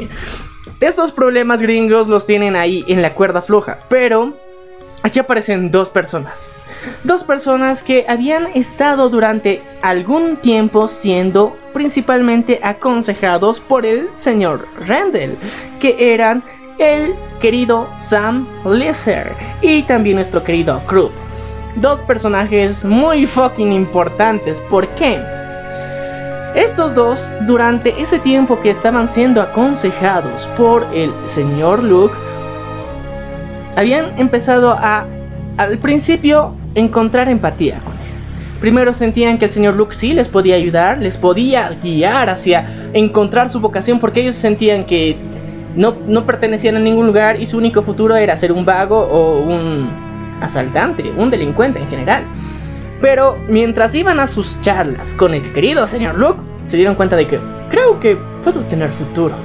[0.80, 4.34] Estos problemas gringos los tienen ahí en la cuerda floja, pero
[5.04, 6.50] aquí aparecen dos personas.
[7.04, 15.38] Dos personas que habían estado durante algún tiempo siendo principalmente aconsejados por el señor Randall,
[15.80, 16.44] que eran
[16.80, 21.12] el querido Sam Lesser y también nuestro querido Krupp.
[21.76, 25.20] Dos personajes muy fucking importantes, ¿por qué?
[26.56, 32.16] Estos dos, durante ese tiempo que estaban siendo aconsejados por el señor Luke,
[33.76, 35.06] habían empezado a,
[35.58, 38.60] al principio, encontrar empatía con él.
[38.60, 43.52] Primero sentían que el señor Luke sí les podía ayudar, les podía guiar hacia encontrar
[43.52, 45.16] su vocación, porque ellos sentían que
[45.76, 49.40] no, no pertenecían a ningún lugar y su único futuro era ser un vago o
[49.42, 49.88] un
[50.42, 52.24] asaltante, un delincuente en general.
[53.02, 57.28] Pero mientras iban a sus charlas con el querido señor Luke, se dieron cuenta de
[57.28, 57.40] que
[57.70, 59.36] creo que puedo tener futuro.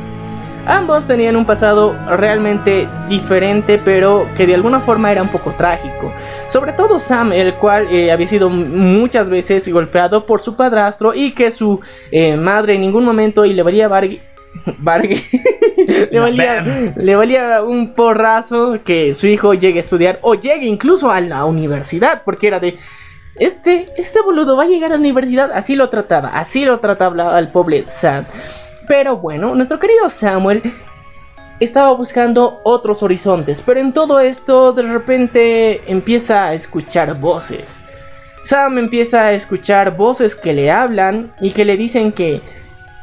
[0.64, 6.12] Ambos tenían un pasado realmente diferente, pero que de alguna forma era un poco trágico.
[6.48, 11.32] Sobre todo Sam, el cual eh, había sido muchas veces golpeado por su padrastro y
[11.32, 11.80] que su
[12.12, 14.20] eh, madre en ningún momento y le bargue,
[14.80, 15.24] bargue-
[16.10, 21.10] le, valía, le valía un porrazo que su hijo llegue a estudiar o llegue incluso
[21.10, 22.77] a la universidad, porque era de...
[23.36, 27.36] Este, este boludo va a llegar a la universidad, así lo trataba, así lo trataba
[27.36, 28.24] al pobre Sam.
[28.86, 30.62] Pero bueno, nuestro querido Samuel
[31.60, 37.78] estaba buscando otros horizontes, pero en todo esto de repente empieza a escuchar voces.
[38.44, 42.40] Sam empieza a escuchar voces que le hablan y que le dicen que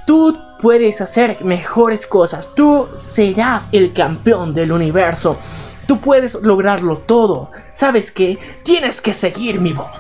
[0.10, 5.38] tú puedes hacer mejores cosas, tú serás el campeón del universo,
[5.86, 7.52] tú puedes lograrlo todo.
[7.74, 8.40] ¿Sabes qué?
[8.64, 9.92] Tienes que seguir mi voz.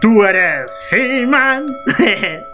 [0.00, 1.66] Tú eres He-Man.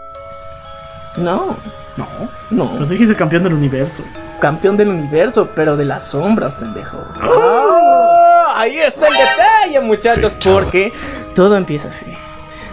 [1.17, 1.55] No,
[1.97, 2.07] no,
[2.49, 2.71] no.
[2.77, 4.03] pues dijiste campeón del universo.
[4.39, 6.97] campeón del universo, pero de las sombras, pendejo.
[7.23, 8.45] ¡Oh!
[8.55, 10.91] Ahí está el detalle, muchachos, porque
[11.35, 12.05] todo empieza así.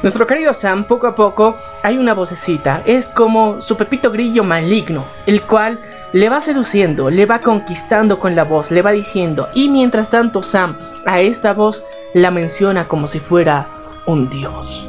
[0.06, 5.04] Nuestro querido Sam, poco a poco, hay una vocecita, es como su pepito grillo maligno,
[5.26, 5.80] el cual
[6.12, 10.44] le va seduciendo, le va conquistando con la voz, le va diciendo, y mientras tanto
[10.44, 11.82] Sam a esta voz
[12.14, 13.66] la menciona como si fuera
[14.06, 14.88] un dios.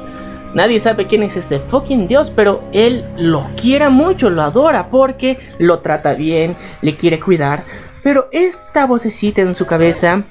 [0.54, 5.40] Nadie sabe quién es este fucking dios, pero él lo quiere mucho, lo adora porque
[5.58, 7.64] lo trata bien, le quiere cuidar.
[8.04, 10.22] Pero esta vocecita en su cabeza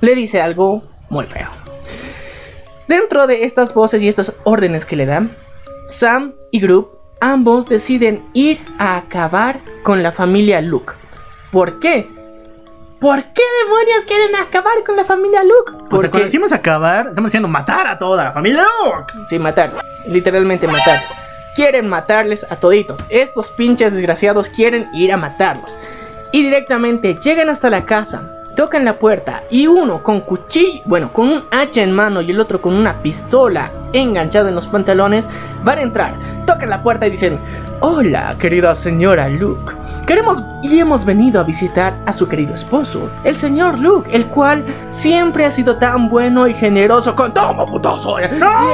[0.00, 1.65] le dice algo muy feo.
[2.88, 5.30] Dentro de estas voces y estas órdenes que le dan,
[5.86, 6.90] Sam y Group
[7.20, 10.92] ambos deciden ir a acabar con la familia Luke.
[11.50, 12.08] ¿Por qué?
[13.00, 15.72] ¿Por qué demonios quieren acabar con la familia Luke?
[15.72, 18.62] O sea, Porque cuando decimos acabar, estamos diciendo matar a toda la familia.
[18.62, 19.12] Luke.
[19.28, 19.70] Sí, matar.
[20.06, 21.00] Literalmente matar.
[21.54, 23.00] Quieren matarles a toditos.
[23.08, 25.76] Estos pinches desgraciados quieren ir a matarlos.
[26.32, 28.35] Y directamente llegan hasta la casa.
[28.56, 32.40] Tocan la puerta y uno con cuchillo, bueno, con un hacha en mano y el
[32.40, 35.28] otro con una pistola enganchada en los pantalones,
[35.62, 36.14] van a entrar.
[36.46, 37.38] Tocan la puerta y dicen,
[37.80, 39.74] hola querida señora Luke.
[40.06, 44.64] Queremos y hemos venido a visitar a su querido esposo, el señor Luke, el cual
[44.90, 48.16] siempre ha sido tan bueno y generoso con toma putazo.
[48.20, 48.24] Y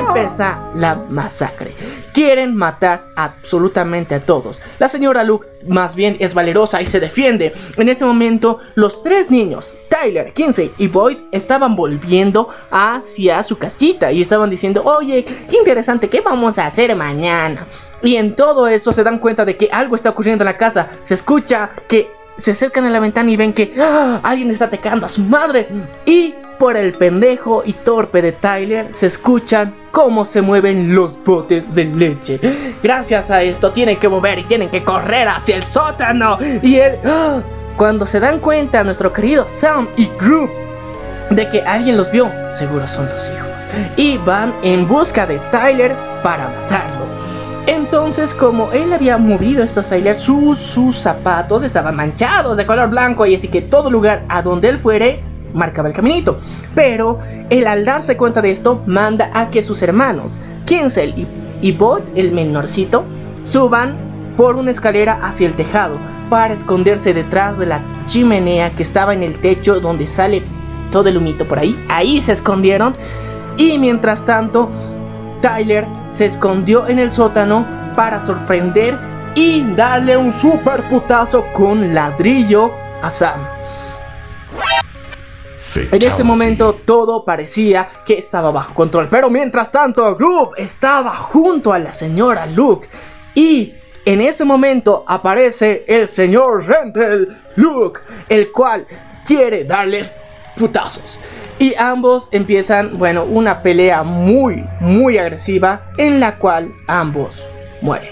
[0.07, 1.75] empieza la masacre.
[2.13, 4.61] Quieren matar absolutamente a todos.
[4.79, 7.55] La señora Luke más bien es valerosa y se defiende.
[7.77, 14.13] En ese momento, los tres niños, Tyler, Kinsey y Boyd, estaban volviendo hacia su casita
[14.13, 17.67] y estaban diciendo, oye, qué interesante, ¿qué vamos a hacer mañana?
[18.03, 20.89] Y en todo eso se dan cuenta de que algo está ocurriendo en la casa.
[21.05, 24.21] Se escucha que se acercan a la ventana y ven que ¡ah!
[24.23, 25.69] alguien está atacando a su madre.
[26.05, 31.75] Y por el pendejo y torpe de Tyler se escuchan cómo se mueven los botes
[31.75, 32.41] de leche.
[32.83, 36.39] Gracias a esto tienen que mover y tienen que correr hacia el sótano.
[36.63, 37.41] Y él, ¡ah!
[37.77, 40.51] cuando se dan cuenta, nuestro querido Sam y Group
[41.31, 43.49] de que alguien los vio, seguro son los hijos.
[43.97, 47.03] Y van en busca de Tyler para matarlo.
[47.67, 53.25] Entonces, como él había movido estos Tyler, sus, sus zapatos estaban manchados de color blanco
[53.25, 55.23] y así que todo lugar a donde él fuere
[55.55, 56.39] marcaba el caminito.
[56.75, 57.19] Pero
[57.51, 61.27] él al darse cuenta de esto, manda a que sus hermanos, Kinsey
[61.61, 63.05] y, y Bot, el menorcito,
[63.43, 63.97] suban
[64.37, 65.99] por una escalera hacia el tejado
[66.31, 70.43] para esconderse detrás de la chimenea que estaba en el techo donde sale
[70.91, 71.79] todo el humito por ahí.
[71.89, 72.95] Ahí se escondieron.
[73.57, 74.71] Y mientras tanto,
[75.41, 77.67] Tyler se escondió en el sótano
[77.97, 78.99] para sorprender
[79.35, 82.71] y darle un super putazo con ladrillo
[83.03, 83.52] a Sam.
[85.75, 91.73] En este momento todo parecía que estaba bajo control, pero mientras tanto Groove estaba junto
[91.73, 92.89] a la señora Luke
[93.35, 93.75] y
[94.05, 98.87] en ese momento aparece el señor Rentel Luke, el cual
[99.25, 100.17] quiere darles
[100.57, 101.19] putazos.
[101.59, 107.47] Y ambos empiezan, bueno, una pelea muy, muy agresiva en la cual ambos
[107.81, 108.11] mueren.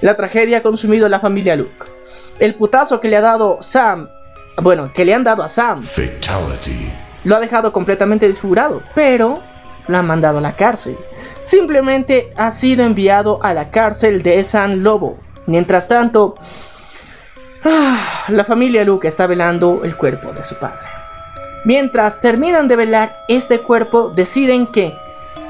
[0.00, 1.86] La tragedia ha consumido a la familia Luke.
[2.40, 4.08] El putazo que le ha dado Sam,
[4.60, 6.90] bueno, que le han dado a Sam, Fatality.
[7.24, 9.40] lo ha dejado completamente desfigurado, pero
[9.88, 10.96] lo han mandado a la cárcel.
[11.44, 15.18] Simplemente ha sido enviado a la cárcel de San Lobo.
[15.46, 16.36] Mientras tanto,
[17.64, 20.86] ah, la familia Luke está velando el cuerpo de su padre.
[21.64, 24.94] Mientras terminan de velar este cuerpo, deciden que,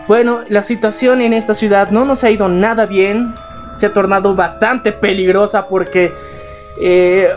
[0.08, 3.34] bueno, la situación en esta ciudad no nos ha ido nada bien.
[3.76, 6.12] Se ha tornado bastante peligrosa porque
[6.80, 7.28] eh,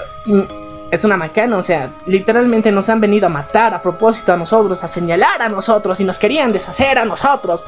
[0.94, 4.84] es una macana, o sea, literalmente nos han venido a matar a propósito a nosotros,
[4.84, 7.65] a señalar a nosotros y nos querían deshacer a nosotros.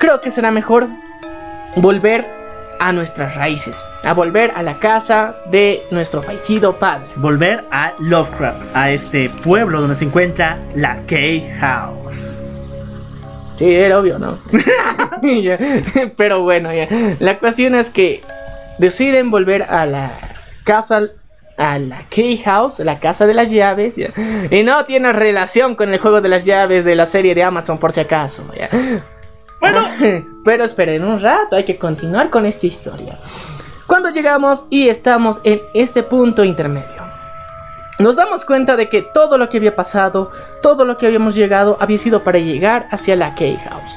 [0.00, 0.88] Creo que será mejor
[1.76, 2.28] volver
[2.80, 7.06] a nuestras raíces, a volver a la casa de nuestro fallecido padre.
[7.14, 12.34] Volver a Lovecraft, a este pueblo donde se encuentra la K-House.
[13.58, 14.38] Sí, era obvio, ¿no?
[16.16, 16.88] Pero bueno, ya.
[17.20, 18.22] La cuestión es que
[18.78, 20.10] deciden volver a la
[20.64, 21.02] casa,
[21.56, 24.10] a la Key House, la casa de las llaves, ya.
[24.50, 27.78] Y no tiene relación con el juego de las llaves de la serie de Amazon,
[27.78, 28.68] por si acaso, ya.
[29.60, 29.88] Bueno,
[30.44, 33.18] pero esperen un rato, hay que continuar con esta historia.
[33.86, 37.06] Cuando llegamos y estamos en este punto intermedio.
[37.98, 40.30] Nos damos cuenta de que todo lo que había pasado,
[40.60, 43.96] todo lo que habíamos llegado, había sido para llegar hacia la Key House.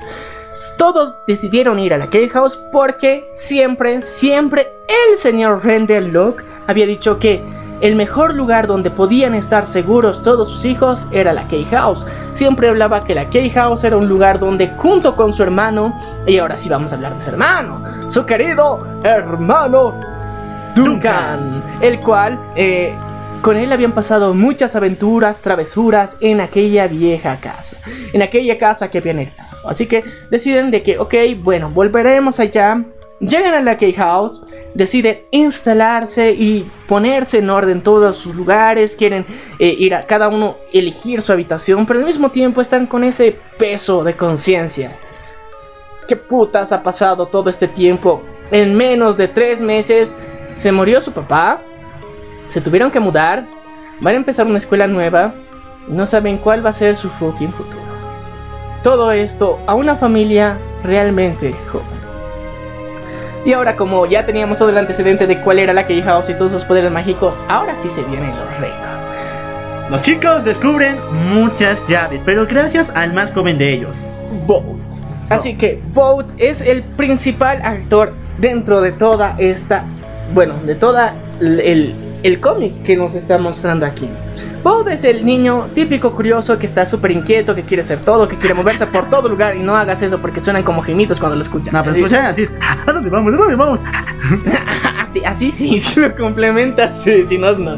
[0.78, 6.86] Todos decidieron ir a la Key House porque siempre, siempre el señor Render Locke había
[6.86, 7.42] dicho que
[7.82, 12.06] el mejor lugar donde podían estar seguros todos sus hijos era la Key House.
[12.34, 16.38] Siempre hablaba que la Key House era un lugar donde junto con su hermano, y
[16.38, 19.94] ahora sí vamos a hablar de su hermano, su querido hermano
[20.76, 22.94] Duncan, el cual eh,
[23.42, 27.78] con él habían pasado muchas aventuras, travesuras en aquella vieja casa,
[28.12, 29.49] en aquella casa que habían heredado.
[29.66, 32.84] Así que deciden de que, ok, bueno, volveremos allá.
[33.20, 34.42] Llegan a la Key House,
[34.74, 39.26] deciden instalarse y ponerse en orden todos sus lugares, quieren
[39.60, 43.36] eh, ir a cada uno elegir su habitación, pero al mismo tiempo están con ese
[43.58, 44.94] peso de conciencia.
[46.08, 48.22] ¿Qué putas ha pasado todo este tiempo?
[48.52, 50.16] En menos de tres meses
[50.56, 51.62] se murió su papá,
[52.48, 53.46] se tuvieron que mudar,
[54.00, 55.34] van a empezar una escuela nueva,
[55.90, 57.79] no saben cuál va a ser su fucking futuro.
[58.84, 62.00] Todo esto a una familia realmente joven.
[63.46, 66.34] Y ahora como ya teníamos todo el antecedente de cuál era la Key House y
[66.34, 68.90] todos sus poderes mágicos, ahora sí se vienen los récords.
[69.90, 70.98] Los chicos descubren
[71.34, 73.98] muchas llaves, pero gracias al más joven de ellos.
[74.46, 74.64] Boat.
[75.30, 79.84] Así que Boat es el principal actor dentro de toda esta,
[80.34, 84.08] bueno, de toda el, el, el cómic que nos está mostrando aquí.
[84.64, 88.36] Boat es el niño típico curioso que está súper inquieto, que quiere hacer todo, que
[88.38, 91.42] quiere moverse por todo lugar y no hagas eso porque suenan como gemitos cuando lo
[91.42, 91.74] escuchas.
[91.74, 93.34] No, pero escuchan así es, ¿a dónde vamos?
[93.34, 93.80] ¿A dónde vamos?
[95.02, 97.76] así, así sí, si lo complementas, sí, si no es no.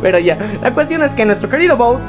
[0.00, 2.00] Pero ya, la cuestión es que nuestro querido Boat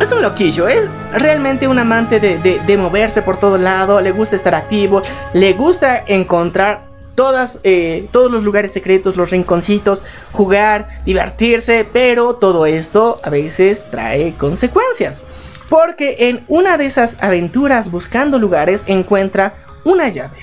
[0.00, 4.10] es un loquillo, es realmente un amante de, de- de moverse por todo lado, le
[4.12, 5.00] gusta estar activo,
[5.32, 12.66] le gusta encontrar todas, eh, todos los lugares secretos, los rinconcitos, jugar, divertirse, pero todo
[12.66, 15.22] esto a veces trae consecuencias.
[15.68, 19.54] Porque en una de esas aventuras buscando lugares encuentra
[19.84, 20.38] una llave.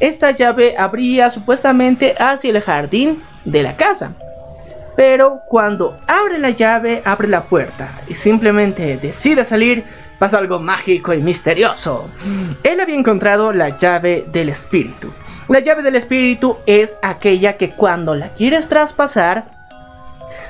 [0.00, 4.12] Esta llave abría supuestamente hacia el jardín de la casa.
[4.96, 9.84] Pero cuando abre la llave, abre la puerta y simplemente decide salir,
[10.18, 12.08] pasa algo mágico y misterioso.
[12.62, 15.10] Él había encontrado la llave del espíritu.
[15.48, 19.44] La llave del espíritu es aquella que cuando la quieres traspasar,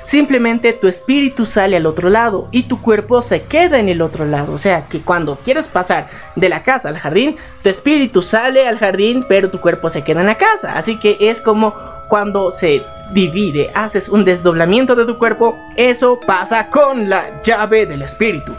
[0.05, 4.25] simplemente tu espíritu sale al otro lado y tu cuerpo se queda en el otro
[4.25, 4.53] lado.
[4.53, 8.79] O sea que cuando quieres pasar de la casa al jardín, tu espíritu sale al
[8.79, 10.73] jardín, pero tu cuerpo se queda en la casa.
[10.75, 11.75] Así que es como
[12.09, 12.81] cuando se
[13.13, 18.55] divide, haces un desdoblamiento de tu cuerpo, eso pasa con la llave del espíritu.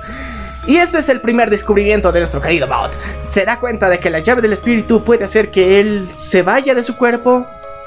[0.68, 2.92] Y eso es el primer descubrimiento de nuestro querido Bot.
[3.26, 6.74] Se da cuenta de que la llave del espíritu puede hacer que él se vaya
[6.74, 7.46] de su cuerpo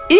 [0.09, 0.19] y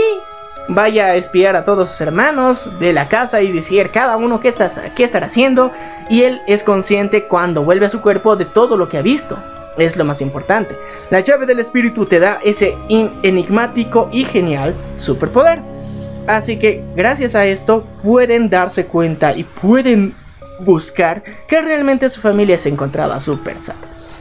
[0.68, 4.50] vaya a espiar a todos sus hermanos de la casa y decir cada uno qué,
[4.50, 5.72] estás, qué estará haciendo.
[6.08, 9.40] Y él es consciente cuando vuelve a su cuerpo de todo lo que ha visto.
[9.76, 10.78] Es lo más importante.
[11.10, 15.64] La llave del espíritu te da ese enigmático y genial superpoder.
[16.28, 20.21] Así que gracias a esto pueden darse cuenta y pueden
[20.64, 23.76] buscar que realmente su familia se encontraba super sad.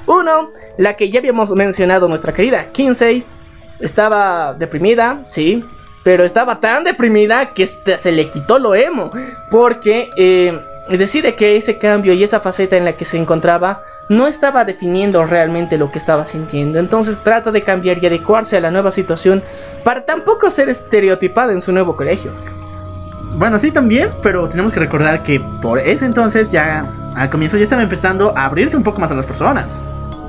[0.06, 3.24] Uno, la que ya habíamos mencionado, nuestra querida Kinsey,
[3.80, 5.64] estaba deprimida, sí,
[6.02, 9.10] pero estaba tan deprimida que se le quitó lo emo,
[9.50, 10.58] porque eh,
[10.88, 15.24] decide que ese cambio y esa faceta en la que se encontraba no estaba definiendo
[15.24, 16.78] realmente lo que estaba sintiendo.
[16.78, 19.42] Entonces trata de cambiar y adecuarse a la nueva situación
[19.84, 22.32] para tampoco ser estereotipada en su nuevo colegio.
[23.34, 26.84] Bueno, sí también, pero tenemos que recordar que por ese entonces ya
[27.16, 29.66] al comienzo ya estaba empezando a abrirse un poco más a las personas.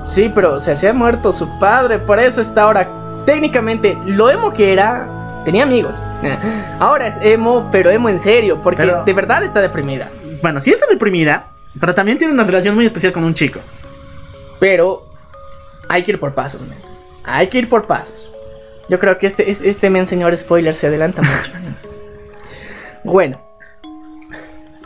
[0.01, 2.87] Sí, pero se hacía muerto su padre, por eso está ahora
[3.25, 5.07] técnicamente lo emo que era,
[5.45, 5.95] tenía amigos.
[6.79, 10.09] Ahora es emo, pero emo en serio, porque Pero- de verdad está deprimida.
[10.41, 11.47] Bueno, sí está deprimida,
[11.79, 13.59] pero también tiene una relación muy especial con un chico.
[14.59, 15.03] Pero
[15.89, 16.77] hay que ir por pasos, men.
[17.23, 18.31] Hay que ir por pasos.
[18.89, 21.51] Yo creo que este, es- este men, señor spoiler, se adelanta mucho.
[23.03, 23.39] bueno.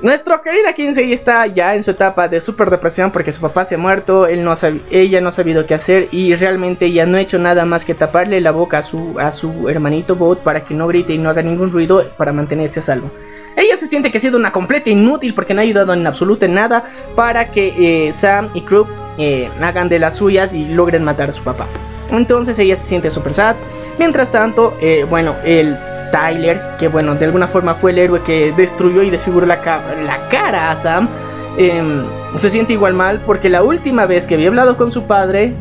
[0.01, 3.75] Nuestro querida Kinsey está ya en su etapa de super depresión porque su papá se
[3.75, 7.65] ha muerto, ella no ha sabido qué hacer y realmente ella no ha hecho nada
[7.65, 11.13] más que taparle la boca a su, a su hermanito Bot para que no grite
[11.13, 13.09] y no haga ningún ruido para mantenerse a salvo.
[13.55, 16.45] Ella se siente que ha sido una completa inútil porque no ha ayudado en absoluto
[16.45, 16.83] en nada
[17.15, 21.31] para que eh, Sam y Krupp eh, hagan de las suyas y logren matar a
[21.31, 21.67] su papá.
[22.11, 23.55] Entonces ella se siente super sad.
[23.97, 25.77] Mientras tanto, eh, bueno, el
[26.15, 30.29] Tyler, que bueno, de alguna forma fue el héroe que destruyó y desfiguró la, la
[30.29, 31.09] cara a Sam,
[31.57, 32.03] em,
[32.35, 35.51] se siente igual mal porque la última vez que había hablado con su padre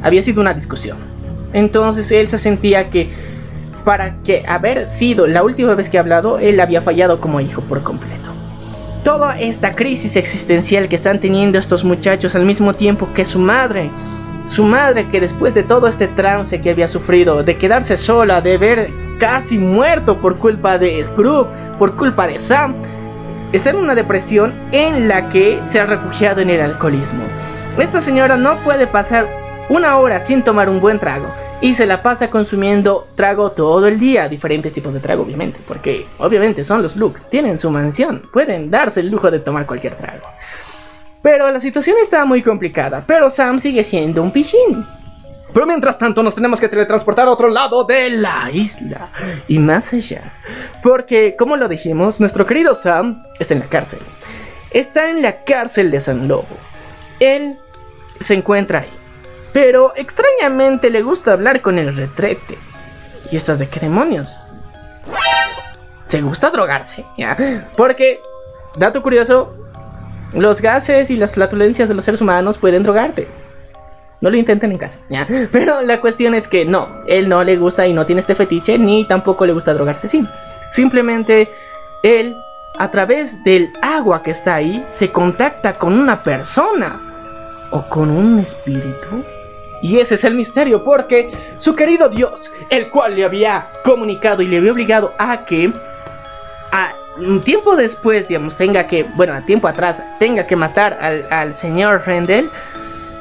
[0.00, 0.96] había sido una discusión.
[1.52, 3.10] Entonces él se sentía que
[3.84, 7.60] para que haber sido la última vez que ha hablado, él había fallado como hijo
[7.62, 8.30] por completo.
[9.02, 13.90] Toda esta crisis existencial que están teniendo estos muchachos al mismo tiempo que su madre,
[14.44, 18.56] su madre que después de todo este trance que había sufrido, de quedarse sola, de
[18.56, 21.48] ver casi muerto por culpa de Group,
[21.78, 22.74] por culpa de Sam,
[23.52, 27.22] está en una depresión en la que se ha refugiado en el alcoholismo.
[27.78, 29.28] Esta señora no puede pasar
[29.68, 31.26] una hora sin tomar un buen trago
[31.60, 36.06] y se la pasa consumiendo trago todo el día, diferentes tipos de trago obviamente, porque
[36.18, 40.26] obviamente son los Luke, tienen su mansión, pueden darse el lujo de tomar cualquier trago.
[41.22, 44.86] Pero la situación está muy complicada, pero Sam sigue siendo un pichín.
[45.52, 49.08] Pero mientras tanto nos tenemos que teletransportar a otro lado de la isla
[49.48, 50.22] y más allá.
[50.82, 54.00] Porque, como lo dijimos, nuestro querido Sam está en la cárcel.
[54.70, 56.46] Está en la cárcel de San Lobo.
[57.18, 57.58] Él
[58.20, 58.90] se encuentra ahí.
[59.52, 62.56] Pero extrañamente le gusta hablar con el retrete.
[63.30, 64.40] ¿Y estas de qué demonios?
[66.06, 67.36] Se gusta drogarse, ¿ya?
[67.76, 68.20] Porque,
[68.76, 69.52] dato curioso,
[70.32, 73.28] los gases y las flatulencias de los seres humanos pueden drogarte.
[74.20, 75.26] No lo intenten en casa, ¿ya?
[75.52, 78.78] Pero la cuestión es que no, él no le gusta y no tiene este fetiche,
[78.78, 80.26] ni tampoco le gusta drogarse, sí.
[80.70, 81.50] Simplemente
[82.02, 82.36] él,
[82.78, 87.00] a través del agua que está ahí, se contacta con una persona
[87.70, 89.24] o con un espíritu.
[89.82, 94.46] Y ese es el misterio, porque su querido Dios, el cual le había comunicado y
[94.46, 95.72] le había obligado a que
[96.70, 101.26] a un tiempo después, digamos, tenga que, bueno, a tiempo atrás, tenga que matar al,
[101.30, 102.50] al señor Rendell,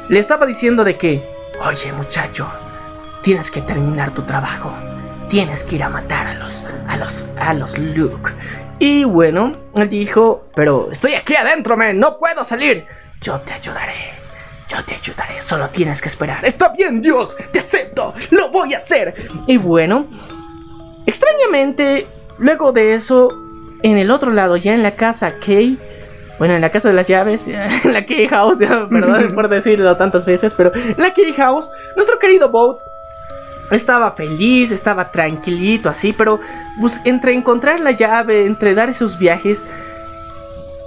[0.09, 1.23] le estaba diciendo de que,
[1.65, 2.51] oye muchacho,
[3.21, 4.73] tienes que terminar tu trabajo,
[5.29, 8.31] tienes que ir a matar a los, a los, a los Luke.
[8.79, 12.87] Y bueno, él dijo, pero estoy aquí adentro, man, no puedo salir.
[13.21, 14.19] Yo te ayudaré.
[14.67, 16.45] Yo te ayudaré, solo tienes que esperar.
[16.45, 19.15] Está bien, Dios, te acepto, lo voy a hacer.
[19.47, 20.05] Y bueno,
[21.07, 22.05] extrañamente,
[22.37, 23.29] luego de eso,
[23.81, 25.77] en el otro lado, ya en la casa Kay,
[26.39, 28.57] bueno, en la casa de las llaves, en la Key House,
[28.89, 32.79] perdón por decirlo tantas veces, pero en la Key House, nuestro querido Boat
[33.69, 36.39] estaba feliz, estaba tranquilito así, pero
[36.79, 39.61] pues, entre encontrar la llave, entre dar esos viajes,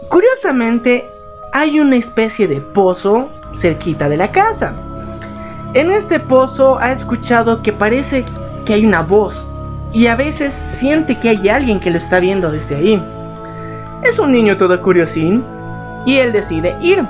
[0.09, 1.09] curiosamente
[1.53, 4.75] hay una especie de pozo cerquita de la casa.
[5.75, 8.25] En este pozo ha escuchado que parece
[8.65, 9.47] que hay una voz
[9.93, 13.03] y a veces siente que hay alguien que lo está viendo desde ahí.
[14.03, 15.45] Es un niño todo curiosín
[16.05, 17.05] y él decide ir.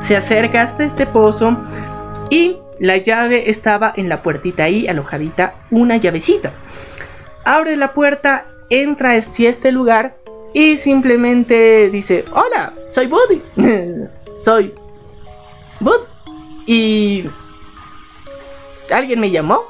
[0.00, 1.58] Se acerca hasta este pozo
[2.30, 6.52] y la llave estaba en la puertita ahí, alojadita, una llavecita.
[7.44, 10.16] Abre la puerta, entra hacia este lugar
[10.54, 13.42] y simplemente dice, hola, soy Buddy.
[14.40, 14.74] soy
[15.78, 16.00] Bud.
[16.66, 17.28] Y...
[18.90, 19.64] Alguien me llamó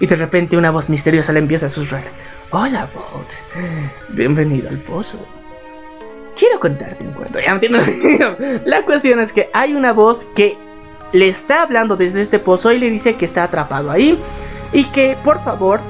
[0.00, 2.04] y de repente una voz misteriosa le empieza a susurrar.
[2.50, 3.64] Hola, Bud.
[4.08, 5.18] Bienvenido al pozo.
[6.56, 7.38] Quiero contarte un cuento.
[7.38, 7.78] Ya, entiendo.
[8.64, 10.56] La cuestión es que hay una voz que
[11.12, 14.18] le está hablando desde este pozo y le dice que está atrapado ahí
[14.72, 15.80] y que por favor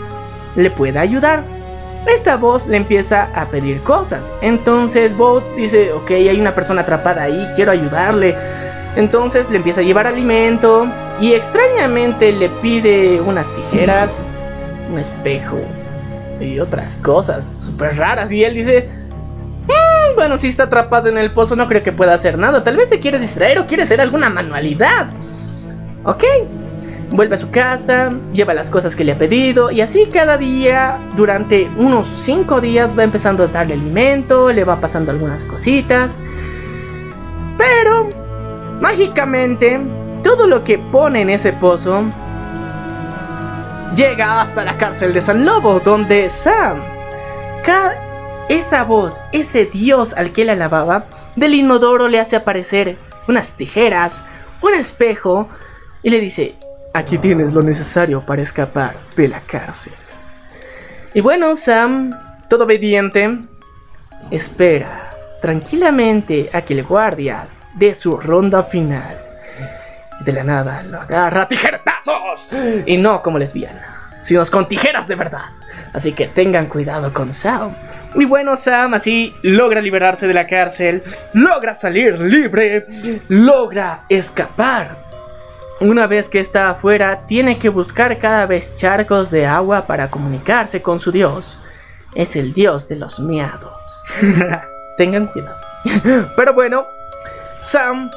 [0.57, 1.45] le pueda ayudar.
[2.07, 4.33] Esta voz le empieza a pedir cosas.
[4.41, 8.37] Entonces Bot dice, ok, hay una persona atrapada ahí, quiero ayudarle.
[8.97, 10.87] Entonces le empieza a llevar alimento
[11.21, 14.25] y extrañamente le pide unas tijeras,
[14.91, 15.59] un espejo
[16.41, 18.33] y otras cosas súper raras.
[18.33, 18.89] Y él dice,
[19.67, 22.65] "Mm, bueno, si está atrapado en el pozo no creo que pueda hacer nada.
[22.65, 25.09] Tal vez se quiere distraer o quiere hacer alguna manualidad.
[26.05, 26.25] Ok.
[27.11, 30.99] Vuelve a su casa, lleva las cosas que le ha pedido y así cada día,
[31.17, 36.19] durante unos 5 días va empezando a darle alimento, le va pasando algunas cositas.
[37.57, 38.09] Pero,
[38.81, 39.81] mágicamente,
[40.25, 42.05] todo lo que pone en ese pozo
[43.95, 46.79] llega hasta la cárcel de San Lobo, donde Sam,
[48.49, 52.97] esa voz, ese dios al que él alababa, del inodoro le hace aparecer
[53.29, 54.23] unas tijeras,
[54.63, 55.49] un espejo
[56.03, 56.55] y le dice,
[56.95, 59.93] aquí tienes lo necesario para escapar de la cárcel.
[61.15, 62.11] Y bueno, Sam,
[62.49, 63.39] todo obediente,
[64.31, 65.11] espera
[65.41, 69.21] tranquilamente a que el guardia de su ronda final.
[70.21, 72.49] De la nada lo agarra a tijeretazos
[72.87, 75.45] y no como lesbiana, sino con tijeras de verdad.
[75.93, 77.73] Así que tengan cuidado con Sam.
[78.19, 81.03] Y bueno, Sam así logra liberarse de la cárcel,
[81.35, 82.87] logra salir libre,
[83.29, 84.97] logra escapar.
[85.81, 90.81] Una vez que está afuera, tiene que buscar cada vez charcos de agua para comunicarse
[90.81, 91.61] con su dios.
[92.15, 94.03] Es el dios de los miados.
[94.97, 95.59] Tengan cuidado.
[96.35, 96.87] Pero bueno,
[97.61, 98.11] Sam,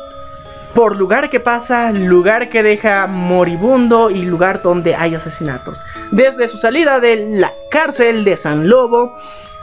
[0.73, 5.83] por lugar que pasa, lugar que deja moribundo y lugar donde hay asesinatos.
[6.11, 9.17] Desde su salida de la cárcel de San Lobo,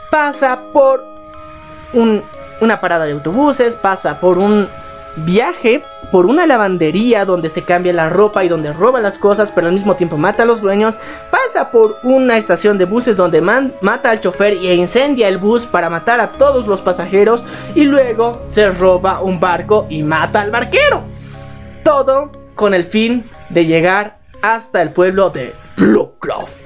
[0.09, 1.03] pasa por
[1.93, 2.23] un-
[2.61, 4.67] una parada de autobuses, pasa por un
[5.17, 5.81] viaje,
[6.11, 9.73] por una lavandería donde se cambia la ropa y donde roba las cosas, pero al
[9.73, 10.95] mismo tiempo mata a los dueños,
[11.31, 15.89] pasa por una estación de buses donde mata al chofer e incendia el bus para
[15.89, 17.43] matar a todos los pasajeros
[17.73, 21.01] y luego se roba un barco y mata al barquero.
[21.83, 26.57] Todo con el fin de llegar hasta el pueblo de Lovecraft.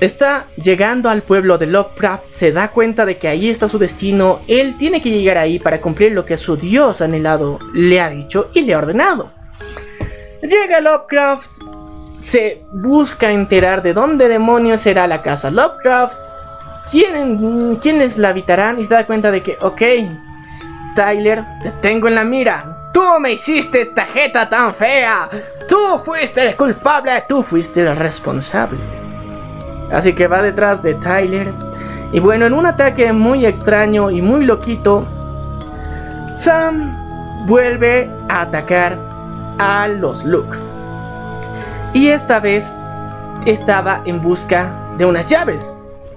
[0.00, 4.40] Está llegando al pueblo de Lovecraft, se da cuenta de que ahí está su destino,
[4.46, 8.48] él tiene que llegar ahí para cumplir lo que su dios anhelado le ha dicho
[8.54, 9.32] y le ha ordenado.
[10.40, 11.50] Llega Lovecraft,
[12.20, 16.16] se busca enterar de dónde demonios será la casa Lovecraft,
[16.92, 19.82] quién, quiénes la habitarán y se da cuenta de que, ok,
[20.94, 22.90] Tyler, te tengo en la mira.
[22.94, 25.28] Tú me hiciste esta jeta tan fea.
[25.68, 28.97] Tú fuiste el culpable, tú fuiste el responsable.
[29.92, 31.52] Así que va detrás de Tyler.
[32.12, 35.06] Y bueno, en un ataque muy extraño y muy loquito,
[36.34, 38.98] Sam vuelve a atacar
[39.58, 40.56] a los Luke.
[41.92, 42.74] Y esta vez
[43.46, 45.72] estaba en busca de unas llaves.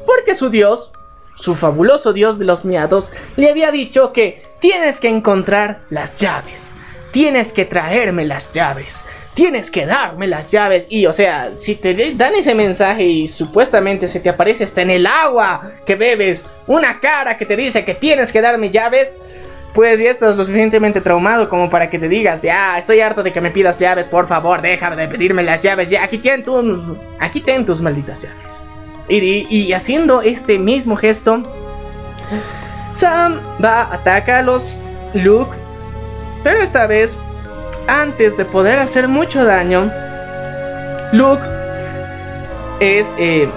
[0.06, 0.92] Porque su dios,
[1.36, 6.72] su fabuloso dios de los miados, le había dicho que tienes que encontrar las llaves.
[7.12, 9.04] Tienes que traerme las llaves.
[9.34, 10.86] Tienes que darme las llaves.
[10.90, 14.90] Y o sea, si te dan ese mensaje y supuestamente se te aparece hasta en
[14.90, 19.16] el agua que bebes una cara que te dice que tienes que darme llaves,
[19.74, 23.32] pues ya estás lo suficientemente traumado como para que te digas, ya, estoy harto de
[23.32, 26.98] que me pidas llaves, por favor, déjame de pedirme las llaves, ya, aquí tienen tus,
[27.22, 28.60] aquí tienen tus malditas llaves.
[29.08, 31.42] Y, y- y haciendo este mismo gesto,
[32.94, 34.76] Sam va, ataca a los
[35.14, 35.56] Luke,
[36.44, 37.18] pero esta vez,
[37.88, 39.92] antes de poder hacer mucho daño,
[41.12, 41.44] Luke
[42.80, 43.48] es eh,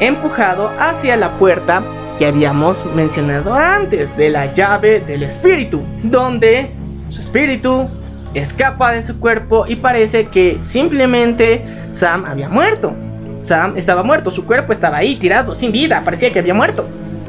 [0.00, 1.82] empujado hacia la puerta
[2.18, 6.70] que habíamos mencionado antes, de la llave del espíritu, donde
[7.08, 7.88] su espíritu
[8.34, 12.94] escapa de su cuerpo y parece que simplemente Sam había muerto.
[13.42, 16.86] Sam estaba muerto, su cuerpo estaba ahí tirado, sin vida, parecía que había muerto.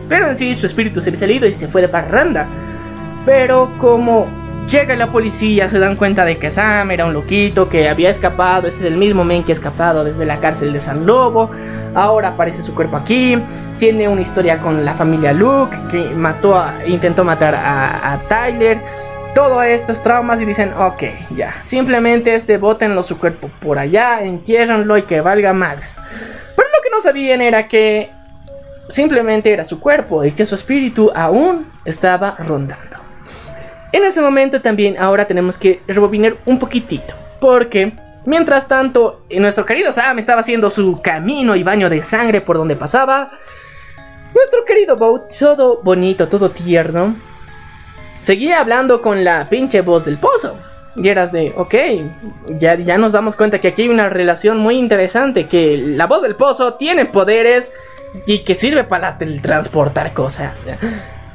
[0.09, 2.47] Pero en sí su espíritu se había salido y se fue de parranda.
[3.25, 4.27] Pero como
[4.67, 8.67] llega la policía, se dan cuenta de que Sam era un loquito, que había escapado,
[8.67, 11.51] ese es el mismo men que ha escapado desde la cárcel de San Lobo.
[11.95, 13.37] Ahora aparece su cuerpo aquí.
[13.77, 18.79] Tiene una historia con la familia Luke, que mató intentó matar a, a Tyler.
[19.35, 21.03] Todos estos traumas y dicen, ok,
[21.35, 25.99] ya, simplemente este bótenlo su cuerpo por allá, entiérranlo y que valga madres.
[26.55, 28.11] Pero lo que no sabían era que
[28.89, 32.92] simplemente era su cuerpo y que su espíritu aún estaba rondando.
[33.93, 37.13] En ese momento también ahora tenemos que rebobinar un poquitito.
[37.39, 37.93] Porque
[38.25, 42.57] mientras tanto, eh, nuestro querido Sam estaba haciendo su camino y baño de sangre por
[42.57, 43.31] donde pasaba.
[44.33, 47.15] Nuestro querido Bo, todo bonito, todo tierno,
[48.21, 50.57] seguía hablando con la pinche voz del pozo.
[50.95, 51.75] Y eras de, ok,
[52.59, 56.23] ya, ya nos damos cuenta que aquí hay una relación muy interesante, que la voz
[56.23, 57.71] del pozo tiene poderes
[58.25, 60.65] y que sirve para transportar cosas.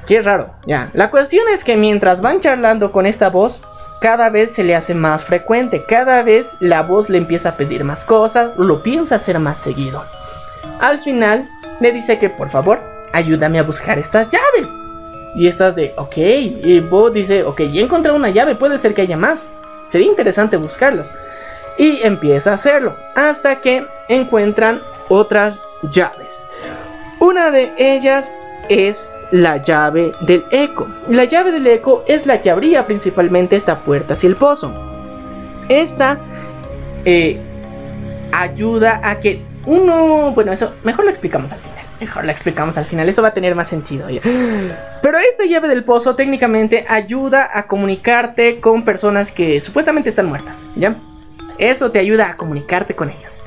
[0.09, 0.89] Qué raro, ya.
[0.95, 3.61] La cuestión es que mientras van charlando con esta voz,
[4.01, 7.85] cada vez se le hace más frecuente, cada vez la voz le empieza a pedir
[7.85, 10.03] más cosas, lo piensa hacer más seguido.
[10.81, 12.81] Al final, le dice que por favor,
[13.13, 14.71] ayúdame a buscar estas llaves.
[15.35, 19.03] Y estás de, ok, y Bo dice, ok, ya encontré una llave, puede ser que
[19.03, 19.45] haya más.
[19.89, 21.13] Sería interesante buscarlas.
[21.77, 24.81] Y empieza a hacerlo, hasta que encuentran
[25.11, 26.47] otras llaves.
[27.21, 28.33] Una de ellas
[28.71, 30.89] es la llave del eco.
[31.09, 34.73] La llave del eco es la que abría principalmente esta puerta hacia el pozo.
[35.69, 36.19] Esta
[37.05, 37.39] eh,
[38.33, 40.33] ayuda a que uno...
[40.33, 41.79] Bueno, eso mejor lo explicamos al final.
[42.01, 44.07] Mejor lo explicamos al final, eso va a tener más sentido.
[45.03, 50.63] Pero esta llave del pozo técnicamente ayuda a comunicarte con personas que supuestamente están muertas,
[50.77, 50.95] ¿ya?
[51.59, 53.41] Eso te ayuda a comunicarte con ellas.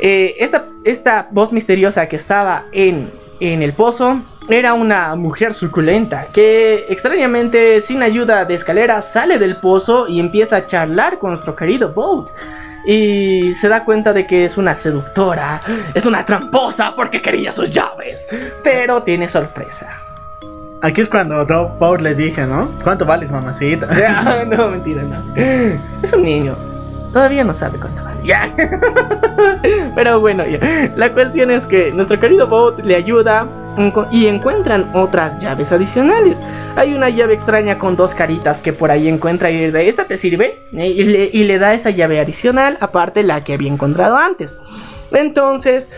[0.00, 6.26] Eh, esta, esta voz misteriosa que estaba en, en el pozo era una mujer suculenta
[6.32, 11.54] que extrañamente sin ayuda de escalera sale del pozo y empieza a charlar con nuestro
[11.54, 12.28] querido Boat.
[12.86, 15.60] Y se da cuenta de que es una seductora,
[15.92, 18.26] es una tramposa porque quería sus llaves.
[18.64, 19.98] Pero tiene sorpresa.
[20.82, 21.46] Aquí es cuando
[21.78, 22.70] Paul le dije, ¿no?
[22.82, 23.86] ¿Cuánto vales, mamacita?
[24.46, 25.22] No, mentira, no.
[25.36, 26.69] Es un niño.
[27.12, 28.20] Todavía no sabe cuánto vale.
[28.24, 28.52] Ya.
[29.94, 30.92] Pero bueno, ya.
[30.96, 33.46] la cuestión es que nuestro querido Bot le ayuda
[34.10, 36.40] y encuentran otras llaves adicionales.
[36.76, 40.18] Hay una llave extraña con dos caritas que por ahí encuentra y de esta te
[40.18, 40.86] sirve ¿eh?
[40.86, 44.58] y le, y le da esa llave adicional aparte la que había encontrado antes.
[45.12, 45.90] Entonces,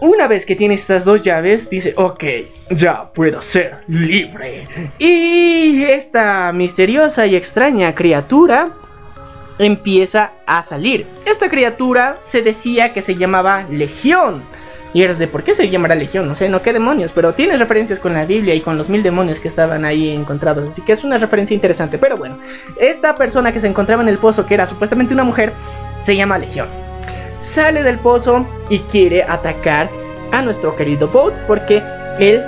[0.00, 2.24] una vez que tiene estas dos llaves, dice, ok,
[2.70, 4.66] ya puedo ser libre.
[4.98, 8.70] Y esta misteriosa y extraña criatura
[9.58, 11.06] empieza a salir.
[11.26, 14.42] Esta criatura se decía que se llamaba Legión.
[14.92, 17.56] Y eres de por qué se llamará Legión, no sé, no qué demonios, pero tiene
[17.56, 20.92] referencias con la Biblia y con los mil demonios que estaban ahí encontrados, así que
[20.92, 21.98] es una referencia interesante.
[21.98, 22.38] Pero bueno,
[22.78, 25.52] esta persona que se encontraba en el pozo, que era supuestamente una mujer,
[26.00, 26.68] se llama Legión.
[27.40, 29.90] Sale del pozo y quiere atacar
[30.30, 31.82] a nuestro querido Boat porque
[32.20, 32.40] él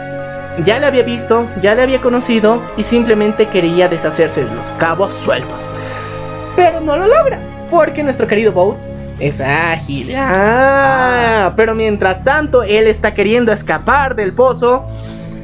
[0.65, 5.13] ya le había visto, ya le había conocido y simplemente quería deshacerse de los cabos
[5.13, 5.67] sueltos.
[6.57, 7.39] Pero no lo logra,
[7.71, 8.79] porque nuestro querido Boat
[9.21, 10.15] es ágil.
[10.17, 14.85] Ah, pero mientras tanto, él está queriendo escapar del pozo.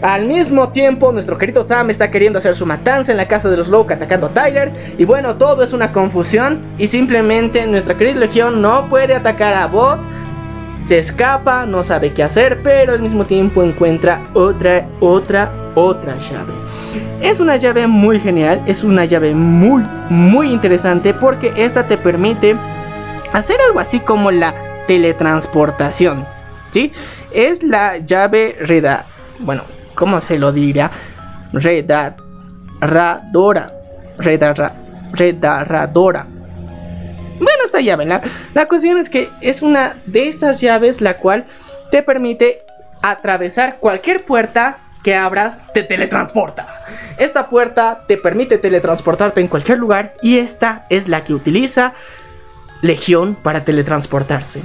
[0.03, 3.57] Al mismo tiempo, nuestro querido Sam está queriendo hacer su matanza en la casa de
[3.57, 4.73] los Locke atacando a Tyler.
[4.99, 6.61] Y bueno, todo es una confusión.
[6.77, 10.01] Y simplemente nuestra querida Legión no puede atacar a Bot.
[10.87, 16.53] Se escapa, no sabe qué hacer, pero al mismo tiempo encuentra otra, otra, otra llave.
[17.21, 22.57] Es una llave muy genial, es una llave muy, muy interesante porque esta te permite
[23.33, 24.55] hacer algo así como la
[24.87, 26.27] teletransportación.
[26.73, 26.93] ¿Sí?
[27.33, 29.07] Es la llave reda.
[29.39, 29.63] Bueno,
[29.95, 30.91] ¿cómo se lo dirá?
[31.53, 33.73] Redarradora.
[34.19, 34.73] Redarra,
[35.13, 36.27] redarradora.
[37.39, 38.21] Bueno, esta llave, la,
[38.55, 41.45] la cuestión es que es una de estas llaves la cual
[41.91, 42.63] te permite
[43.03, 46.67] atravesar cualquier puerta que abras, te teletransporta.
[47.19, 51.95] Esta puerta te permite teletransportarte en cualquier lugar y esta es la que utiliza
[52.81, 54.61] Legión para teletransportarse.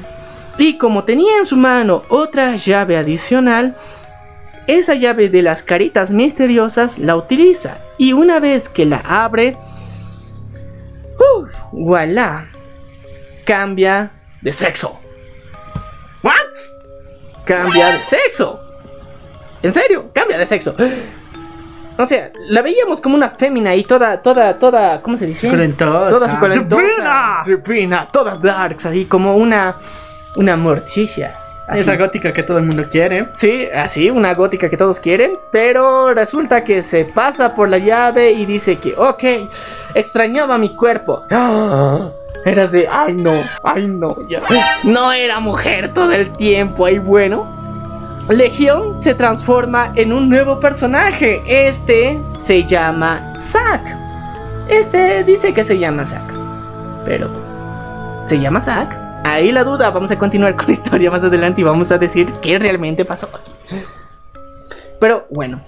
[0.58, 3.78] Y como tenía en su mano otra llave adicional,
[4.66, 7.78] esa llave de las caritas misteriosas la utiliza.
[7.98, 9.56] Y una vez que la abre,
[11.20, 11.54] ¡Uf!
[11.72, 12.48] ¡Voilà!
[13.46, 14.12] Cambia
[14.42, 15.00] de sexo.
[16.24, 16.34] ¿What?
[17.46, 18.67] Cambia de sexo.
[19.64, 20.06] ¿En serio?
[20.14, 20.76] Cambia de sexo.
[22.00, 25.48] O sea, la veíamos como una fémina y toda, toda, toda, ¿cómo se dice?
[25.48, 26.10] Suculentosa.
[26.10, 27.42] Toda suculentosa.
[27.46, 28.08] Divina.
[28.12, 29.76] Toda darks, así como una,
[30.36, 31.36] una morticia.
[31.68, 31.82] Así.
[31.82, 33.28] Esa gótica que todo el mundo quiere.
[33.34, 38.32] Sí, así, una gótica que todos quieren, pero resulta que se pasa por la llave
[38.32, 39.24] y dice que, ok,
[39.96, 41.24] extrañaba mi cuerpo.
[41.32, 42.10] ¡Ah!
[42.46, 44.42] Eras de, ay no, ay no, ya.
[44.84, 47.67] No era mujer todo el tiempo, y bueno.
[48.30, 51.42] Legión se transforma en un nuevo personaje.
[51.48, 53.82] Este se llama Zack.
[54.68, 56.34] Este dice que se llama Zack.
[57.06, 57.30] Pero,
[58.26, 58.98] ¿se llama Zack?
[59.24, 62.32] Ahí la duda, vamos a continuar con la historia más adelante y vamos a decir
[62.42, 63.52] qué realmente pasó aquí.
[65.00, 65.62] Pero bueno,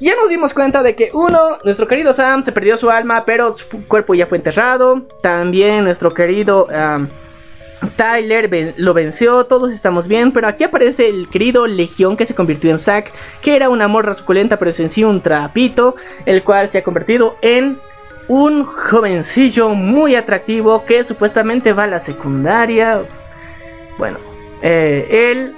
[0.00, 3.52] ya nos dimos cuenta de que uno, nuestro querido Sam se perdió su alma, pero
[3.52, 5.02] su cuerpo ya fue enterrado.
[5.22, 6.66] También nuestro querido
[7.96, 12.70] Tyler lo venció, todos estamos bien, pero aquí aparece el querido Legión que se convirtió
[12.70, 15.94] en Zack, que era una morra suculenta, pero es en sí un trapito,
[16.24, 17.78] el cual se ha convertido en
[18.28, 23.02] un jovencillo muy atractivo que supuestamente va a la secundaria.
[23.98, 24.18] Bueno,
[24.62, 25.54] eh, él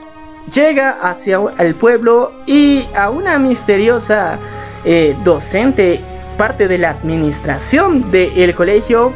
[0.53, 4.39] llega hacia el pueblo y a una misteriosa
[4.85, 6.01] eh, docente,
[6.37, 9.13] parte de la administración del colegio,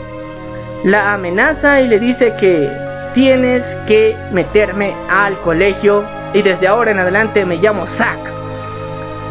[0.85, 2.88] la amenaza y le dice que
[3.19, 8.17] tienes que meterme al colegio y desde ahora en adelante me llamo Zack.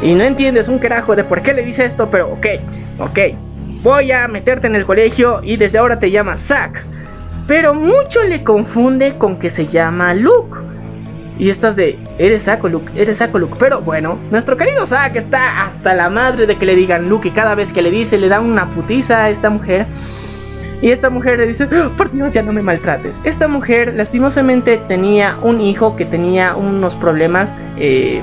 [0.03, 2.47] Y no entiendes un carajo de por qué le dice esto, pero ok,
[2.99, 3.19] ok.
[3.83, 6.83] Voy a meterte en el colegio y desde ahora te llamas Zack.
[7.47, 10.59] Pero mucho le confunde con que se llama Luke.
[11.39, 13.55] Y estás de, eres Zack Luke, eres Zack Luke.
[13.57, 17.31] Pero bueno, nuestro querido Zack está hasta la madre de que le digan Luke y
[17.31, 19.85] cada vez que le dice le da una putiza a esta mujer.
[20.81, 23.19] Y esta mujer le dice, "Oh, por Dios, ya no me maltrates.
[23.23, 28.21] Esta mujer lastimosamente tenía un hijo que tenía unos problemas eh,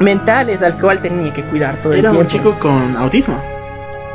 [0.00, 2.20] mentales al cual tenía que cuidar todo el Era tiempo.
[2.22, 3.36] un chico con autismo.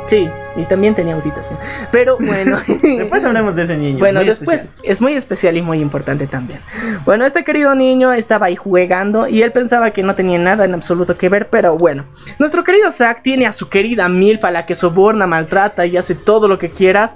[0.06, 0.28] Sí,
[0.60, 1.46] Y también tenía autitos.
[1.46, 1.54] ¿sí?
[1.90, 2.58] Pero bueno.
[2.82, 3.98] Después hablamos de ese niño.
[3.98, 4.90] Bueno, después especial.
[4.90, 6.60] es muy especial y muy importante también.
[7.04, 10.74] Bueno, este querido niño estaba ahí jugando y él pensaba que no tenía nada en
[10.74, 12.04] absoluto que ver, pero bueno.
[12.38, 16.14] Nuestro querido Zack tiene a su querida Milf a la que soborna, maltrata y hace
[16.14, 17.14] todo lo que quieras.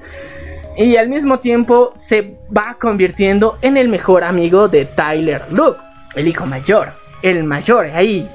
[0.76, 5.78] Y al mismo tiempo se va convirtiendo en el mejor amigo de Tyler Luke,
[6.16, 6.92] el hijo mayor.
[7.22, 8.28] El mayor, ahí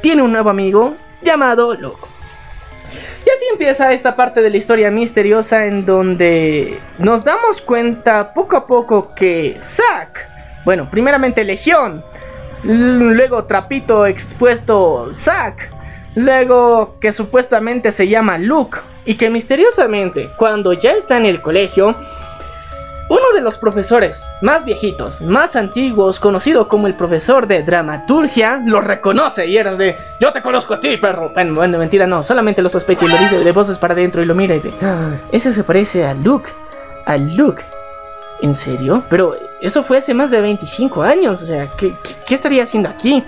[0.00, 2.11] tiene un nuevo amigo llamado Luke.
[3.34, 8.66] Así empieza esta parte de la historia misteriosa en donde nos damos cuenta poco a
[8.66, 10.28] poco que Zack,
[10.66, 12.04] bueno, primeramente Legión,
[12.62, 15.70] luego Trapito expuesto Zack,
[16.14, 21.96] luego que supuestamente se llama Luke y que misteriosamente cuando ya está en el colegio,
[23.12, 28.80] uno de los profesores más viejitos, más antiguos, conocido como el profesor de dramaturgia, lo
[28.80, 31.28] reconoce y eras de Yo te conozco a ti, perro.
[31.34, 34.24] Bueno, bueno, mentira, no, solamente lo sospecha y lo dice de voces para adentro y
[34.24, 36.50] lo mira y de "Ah, Ese se parece a Luke.
[37.04, 37.62] A Luke.
[38.40, 39.02] ¿En serio?
[39.10, 41.92] Pero eso fue hace más de 25 años, o sea, ¿qué,
[42.26, 43.22] qué, estaría haciendo aquí?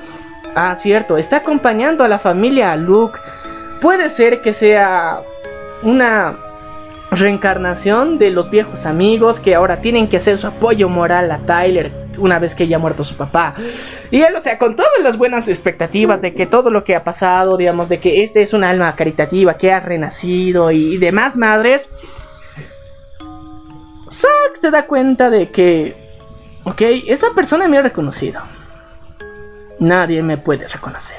[0.54, 3.20] Ah, cierto, está acompañando a la familia Luke.
[3.82, 5.20] Puede ser que sea
[5.82, 6.36] una
[7.14, 11.92] reencarnación de los viejos amigos que ahora tienen que hacer su apoyo moral a Tyler
[12.18, 13.54] una vez que ya ha muerto su papá.
[14.10, 17.04] Y él, o sea, con todas las buenas expectativas de que todo lo que ha
[17.04, 21.88] pasado, digamos, de que este es un alma caritativa que ha renacido y, demás madres,
[24.10, 25.96] Zack se da cuenta de que,
[26.64, 28.40] ok, esa persona me ha reconocido.
[29.80, 31.18] Nadie me puede reconocer.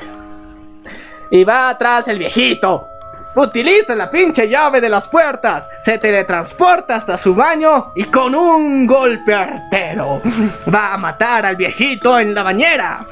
[1.32, 2.88] Y va atrás el viejito.
[3.36, 5.70] Utiliza la pinche llave de las puertas.
[5.82, 10.22] Se teletransporta hasta su baño y con un golpe artero
[10.74, 13.06] va a matar al viejito en la bañera.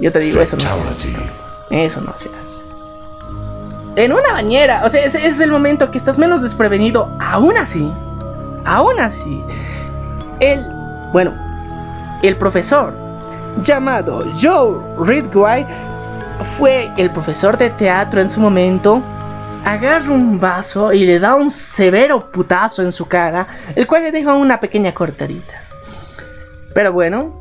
[0.00, 1.16] Yo te digo, eso no se hace.
[1.70, 2.54] Eso no se hace.
[3.96, 4.82] En una bañera.
[4.84, 7.16] O sea, ese es el momento que estás menos desprevenido.
[7.20, 7.90] Aún así.
[8.64, 9.42] Aún así.
[10.40, 10.66] El.
[11.12, 11.32] Bueno.
[12.22, 12.92] El profesor.
[13.62, 15.66] Llamado Joe Ridgway.
[16.42, 19.00] Fue el profesor de teatro en su momento.
[19.64, 23.46] Agarra un vaso y le da un severo putazo en su cara.
[23.74, 25.62] El cual le deja una pequeña cortadita.
[26.74, 27.32] Pero bueno,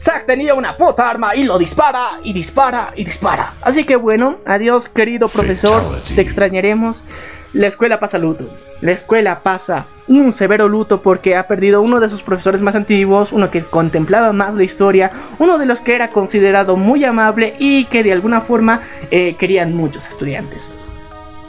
[0.00, 3.52] Zack tenía una puta arma y lo dispara y dispara y dispara.
[3.62, 6.14] Así que bueno, adiós querido profesor, Fatality.
[6.14, 7.04] te extrañaremos.
[7.52, 8.48] La escuela pasa luto.
[8.80, 13.32] La escuela pasa un severo luto porque ha perdido uno de sus profesores más antiguos,
[13.32, 17.84] uno que contemplaba más la historia, uno de los que era considerado muy amable y
[17.86, 20.70] que de alguna forma eh, querían muchos estudiantes.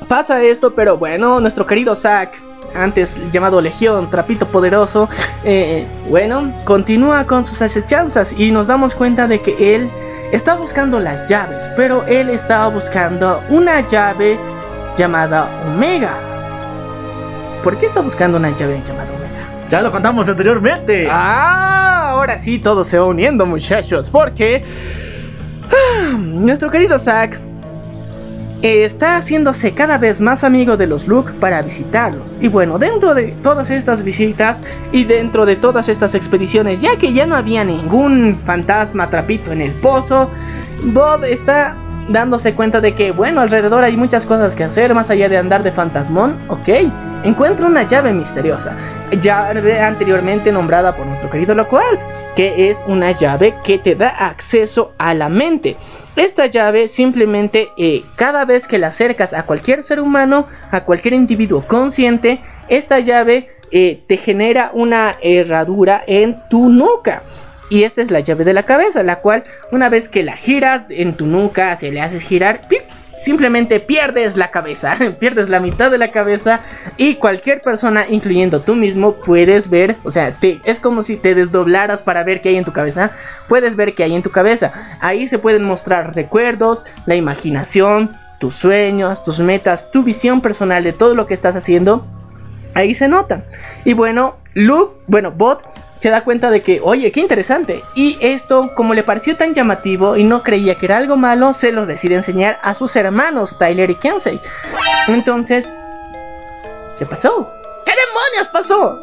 [0.07, 2.39] Pasa esto, pero bueno, nuestro querido Zack,
[2.75, 5.09] antes llamado Legión, Trapito Poderoso,
[5.43, 9.89] eh, bueno, continúa con sus acechanzas y nos damos cuenta de que él
[10.31, 14.37] está buscando las llaves, pero él estaba buscando una llave
[14.95, 16.13] llamada Omega.
[17.63, 19.69] ¿Por qué está buscando una llave llamada Omega?
[19.69, 21.07] Ya lo contamos anteriormente.
[21.09, 24.63] Ah, ahora sí todo se va uniendo, muchachos, porque
[25.71, 27.39] ah, nuestro querido Zack
[28.65, 32.37] está haciéndose cada vez más amigo de los Luke para visitarlos.
[32.41, 34.59] Y bueno, dentro de todas estas visitas
[34.91, 39.61] y dentro de todas estas expediciones, ya que ya no había ningún fantasma trapito en
[39.61, 40.29] el pozo,
[40.83, 41.75] Bod está
[42.09, 45.61] dándose cuenta de que, bueno, alrededor hay muchas cosas que hacer más allá de andar
[45.61, 46.35] de fantasmón.
[46.47, 46.69] Ok,
[47.23, 48.75] encuentra una llave misteriosa,
[49.21, 49.49] ya
[49.85, 51.79] anteriormente nombrada por nuestro querido Loco
[52.35, 55.77] que es una llave que te da acceso a la mente.
[56.15, 61.13] Esta llave simplemente eh, cada vez que la acercas a cualquier ser humano, a cualquier
[61.13, 62.39] individuo consciente,
[62.69, 67.23] esta llave eh, te genera una herradura en tu nuca.
[67.69, 70.85] Y esta es la llave de la cabeza, la cual una vez que la giras
[70.89, 72.81] en tu nuca, se le haces girar, ¡pip!
[73.17, 76.61] Simplemente pierdes la cabeza, pierdes la mitad de la cabeza
[76.97, 81.35] y cualquier persona, incluyendo tú mismo, puedes ver, o sea, te, es como si te
[81.35, 83.11] desdoblaras para ver qué hay en tu cabeza,
[83.47, 84.71] puedes ver qué hay en tu cabeza.
[84.99, 90.93] Ahí se pueden mostrar recuerdos, la imaginación, tus sueños, tus metas, tu visión personal de
[90.93, 92.05] todo lo que estás haciendo.
[92.73, 93.45] Ahí se nota.
[93.85, 95.63] Y bueno, Luke, bueno, Bot
[95.99, 97.83] se da cuenta de que, oye, qué interesante.
[97.95, 101.71] Y esto, como le pareció tan llamativo y no creía que era algo malo, se
[101.71, 104.39] los decide enseñar a sus hermanos, Tyler y Kensei.
[105.07, 105.69] Entonces,
[106.99, 107.51] ¿qué pasó?
[107.85, 109.01] ¿Qué demonios pasó?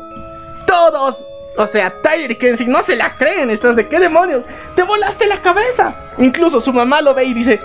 [0.67, 3.51] Todos, o sea, Tyler y Kensei no se la creen.
[3.51, 4.45] Estás de qué demonios?
[4.77, 5.95] Te volaste la cabeza.
[6.19, 7.61] Incluso su mamá lo ve y dice,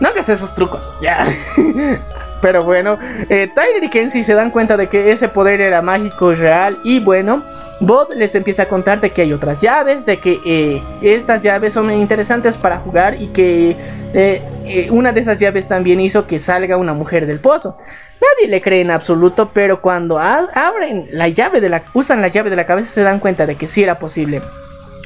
[0.00, 0.94] no hagas esos trucos.
[1.00, 1.24] Ya.
[2.42, 2.98] Pero bueno,
[3.30, 6.78] eh, Tyler y Kenzie se dan cuenta de que ese poder era mágico, real.
[6.84, 7.44] Y bueno,
[7.80, 11.72] Bot les empieza a contar de que hay otras llaves, de que eh, estas llaves
[11.72, 13.76] son interesantes para jugar y que
[14.14, 17.76] eh, eh, una de esas llaves también hizo que salga una mujer del pozo.
[18.20, 22.50] Nadie le cree en absoluto, pero cuando abren la llave de la, usan la llave
[22.50, 24.42] de la cabeza se dan cuenta de que sí era posible.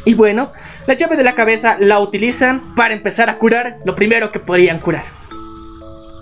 [0.05, 0.53] Y bueno,
[0.87, 4.81] la llave de la cabeza la utilizan para empezar a curar lo primero que podían
[4.81, 5.05] curar.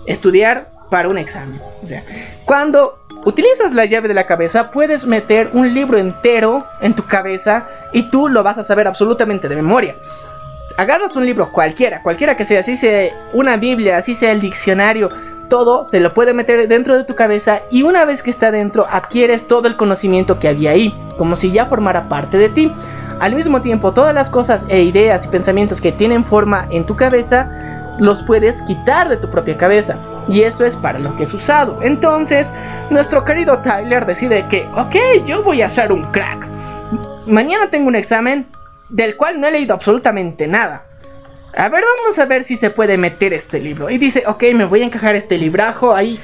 [0.07, 0.69] Estudiar
[1.03, 1.59] un examen.
[1.83, 2.03] O sea,
[2.45, 7.67] cuando utilizas la llave de la cabeza, puedes meter un libro entero en tu cabeza
[7.91, 9.95] y tú lo vas a saber absolutamente de memoria.
[10.77, 15.09] Agarras un libro cualquiera, cualquiera que sea, así sea una Biblia, así sea el diccionario,
[15.49, 18.87] todo se lo puede meter dentro de tu cabeza y una vez que está dentro
[18.89, 22.71] adquieres todo el conocimiento que había ahí, como si ya formara parte de ti.
[23.19, 26.97] Al mismo tiempo, todas las cosas e ideas y pensamientos que tienen forma en tu
[26.97, 29.97] cabeza, los puedes quitar de tu propia cabeza.
[30.27, 31.79] Y esto es para lo que es usado.
[31.81, 32.53] Entonces,
[32.89, 36.47] nuestro querido Tyler decide que, ok, yo voy a ser un crack.
[37.27, 38.47] Mañana tengo un examen
[38.89, 40.85] del cual no he leído absolutamente nada.
[41.57, 43.89] A ver, vamos a ver si se puede meter este libro.
[43.89, 46.19] Y dice, ok, me voy a encajar este librajo ahí.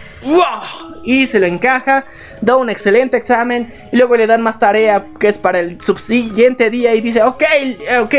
[1.03, 2.06] Y se lo encaja,
[2.41, 3.72] da un excelente examen.
[3.91, 6.93] Y luego le dan más tarea que es para el subsiguiente día.
[6.95, 7.43] Y dice, ok,
[8.02, 8.15] ok,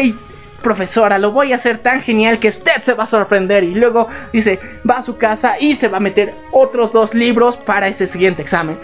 [0.62, 3.64] profesora, lo voy a hacer tan genial que usted se va a sorprender.
[3.64, 4.59] Y luego dice,
[4.89, 8.43] va a su casa y se va a meter otros dos libros para ese siguiente
[8.43, 8.78] examen.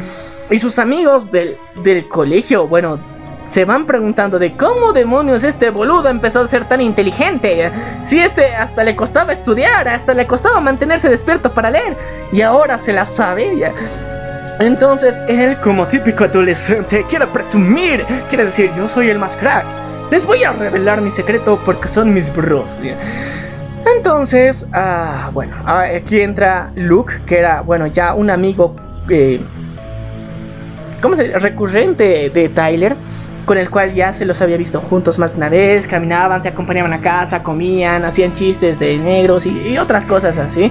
[0.50, 2.98] Y sus amigos del, del colegio, bueno,
[3.46, 7.70] se van preguntando de cómo demonios este boludo empezó a ser tan inteligente.
[8.04, 11.96] Si este hasta le costaba estudiar, hasta le costaba mantenerse despierto para leer.
[12.30, 13.72] Y ahora se la sabe.
[14.60, 18.04] Entonces él, como típico adolescente, quiere presumir.
[18.28, 19.87] Quiere decir, yo soy el más crack.
[20.10, 22.80] Les voy a revelar mi secreto porque son mis bros.
[23.96, 28.74] Entonces, ah, bueno, ah, aquí entra Luke, que era, bueno, ya un amigo
[29.08, 29.40] eh,
[31.00, 31.38] ¿cómo se dice?
[31.38, 32.96] recurrente de Tyler,
[33.44, 36.48] con el cual ya se los había visto juntos más de una vez, caminaban, se
[36.48, 40.70] acompañaban a casa, comían, hacían chistes de negros y, y otras cosas así.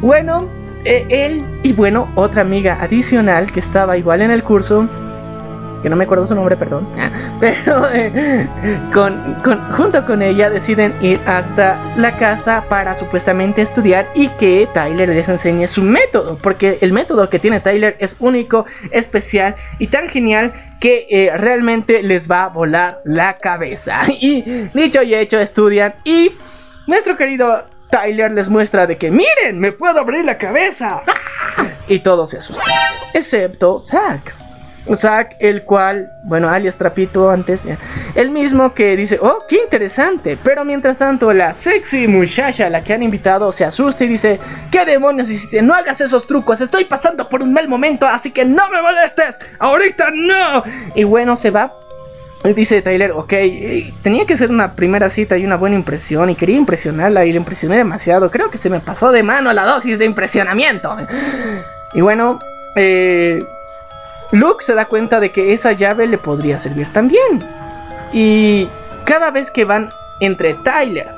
[0.00, 0.48] Bueno,
[0.84, 4.88] eh, él y bueno, otra amiga adicional que estaba igual en el curso,
[5.82, 8.46] que no me acuerdo su nombre, perdón, ah, pero eh,
[8.92, 14.68] con, con- junto con ella deciden ir hasta la casa para supuestamente estudiar y que
[14.72, 19.86] Tyler les enseñe su método, porque el método que tiene Tyler es único, especial y
[19.88, 24.00] tan genial que eh, realmente les va a volar la cabeza.
[24.08, 24.42] Y
[24.74, 26.32] dicho y hecho, estudian y
[26.86, 31.02] nuestro querido Tyler les muestra de que miren, me puedo abrir la cabeza.
[31.88, 32.64] Y todos se asustan,
[33.14, 34.32] excepto Zack.
[34.94, 37.64] Zack, el cual, bueno, alias Trapito antes,
[38.14, 42.82] el mismo que dice, oh, qué interesante, pero mientras tanto la sexy muchacha a la
[42.82, 44.38] que han invitado se asusta y dice,
[44.70, 45.62] ¿qué demonios hiciste?
[45.62, 49.38] No hagas esos trucos, estoy pasando por un mal momento, así que no me molestes,
[49.58, 50.64] ahorita no.
[50.94, 51.72] Y bueno, se va.
[52.42, 56.34] Dice Tyler, ok, eh, tenía que ser una primera cita y una buena impresión y
[56.34, 58.30] quería impresionarla y la impresioné demasiado.
[58.30, 60.96] Creo que se me pasó de mano la dosis de impresionamiento.
[61.92, 62.38] Y bueno,
[62.76, 63.40] eh,
[64.32, 67.42] Luke se da cuenta de que esa llave le podría servir también.
[68.12, 68.68] Y
[69.04, 69.90] cada vez que van
[70.20, 71.08] entre Tyler,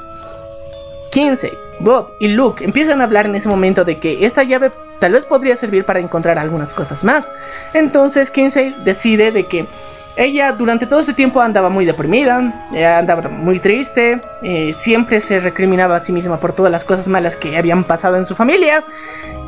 [1.10, 5.12] Kinsey, Bob y Luke empiezan a hablar en ese momento de que esta llave tal
[5.12, 7.30] vez podría servir para encontrar algunas cosas más.
[7.74, 9.66] Entonces Kinsey decide de que
[10.14, 15.40] ella durante todo ese tiempo andaba muy deprimida, eh, andaba muy triste, eh, siempre se
[15.40, 18.84] recriminaba a sí misma por todas las cosas malas que habían pasado en su familia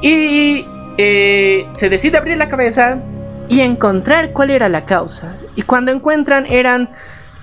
[0.00, 0.66] y
[0.96, 2.98] eh, se decide abrir la cabeza
[3.48, 5.34] y encontrar cuál era la causa.
[5.56, 6.90] Y cuando encuentran eran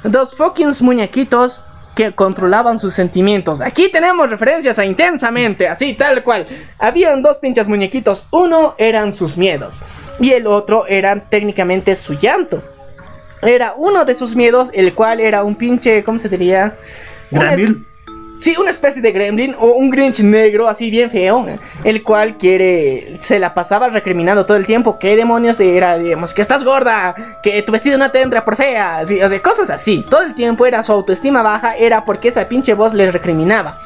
[0.04, 1.66] dos fucking muñequitos
[1.96, 3.62] que controlaban sus sentimientos.
[3.62, 6.48] Aquí tenemos referencias a intensamente, así tal cual.
[6.80, 8.26] Habían dos pinches muñequitos.
[8.32, 9.82] Uno eran sus miedos
[10.20, 12.64] y el otro era técnicamente su llanto.
[13.42, 16.76] Era uno de sus miedos, el cual era un pinche, ¿cómo se diría?
[17.32, 17.91] Gremlin.
[18.42, 21.46] Sí, una especie de gremlin o un Grinch negro, así bien feo,
[21.84, 24.98] el cual quiere, se la pasaba recriminando todo el tiempo.
[24.98, 26.00] ¿Qué demonios era?
[26.00, 27.14] Digamos, que estás gorda,
[27.44, 30.04] que tu vestido no te entra por fea, así, cosas así.
[30.10, 33.78] Todo el tiempo era su autoestima baja, era porque esa pinche voz le recriminaba.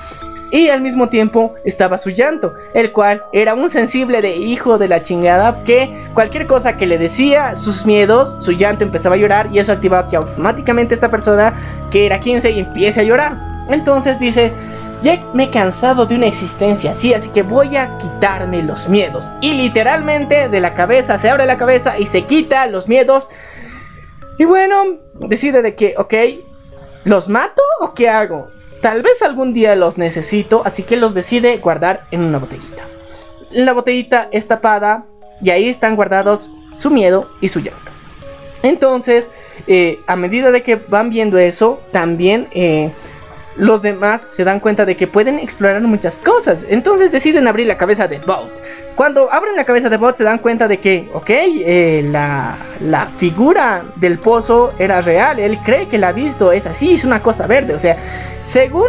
[0.51, 4.87] Y al mismo tiempo estaba su llanto, el cual era un sensible de hijo de
[4.87, 9.49] la chingada que cualquier cosa que le decía, sus miedos, su llanto empezaba a llorar
[9.51, 11.53] y eso activaba que automáticamente esta persona
[11.91, 13.54] que era 15 y empiece a llorar.
[13.69, 14.51] Entonces dice,
[15.01, 19.31] ya me he cansado de una existencia así, así que voy a quitarme los miedos.
[19.41, 23.29] Y literalmente de la cabeza se abre la cabeza y se quita los miedos.
[24.37, 26.13] Y bueno, decide de que, ok,
[27.03, 28.49] ¿los mato o qué hago?
[28.81, 32.83] Tal vez algún día los necesito, así que los decide guardar en una botellita.
[33.51, 35.05] la botellita es tapada
[35.41, 37.91] y ahí están guardados su miedo y su llanto.
[38.63, 39.31] Entonces,
[39.67, 42.91] eh, a medida de que van viendo eso, también eh,
[43.57, 46.65] los demás se dan cuenta de que pueden explorar muchas cosas.
[46.67, 48.51] Entonces deciden abrir la cabeza de Boat.
[48.95, 53.07] Cuando abren la cabeza de Boat se dan cuenta de que, ok, eh, la, la
[53.07, 55.39] figura del pozo era real.
[55.39, 57.73] Él cree que la ha visto, es así, es una cosa verde.
[57.73, 57.97] O sea,
[58.41, 58.87] según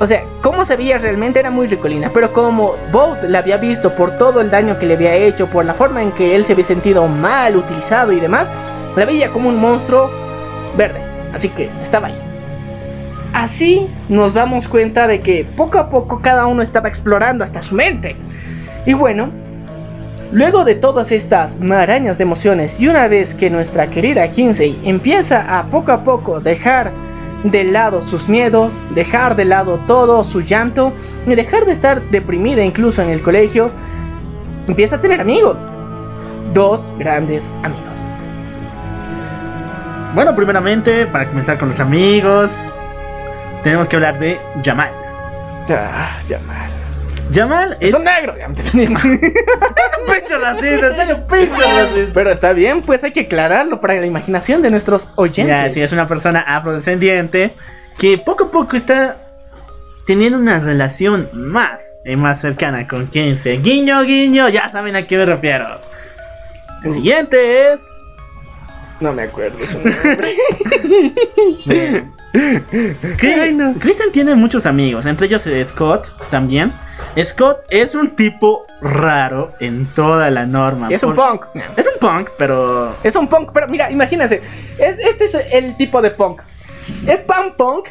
[0.00, 3.94] o sea, cómo se veía realmente era muy ricolina, pero como Boat la había visto
[3.94, 6.54] por todo el daño que le había hecho, por la forma en que él se
[6.54, 8.48] había sentido mal, utilizado y demás,
[8.96, 10.10] la veía como un monstruo
[10.74, 11.02] verde.
[11.34, 12.29] Así que estaba ahí.
[13.32, 17.74] Así nos damos cuenta de que poco a poco cada uno estaba explorando hasta su
[17.74, 18.16] mente.
[18.86, 19.30] Y bueno,
[20.32, 25.58] luego de todas estas marañas de emociones y una vez que nuestra querida Kinsey empieza
[25.58, 26.92] a poco a poco dejar
[27.44, 30.92] de lado sus miedos, dejar de lado todo su llanto
[31.26, 33.70] y dejar de estar deprimida incluso en el colegio,
[34.66, 35.56] empieza a tener amigos.
[36.52, 37.84] Dos grandes amigos.
[40.14, 42.50] Bueno, primeramente, para comenzar con los amigos,
[43.62, 44.90] tenemos que hablar de Jamal.
[45.68, 46.70] Ah, Yamal.
[47.32, 48.34] Jamal es, Es un negro.
[48.36, 52.10] es un pecho racista, en serio, pecho racista.
[52.12, 55.46] Pero está bien, pues hay que aclararlo para la imaginación de nuestros oyentes.
[55.46, 57.52] Ya, sí, es una persona afrodescendiente
[57.98, 59.16] que poco a poco está
[60.06, 63.58] teniendo una relación más y más cercana con Kense.
[63.58, 65.80] Guiño, guiño, ya saben a qué me refiero.
[66.82, 67.80] El siguiente es.
[69.00, 70.36] No me acuerdo su nombre.
[73.78, 76.72] Kristen tiene muchos amigos, entre ellos Scott también.
[77.22, 80.88] Scott es un tipo raro en toda la norma.
[80.90, 81.46] es un punk.
[81.76, 82.94] Es un punk, pero.
[83.02, 84.42] Es un punk, pero mira, imagínense.
[84.78, 86.42] es- este es el tipo de punk.
[87.06, 87.88] Es tan punk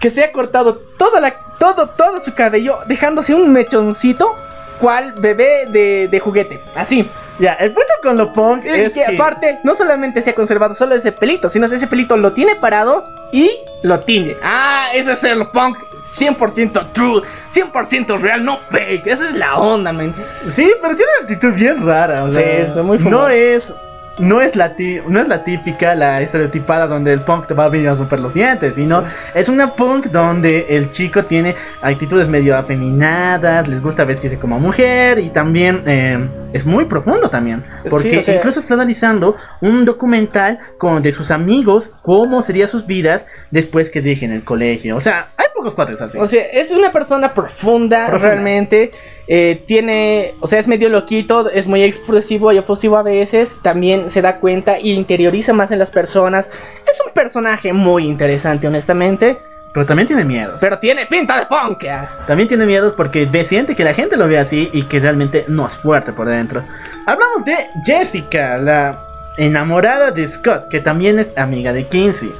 [0.00, 4.34] que se ha cortado toda la, todo, todo su cabello, dejándose un mechoncito,
[4.78, 6.62] cual bebé de, de juguete.
[6.74, 7.08] Así.
[7.38, 9.14] Ya, el punto con lo punk es que que.
[9.14, 12.56] aparte, no solamente se ha conservado solo ese pelito, sino que ese pelito lo tiene
[12.56, 13.50] parado y
[13.82, 14.36] lo tiñe.
[14.42, 17.22] Ah, eso es el punk 100% true,
[17.52, 19.06] 100% real, no fake.
[19.06, 20.14] Esa es la onda, man.
[20.50, 22.24] Sí, pero tiene una actitud bien rara.
[22.24, 23.28] o Sí, sea, es muy No fumado.
[23.28, 23.72] es.
[24.18, 27.64] No es, la ti- no es la típica, la estereotipada donde el punk te va
[27.64, 29.04] a venir a romper los dientes, sino
[29.34, 35.18] es una punk donde el chico tiene actitudes medio afeminadas, les gusta vestirse como mujer
[35.18, 39.84] y también eh, es muy profundo también, porque Sí, o sea- incluso está analizando un
[39.84, 44.96] documental con, de sus amigos, cómo serían sus vidas después que dejen el colegio.
[44.96, 46.16] O sea, hay pocos cuates así.
[46.18, 48.30] O sea, es una persona profunda, Profunda.
[48.30, 48.90] realmente.
[49.26, 53.60] Eh, tiene, o sea, es medio loquito, es muy expresivo y efusivo a veces.
[53.62, 56.48] También se da cuenta y interioriza más en las personas.
[56.90, 59.38] Es un personaje muy interesante, honestamente.
[59.74, 60.56] pero también tiene miedo.
[60.60, 61.84] Pero tiene pinta de punk.
[61.90, 62.08] ah.
[62.26, 65.66] También tiene miedos porque siente que la gente lo ve así y que realmente no
[65.66, 66.62] es fuerte por dentro.
[67.06, 69.04] Hablamos de Jessica, la
[69.36, 72.32] enamorada de Scott, que también es amiga de Kinsey.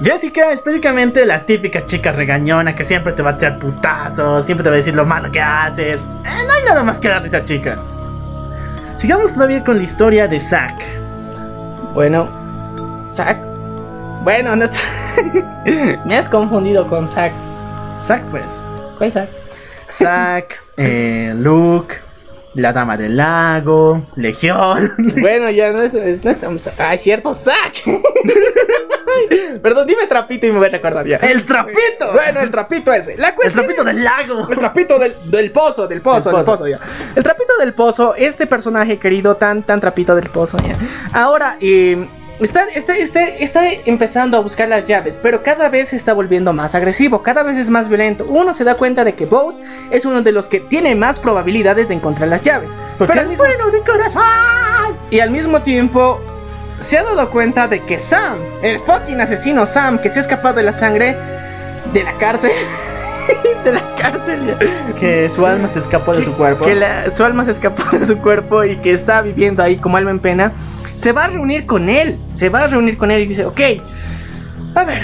[0.00, 4.64] Jessica es prácticamente la típica chica regañona que siempre te va a tirar putazos, siempre
[4.64, 6.00] te va a decir lo malo que haces.
[6.00, 7.76] Eh, no hay nada más que dar de esa chica.
[8.96, 10.80] Sigamos todavía con la historia de Zack.
[11.92, 12.28] Bueno,
[13.12, 13.38] Zack.
[14.22, 14.64] Bueno, no.
[16.06, 17.32] Me has confundido con Zack.
[18.02, 18.46] Zack pues.
[18.96, 19.28] ¿Cuál Zack?
[19.90, 21.96] Zack, eh, Luke,
[22.54, 24.92] la Dama del Lago, Legión.
[25.20, 26.68] Bueno, ya no, es, no estamos.
[26.78, 27.82] Ah, es cierto, Zack.
[29.62, 31.16] Perdón, dime trapito y me voy a recordar ya.
[31.18, 32.12] ¡El trapito!
[32.12, 33.16] Bueno, el trapito ese.
[33.16, 34.48] La El cuestión trapito del lago.
[34.48, 36.52] El trapito del, del pozo, del pozo, Del del pozo.
[36.52, 36.78] pozo, ya.
[37.14, 40.76] El trapito del pozo, este personaje querido, tan, tan trapito del pozo, ya.
[41.12, 42.08] Ahora, eh,
[42.44, 46.52] está, está, está, está empezando a buscar las llaves, pero cada vez se está volviendo
[46.52, 48.24] más agresivo, cada vez es más violento.
[48.28, 49.56] Uno se da cuenta de que Boat
[49.90, 52.76] es uno de los que tiene más probabilidades de encontrar las llaves.
[52.98, 54.22] Porque pero al es mismo, bueno de corazón.
[55.10, 56.20] y al mismo tiempo
[56.80, 60.54] se ha dado cuenta de que Sam, el fucking asesino Sam, que se ha escapado
[60.56, 61.16] de la sangre
[61.92, 62.50] de la cárcel,
[63.64, 64.56] de la cárcel.
[64.98, 66.64] Que su alma se escapó de su cuerpo.
[66.64, 69.96] que la- su alma se escapó de su cuerpo y que está viviendo ahí como
[69.96, 70.52] alma en pena,
[71.02, 72.16] se va a reunir con él.
[72.32, 73.60] Se va a reunir con él y dice, ok,
[74.76, 75.02] a ver,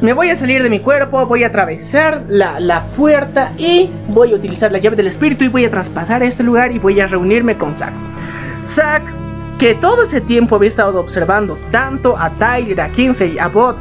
[0.00, 4.32] me voy a salir de mi cuerpo, voy a atravesar la, la puerta y voy
[4.32, 7.08] a utilizar la llave del espíritu y voy a traspasar este lugar y voy a
[7.08, 7.92] reunirme con Zack.
[8.64, 9.02] Zack,
[9.58, 13.78] que todo ese tiempo había estado observando tanto a Tyler, a Kinsey, a Bot,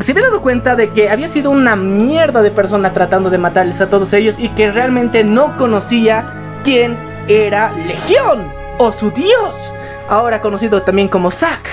[0.00, 3.80] se había dado cuenta de que había sido una mierda de persona tratando de matarles
[3.80, 6.96] a todos ellos y que realmente no conocía quién
[7.28, 8.42] era Legión
[8.78, 9.72] o su dios,
[10.08, 11.68] ahora conocido también como Zack.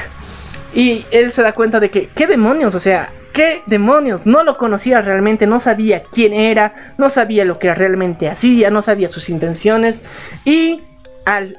[0.74, 2.76] Y él se da cuenta de que, ¿qué demonios?
[2.76, 4.26] O sea, ¿Qué demonios?
[4.26, 8.82] No lo conocía realmente, no sabía quién era, no sabía lo que realmente hacía, no
[8.82, 10.00] sabía sus intenciones.
[10.46, 10.82] Y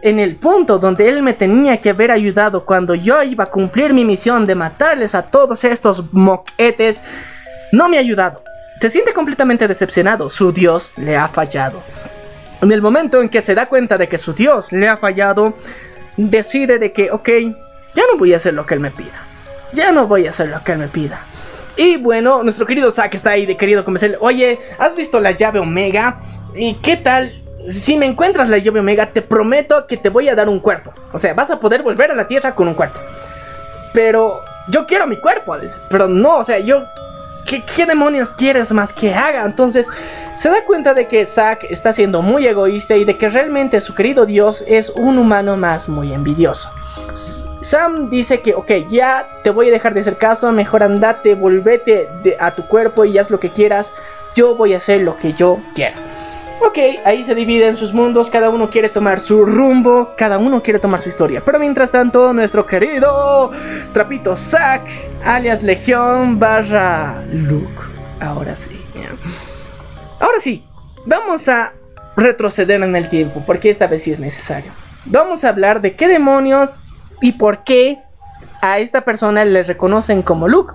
[0.00, 3.92] en el punto donde él me tenía que haber ayudado cuando yo iba a cumplir
[3.92, 7.02] mi misión de matarles a todos estos moquetes,
[7.72, 8.42] no me ha ayudado.
[8.80, 11.82] Se siente completamente decepcionado, su Dios le ha fallado.
[12.62, 15.54] En el momento en que se da cuenta de que su Dios le ha fallado,
[16.16, 17.28] decide de que, ok,
[17.94, 19.22] ya no voy a hacer lo que él me pida.
[19.72, 21.20] Ya no voy a hacer lo que él me pida.
[21.76, 25.58] Y bueno, nuestro querido Zack está ahí de querido convencerle, oye, ¿has visto la llave
[25.58, 26.18] Omega?
[26.54, 27.30] ¿Y qué tal?
[27.68, 30.92] Si me encuentras la llave Omega, te prometo que te voy a dar un cuerpo.
[31.12, 32.98] O sea, vas a poder volver a la Tierra con un cuerpo.
[33.92, 35.56] Pero yo quiero mi cuerpo.
[35.90, 36.84] Pero no, o sea, yo...
[37.46, 39.44] ¿Qué, demonios quieres más que haga?
[39.44, 39.86] Entonces,
[40.36, 43.94] se da cuenta de que Zack está siendo muy egoísta y de que realmente su
[43.94, 46.70] querido Dios es un humano más muy envidioso.
[47.62, 52.08] Sam dice que, ok, ya te voy a dejar de hacer caso, mejor andate, volvete
[52.22, 53.92] de- a tu cuerpo y haz lo que quieras.
[54.34, 55.94] Yo voy a hacer lo que yo quiera.
[56.60, 60.78] Ok, ahí se dividen sus mundos, cada uno quiere tomar su rumbo, cada uno quiere
[60.78, 61.42] tomar su historia.
[61.44, 63.50] Pero mientras tanto, nuestro querido
[63.92, 64.88] Trapito Zack,
[65.24, 67.82] alias Legión barra Luke.
[68.20, 68.80] Ahora sí.
[70.18, 70.64] Ahora sí,
[71.04, 71.72] vamos a
[72.16, 74.72] retroceder en el tiempo, porque esta vez sí es necesario.
[75.04, 76.76] Vamos a hablar de qué demonios
[77.20, 77.98] y por qué
[78.62, 80.72] a esta persona le reconocen como Luke.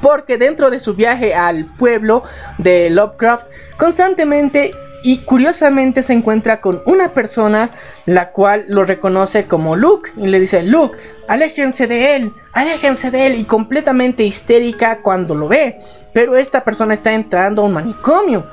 [0.00, 2.22] Porque dentro de su viaje al pueblo
[2.58, 3.46] de Lovecraft,
[3.76, 4.72] constantemente
[5.02, 7.70] y curiosamente se encuentra con una persona
[8.06, 10.96] la cual lo reconoce como Luke y le dice, Luke,
[11.28, 15.80] aléjense de él, aléjense de él y completamente histérica cuando lo ve.
[16.12, 18.44] Pero esta persona está entrando a un manicomio.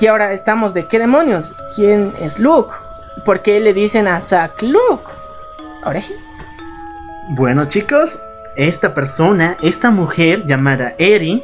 [0.00, 1.54] Y ahora estamos de qué demonios?
[1.74, 2.74] ¿Quién es Luke?
[3.24, 5.10] ¿Por qué le dicen a Zack Luke?
[5.82, 6.14] Ahora sí.
[7.30, 8.18] Bueno chicos,
[8.56, 11.42] esta persona, esta mujer llamada Erin,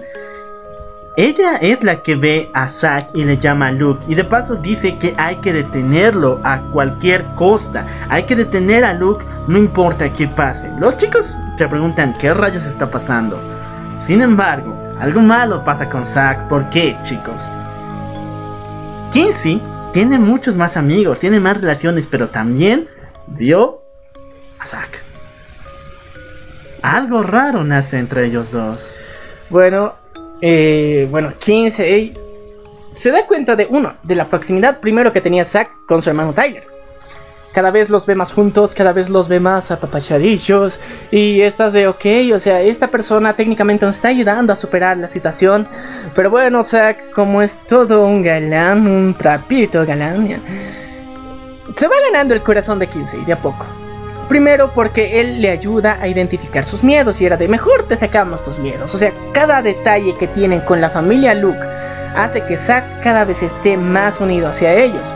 [1.16, 4.04] ella es la que ve a Zack y le llama a Luke.
[4.08, 7.86] Y de paso dice que hay que detenerlo a cualquier costa.
[8.08, 10.72] Hay que detener a Luke, no importa qué pase.
[10.80, 13.40] Los chicos se preguntan qué rayos está pasando.
[14.02, 16.48] Sin embargo, algo malo pasa con Zack.
[16.48, 17.40] ¿Por qué, chicos?
[19.12, 19.62] Kinsey
[19.92, 22.88] tiene muchos más amigos, tiene más relaciones, pero también
[23.28, 23.82] vio
[24.58, 24.98] a Zack.
[26.82, 28.90] Algo raro nace entre ellos dos.
[29.48, 29.94] Bueno,
[30.46, 32.12] eh, bueno, Kinsey
[32.92, 36.34] se da cuenta de uno, de la proximidad primero que tenía Zack con su hermano
[36.34, 36.66] Tyler.
[37.54, 40.80] Cada vez los ve más juntos, cada vez los ve más apapachadillos.
[41.10, 42.04] Y estas de, ok,
[42.34, 45.66] o sea, esta persona técnicamente nos está ayudando a superar la situación.
[46.14, 50.28] Pero bueno, Zack, como es todo un galán, un trapito galán,
[51.74, 53.64] se va ganando el corazón de Kinsey de a poco.
[54.28, 58.42] Primero porque él le ayuda a identificar sus miedos y era de mejor te sacamos
[58.42, 58.94] tus miedos.
[58.94, 61.60] O sea, cada detalle que tienen con la familia Luke
[62.16, 65.06] hace que Zack cada vez esté más unido hacia ellos.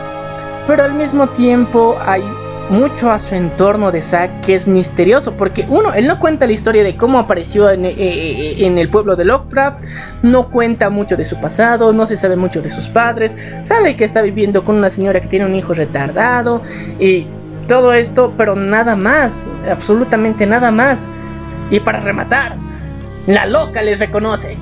[0.67, 2.23] Pero al mismo tiempo hay
[2.69, 6.51] mucho a su entorno de Zack que es misterioso porque uno, él no cuenta la
[6.51, 9.83] historia de cómo apareció en, eh, eh, en el pueblo de Lovecraft,
[10.21, 14.05] no cuenta mucho de su pasado, no se sabe mucho de sus padres, sabe que
[14.05, 16.61] está viviendo con una señora que tiene un hijo retardado
[16.99, 17.25] y
[17.69, 21.07] todo esto, pero nada más, absolutamente nada más.
[21.69, 22.57] Y para rematar,
[23.27, 24.57] la loca les reconoce.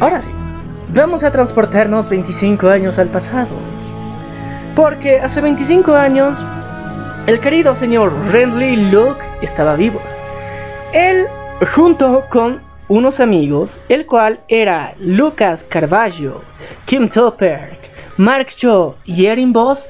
[0.00, 0.30] Ahora sí,
[0.92, 3.48] vamos a transportarnos 25 años al pasado.
[4.74, 6.38] Porque hace 25 años,
[7.26, 10.00] el querido señor Rendley Luke estaba vivo.
[10.92, 11.26] Él,
[11.74, 16.42] junto con unos amigos, el cual era Lucas Carvalho,
[16.86, 17.78] Kim Topper,
[18.16, 19.88] Mark Shaw y Erin Boss,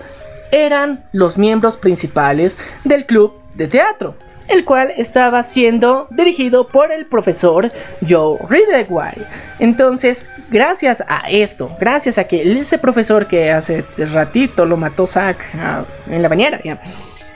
[0.51, 4.15] eran los miembros principales del club de teatro,
[4.49, 7.70] el cual estaba siendo dirigido por el profesor
[8.09, 9.15] Joe Ridgway.
[9.59, 15.39] Entonces, gracias a esto, gracias a que ese profesor que hace ratito lo mató Zack
[15.55, 16.61] ah, en la bañera,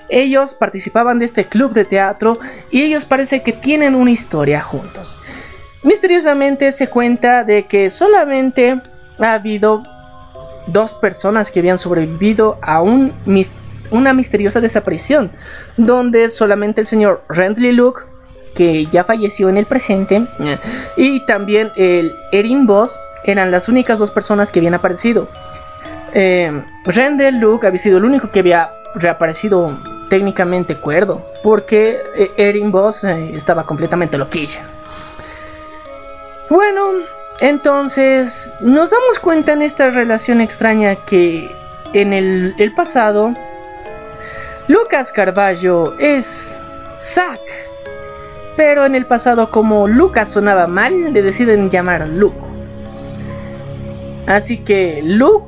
[0.09, 2.39] ellos participaban de este club de teatro
[2.71, 5.19] y ellos parece que tienen una historia juntos.
[5.83, 8.81] Misteriosamente se cuenta de que solamente
[9.19, 9.83] ha habido
[10.67, 13.13] dos personas que habían sobrevivido a un
[13.91, 15.31] una misteriosa desaparición,
[15.77, 18.03] donde solamente el señor Rendley Luke,
[18.55, 20.27] que ya falleció en el presente,
[20.97, 25.29] y también el Erin Boss eran las únicas dos personas que habían aparecido.
[26.15, 26.63] Eh,
[27.33, 29.79] Luke había sido el único que había reaparecido
[30.09, 34.61] técnicamente cuerdo, porque eh, Erin Boss eh, estaba completamente loquilla.
[36.51, 36.93] Bueno,
[37.41, 41.51] entonces nos damos cuenta en esta relación extraña que
[41.93, 43.35] en el, el pasado
[44.69, 46.61] Lucas Carballo es
[46.97, 47.41] Zack
[48.57, 52.39] Pero en el pasado, como Lucas sonaba mal, le deciden llamar Luke.
[54.27, 55.47] Así que Luke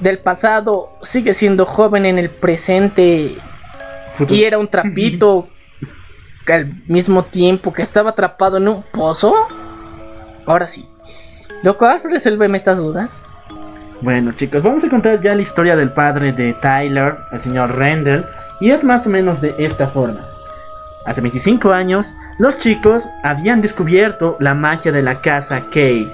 [0.00, 3.36] del pasado sigue siendo joven en el presente
[4.14, 4.34] Futuro.
[4.34, 5.48] y era un trapito
[6.48, 9.34] al mismo tiempo que estaba atrapado en un pozo.
[10.46, 10.86] Ahora sí.
[11.62, 13.22] Loco, resuélveme estas dudas.
[14.00, 18.24] Bueno, chicos, vamos a contar ya la historia del padre de Tyler, el señor Randall,
[18.60, 20.20] y es más o menos de esta forma.
[21.04, 26.10] Hace 25 años, los chicos habían descubierto la magia de la casa Kay.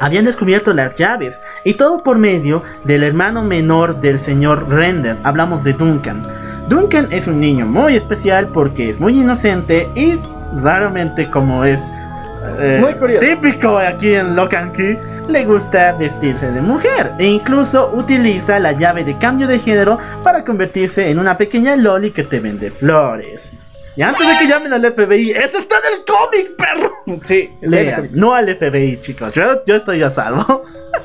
[0.00, 5.16] Habían descubierto las llaves, y todo por medio del hermano menor del señor Render.
[5.22, 6.26] Hablamos de Duncan.
[6.68, 10.18] Duncan es un niño muy especial porque es muy inocente y
[10.60, 11.80] raramente como es
[12.60, 13.24] eh, Muy curioso.
[13.26, 14.98] típico aquí en Locan Key,
[15.28, 20.44] le gusta vestirse de mujer e incluso utiliza la llave de cambio de género para
[20.44, 23.50] convertirse en una pequeña loli que te vende flores.
[23.96, 26.92] Y antes de que llamen al FBI, eso está en el cómic, perro.
[27.24, 29.32] Sí, Lean, no al FBI, chicos.
[29.34, 30.62] Yo, yo estoy a salvo.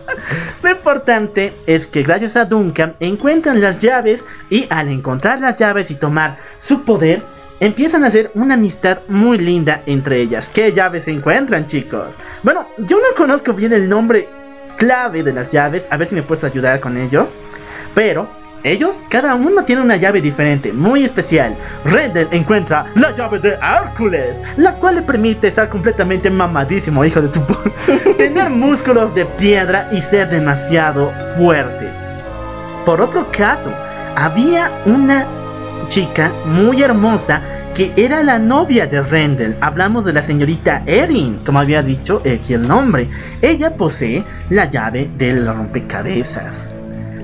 [0.63, 5.91] Lo importante es que gracias a Duncan encuentran las llaves y al encontrar las llaves
[5.91, 7.21] y tomar su poder,
[7.59, 10.49] empiezan a hacer una amistad muy linda entre ellas.
[10.53, 12.15] ¿Qué llaves se encuentran, chicos?
[12.43, 14.29] Bueno, yo no conozco bien el nombre
[14.77, 17.27] clave de las llaves, a ver si me puedes ayudar con ello.
[17.93, 18.29] Pero
[18.63, 21.55] ellos, cada uno tiene una llave diferente, muy especial.
[21.85, 27.29] Rendell encuentra la llave de Hércules, la cual le permite estar completamente mamadísimo, hijo de
[27.29, 27.39] tu
[28.17, 31.89] Tener músculos de piedra y ser demasiado fuerte.
[32.85, 33.71] Por otro caso,
[34.15, 35.25] había una
[35.89, 37.41] chica muy hermosa
[37.73, 39.55] que era la novia de Rendell.
[39.59, 43.07] Hablamos de la señorita Erin, como había dicho aquí el nombre.
[43.41, 46.71] Ella posee la llave del rompecabezas.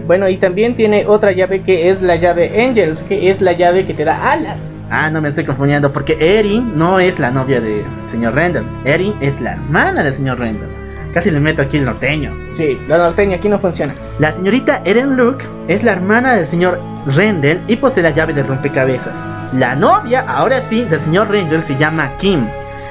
[0.07, 3.85] Bueno, y también tiene otra llave que es la llave Angels, que es la llave
[3.85, 4.67] que te da alas.
[4.89, 8.65] Ah, no me estoy confundiendo porque Erin no es la novia del señor Rendell.
[8.83, 10.84] Erin es la hermana del señor Rendell.
[11.15, 12.35] Casi le meto aquí el norteño.
[12.53, 13.95] Sí, la norteña aquí no funciona.
[14.19, 16.77] La señorita Erin Luke es la hermana del señor
[17.07, 19.17] Rendell y posee la llave del rompecabezas.
[19.53, 22.45] La novia, ahora sí, del señor Rendell se llama Kim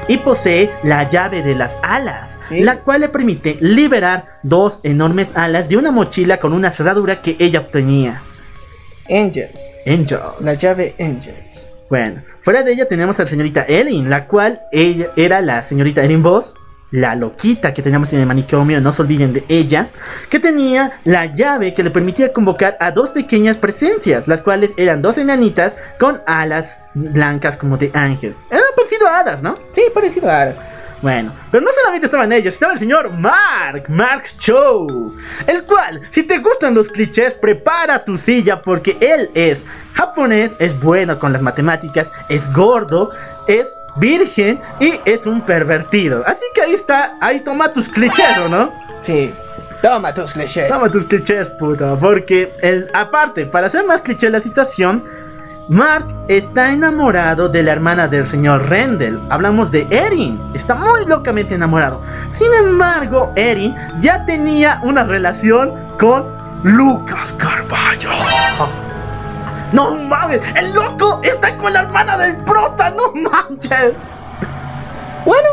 [0.08, 2.60] y posee la llave de las alas, Sí.
[2.62, 7.36] la cual le permite liberar dos enormes alas de una mochila con una cerradura que
[7.38, 8.22] ella obtenía.
[9.10, 10.18] Angels, Angel.
[10.40, 11.66] la llave Angels.
[11.90, 16.02] Bueno, fuera de ella tenemos a la señorita Erin, la cual ella era la señorita
[16.02, 16.54] Erin Voss,
[16.94, 19.88] la loquita que teníamos en el manicomio, no se olviden de ella,
[20.30, 25.02] que tenía la llave que le permitía convocar a dos pequeñas presencias, las cuales eran
[25.02, 28.36] dos enanitas con alas blancas como de ángel.
[28.48, 29.58] Eran parecido a hadas, ¿no?
[29.72, 30.60] Sí, parecido a alas.
[31.02, 34.86] Bueno, pero no solamente estaban ellos, estaba el señor Mark, Mark Cho,
[35.48, 39.64] el cual, si te gustan los clichés, prepara tu silla porque él es
[39.94, 43.10] japonés, es bueno con las matemáticas, es gordo,
[43.48, 43.66] es
[43.96, 46.24] virgen y es un pervertido.
[46.26, 48.72] Así que ahí está, ahí toma tus clichés, ¿o no?
[49.00, 49.32] Sí.
[49.82, 50.68] Toma tus clichés.
[50.68, 51.98] Toma tus clichés, puto.
[52.00, 55.04] Porque, el, aparte, para hacer más cliché la situación,
[55.68, 59.20] Mark está enamorado de la hermana del señor Rendell.
[59.30, 60.40] Hablamos de Erin.
[60.54, 62.02] Está muy locamente enamorado.
[62.30, 66.24] Sin embargo, Erin ya tenía una relación con
[66.62, 68.10] Lucas Carballo.
[69.74, 73.92] No mames, el loco está con la hermana del prota, no manches.
[75.24, 75.48] Bueno.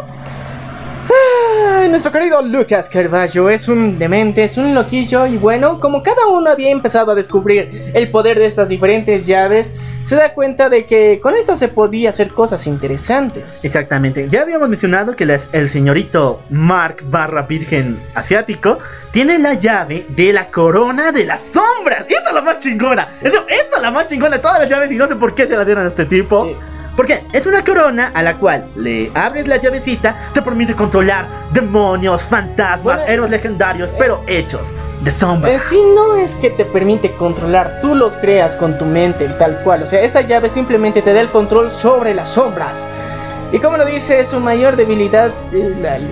[1.10, 6.28] Ah, Nuestro querido Lucas Carballo es un demente, es un loquillo y bueno, como cada
[6.28, 9.72] uno había empezado a descubrir el poder de estas diferentes llaves,
[10.04, 13.64] se da cuenta de que con esto se podía hacer cosas interesantes.
[13.66, 14.28] Exactamente.
[14.30, 18.80] Ya habíamos mencionado que las- el señorito Mark barra virgen asiático
[19.12, 22.06] tiene la llave de la corona de las sombras.
[22.08, 23.10] Esta es la más chingona.
[23.22, 25.46] Eso- esta es la más chingona de todas las llaves y no sé por qué
[25.48, 26.46] se la dieron a este tipo.
[26.46, 26.56] Sí.
[26.96, 32.22] Porque es una corona a la cual le abres la llavecita, te permite controlar demonios,
[32.22, 34.70] fantasmas, Bueno, héroes legendarios, pero hechos
[35.02, 35.52] de sombra.
[35.52, 39.62] En sí no es que te permite controlar, tú los creas con tu mente tal
[39.64, 39.84] cual.
[39.84, 42.86] O sea, esta llave simplemente te da el control sobre las sombras.
[43.52, 46.10] Y como lo dice, su mayor debilidad es la luz.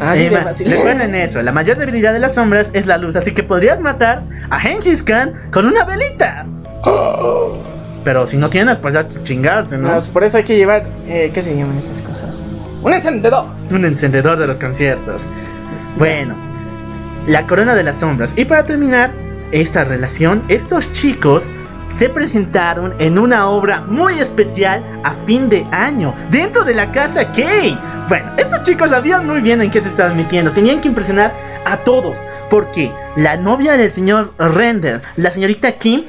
[0.00, 0.70] Así Eh, de fácil.
[0.70, 4.22] Recuerden eso, la mayor debilidad de las sombras es la luz, así que podrías matar
[4.50, 6.44] a Genghis Khan con una velita.
[8.06, 9.92] Pero si no tienes, pues ya chingarse, ¿no?
[9.92, 12.40] No, por eso hay que llevar, eh, ¿qué se llaman esas cosas?
[12.80, 13.48] Un encendedor.
[13.72, 15.24] Un encendedor de los conciertos.
[15.98, 16.36] Bueno,
[17.26, 18.32] la corona de las sombras.
[18.36, 19.10] Y para terminar
[19.50, 21.46] esta relación, estos chicos
[21.98, 27.32] se presentaron en una obra muy especial a fin de año, dentro de la casa
[27.32, 27.76] Kay.
[28.08, 31.32] Bueno, estos chicos sabían muy bien en qué se estaban metiendo, tenían que impresionar
[31.64, 32.16] a todos,
[32.50, 36.04] porque la novia del señor Render, la señorita Kim,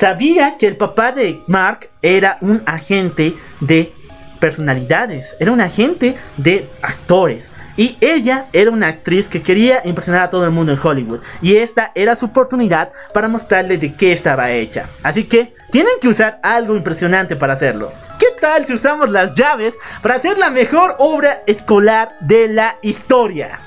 [0.00, 3.92] sabía que el papá de Mark era un agente de
[4.40, 7.52] personalidades, era un agente de actores.
[7.76, 11.20] Y ella era una actriz que quería impresionar a todo el mundo en Hollywood.
[11.40, 14.86] Y esta era su oportunidad para mostrarle de qué estaba hecha.
[15.02, 17.92] Así que tienen que usar algo impresionante para hacerlo.
[18.18, 23.60] ¿Qué tal si usamos las llaves para hacer la mejor obra escolar de la historia?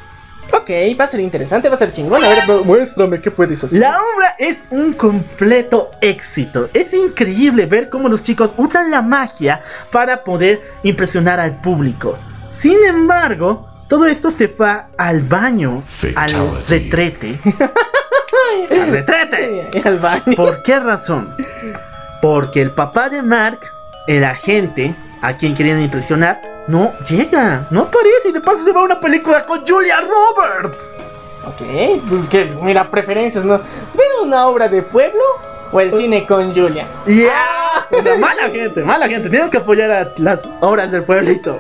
[0.56, 2.24] Ok, va a ser interesante, va a ser chingón.
[2.24, 3.80] A ver, mu- muéstrame qué puedes hacer.
[3.80, 6.70] La obra es un completo éxito.
[6.74, 12.18] Es increíble ver cómo los chicos usan la magia para poder impresionar al público.
[12.52, 15.84] Sin embargo, todo esto se va al baño,
[16.16, 16.64] al Fatality.
[16.70, 17.40] retrete.
[18.70, 19.82] al retrete.
[19.84, 20.36] Al baño.
[20.36, 21.36] ¿Por qué razón?
[22.22, 23.60] Porque el papá de Mark,
[24.08, 28.82] el agente a quien querían impresionar, no llega, no aparece y de paso se va
[28.82, 30.84] a una película con Julia Roberts.
[31.46, 33.58] Ok, pues que, mira, preferencias, ¿no?
[33.58, 35.22] ¿Ver una obra de pueblo
[35.72, 36.88] o el cine con Julia?
[37.06, 37.88] Yeah.
[37.90, 39.30] Pero mala gente, mala gente.
[39.30, 41.58] Tienes que apoyar a las obras del pueblito.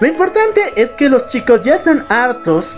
[0.00, 2.76] Lo importante es que los chicos ya están hartos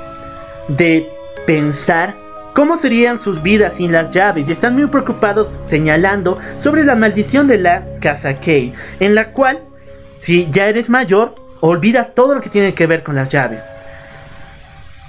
[0.69, 1.11] de
[1.47, 2.15] pensar
[2.55, 7.47] cómo serían sus vidas sin las llaves y están muy preocupados señalando sobre la maldición
[7.49, 9.61] de la casa Kay, en la cual
[10.27, 13.63] si ya eres mayor olvidas todo lo que tiene que ver con las llaves.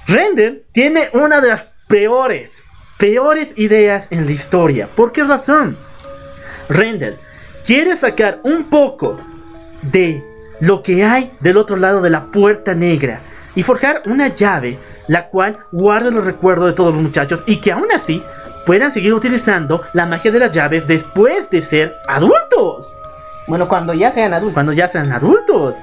[0.06, 2.62] Render tiene una de las peores,
[2.98, 4.86] peores ideas en la historia.
[4.86, 5.76] ¿Por qué razón?
[6.68, 7.16] Render
[7.66, 9.18] quiere sacar un poco
[9.82, 10.22] de
[10.60, 13.18] lo que hay del otro lado de la puerta negra
[13.56, 17.72] y forjar una llave la cual guarde los recuerdos de todos los muchachos y que
[17.72, 18.22] aún así
[18.64, 22.92] puedan seguir utilizando la magia de las llaves después de ser adultos.
[23.48, 24.54] Bueno, cuando ya sean adultos.
[24.54, 25.74] Cuando ya sean adultos.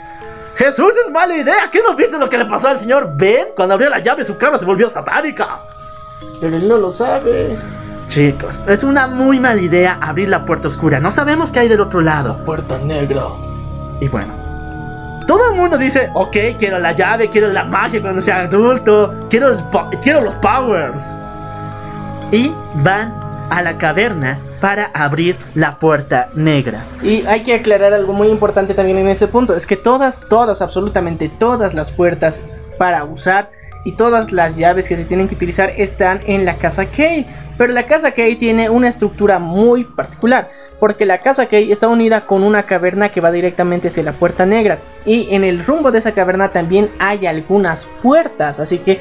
[0.56, 1.70] Jesús es mala idea.
[1.72, 3.48] ¿Qué no viste lo que le pasó al señor Ben?
[3.56, 5.60] Cuando abrió la llave su cara se volvió satánica.
[6.40, 7.58] Pero él no lo sabe.
[8.08, 11.00] Chicos, es una muy mala idea abrir la puerta oscura.
[11.00, 12.38] No sabemos qué hay del otro lado.
[12.46, 13.24] Puerta negra.
[14.00, 14.34] Y bueno,
[15.28, 19.50] todo el mundo dice, ok, quiero la llave, quiero la magia cuando sea adulto, quiero,
[19.50, 19.64] el
[20.02, 21.02] quiero los powers.
[22.32, 23.20] Y van
[23.50, 26.86] a la caverna para abrir la puerta negra.
[27.04, 29.56] Y hay que aclarar algo muy importante también en ese punto.
[29.56, 32.42] Es que todas, todas, absolutamente todas las puertas
[32.80, 33.52] para usar
[33.84, 37.28] y todas las llaves que se tienen que utilizar están en la casa Kay.
[37.60, 40.50] Pero la casa Kay tiene una estructura muy particular.
[40.80, 44.48] Porque la casa Kay está unida con una caverna que va directamente hacia la puerta
[44.48, 44.80] negra.
[45.06, 48.60] Y en el rumbo de esa caverna también hay algunas puertas.
[48.60, 48.98] Así que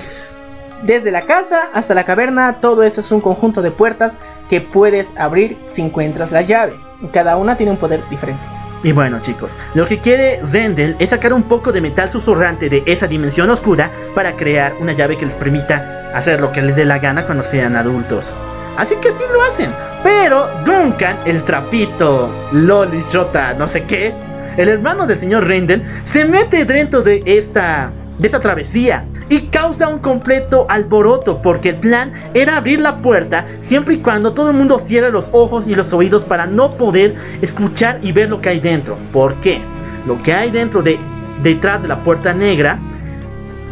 [0.83, 4.17] desde la casa hasta la caverna, todo eso es un conjunto de puertas
[4.49, 6.75] que puedes abrir si encuentras la llave.
[7.13, 8.43] Cada una tiene un poder diferente.
[8.83, 12.83] Y bueno chicos, lo que quiere Zendel es sacar un poco de metal susurrante de
[12.85, 16.85] esa dimensión oscura para crear una llave que les permita hacer lo que les dé
[16.85, 18.35] la gana cuando sean adultos.
[18.77, 19.71] Así que sí lo hacen.
[20.03, 24.13] Pero Duncan, el trapito, Loli, Shota, no sé qué,
[24.59, 29.89] el hermano del señor Rendel, se mete dentro de esta, de esta travesía y causa
[29.89, 34.57] un completo alboroto porque el plan era abrir la puerta siempre y cuando todo el
[34.57, 38.51] mundo cierre los ojos y los oídos para no poder escuchar y ver lo que
[38.51, 38.97] hay dentro.
[39.13, 39.61] ¿Por qué?
[40.07, 40.99] Lo que hay dentro de
[41.43, 42.79] detrás de la puerta negra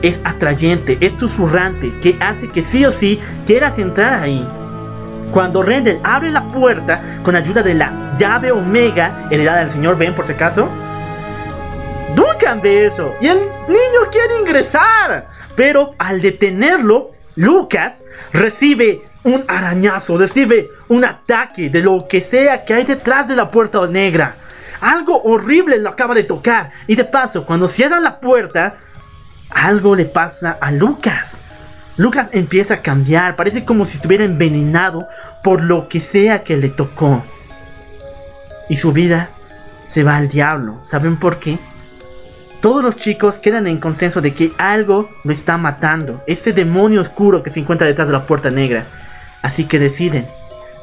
[0.02, 4.46] es atrayente, es susurrante, que hace que sí o sí quieras entrar ahí.
[5.32, 10.14] Cuando Rendel abre la puerta con ayuda de la llave Omega, heredada del señor Ben
[10.14, 10.68] por si acaso,
[12.14, 15.28] Duncan ve eso y el niño quiere ingresar.
[15.56, 22.74] Pero al detenerlo, Lucas recibe un arañazo, recibe un ataque de lo que sea que
[22.74, 24.36] hay detrás de la puerta negra.
[24.80, 26.72] Algo horrible lo acaba de tocar.
[26.86, 28.76] Y de paso, cuando cierran la puerta,
[29.50, 31.36] algo le pasa a Lucas.
[31.96, 35.06] Lucas empieza a cambiar, parece como si estuviera envenenado
[35.44, 37.22] por lo que sea que le tocó.
[38.68, 39.28] Y su vida
[39.86, 40.80] se va al diablo.
[40.82, 41.58] ¿Saben por qué?
[42.62, 46.22] Todos los chicos quedan en consenso de que algo lo está matando.
[46.28, 48.86] Ese demonio oscuro que se encuentra detrás de la puerta negra.
[49.42, 50.28] Así que deciden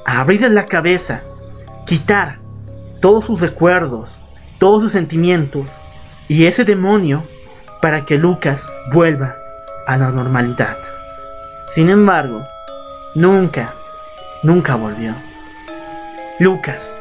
[0.06, 1.22] abrirle la cabeza,
[1.86, 2.40] quitar
[3.00, 4.18] todos sus recuerdos,
[4.58, 5.70] todos sus sentimientos
[6.28, 7.24] y ese demonio
[7.82, 9.38] para que Lucas vuelva
[9.88, 10.78] a la normalidad.
[11.70, 12.46] Sin embargo,
[13.16, 13.74] nunca,
[14.44, 15.16] nunca volvió.
[16.42, 16.92] Lucas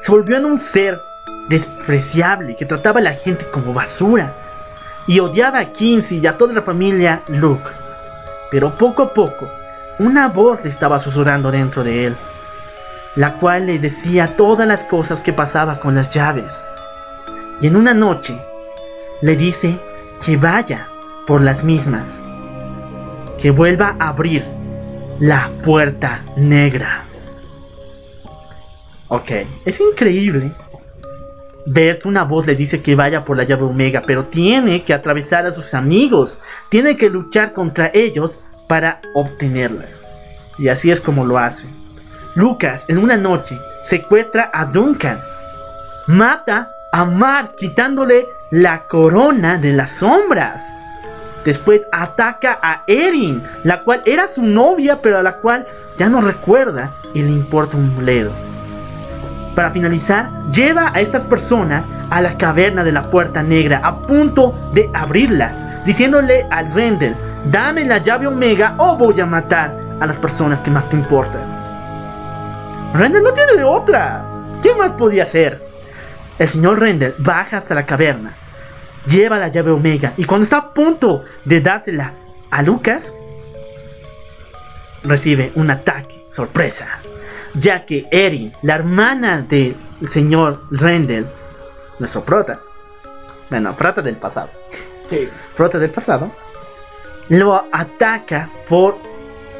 [0.00, 1.07] se volvió en un ser
[1.48, 4.34] despreciable que trataba a la gente como basura
[5.06, 7.68] y odiaba a Kinsey y a toda la familia Luke.
[8.50, 9.48] Pero poco a poco,
[9.98, 12.16] una voz le estaba susurrando dentro de él,
[13.16, 16.54] la cual le decía todas las cosas que pasaba con las llaves.
[17.60, 18.38] Y en una noche,
[19.22, 19.78] le dice
[20.24, 20.88] que vaya
[21.26, 22.06] por las mismas,
[23.40, 24.44] que vuelva a abrir
[25.18, 27.04] la puerta negra.
[29.08, 29.30] Ok,
[29.64, 30.52] es increíble
[31.70, 34.94] ver que una voz le dice que vaya por la llave Omega, pero tiene que
[34.94, 36.38] atravesar a sus amigos,
[36.68, 39.84] tiene que luchar contra ellos para obtenerla.
[40.58, 41.66] Y así es como lo hace.
[42.34, 45.20] Lucas en una noche secuestra a Duncan,
[46.06, 50.62] mata a Mark quitándole la corona de las sombras.
[51.44, 55.66] Después ataca a Erin, la cual era su novia, pero a la cual
[55.98, 58.47] ya no recuerda y le importa un bledo.
[59.58, 64.54] Para finalizar, lleva a estas personas a la caverna de la puerta negra, a punto
[64.72, 70.16] de abrirla, diciéndole al Rendel, dame la llave Omega o voy a matar a las
[70.16, 71.40] personas que más te importan.
[72.94, 74.24] Rendel no tiene de otra.
[74.62, 75.60] ¿Qué más podía hacer?
[76.38, 78.34] El señor Rendel baja hasta la caverna,
[79.08, 82.12] lleva la llave Omega y cuando está a punto de dársela
[82.48, 83.12] a Lucas,
[85.02, 87.00] recibe un ataque sorpresa,
[87.58, 89.76] ya que Erin, la hermana del
[90.08, 91.26] señor Rendel,
[91.98, 92.60] nuestro prota,
[93.50, 94.50] bueno, prota del pasado,
[95.08, 95.28] Sí.
[95.56, 96.30] prota del pasado,
[97.30, 98.96] lo ataca por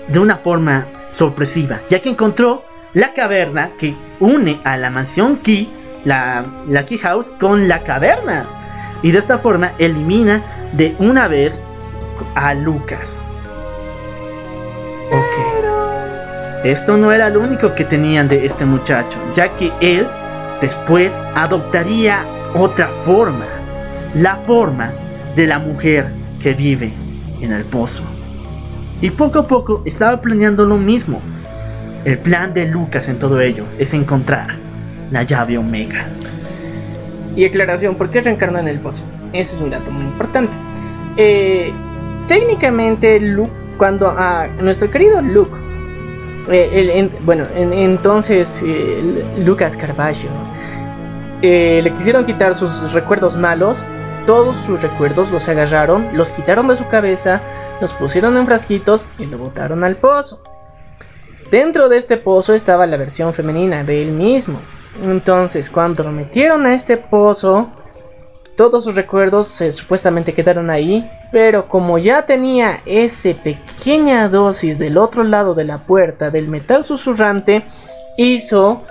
[0.09, 5.70] de una forma sorpresiva, ya que encontró la caverna que une a la mansión Key,
[6.05, 8.47] la, la Key House, con la caverna.
[9.02, 11.62] Y de esta forma elimina de una vez
[12.35, 13.12] a Lucas.
[16.65, 20.07] Esto no era lo único que tenían de este muchacho, ya que él
[20.61, 23.47] después adoptaría otra forma.
[24.15, 24.93] La forma
[25.37, 26.93] de la mujer que vive
[27.41, 28.03] en el pozo.
[29.01, 31.20] Y poco a poco estaba planeando lo mismo.
[32.05, 34.57] El plan de Lucas en todo ello es encontrar
[35.12, 36.07] la llave Omega.
[37.37, 39.05] Y aclaración, ¿por qué reencarnó en el pozo?
[39.33, 40.57] Ese es un dato muy importante.
[41.17, 41.73] Eh,
[42.27, 45.68] técnicamente, Luke, cuando a nuestro querido Luke,
[46.51, 50.28] eh, bueno, en- entonces eh, Lucas Carballo,
[51.43, 53.85] eh, le quisieron quitar sus recuerdos malos,
[54.27, 57.41] todos sus recuerdos los agarraron, los quitaron de su cabeza,
[57.81, 60.43] los pusieron en frasquitos y lo botaron al pozo.
[61.51, 64.59] Dentro de este pozo estaba la versión femenina de él mismo.
[65.02, 67.68] Entonces, cuando lo metieron a este pozo,
[68.57, 74.97] todos sus recuerdos se supuestamente quedaron ahí, pero como ya tenía esa pequeña dosis del
[74.97, 77.65] otro lado de la puerta del metal susurrante,
[78.17, 78.83] hizo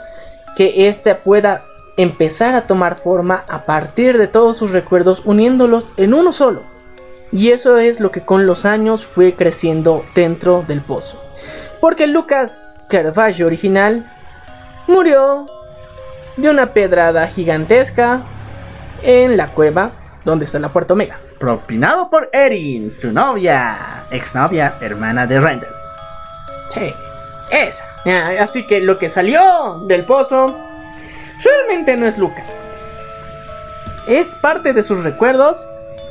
[0.56, 1.66] que éste pueda
[1.98, 6.62] empezar a tomar forma a partir de todos sus recuerdos, uniéndolos en uno solo.
[7.32, 11.22] Y eso es lo que con los años fue creciendo dentro del pozo.
[11.82, 14.10] Porque Lucas Carvalho original
[14.88, 15.46] murió
[16.38, 18.22] de una pedrada gigantesca
[19.04, 19.92] en la cueva
[20.24, 21.20] donde está la puerta Omega.
[21.40, 25.72] Propinado por Erin, su novia, exnovia, hermana de Randall.
[26.70, 26.94] Sí,
[27.52, 27.86] esa.
[28.06, 30.58] Ah, Así que lo que salió del pozo
[31.44, 32.54] realmente no es Lucas.
[34.08, 35.66] Es parte de sus recuerdos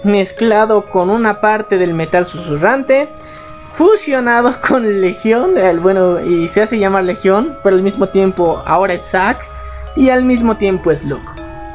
[0.05, 3.09] mezclado con una parte del metal susurrante
[3.73, 8.95] fusionado con Legión, el, bueno, y se hace llamar Legión, pero al mismo tiempo ahora
[8.95, 9.39] es Zack
[9.97, 11.27] y al mismo tiempo es Luke.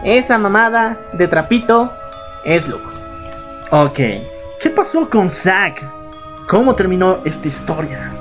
[0.03, 1.91] Esa mamada de trapito
[2.43, 2.90] es Luke.
[3.71, 3.97] Ok.
[4.59, 5.83] ¿Qué pasó con Zack?
[6.47, 8.11] ¿Cómo terminó esta historia?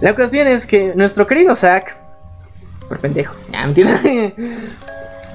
[0.00, 1.94] La cuestión es que nuestro querido Zack,
[2.88, 3.34] por pendejo,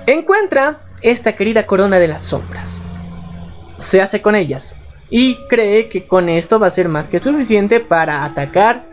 [0.08, 2.80] encuentra esta querida corona de las sombras.
[3.77, 4.74] Se hace con ellas
[5.11, 8.85] y cree que con esto va a ser más que suficiente para atacar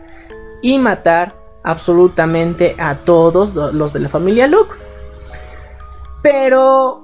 [0.61, 1.33] y matar
[1.63, 4.75] absolutamente a todos lo- los de la familia Luke.
[6.21, 7.02] Pero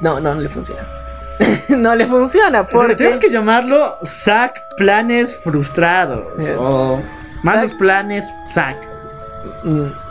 [0.00, 0.82] no, no, no le funciona.
[1.68, 6.32] no le funciona Porque tenemos que llamarlo Zack Planes Frustrados.
[6.36, 6.46] Sí.
[6.58, 7.02] O
[7.42, 8.76] malos planes Zack.
[9.64, 10.03] Mm.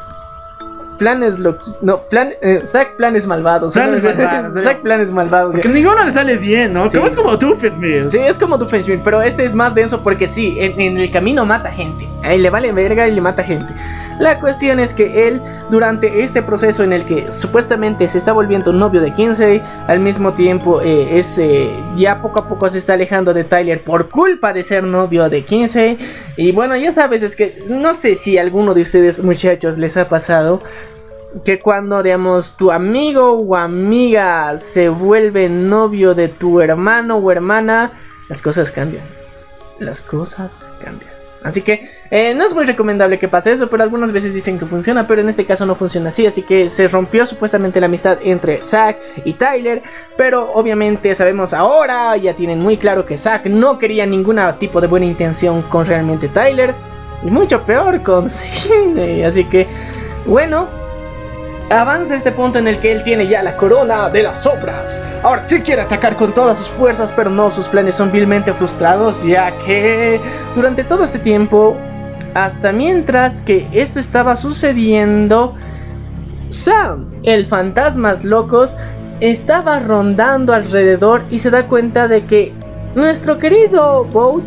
[0.98, 1.72] Planes loqui...
[1.82, 2.32] No, plan...
[2.42, 3.74] eh, Zack planes malvados.
[3.74, 4.10] Planes ¿no?
[4.10, 4.64] malvados.
[4.64, 5.52] Zack planes malvados.
[5.54, 6.90] Porque ninguno le sale bien, ¿no?
[6.90, 6.98] Sí.
[6.98, 8.10] ¿Cómo es como Fesmil?
[8.10, 11.46] Sí, es como Doofenshmirtz, pero este es más denso porque sí, en, en el camino
[11.46, 12.08] mata gente.
[12.24, 13.74] Ahí le vale verga y le mata gente.
[14.20, 15.42] La cuestión es que él,
[15.72, 20.34] durante este proceso en el que supuestamente se está volviendo novio de Kinsey, al mismo
[20.34, 24.54] tiempo eh, es, eh, ya poco a poco se está alejando de Tyler por culpa
[24.54, 25.98] de ser novio de Kinsey.
[26.38, 29.98] Y bueno, ya sabes, es que no sé si a alguno de ustedes, muchachos, les
[29.98, 30.62] ha pasado
[31.44, 37.92] que cuando, digamos, tu amigo o amiga se vuelve novio de tu hermano o hermana,
[38.30, 39.04] las cosas cambian.
[39.80, 41.14] Las cosas cambian.
[41.44, 44.66] Así que eh, no es muy recomendable que pase eso, pero algunas veces dicen que
[44.66, 46.26] funciona, pero en este caso no funciona así.
[46.26, 49.84] Así que se rompió supuestamente la amistad entre Zack y Tyler,
[50.16, 54.88] pero obviamente sabemos ahora, ya tienen muy claro que Zack no quería ningún tipo de
[54.88, 56.74] buena intención con realmente Tyler,
[57.24, 59.24] y mucho peor con Sidney.
[59.24, 59.68] Así que,
[60.26, 60.83] bueno,
[61.70, 65.02] Avanza este punto en el que él tiene ya la corona de las sombras.
[65.24, 69.24] Ahora sí quiere atacar con todas sus fuerzas, pero no, sus planes son vilmente frustrados,
[69.24, 70.20] ya que
[70.56, 71.76] durante todo este tiempo,
[72.36, 75.56] hasta mientras que esto estaba sucediendo,
[76.50, 78.76] Sam, el fantasmas locos,
[79.20, 82.54] estaba rondando alrededor y se da cuenta de que
[82.94, 84.44] nuestro querido Boat,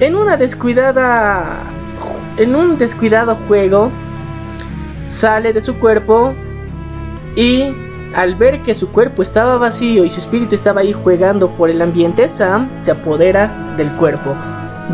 [0.00, 1.56] en una descuidada,
[2.36, 3.90] en un descuidado juego,
[5.08, 6.34] sale de su cuerpo
[7.36, 7.72] y
[8.14, 11.82] al ver que su cuerpo estaba vacío y su espíritu estaba ahí jugando por el
[11.82, 14.34] ambiente, Sam se apodera del cuerpo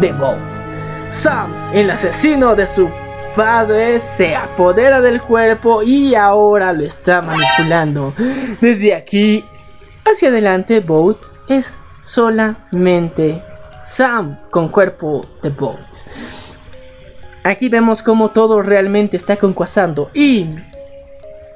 [0.00, 0.40] de Bolt.
[1.10, 2.88] Sam, el asesino de su
[3.36, 8.12] padre, se apodera del cuerpo y ahora lo está manipulando.
[8.60, 9.44] Desde aquí
[10.04, 11.18] hacia adelante, Bolt
[11.48, 13.42] es solamente
[13.82, 16.03] Sam con cuerpo de Bolt.
[17.44, 20.10] Aquí vemos cómo todo realmente está concuasando.
[20.14, 20.46] Y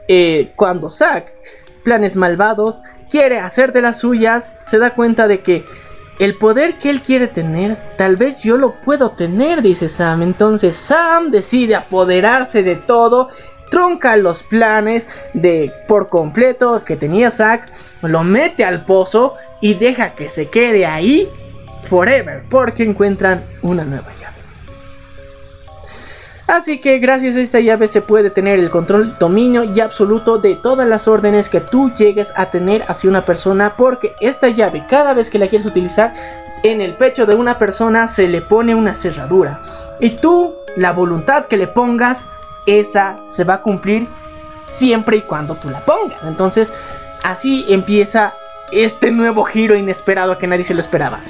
[0.06, 1.32] eh, cuando Zack,
[1.82, 5.64] planes malvados, quiere hacer de las suyas, se da cuenta de que
[6.18, 10.22] el poder que él quiere tener, tal vez yo lo puedo tener, dice Sam.
[10.22, 13.30] Entonces Sam decide apoderarse de todo,
[13.70, 20.14] trunca los planes de por completo que tenía Zack, lo mete al pozo y deja
[20.14, 21.30] que se quede ahí
[21.84, 24.37] forever, porque encuentran una nueva llave.
[26.48, 30.54] Así que gracias a esta llave se puede tener el control, dominio y absoluto de
[30.54, 35.12] todas las órdenes que tú llegues a tener hacia una persona porque esta llave cada
[35.12, 36.14] vez que la quieres utilizar
[36.62, 39.60] en el pecho de una persona se le pone una cerradura.
[40.00, 42.24] Y tú, la voluntad que le pongas,
[42.64, 44.08] esa se va a cumplir
[44.66, 46.22] siempre y cuando tú la pongas.
[46.24, 46.70] Entonces,
[47.24, 48.32] así empieza
[48.72, 51.20] este nuevo giro inesperado que nadie se lo esperaba.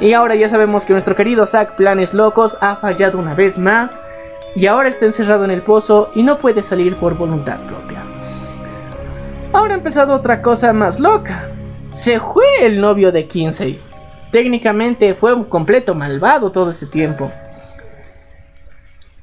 [0.00, 4.00] Y ahora ya sabemos que nuestro querido Zack Planes Locos ha fallado una vez más
[4.54, 8.02] y ahora está encerrado en el pozo y no puede salir por voluntad propia.
[9.52, 11.50] Ahora ha empezado otra cosa más loca.
[11.90, 13.78] Se fue el novio de Kinsey.
[14.30, 17.30] Técnicamente fue un completo malvado todo este tiempo.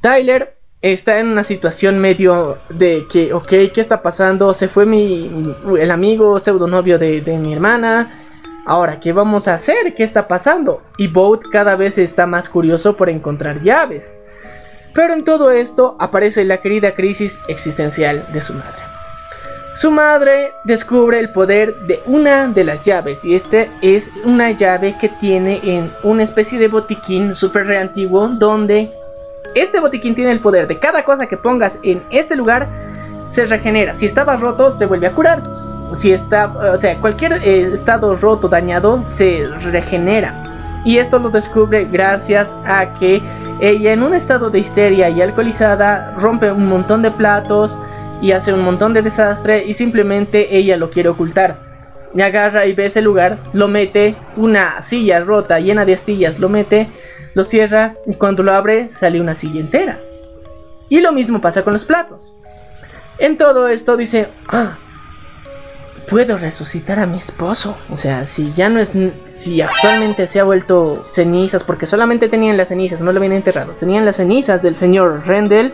[0.02, 4.54] Tyler está en una situación medio de que, ok, ¿qué está pasando?
[4.54, 8.12] Se fue mi, el amigo pseudo novio de, de mi hermana.
[8.66, 9.96] Ahora, ¿qué vamos a hacer?
[9.96, 10.84] ¿Qué está pasando?
[10.98, 14.14] Y Boat cada vez está más curioso por encontrar llaves.
[14.94, 18.84] Pero en todo esto aparece la querida crisis existencial de su madre.
[19.76, 24.98] Su madre descubre el poder de una de las llaves y este es una llave
[25.00, 28.92] que tiene en una especie de botiquín súper reantiguo donde
[29.56, 32.68] este botiquín tiene el poder de cada cosa que pongas en este lugar
[33.26, 33.94] se regenera.
[33.94, 35.44] Si estaba roto se vuelve a curar.
[35.96, 40.44] Si está, o sea, cualquier eh, estado roto, dañado, se regenera.
[40.86, 43.22] Y esto lo descubre gracias a que
[43.60, 47.78] ella en un estado de histeria y alcoholizada rompe un montón de platos
[48.22, 51.58] y hace un montón de desastre y simplemente ella lo quiere ocultar.
[52.16, 56.50] Y agarra y ve ese lugar, lo mete, una silla rota llena de astillas, lo
[56.50, 56.88] mete,
[57.36, 60.00] lo cierra y cuando lo abre sale una silla entera.
[60.90, 62.34] Y lo mismo pasa con los platos.
[63.20, 64.78] En todo esto dice, ah,
[66.10, 67.76] puedo resucitar a mi esposo.
[67.90, 68.92] O sea, si ya no es.
[69.26, 73.74] Si actualmente se ha vuelto cenizas, porque solamente tenían las cenizas, no lo habían enterrado.
[73.74, 75.74] Tenían las cenizas del señor Rendell.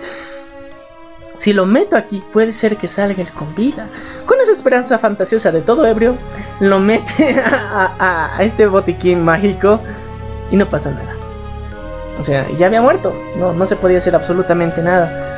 [1.36, 3.88] Si lo meto aquí, puede ser que salga el con vida.
[4.26, 6.18] Con esa esperanza fantasiosa de todo ebrio,
[6.60, 9.82] lo mete a, a este botiquín mágico
[10.52, 11.14] y no pasa nada.
[12.18, 13.14] O sea, ya había muerto.
[13.38, 15.35] No, no se podía hacer absolutamente nada.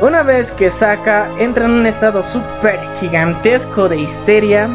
[0.00, 4.68] Una vez que Saka entra en un estado súper gigantesco de histeria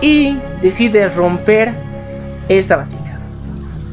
[0.00, 1.72] y decide romper
[2.48, 3.18] esta vasija.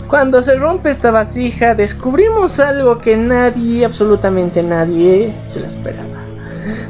[0.07, 6.22] Cuando se rompe esta vasija descubrimos algo que nadie, absolutamente nadie, se lo esperaba.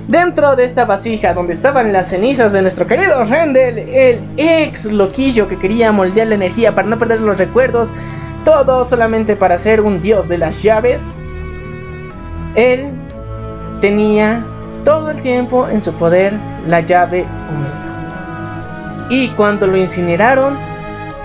[0.10, 5.48] Dentro de esta vasija donde estaban las cenizas de nuestro querido Rendel, el ex loquillo
[5.48, 7.92] que quería moldear la energía para no perder los recuerdos,
[8.44, 11.10] todo solamente para ser un dios de las llaves,
[12.56, 12.92] él
[13.84, 14.42] tenía
[14.86, 16.32] todo el tiempo en su poder
[16.70, 19.08] la llave Omega.
[19.10, 20.58] Y cuando lo incineraron,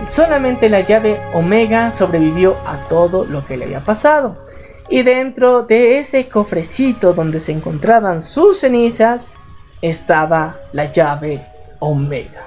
[0.04, 4.44] solamente la llave Omega sobrevivió a todo lo que le había pasado.
[4.90, 9.34] Y dentro de ese cofrecito donde se encontraban sus cenizas
[9.80, 11.40] estaba la llave
[11.78, 12.42] Omega.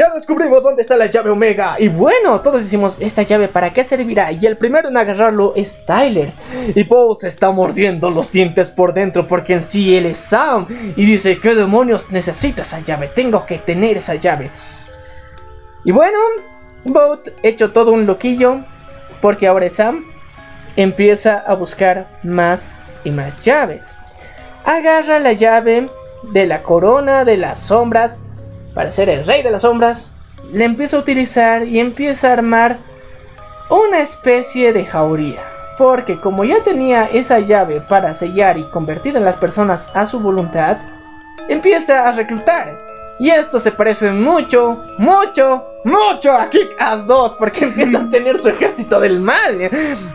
[0.00, 1.76] Ya descubrimos dónde está la llave Omega.
[1.78, 4.32] Y bueno, todos decimos, ¿esta llave para qué servirá?
[4.32, 6.32] Y el primero en agarrarlo es Tyler.
[6.74, 10.66] Y Paul se está mordiendo los dientes por dentro porque en sí él es Sam.
[10.96, 13.08] Y dice, ¿qué demonios necesita esa llave?
[13.08, 14.48] Tengo que tener esa llave.
[15.84, 16.18] Y bueno,
[16.84, 18.60] Boat hecho todo un loquillo
[19.20, 20.06] porque ahora Sam
[20.76, 22.72] empieza a buscar más
[23.04, 23.92] y más llaves.
[24.64, 25.90] agarra la llave
[26.32, 28.22] de la corona de las sombras
[28.80, 30.10] para ser el rey de las sombras,
[30.54, 32.78] le empieza a utilizar y empieza a armar
[33.68, 35.42] una especie de jauría.
[35.76, 40.18] Porque como ya tenía esa llave para sellar y convertir a las personas a su
[40.18, 40.78] voluntad,
[41.50, 42.78] empieza a reclutar.
[43.18, 48.48] Y esto se parece mucho, mucho, mucho a Kick-Ass 2 porque empieza a tener su
[48.48, 49.68] ejército del mal.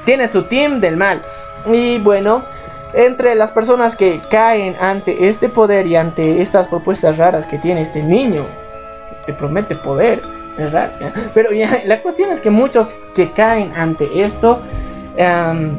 [0.06, 1.22] Tiene su team del mal.
[1.72, 2.44] Y bueno,
[2.96, 7.82] entre las personas que caen ante este poder y ante estas propuestas raras que tiene
[7.82, 8.46] este niño,
[9.26, 10.22] te promete poder,
[10.58, 10.94] es raro.
[11.00, 11.14] ¿ya?
[11.34, 14.62] Pero ya, la cuestión es que muchos que caen ante esto,
[15.18, 15.72] em,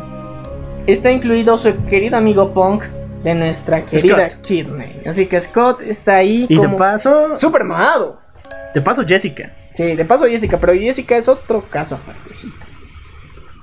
[0.86, 2.84] está incluido su querido amigo Punk
[3.22, 4.42] de nuestra querida Scott.
[4.42, 5.02] Kidney.
[5.06, 8.18] Así que Scott está ahí Y de como paso, súper mamado.
[8.74, 9.50] de paso Jessica.
[9.72, 12.65] Sí, de paso Jessica, pero Jessica es otro caso apartecito.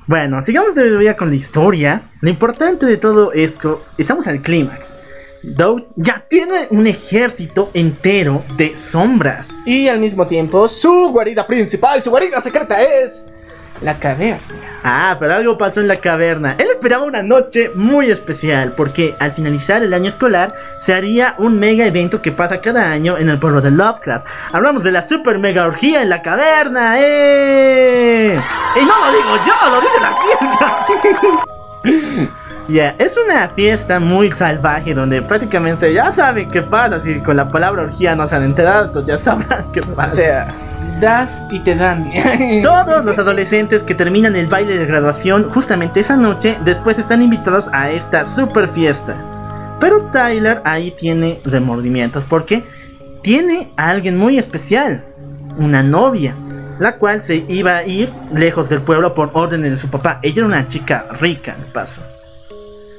[0.06, 2.02] Bueno, sigamos de verdad con la historia.
[2.20, 4.94] Lo importante de todo esto, estamos al clímax.
[5.44, 9.50] Doug ya tiene un ejército entero de sombras.
[9.66, 13.30] Y al mismo tiempo, su guarida principal, su guarida secreta es
[13.84, 14.56] la caverna.
[14.84, 16.56] Ah, pero algo pasó en la caverna.
[16.58, 21.60] Él esperaba una noche muy especial porque al finalizar el año escolar se haría un
[21.60, 24.26] mega evento que pasa cada año en el pueblo de Lovecraft.
[24.52, 28.38] Hablamos de la super mega orgía en la caverna, ¡eh!
[28.76, 30.16] Y no lo digo yo, lo dice la
[32.24, 32.43] fiesta.
[32.68, 37.00] Ya, es una fiesta muy salvaje donde prácticamente ya saben qué pasa.
[37.00, 40.14] Si con la palabra orgía no se han enterado, entonces ya sabrán qué pasa.
[40.14, 40.48] O sea,
[41.02, 42.10] das y te dan.
[42.64, 47.70] Todos los adolescentes que terminan el baile de graduación justamente esa noche, después están invitados
[47.74, 49.16] a esta super fiesta.
[49.82, 52.64] Pero Tyler ahí tiene remordimientos porque
[53.22, 55.04] tiene a alguien muy especial,
[55.58, 56.36] una novia,
[56.80, 60.20] la cual se iba a ir lejos del pueblo por orden de su papá.
[60.22, 62.02] Ella era una chica rica, de paso.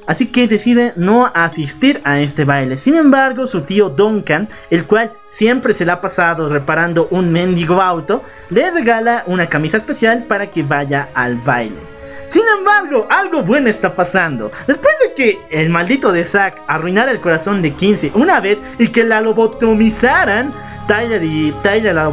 [0.07, 2.77] Así que decide no asistir a este baile.
[2.77, 7.81] Sin embargo, su tío Duncan, el cual siempre se la ha pasado reparando un mendigo
[7.81, 11.95] auto, le regala una camisa especial para que vaya al baile.
[12.27, 14.51] Sin embargo, algo bueno está pasando.
[14.67, 18.89] Después de que el maldito de Zack arruinara el corazón de 15 una vez y
[18.89, 20.51] que la lobotomizaran,
[20.87, 22.11] Tyler y Tyler la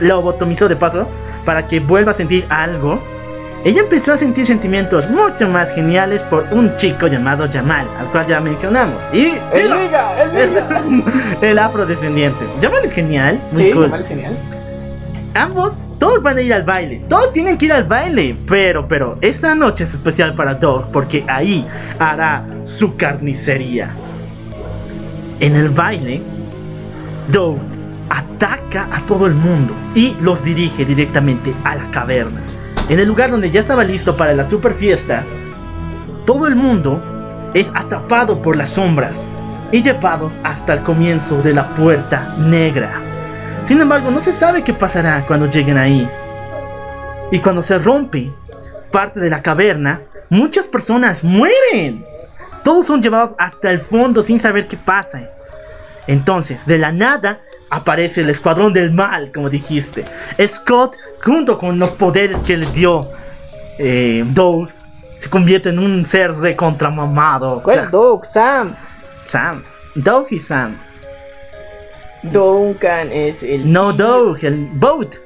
[0.00, 1.08] lobotomizó de paso
[1.44, 3.02] para que vuelva a sentir algo.
[3.64, 8.26] Ella empezó a sentir sentimientos mucho más geniales por un chico llamado Jamal, al cual
[8.26, 9.02] ya mencionamos.
[9.10, 10.22] Y ¡El liga!
[10.22, 10.82] ¡El liga!
[11.40, 12.44] el afrodescendiente.
[12.60, 13.80] Jamal es genial, muy Sí, cool.
[13.82, 14.36] normal, es genial.
[15.34, 17.04] Ambos, todos van a ir al baile.
[17.08, 18.36] Todos tienen que ir al baile.
[18.46, 21.66] Pero, pero, esta noche es especial para Doug porque ahí
[21.98, 23.88] hará su carnicería.
[25.40, 26.20] En el baile,
[27.32, 27.56] Doug
[28.10, 32.40] ataca a todo el mundo y los dirige directamente a la caverna.
[32.88, 35.24] En el lugar donde ya estaba listo para la super fiesta,
[36.26, 39.22] todo el mundo es atrapado por las sombras
[39.72, 43.00] y llevados hasta el comienzo de la puerta negra.
[43.64, 46.06] Sin embargo, no se sabe qué pasará cuando lleguen ahí.
[47.30, 48.30] Y cuando se rompe
[48.92, 52.04] parte de la caverna, muchas personas mueren.
[52.62, 55.30] Todos son llevados hasta el fondo sin saber qué pasa.
[56.06, 57.40] Entonces, de la nada,
[57.70, 60.04] aparece el escuadrón del mal, como dijiste.
[60.46, 63.10] Scott, junto con los poderes que le dio
[63.78, 64.68] eh, Doug,
[65.18, 67.60] se convierte en un ser de contramamado.
[67.62, 67.90] ¿Cuál?
[67.90, 68.74] Doug, Sam.
[69.26, 69.62] Sam.
[69.94, 70.76] Doug y Sam.
[72.22, 73.70] Duncan es el.
[73.70, 75.16] No, Doug, el Boat.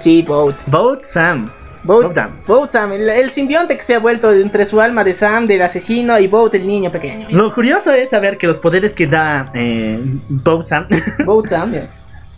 [0.00, 0.56] Sí, Boat.
[0.66, 1.50] Boat, Sam.
[1.82, 2.30] Boat, Boat.
[2.46, 5.62] Boat Sam, el, el simbionte que se ha vuelto entre su alma de Sam, del
[5.62, 7.28] asesino, y Boat, el niño pequeño.
[7.30, 9.98] Lo curioso es saber que los poderes que da eh,
[10.28, 10.86] Boat Sam
[11.24, 11.86] Boat Sam, ya.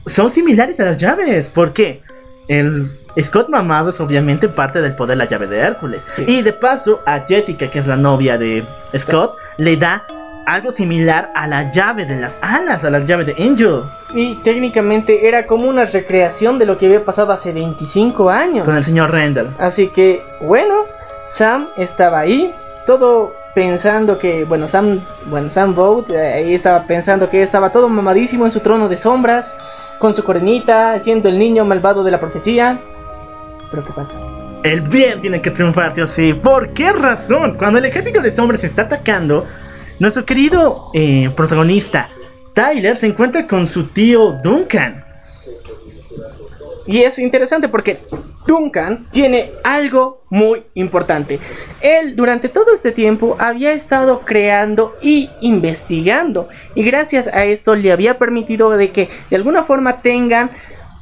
[0.06, 1.48] son similares a las llaves.
[1.48, 2.02] ¿Por qué?
[2.48, 2.86] El
[3.20, 6.02] Scott Mamado es obviamente parte del poder de la llave de Hércules.
[6.08, 6.24] Sí.
[6.26, 8.64] Y de paso, a Jessica, que es la novia de
[8.96, 10.04] Scott, le da
[10.46, 13.82] algo similar a la llave de las alas, a la llave de Angel,
[14.14, 18.64] Y técnicamente era como una recreación de lo que había pasado hace 25 años.
[18.64, 19.50] con el señor Randall.
[19.58, 20.74] Así que, bueno,
[21.26, 22.52] Sam estaba ahí,
[22.86, 27.88] todo pensando que, bueno, Sam, bueno, Sam Boat, eh, ahí estaba pensando que estaba todo
[27.88, 29.54] mamadísimo en su trono de sombras,
[29.98, 32.78] con su coronita, siendo el niño malvado de la profecía.
[33.70, 34.16] Pero ¿qué pasa?
[34.62, 36.34] El bien tiene que triunfar, sí o sí.
[36.34, 37.56] ¿Por qué razón?
[37.56, 39.46] Cuando el ejército de sombras está atacando,
[40.00, 42.08] nuestro querido eh, protagonista,
[42.54, 45.04] Tyler, se encuentra con su tío Duncan.
[46.86, 48.00] Y es interesante porque
[48.46, 51.38] Duncan tiene algo muy importante.
[51.80, 56.48] Él durante todo este tiempo había estado creando y investigando.
[56.74, 60.50] Y gracias a esto le había permitido de que de alguna forma tengan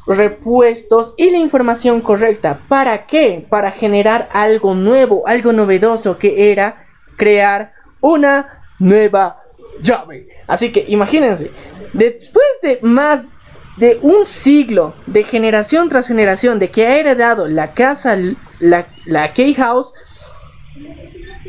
[0.08, 2.58] repuestos y la información correcta.
[2.68, 3.46] ¿Para qué?
[3.48, 6.84] Para generar algo nuevo, algo novedoso que era
[7.16, 9.42] crear una nueva
[9.82, 10.28] llave.
[10.46, 11.50] Así que imagínense,
[11.92, 13.26] después de más
[13.76, 18.18] de un siglo, de generación tras generación, de que ha heredado la casa,
[18.58, 19.92] la, la Key House,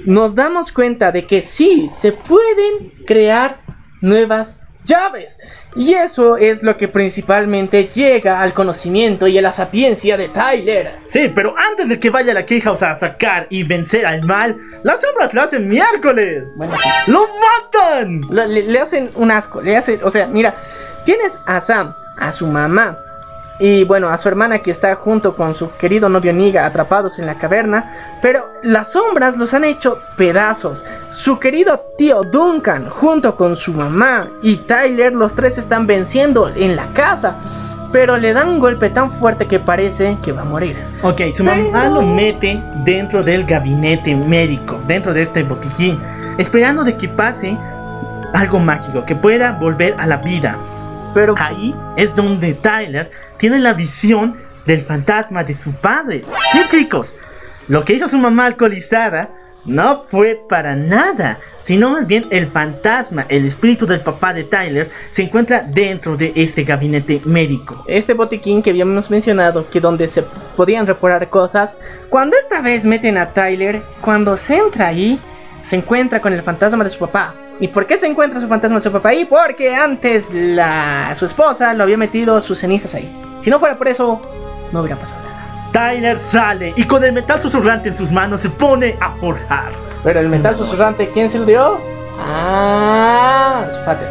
[0.05, 3.61] nos damos cuenta de que sí, se pueden crear
[4.01, 4.58] nuevas
[4.89, 5.39] llaves.
[5.75, 10.91] Y eso es lo que principalmente llega al conocimiento y a la sapiencia de Tyler.
[11.07, 14.25] Sí, pero antes de que vaya a la Key House a sacar y vencer al
[14.25, 16.53] mal, las sombras lo hacen miércoles.
[16.57, 17.11] Bueno, sí.
[17.11, 18.21] ¡Lo matan!
[18.31, 20.55] Le, le hacen un asco, le hacen, o sea, mira,
[21.05, 22.97] tienes a Sam, a su mamá
[23.59, 27.25] y bueno, a su hermana que está junto con su querido novio Niga atrapados en
[27.25, 30.85] la caverna, pero las sombras los han hecho pedazos.
[31.11, 36.77] Su querido tío Duncan junto con su mamá y Tyler, los tres están venciendo en
[36.77, 37.35] la casa,
[37.91, 40.77] pero le dan un golpe tan fuerte que parece que va a morir.
[41.03, 45.99] Ok, su mamá lo mete dentro del gabinete médico, dentro de este botiquín,
[46.37, 47.57] esperando de que pase
[48.33, 50.57] algo mágico, que pueda volver a la vida.
[51.13, 56.23] Pero Ahí es donde Tyler tiene la visión del fantasma de su padre.
[56.51, 57.13] Sí, chicos,
[57.67, 59.29] lo que hizo su mamá alcoholizada
[59.65, 64.89] no fue para nada, sino más bien el fantasma, el espíritu del papá de Tyler,
[65.09, 67.83] se encuentra dentro de este gabinete médico.
[67.87, 70.23] este botiquín que habíamos mencionado, que donde se
[70.55, 71.77] podían reparar cosas,
[72.09, 75.19] cuando esta vez meten a Tyler, cuando se entra ahí,
[75.63, 77.33] se encuentra con el fantasma de su papá.
[77.59, 79.25] ¿Y por qué se encuentra su fantasma de su papá ahí?
[79.25, 83.11] Porque antes la, su esposa lo había metido sus cenizas ahí.
[83.41, 84.21] Si no fuera por eso,
[84.71, 85.29] no hubiera pasado nada.
[85.71, 89.71] Tyler sale y con el metal susurrante en sus manos se pone a forjar.
[90.03, 91.79] Pero el metal susurrante, ¿quién se lo dio?
[92.19, 94.09] Ah, su Fater.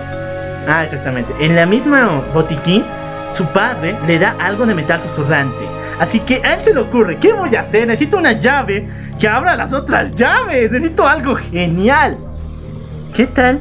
[0.68, 1.32] Ah, exactamente.
[1.40, 2.84] En la misma botiquín,
[3.34, 5.77] su padre le da algo de metal susurrante.
[5.98, 7.86] Así que a él se le ocurre, ¿qué voy a hacer?
[7.86, 10.70] Necesito una llave que abra las otras llaves.
[10.70, 12.16] Necesito algo genial.
[13.14, 13.60] ¿Qué tal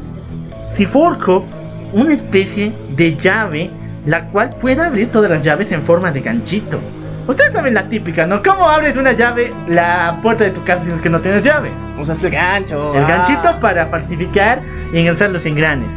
[0.71, 1.45] si forjo
[1.93, 3.71] una especie de llave
[4.05, 6.79] la cual pueda abrir todas las llaves en forma de ganchito?
[7.27, 8.41] Ustedes saben la típica, ¿no?
[8.41, 11.71] ¿Cómo abres una llave, la puerta de tu casa si es que no tienes llave?
[11.99, 12.95] Usas el gancho.
[12.95, 13.07] El ah.
[13.07, 14.61] ganchito para falsificar
[14.93, 15.91] y engrasar los engranes.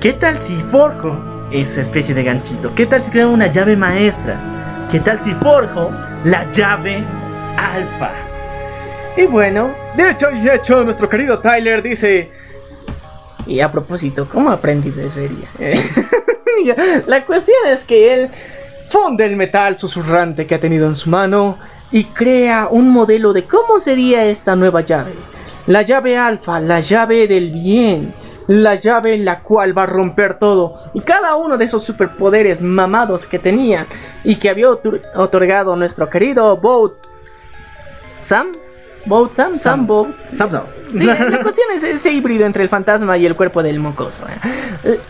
[0.00, 1.18] ¿Qué tal si forjo
[1.50, 2.72] esa especie de ganchito?
[2.76, 4.36] ¿Qué tal si creo una llave maestra?
[4.90, 5.90] ¿Qué tal si forjo
[6.24, 7.04] la llave
[7.58, 8.10] alfa?
[9.18, 12.30] Y bueno, de hecho y hecho, nuestro querido Tyler dice...
[13.46, 15.48] Y a propósito, ¿cómo aprendí de herrería?
[17.06, 18.30] La cuestión es que él
[18.88, 21.58] funde el metal susurrante que ha tenido en su mano
[21.92, 25.12] y crea un modelo de cómo sería esta nueva llave.
[25.66, 28.14] La llave alfa, la llave del bien,
[28.48, 30.74] la llave la cual va a romper todo.
[30.94, 33.86] Y cada uno de esos superpoderes mamados que tenía
[34.24, 36.94] y que había otor- otorgado nuestro querido Boat
[38.20, 38.48] Sam.
[39.06, 39.86] Boat Sam, Sam, Sam.
[39.86, 40.08] Boat.
[40.34, 40.66] Sabdo.
[40.92, 44.22] Sí, la cuestión es ese híbrido entre el fantasma y el cuerpo del mocoso.
[44.26, 44.48] ¿eh?
[44.84, 45.00] Eh,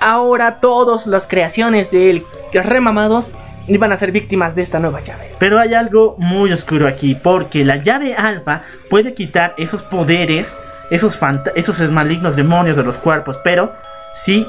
[0.00, 3.30] Ahora todas las creaciones de él remamados
[3.66, 5.32] iban a ser víctimas de esta nueva llave.
[5.40, 10.56] Pero hay algo muy oscuro aquí, porque la llave alfa puede quitar esos poderes,
[10.90, 11.18] esos,
[11.54, 13.72] esos malignos demonios de los cuerpos, pero
[14.14, 14.46] si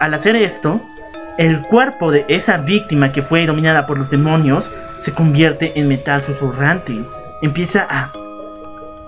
[0.00, 0.80] al hacer esto,
[1.38, 6.22] el cuerpo de esa víctima que fue dominada por los demonios se convierte en metal
[6.22, 7.00] susurrante.
[7.42, 8.12] Empieza a,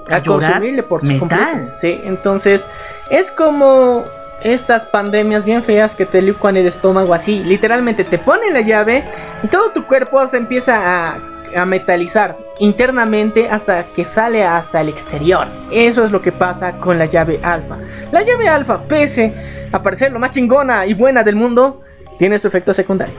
[0.08, 1.72] A consumirle por su metal.
[1.74, 2.66] Sí, entonces
[3.10, 4.05] es como
[4.42, 7.42] estas pandemias bien feas que te licuan el estómago así.
[7.44, 9.05] Literalmente te ponen la llave
[9.42, 11.18] y todo tu cuerpo se empieza a,
[11.57, 15.47] a metalizar internamente hasta que sale hasta el exterior.
[15.70, 17.79] Eso es lo que pasa con la llave alfa.
[18.12, 19.33] La llave alfa, pese
[19.73, 21.81] a parecer lo más chingona y buena del mundo,
[22.19, 23.15] tiene su efecto secundario.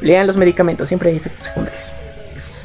[0.00, 1.92] Lean los medicamentos, siempre hay efectos secundarios.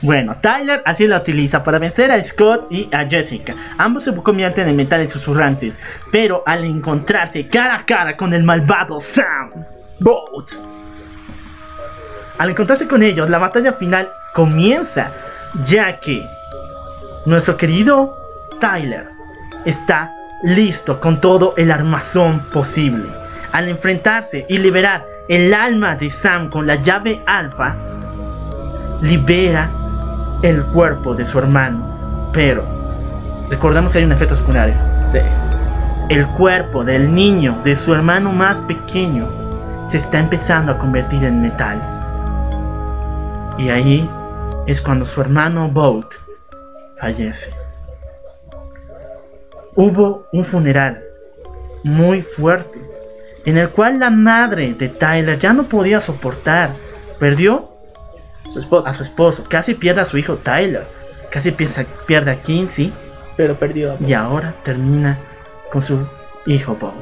[0.02, 3.54] Bueno, Tyler así la utiliza para vencer a Scott y a Jessica.
[3.78, 5.78] Ambos se convierten en metales susurrantes,
[6.12, 9.52] pero al encontrarse cara a cara con el malvado Sam,
[10.00, 10.52] Boat.
[12.38, 15.12] al encontrarse con ellos, la batalla final comienza,
[15.66, 16.28] ya que
[17.26, 18.18] nuestro querido
[18.60, 19.10] Tyler
[19.66, 23.10] está listo con todo el armazón posible.
[23.52, 27.76] Al enfrentarse y liberar el alma de Sam con la llave alfa,
[29.02, 29.70] libera
[30.42, 32.30] el cuerpo de su hermano.
[32.32, 32.64] Pero,
[33.50, 34.76] recordamos que hay un efecto secundario.
[35.10, 35.20] Sí.
[36.10, 39.28] El cuerpo del niño, de su hermano más pequeño,
[39.86, 41.82] se está empezando a convertir en metal.
[43.58, 44.10] Y ahí
[44.72, 46.14] es cuando su hermano Boat
[46.98, 47.52] fallece.
[49.76, 51.02] Hubo un funeral
[51.84, 52.80] muy fuerte
[53.46, 56.72] en el cual la madre de Tyler ya no podía soportar.
[57.20, 57.70] Perdió
[58.50, 60.88] Su a su esposo, casi pierde a su hijo Tyler,
[61.30, 62.92] casi piensa- pierde a Kinsey
[63.38, 63.94] Pero perdió.
[63.94, 65.18] a y ahora termina
[65.72, 66.06] con su
[66.46, 66.94] hijo Bob.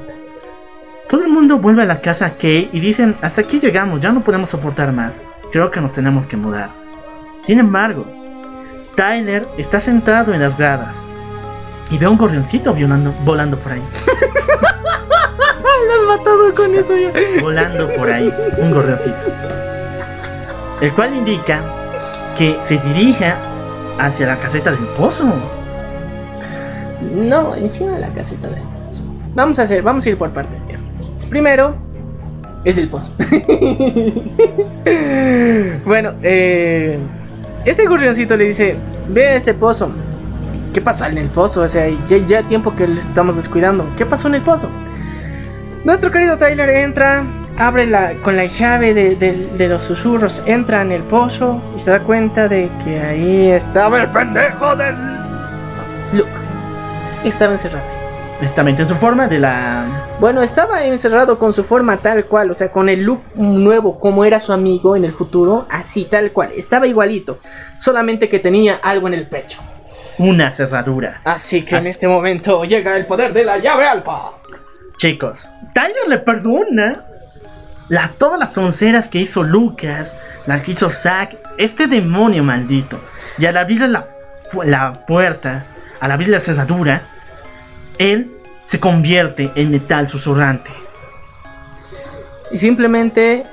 [1.08, 4.22] Todo el mundo vuelve a la casa Kay y dicen, hasta aquí llegamos, ya no
[4.24, 5.22] podemos soportar más.
[5.54, 6.70] Creo que nos tenemos que mudar.
[7.42, 8.06] Sin embargo,
[8.96, 10.98] Tyler está sentado en las gradas
[11.90, 13.82] y ve a un gorrioncito volando, volando por ahí.
[15.88, 17.12] Lo has matado con eso ya.
[17.42, 19.16] volando por ahí, un gorrioncito.
[20.82, 21.62] El cual indica
[22.38, 23.38] que se dirija
[24.00, 25.26] hacia la caseta del pozo.
[27.16, 28.58] No, encima de la caseta de
[29.34, 30.60] Vamos a hacer, vamos a ir por partes.
[31.30, 31.76] Primero
[32.64, 33.12] es el pozo.
[35.86, 36.98] bueno, eh,
[37.70, 38.76] este gorrioncito le dice,
[39.10, 39.92] ve a ese pozo.
[40.74, 41.62] ¿Qué pasó en el pozo?
[41.62, 43.90] O sea, ya, ya tiempo que lo estamos descuidando.
[43.98, 44.70] ¿Qué pasó en el pozo?
[45.84, 47.24] Nuestro querido Tyler entra,
[47.58, 51.80] abre la, con la llave de, de- de los susurros, entra en el pozo y
[51.80, 54.96] se da cuenta de que ahí estaba el pendejo del
[56.14, 56.30] Luke.
[57.24, 57.97] Estaba encerrado.
[58.40, 59.86] Precisamente en su forma de la...
[60.20, 64.26] Bueno, estaba encerrado con su forma tal cual, o sea, con el look nuevo, como
[64.26, 66.52] era su amigo en el futuro, así tal cual.
[66.56, 67.40] Estaba igualito,
[67.80, 69.60] solamente que tenía algo en el pecho.
[70.20, 71.22] Una cerradura.
[71.24, 74.32] Así que en este momento llega el poder de la llave alfa.
[74.98, 77.06] Chicos, Tyler le perdona
[77.90, 83.00] las, todas las onceras que hizo Lucas, las que hizo Zack, este demonio maldito.
[83.40, 84.08] Y al abrirle la,
[84.64, 85.66] la puerta,
[86.00, 87.02] al abrir la cerradura,
[87.98, 88.32] él
[88.68, 90.72] se convierte en metal susurrante.
[92.52, 93.44] Y simplemente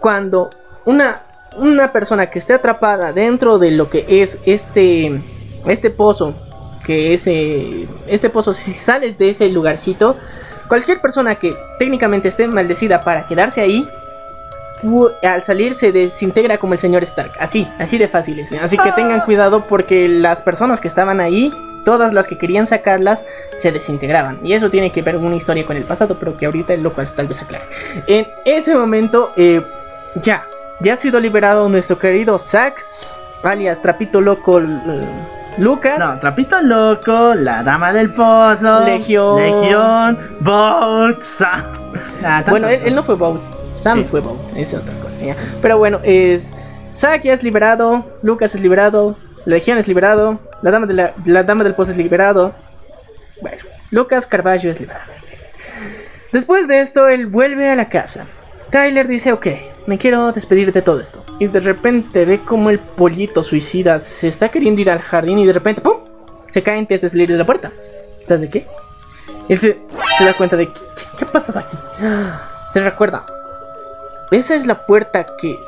[0.00, 0.50] cuando
[0.84, 1.22] una,
[1.56, 5.20] una persona que esté atrapada dentro de lo que es este,
[5.66, 6.34] este pozo,
[6.84, 10.16] que es eh, este pozo, si sales de ese lugarcito,
[10.68, 13.88] cualquier persona que técnicamente esté maldecida para quedarse ahí,
[15.22, 17.32] al salir se desintegra como el señor Stark.
[17.40, 18.52] Así, así de fácil es.
[18.52, 21.52] Así que tengan cuidado porque las personas que estaban ahí,
[21.84, 23.24] todas las que querían sacarlas,
[23.56, 24.38] se desintegraban.
[24.42, 26.92] Y eso tiene que ver con una historia con el pasado, pero que ahorita lo
[26.92, 27.64] cual tal vez aclare.
[28.06, 29.62] En ese momento, eh,
[30.22, 30.44] ya,
[30.80, 32.84] ya ha sido liberado nuestro querido Zack,
[33.42, 34.64] alias Trapito Loco eh,
[35.58, 35.98] Lucas.
[35.98, 39.36] No, Trapito Loco, la Dama del Pozo, Legión.
[39.36, 41.70] Legión, Bolt, Sa-
[42.24, 43.40] Ah, Bueno, él, él no fue Bout.
[43.76, 44.04] Sam Sí.
[44.10, 44.40] fue Bout.
[44.56, 45.20] Esa es otra cosa.
[45.20, 45.36] ya.
[45.60, 46.50] Pero bueno, es.
[46.96, 48.04] Zack ya es liberado.
[48.22, 49.14] Lucas es liberado.
[49.44, 50.38] Legión es liberado.
[50.64, 52.54] La dama, de la, la dama del pozo es liberado.
[53.42, 53.58] Bueno,
[53.90, 55.12] Lucas Carballo es liberado.
[56.32, 58.24] Después de esto, él vuelve a la casa.
[58.70, 59.46] Tyler dice, ok,
[59.86, 61.22] me quiero despedir de todo esto.
[61.38, 65.46] Y de repente ve como el pollito suicida se está queriendo ir al jardín y
[65.46, 65.98] de repente, ¡pum!
[66.48, 67.70] Se cae antes de salir de la puerta.
[68.26, 68.66] ¿Sabes de qué?
[69.50, 69.78] Él se,
[70.16, 70.80] se da cuenta de, ¿qué,
[71.18, 71.76] qué, ha pasado aquí?
[72.72, 73.26] Se recuerda.
[74.30, 75.58] Esa es la puerta que,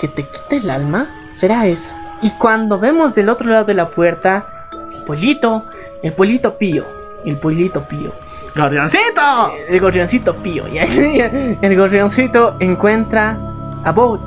[0.00, 1.06] que te quita el alma.
[1.36, 1.97] ¿Será esa?
[2.22, 4.46] Y cuando vemos del otro lado de la puerta,
[4.94, 5.64] el pollito,
[6.02, 6.84] el pollito pío,
[7.24, 8.12] el pollito pío.
[8.56, 9.52] ¡Gorrioncito!
[9.68, 10.66] El gorrioncito pío.
[10.68, 10.82] ya.
[11.62, 13.38] El gorrioncito encuentra
[13.84, 14.20] a Boat.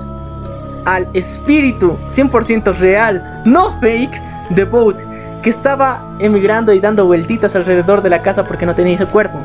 [0.86, 4.22] Al espíritu 100% real, no fake,
[4.52, 4.98] de Boat.
[5.42, 9.38] Que estaba emigrando y dando vueltitas alrededor de la casa porque no tenía ese cuerpo.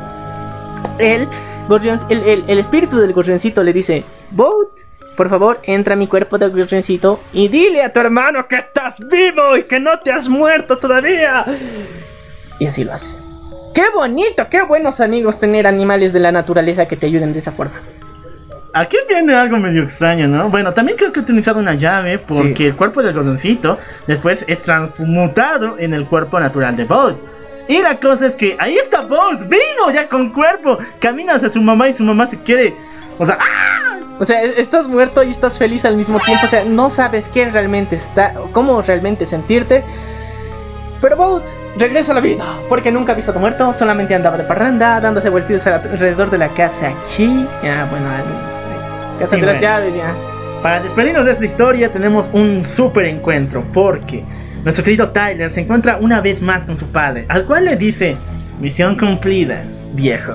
[1.67, 4.69] Gorrion- el, el- el espíritu del gorrioncito le dice: Boat,
[5.17, 8.99] por favor, entra a mi cuerpo de gorrioncito y dile a tu hermano que estás
[9.09, 11.43] vivo y que no te has muerto todavía.
[12.59, 13.13] Y así lo hace.
[13.73, 17.51] Qué bonito, qué buenos amigos tener animales de la naturaleza que te ayuden de esa
[17.51, 17.75] forma.
[18.73, 20.49] Aquí viene algo medio extraño, ¿no?
[20.49, 22.65] Bueno, también creo que he utilizado una llave porque Sí.
[22.67, 27.17] el cuerpo del gordoncito después es transmutado en el cuerpo natural de Bolt.
[27.67, 30.77] Y la cosa es que ahí está Bolt, vivo ya con cuerpo.
[30.99, 32.75] Camina hacia su mamá y su mamá se quiere.
[33.19, 33.99] O sea, ¡ah!
[34.19, 36.45] O sea, e- estás muerto y estás feliz al mismo tiempo.
[36.45, 39.83] O sea, no sabes qué realmente está, cómo realmente sentirte.
[41.01, 41.43] Pero Boat
[41.77, 44.99] regresa a la vida, porque nunca ha visto a tu muerto, solamente andaba de parranda,
[44.99, 47.45] dándose vueltitas alrededor de la casa aquí.
[47.63, 50.13] Ya, bueno, en- casa Sí, de las llaves, ya.
[50.63, 54.23] Para despedirnos de esta historia tenemos un super encuentro porque
[54.63, 58.17] nuestro querido Tyler se encuentra una vez más con su padre, al cual le dice,
[58.59, 59.61] misión cumplida,
[59.93, 60.33] viejo.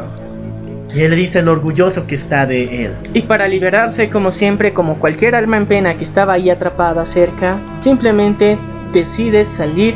[0.94, 2.94] Y él dice lo orgulloso que está de él.
[3.14, 7.58] Y para liberarse, como siempre, como cualquier alma en pena que estaba ahí atrapada cerca,
[7.78, 8.58] simplemente
[8.92, 9.94] decide salir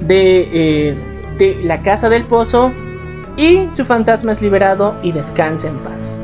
[0.00, 0.94] de, eh,
[1.38, 2.72] de la casa del pozo
[3.36, 6.18] y su fantasma es liberado y descansa en paz.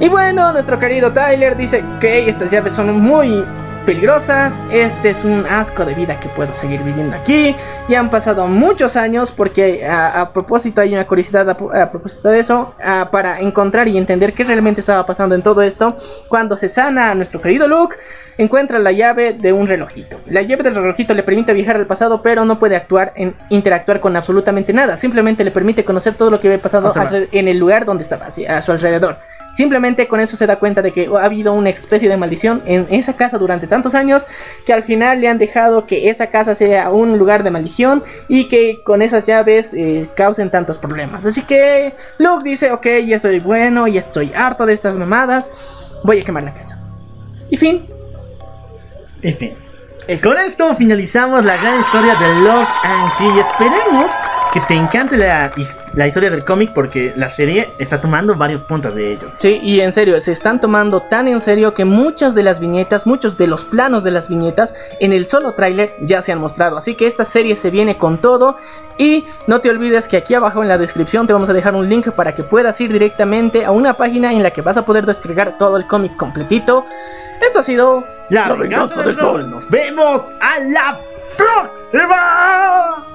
[0.00, 3.44] Y bueno, nuestro querido Tyler dice que estas llaves son muy,
[3.84, 7.54] peligrosas, este es un asco de vida que puedo seguir viviendo aquí.
[7.88, 12.28] Y han pasado muchos años porque a, a propósito hay una curiosidad a, a propósito
[12.30, 15.96] de eso, a, para encontrar y entender qué realmente estaba pasando en todo esto.
[16.28, 17.96] Cuando se sana a nuestro querido Luke,
[18.38, 20.18] encuentra la llave de un relojito.
[20.26, 24.00] La llave del relojito le permite viajar al pasado, pero no puede actuar en interactuar
[24.00, 24.96] con absolutamente nada.
[24.96, 27.84] Simplemente le permite conocer todo lo que había pasado O sea, alre- en el lugar
[27.84, 29.16] donde estaba, a su alrededor.
[29.56, 32.86] Simplemente con eso se da cuenta de que ha habido una especie de maldición en
[32.90, 34.26] esa casa durante tantos años
[34.66, 38.48] que al final le han dejado que esa casa sea un lugar de maldición y
[38.48, 41.24] que con esas llaves eh, causen tantos problemas.
[41.24, 45.50] Así que Luke dice, ok, ya estoy bueno, ya estoy harto de estas mamadas,
[46.02, 46.78] voy a quemar la casa.
[47.50, 47.86] Y fin.
[49.22, 49.54] En fin.
[50.06, 53.40] Eh, Con esto finalizamos la gran historia de Lock and Key.
[53.40, 54.10] Esperemos
[54.54, 55.50] que te encante la,
[55.94, 59.28] la historia del cómic porque la serie está tomando varios puntos de ello.
[59.34, 63.04] Sí, y en serio, se están tomando tan en serio que muchas de las viñetas,
[63.04, 66.76] muchos de los planos de las viñetas en el solo tráiler ya se han mostrado.
[66.76, 68.56] Así que esta serie se viene con todo.
[68.96, 71.88] Y no te olvides que aquí abajo en la descripción te vamos a dejar un
[71.88, 75.04] link para que puedas ir directamente a una página en la que vas a poder
[75.04, 76.86] descargar todo el cómic completito.
[77.44, 79.50] Esto ha sido La, La venganza del troll.
[79.50, 81.00] Nos vemos a la
[81.36, 83.13] próxima.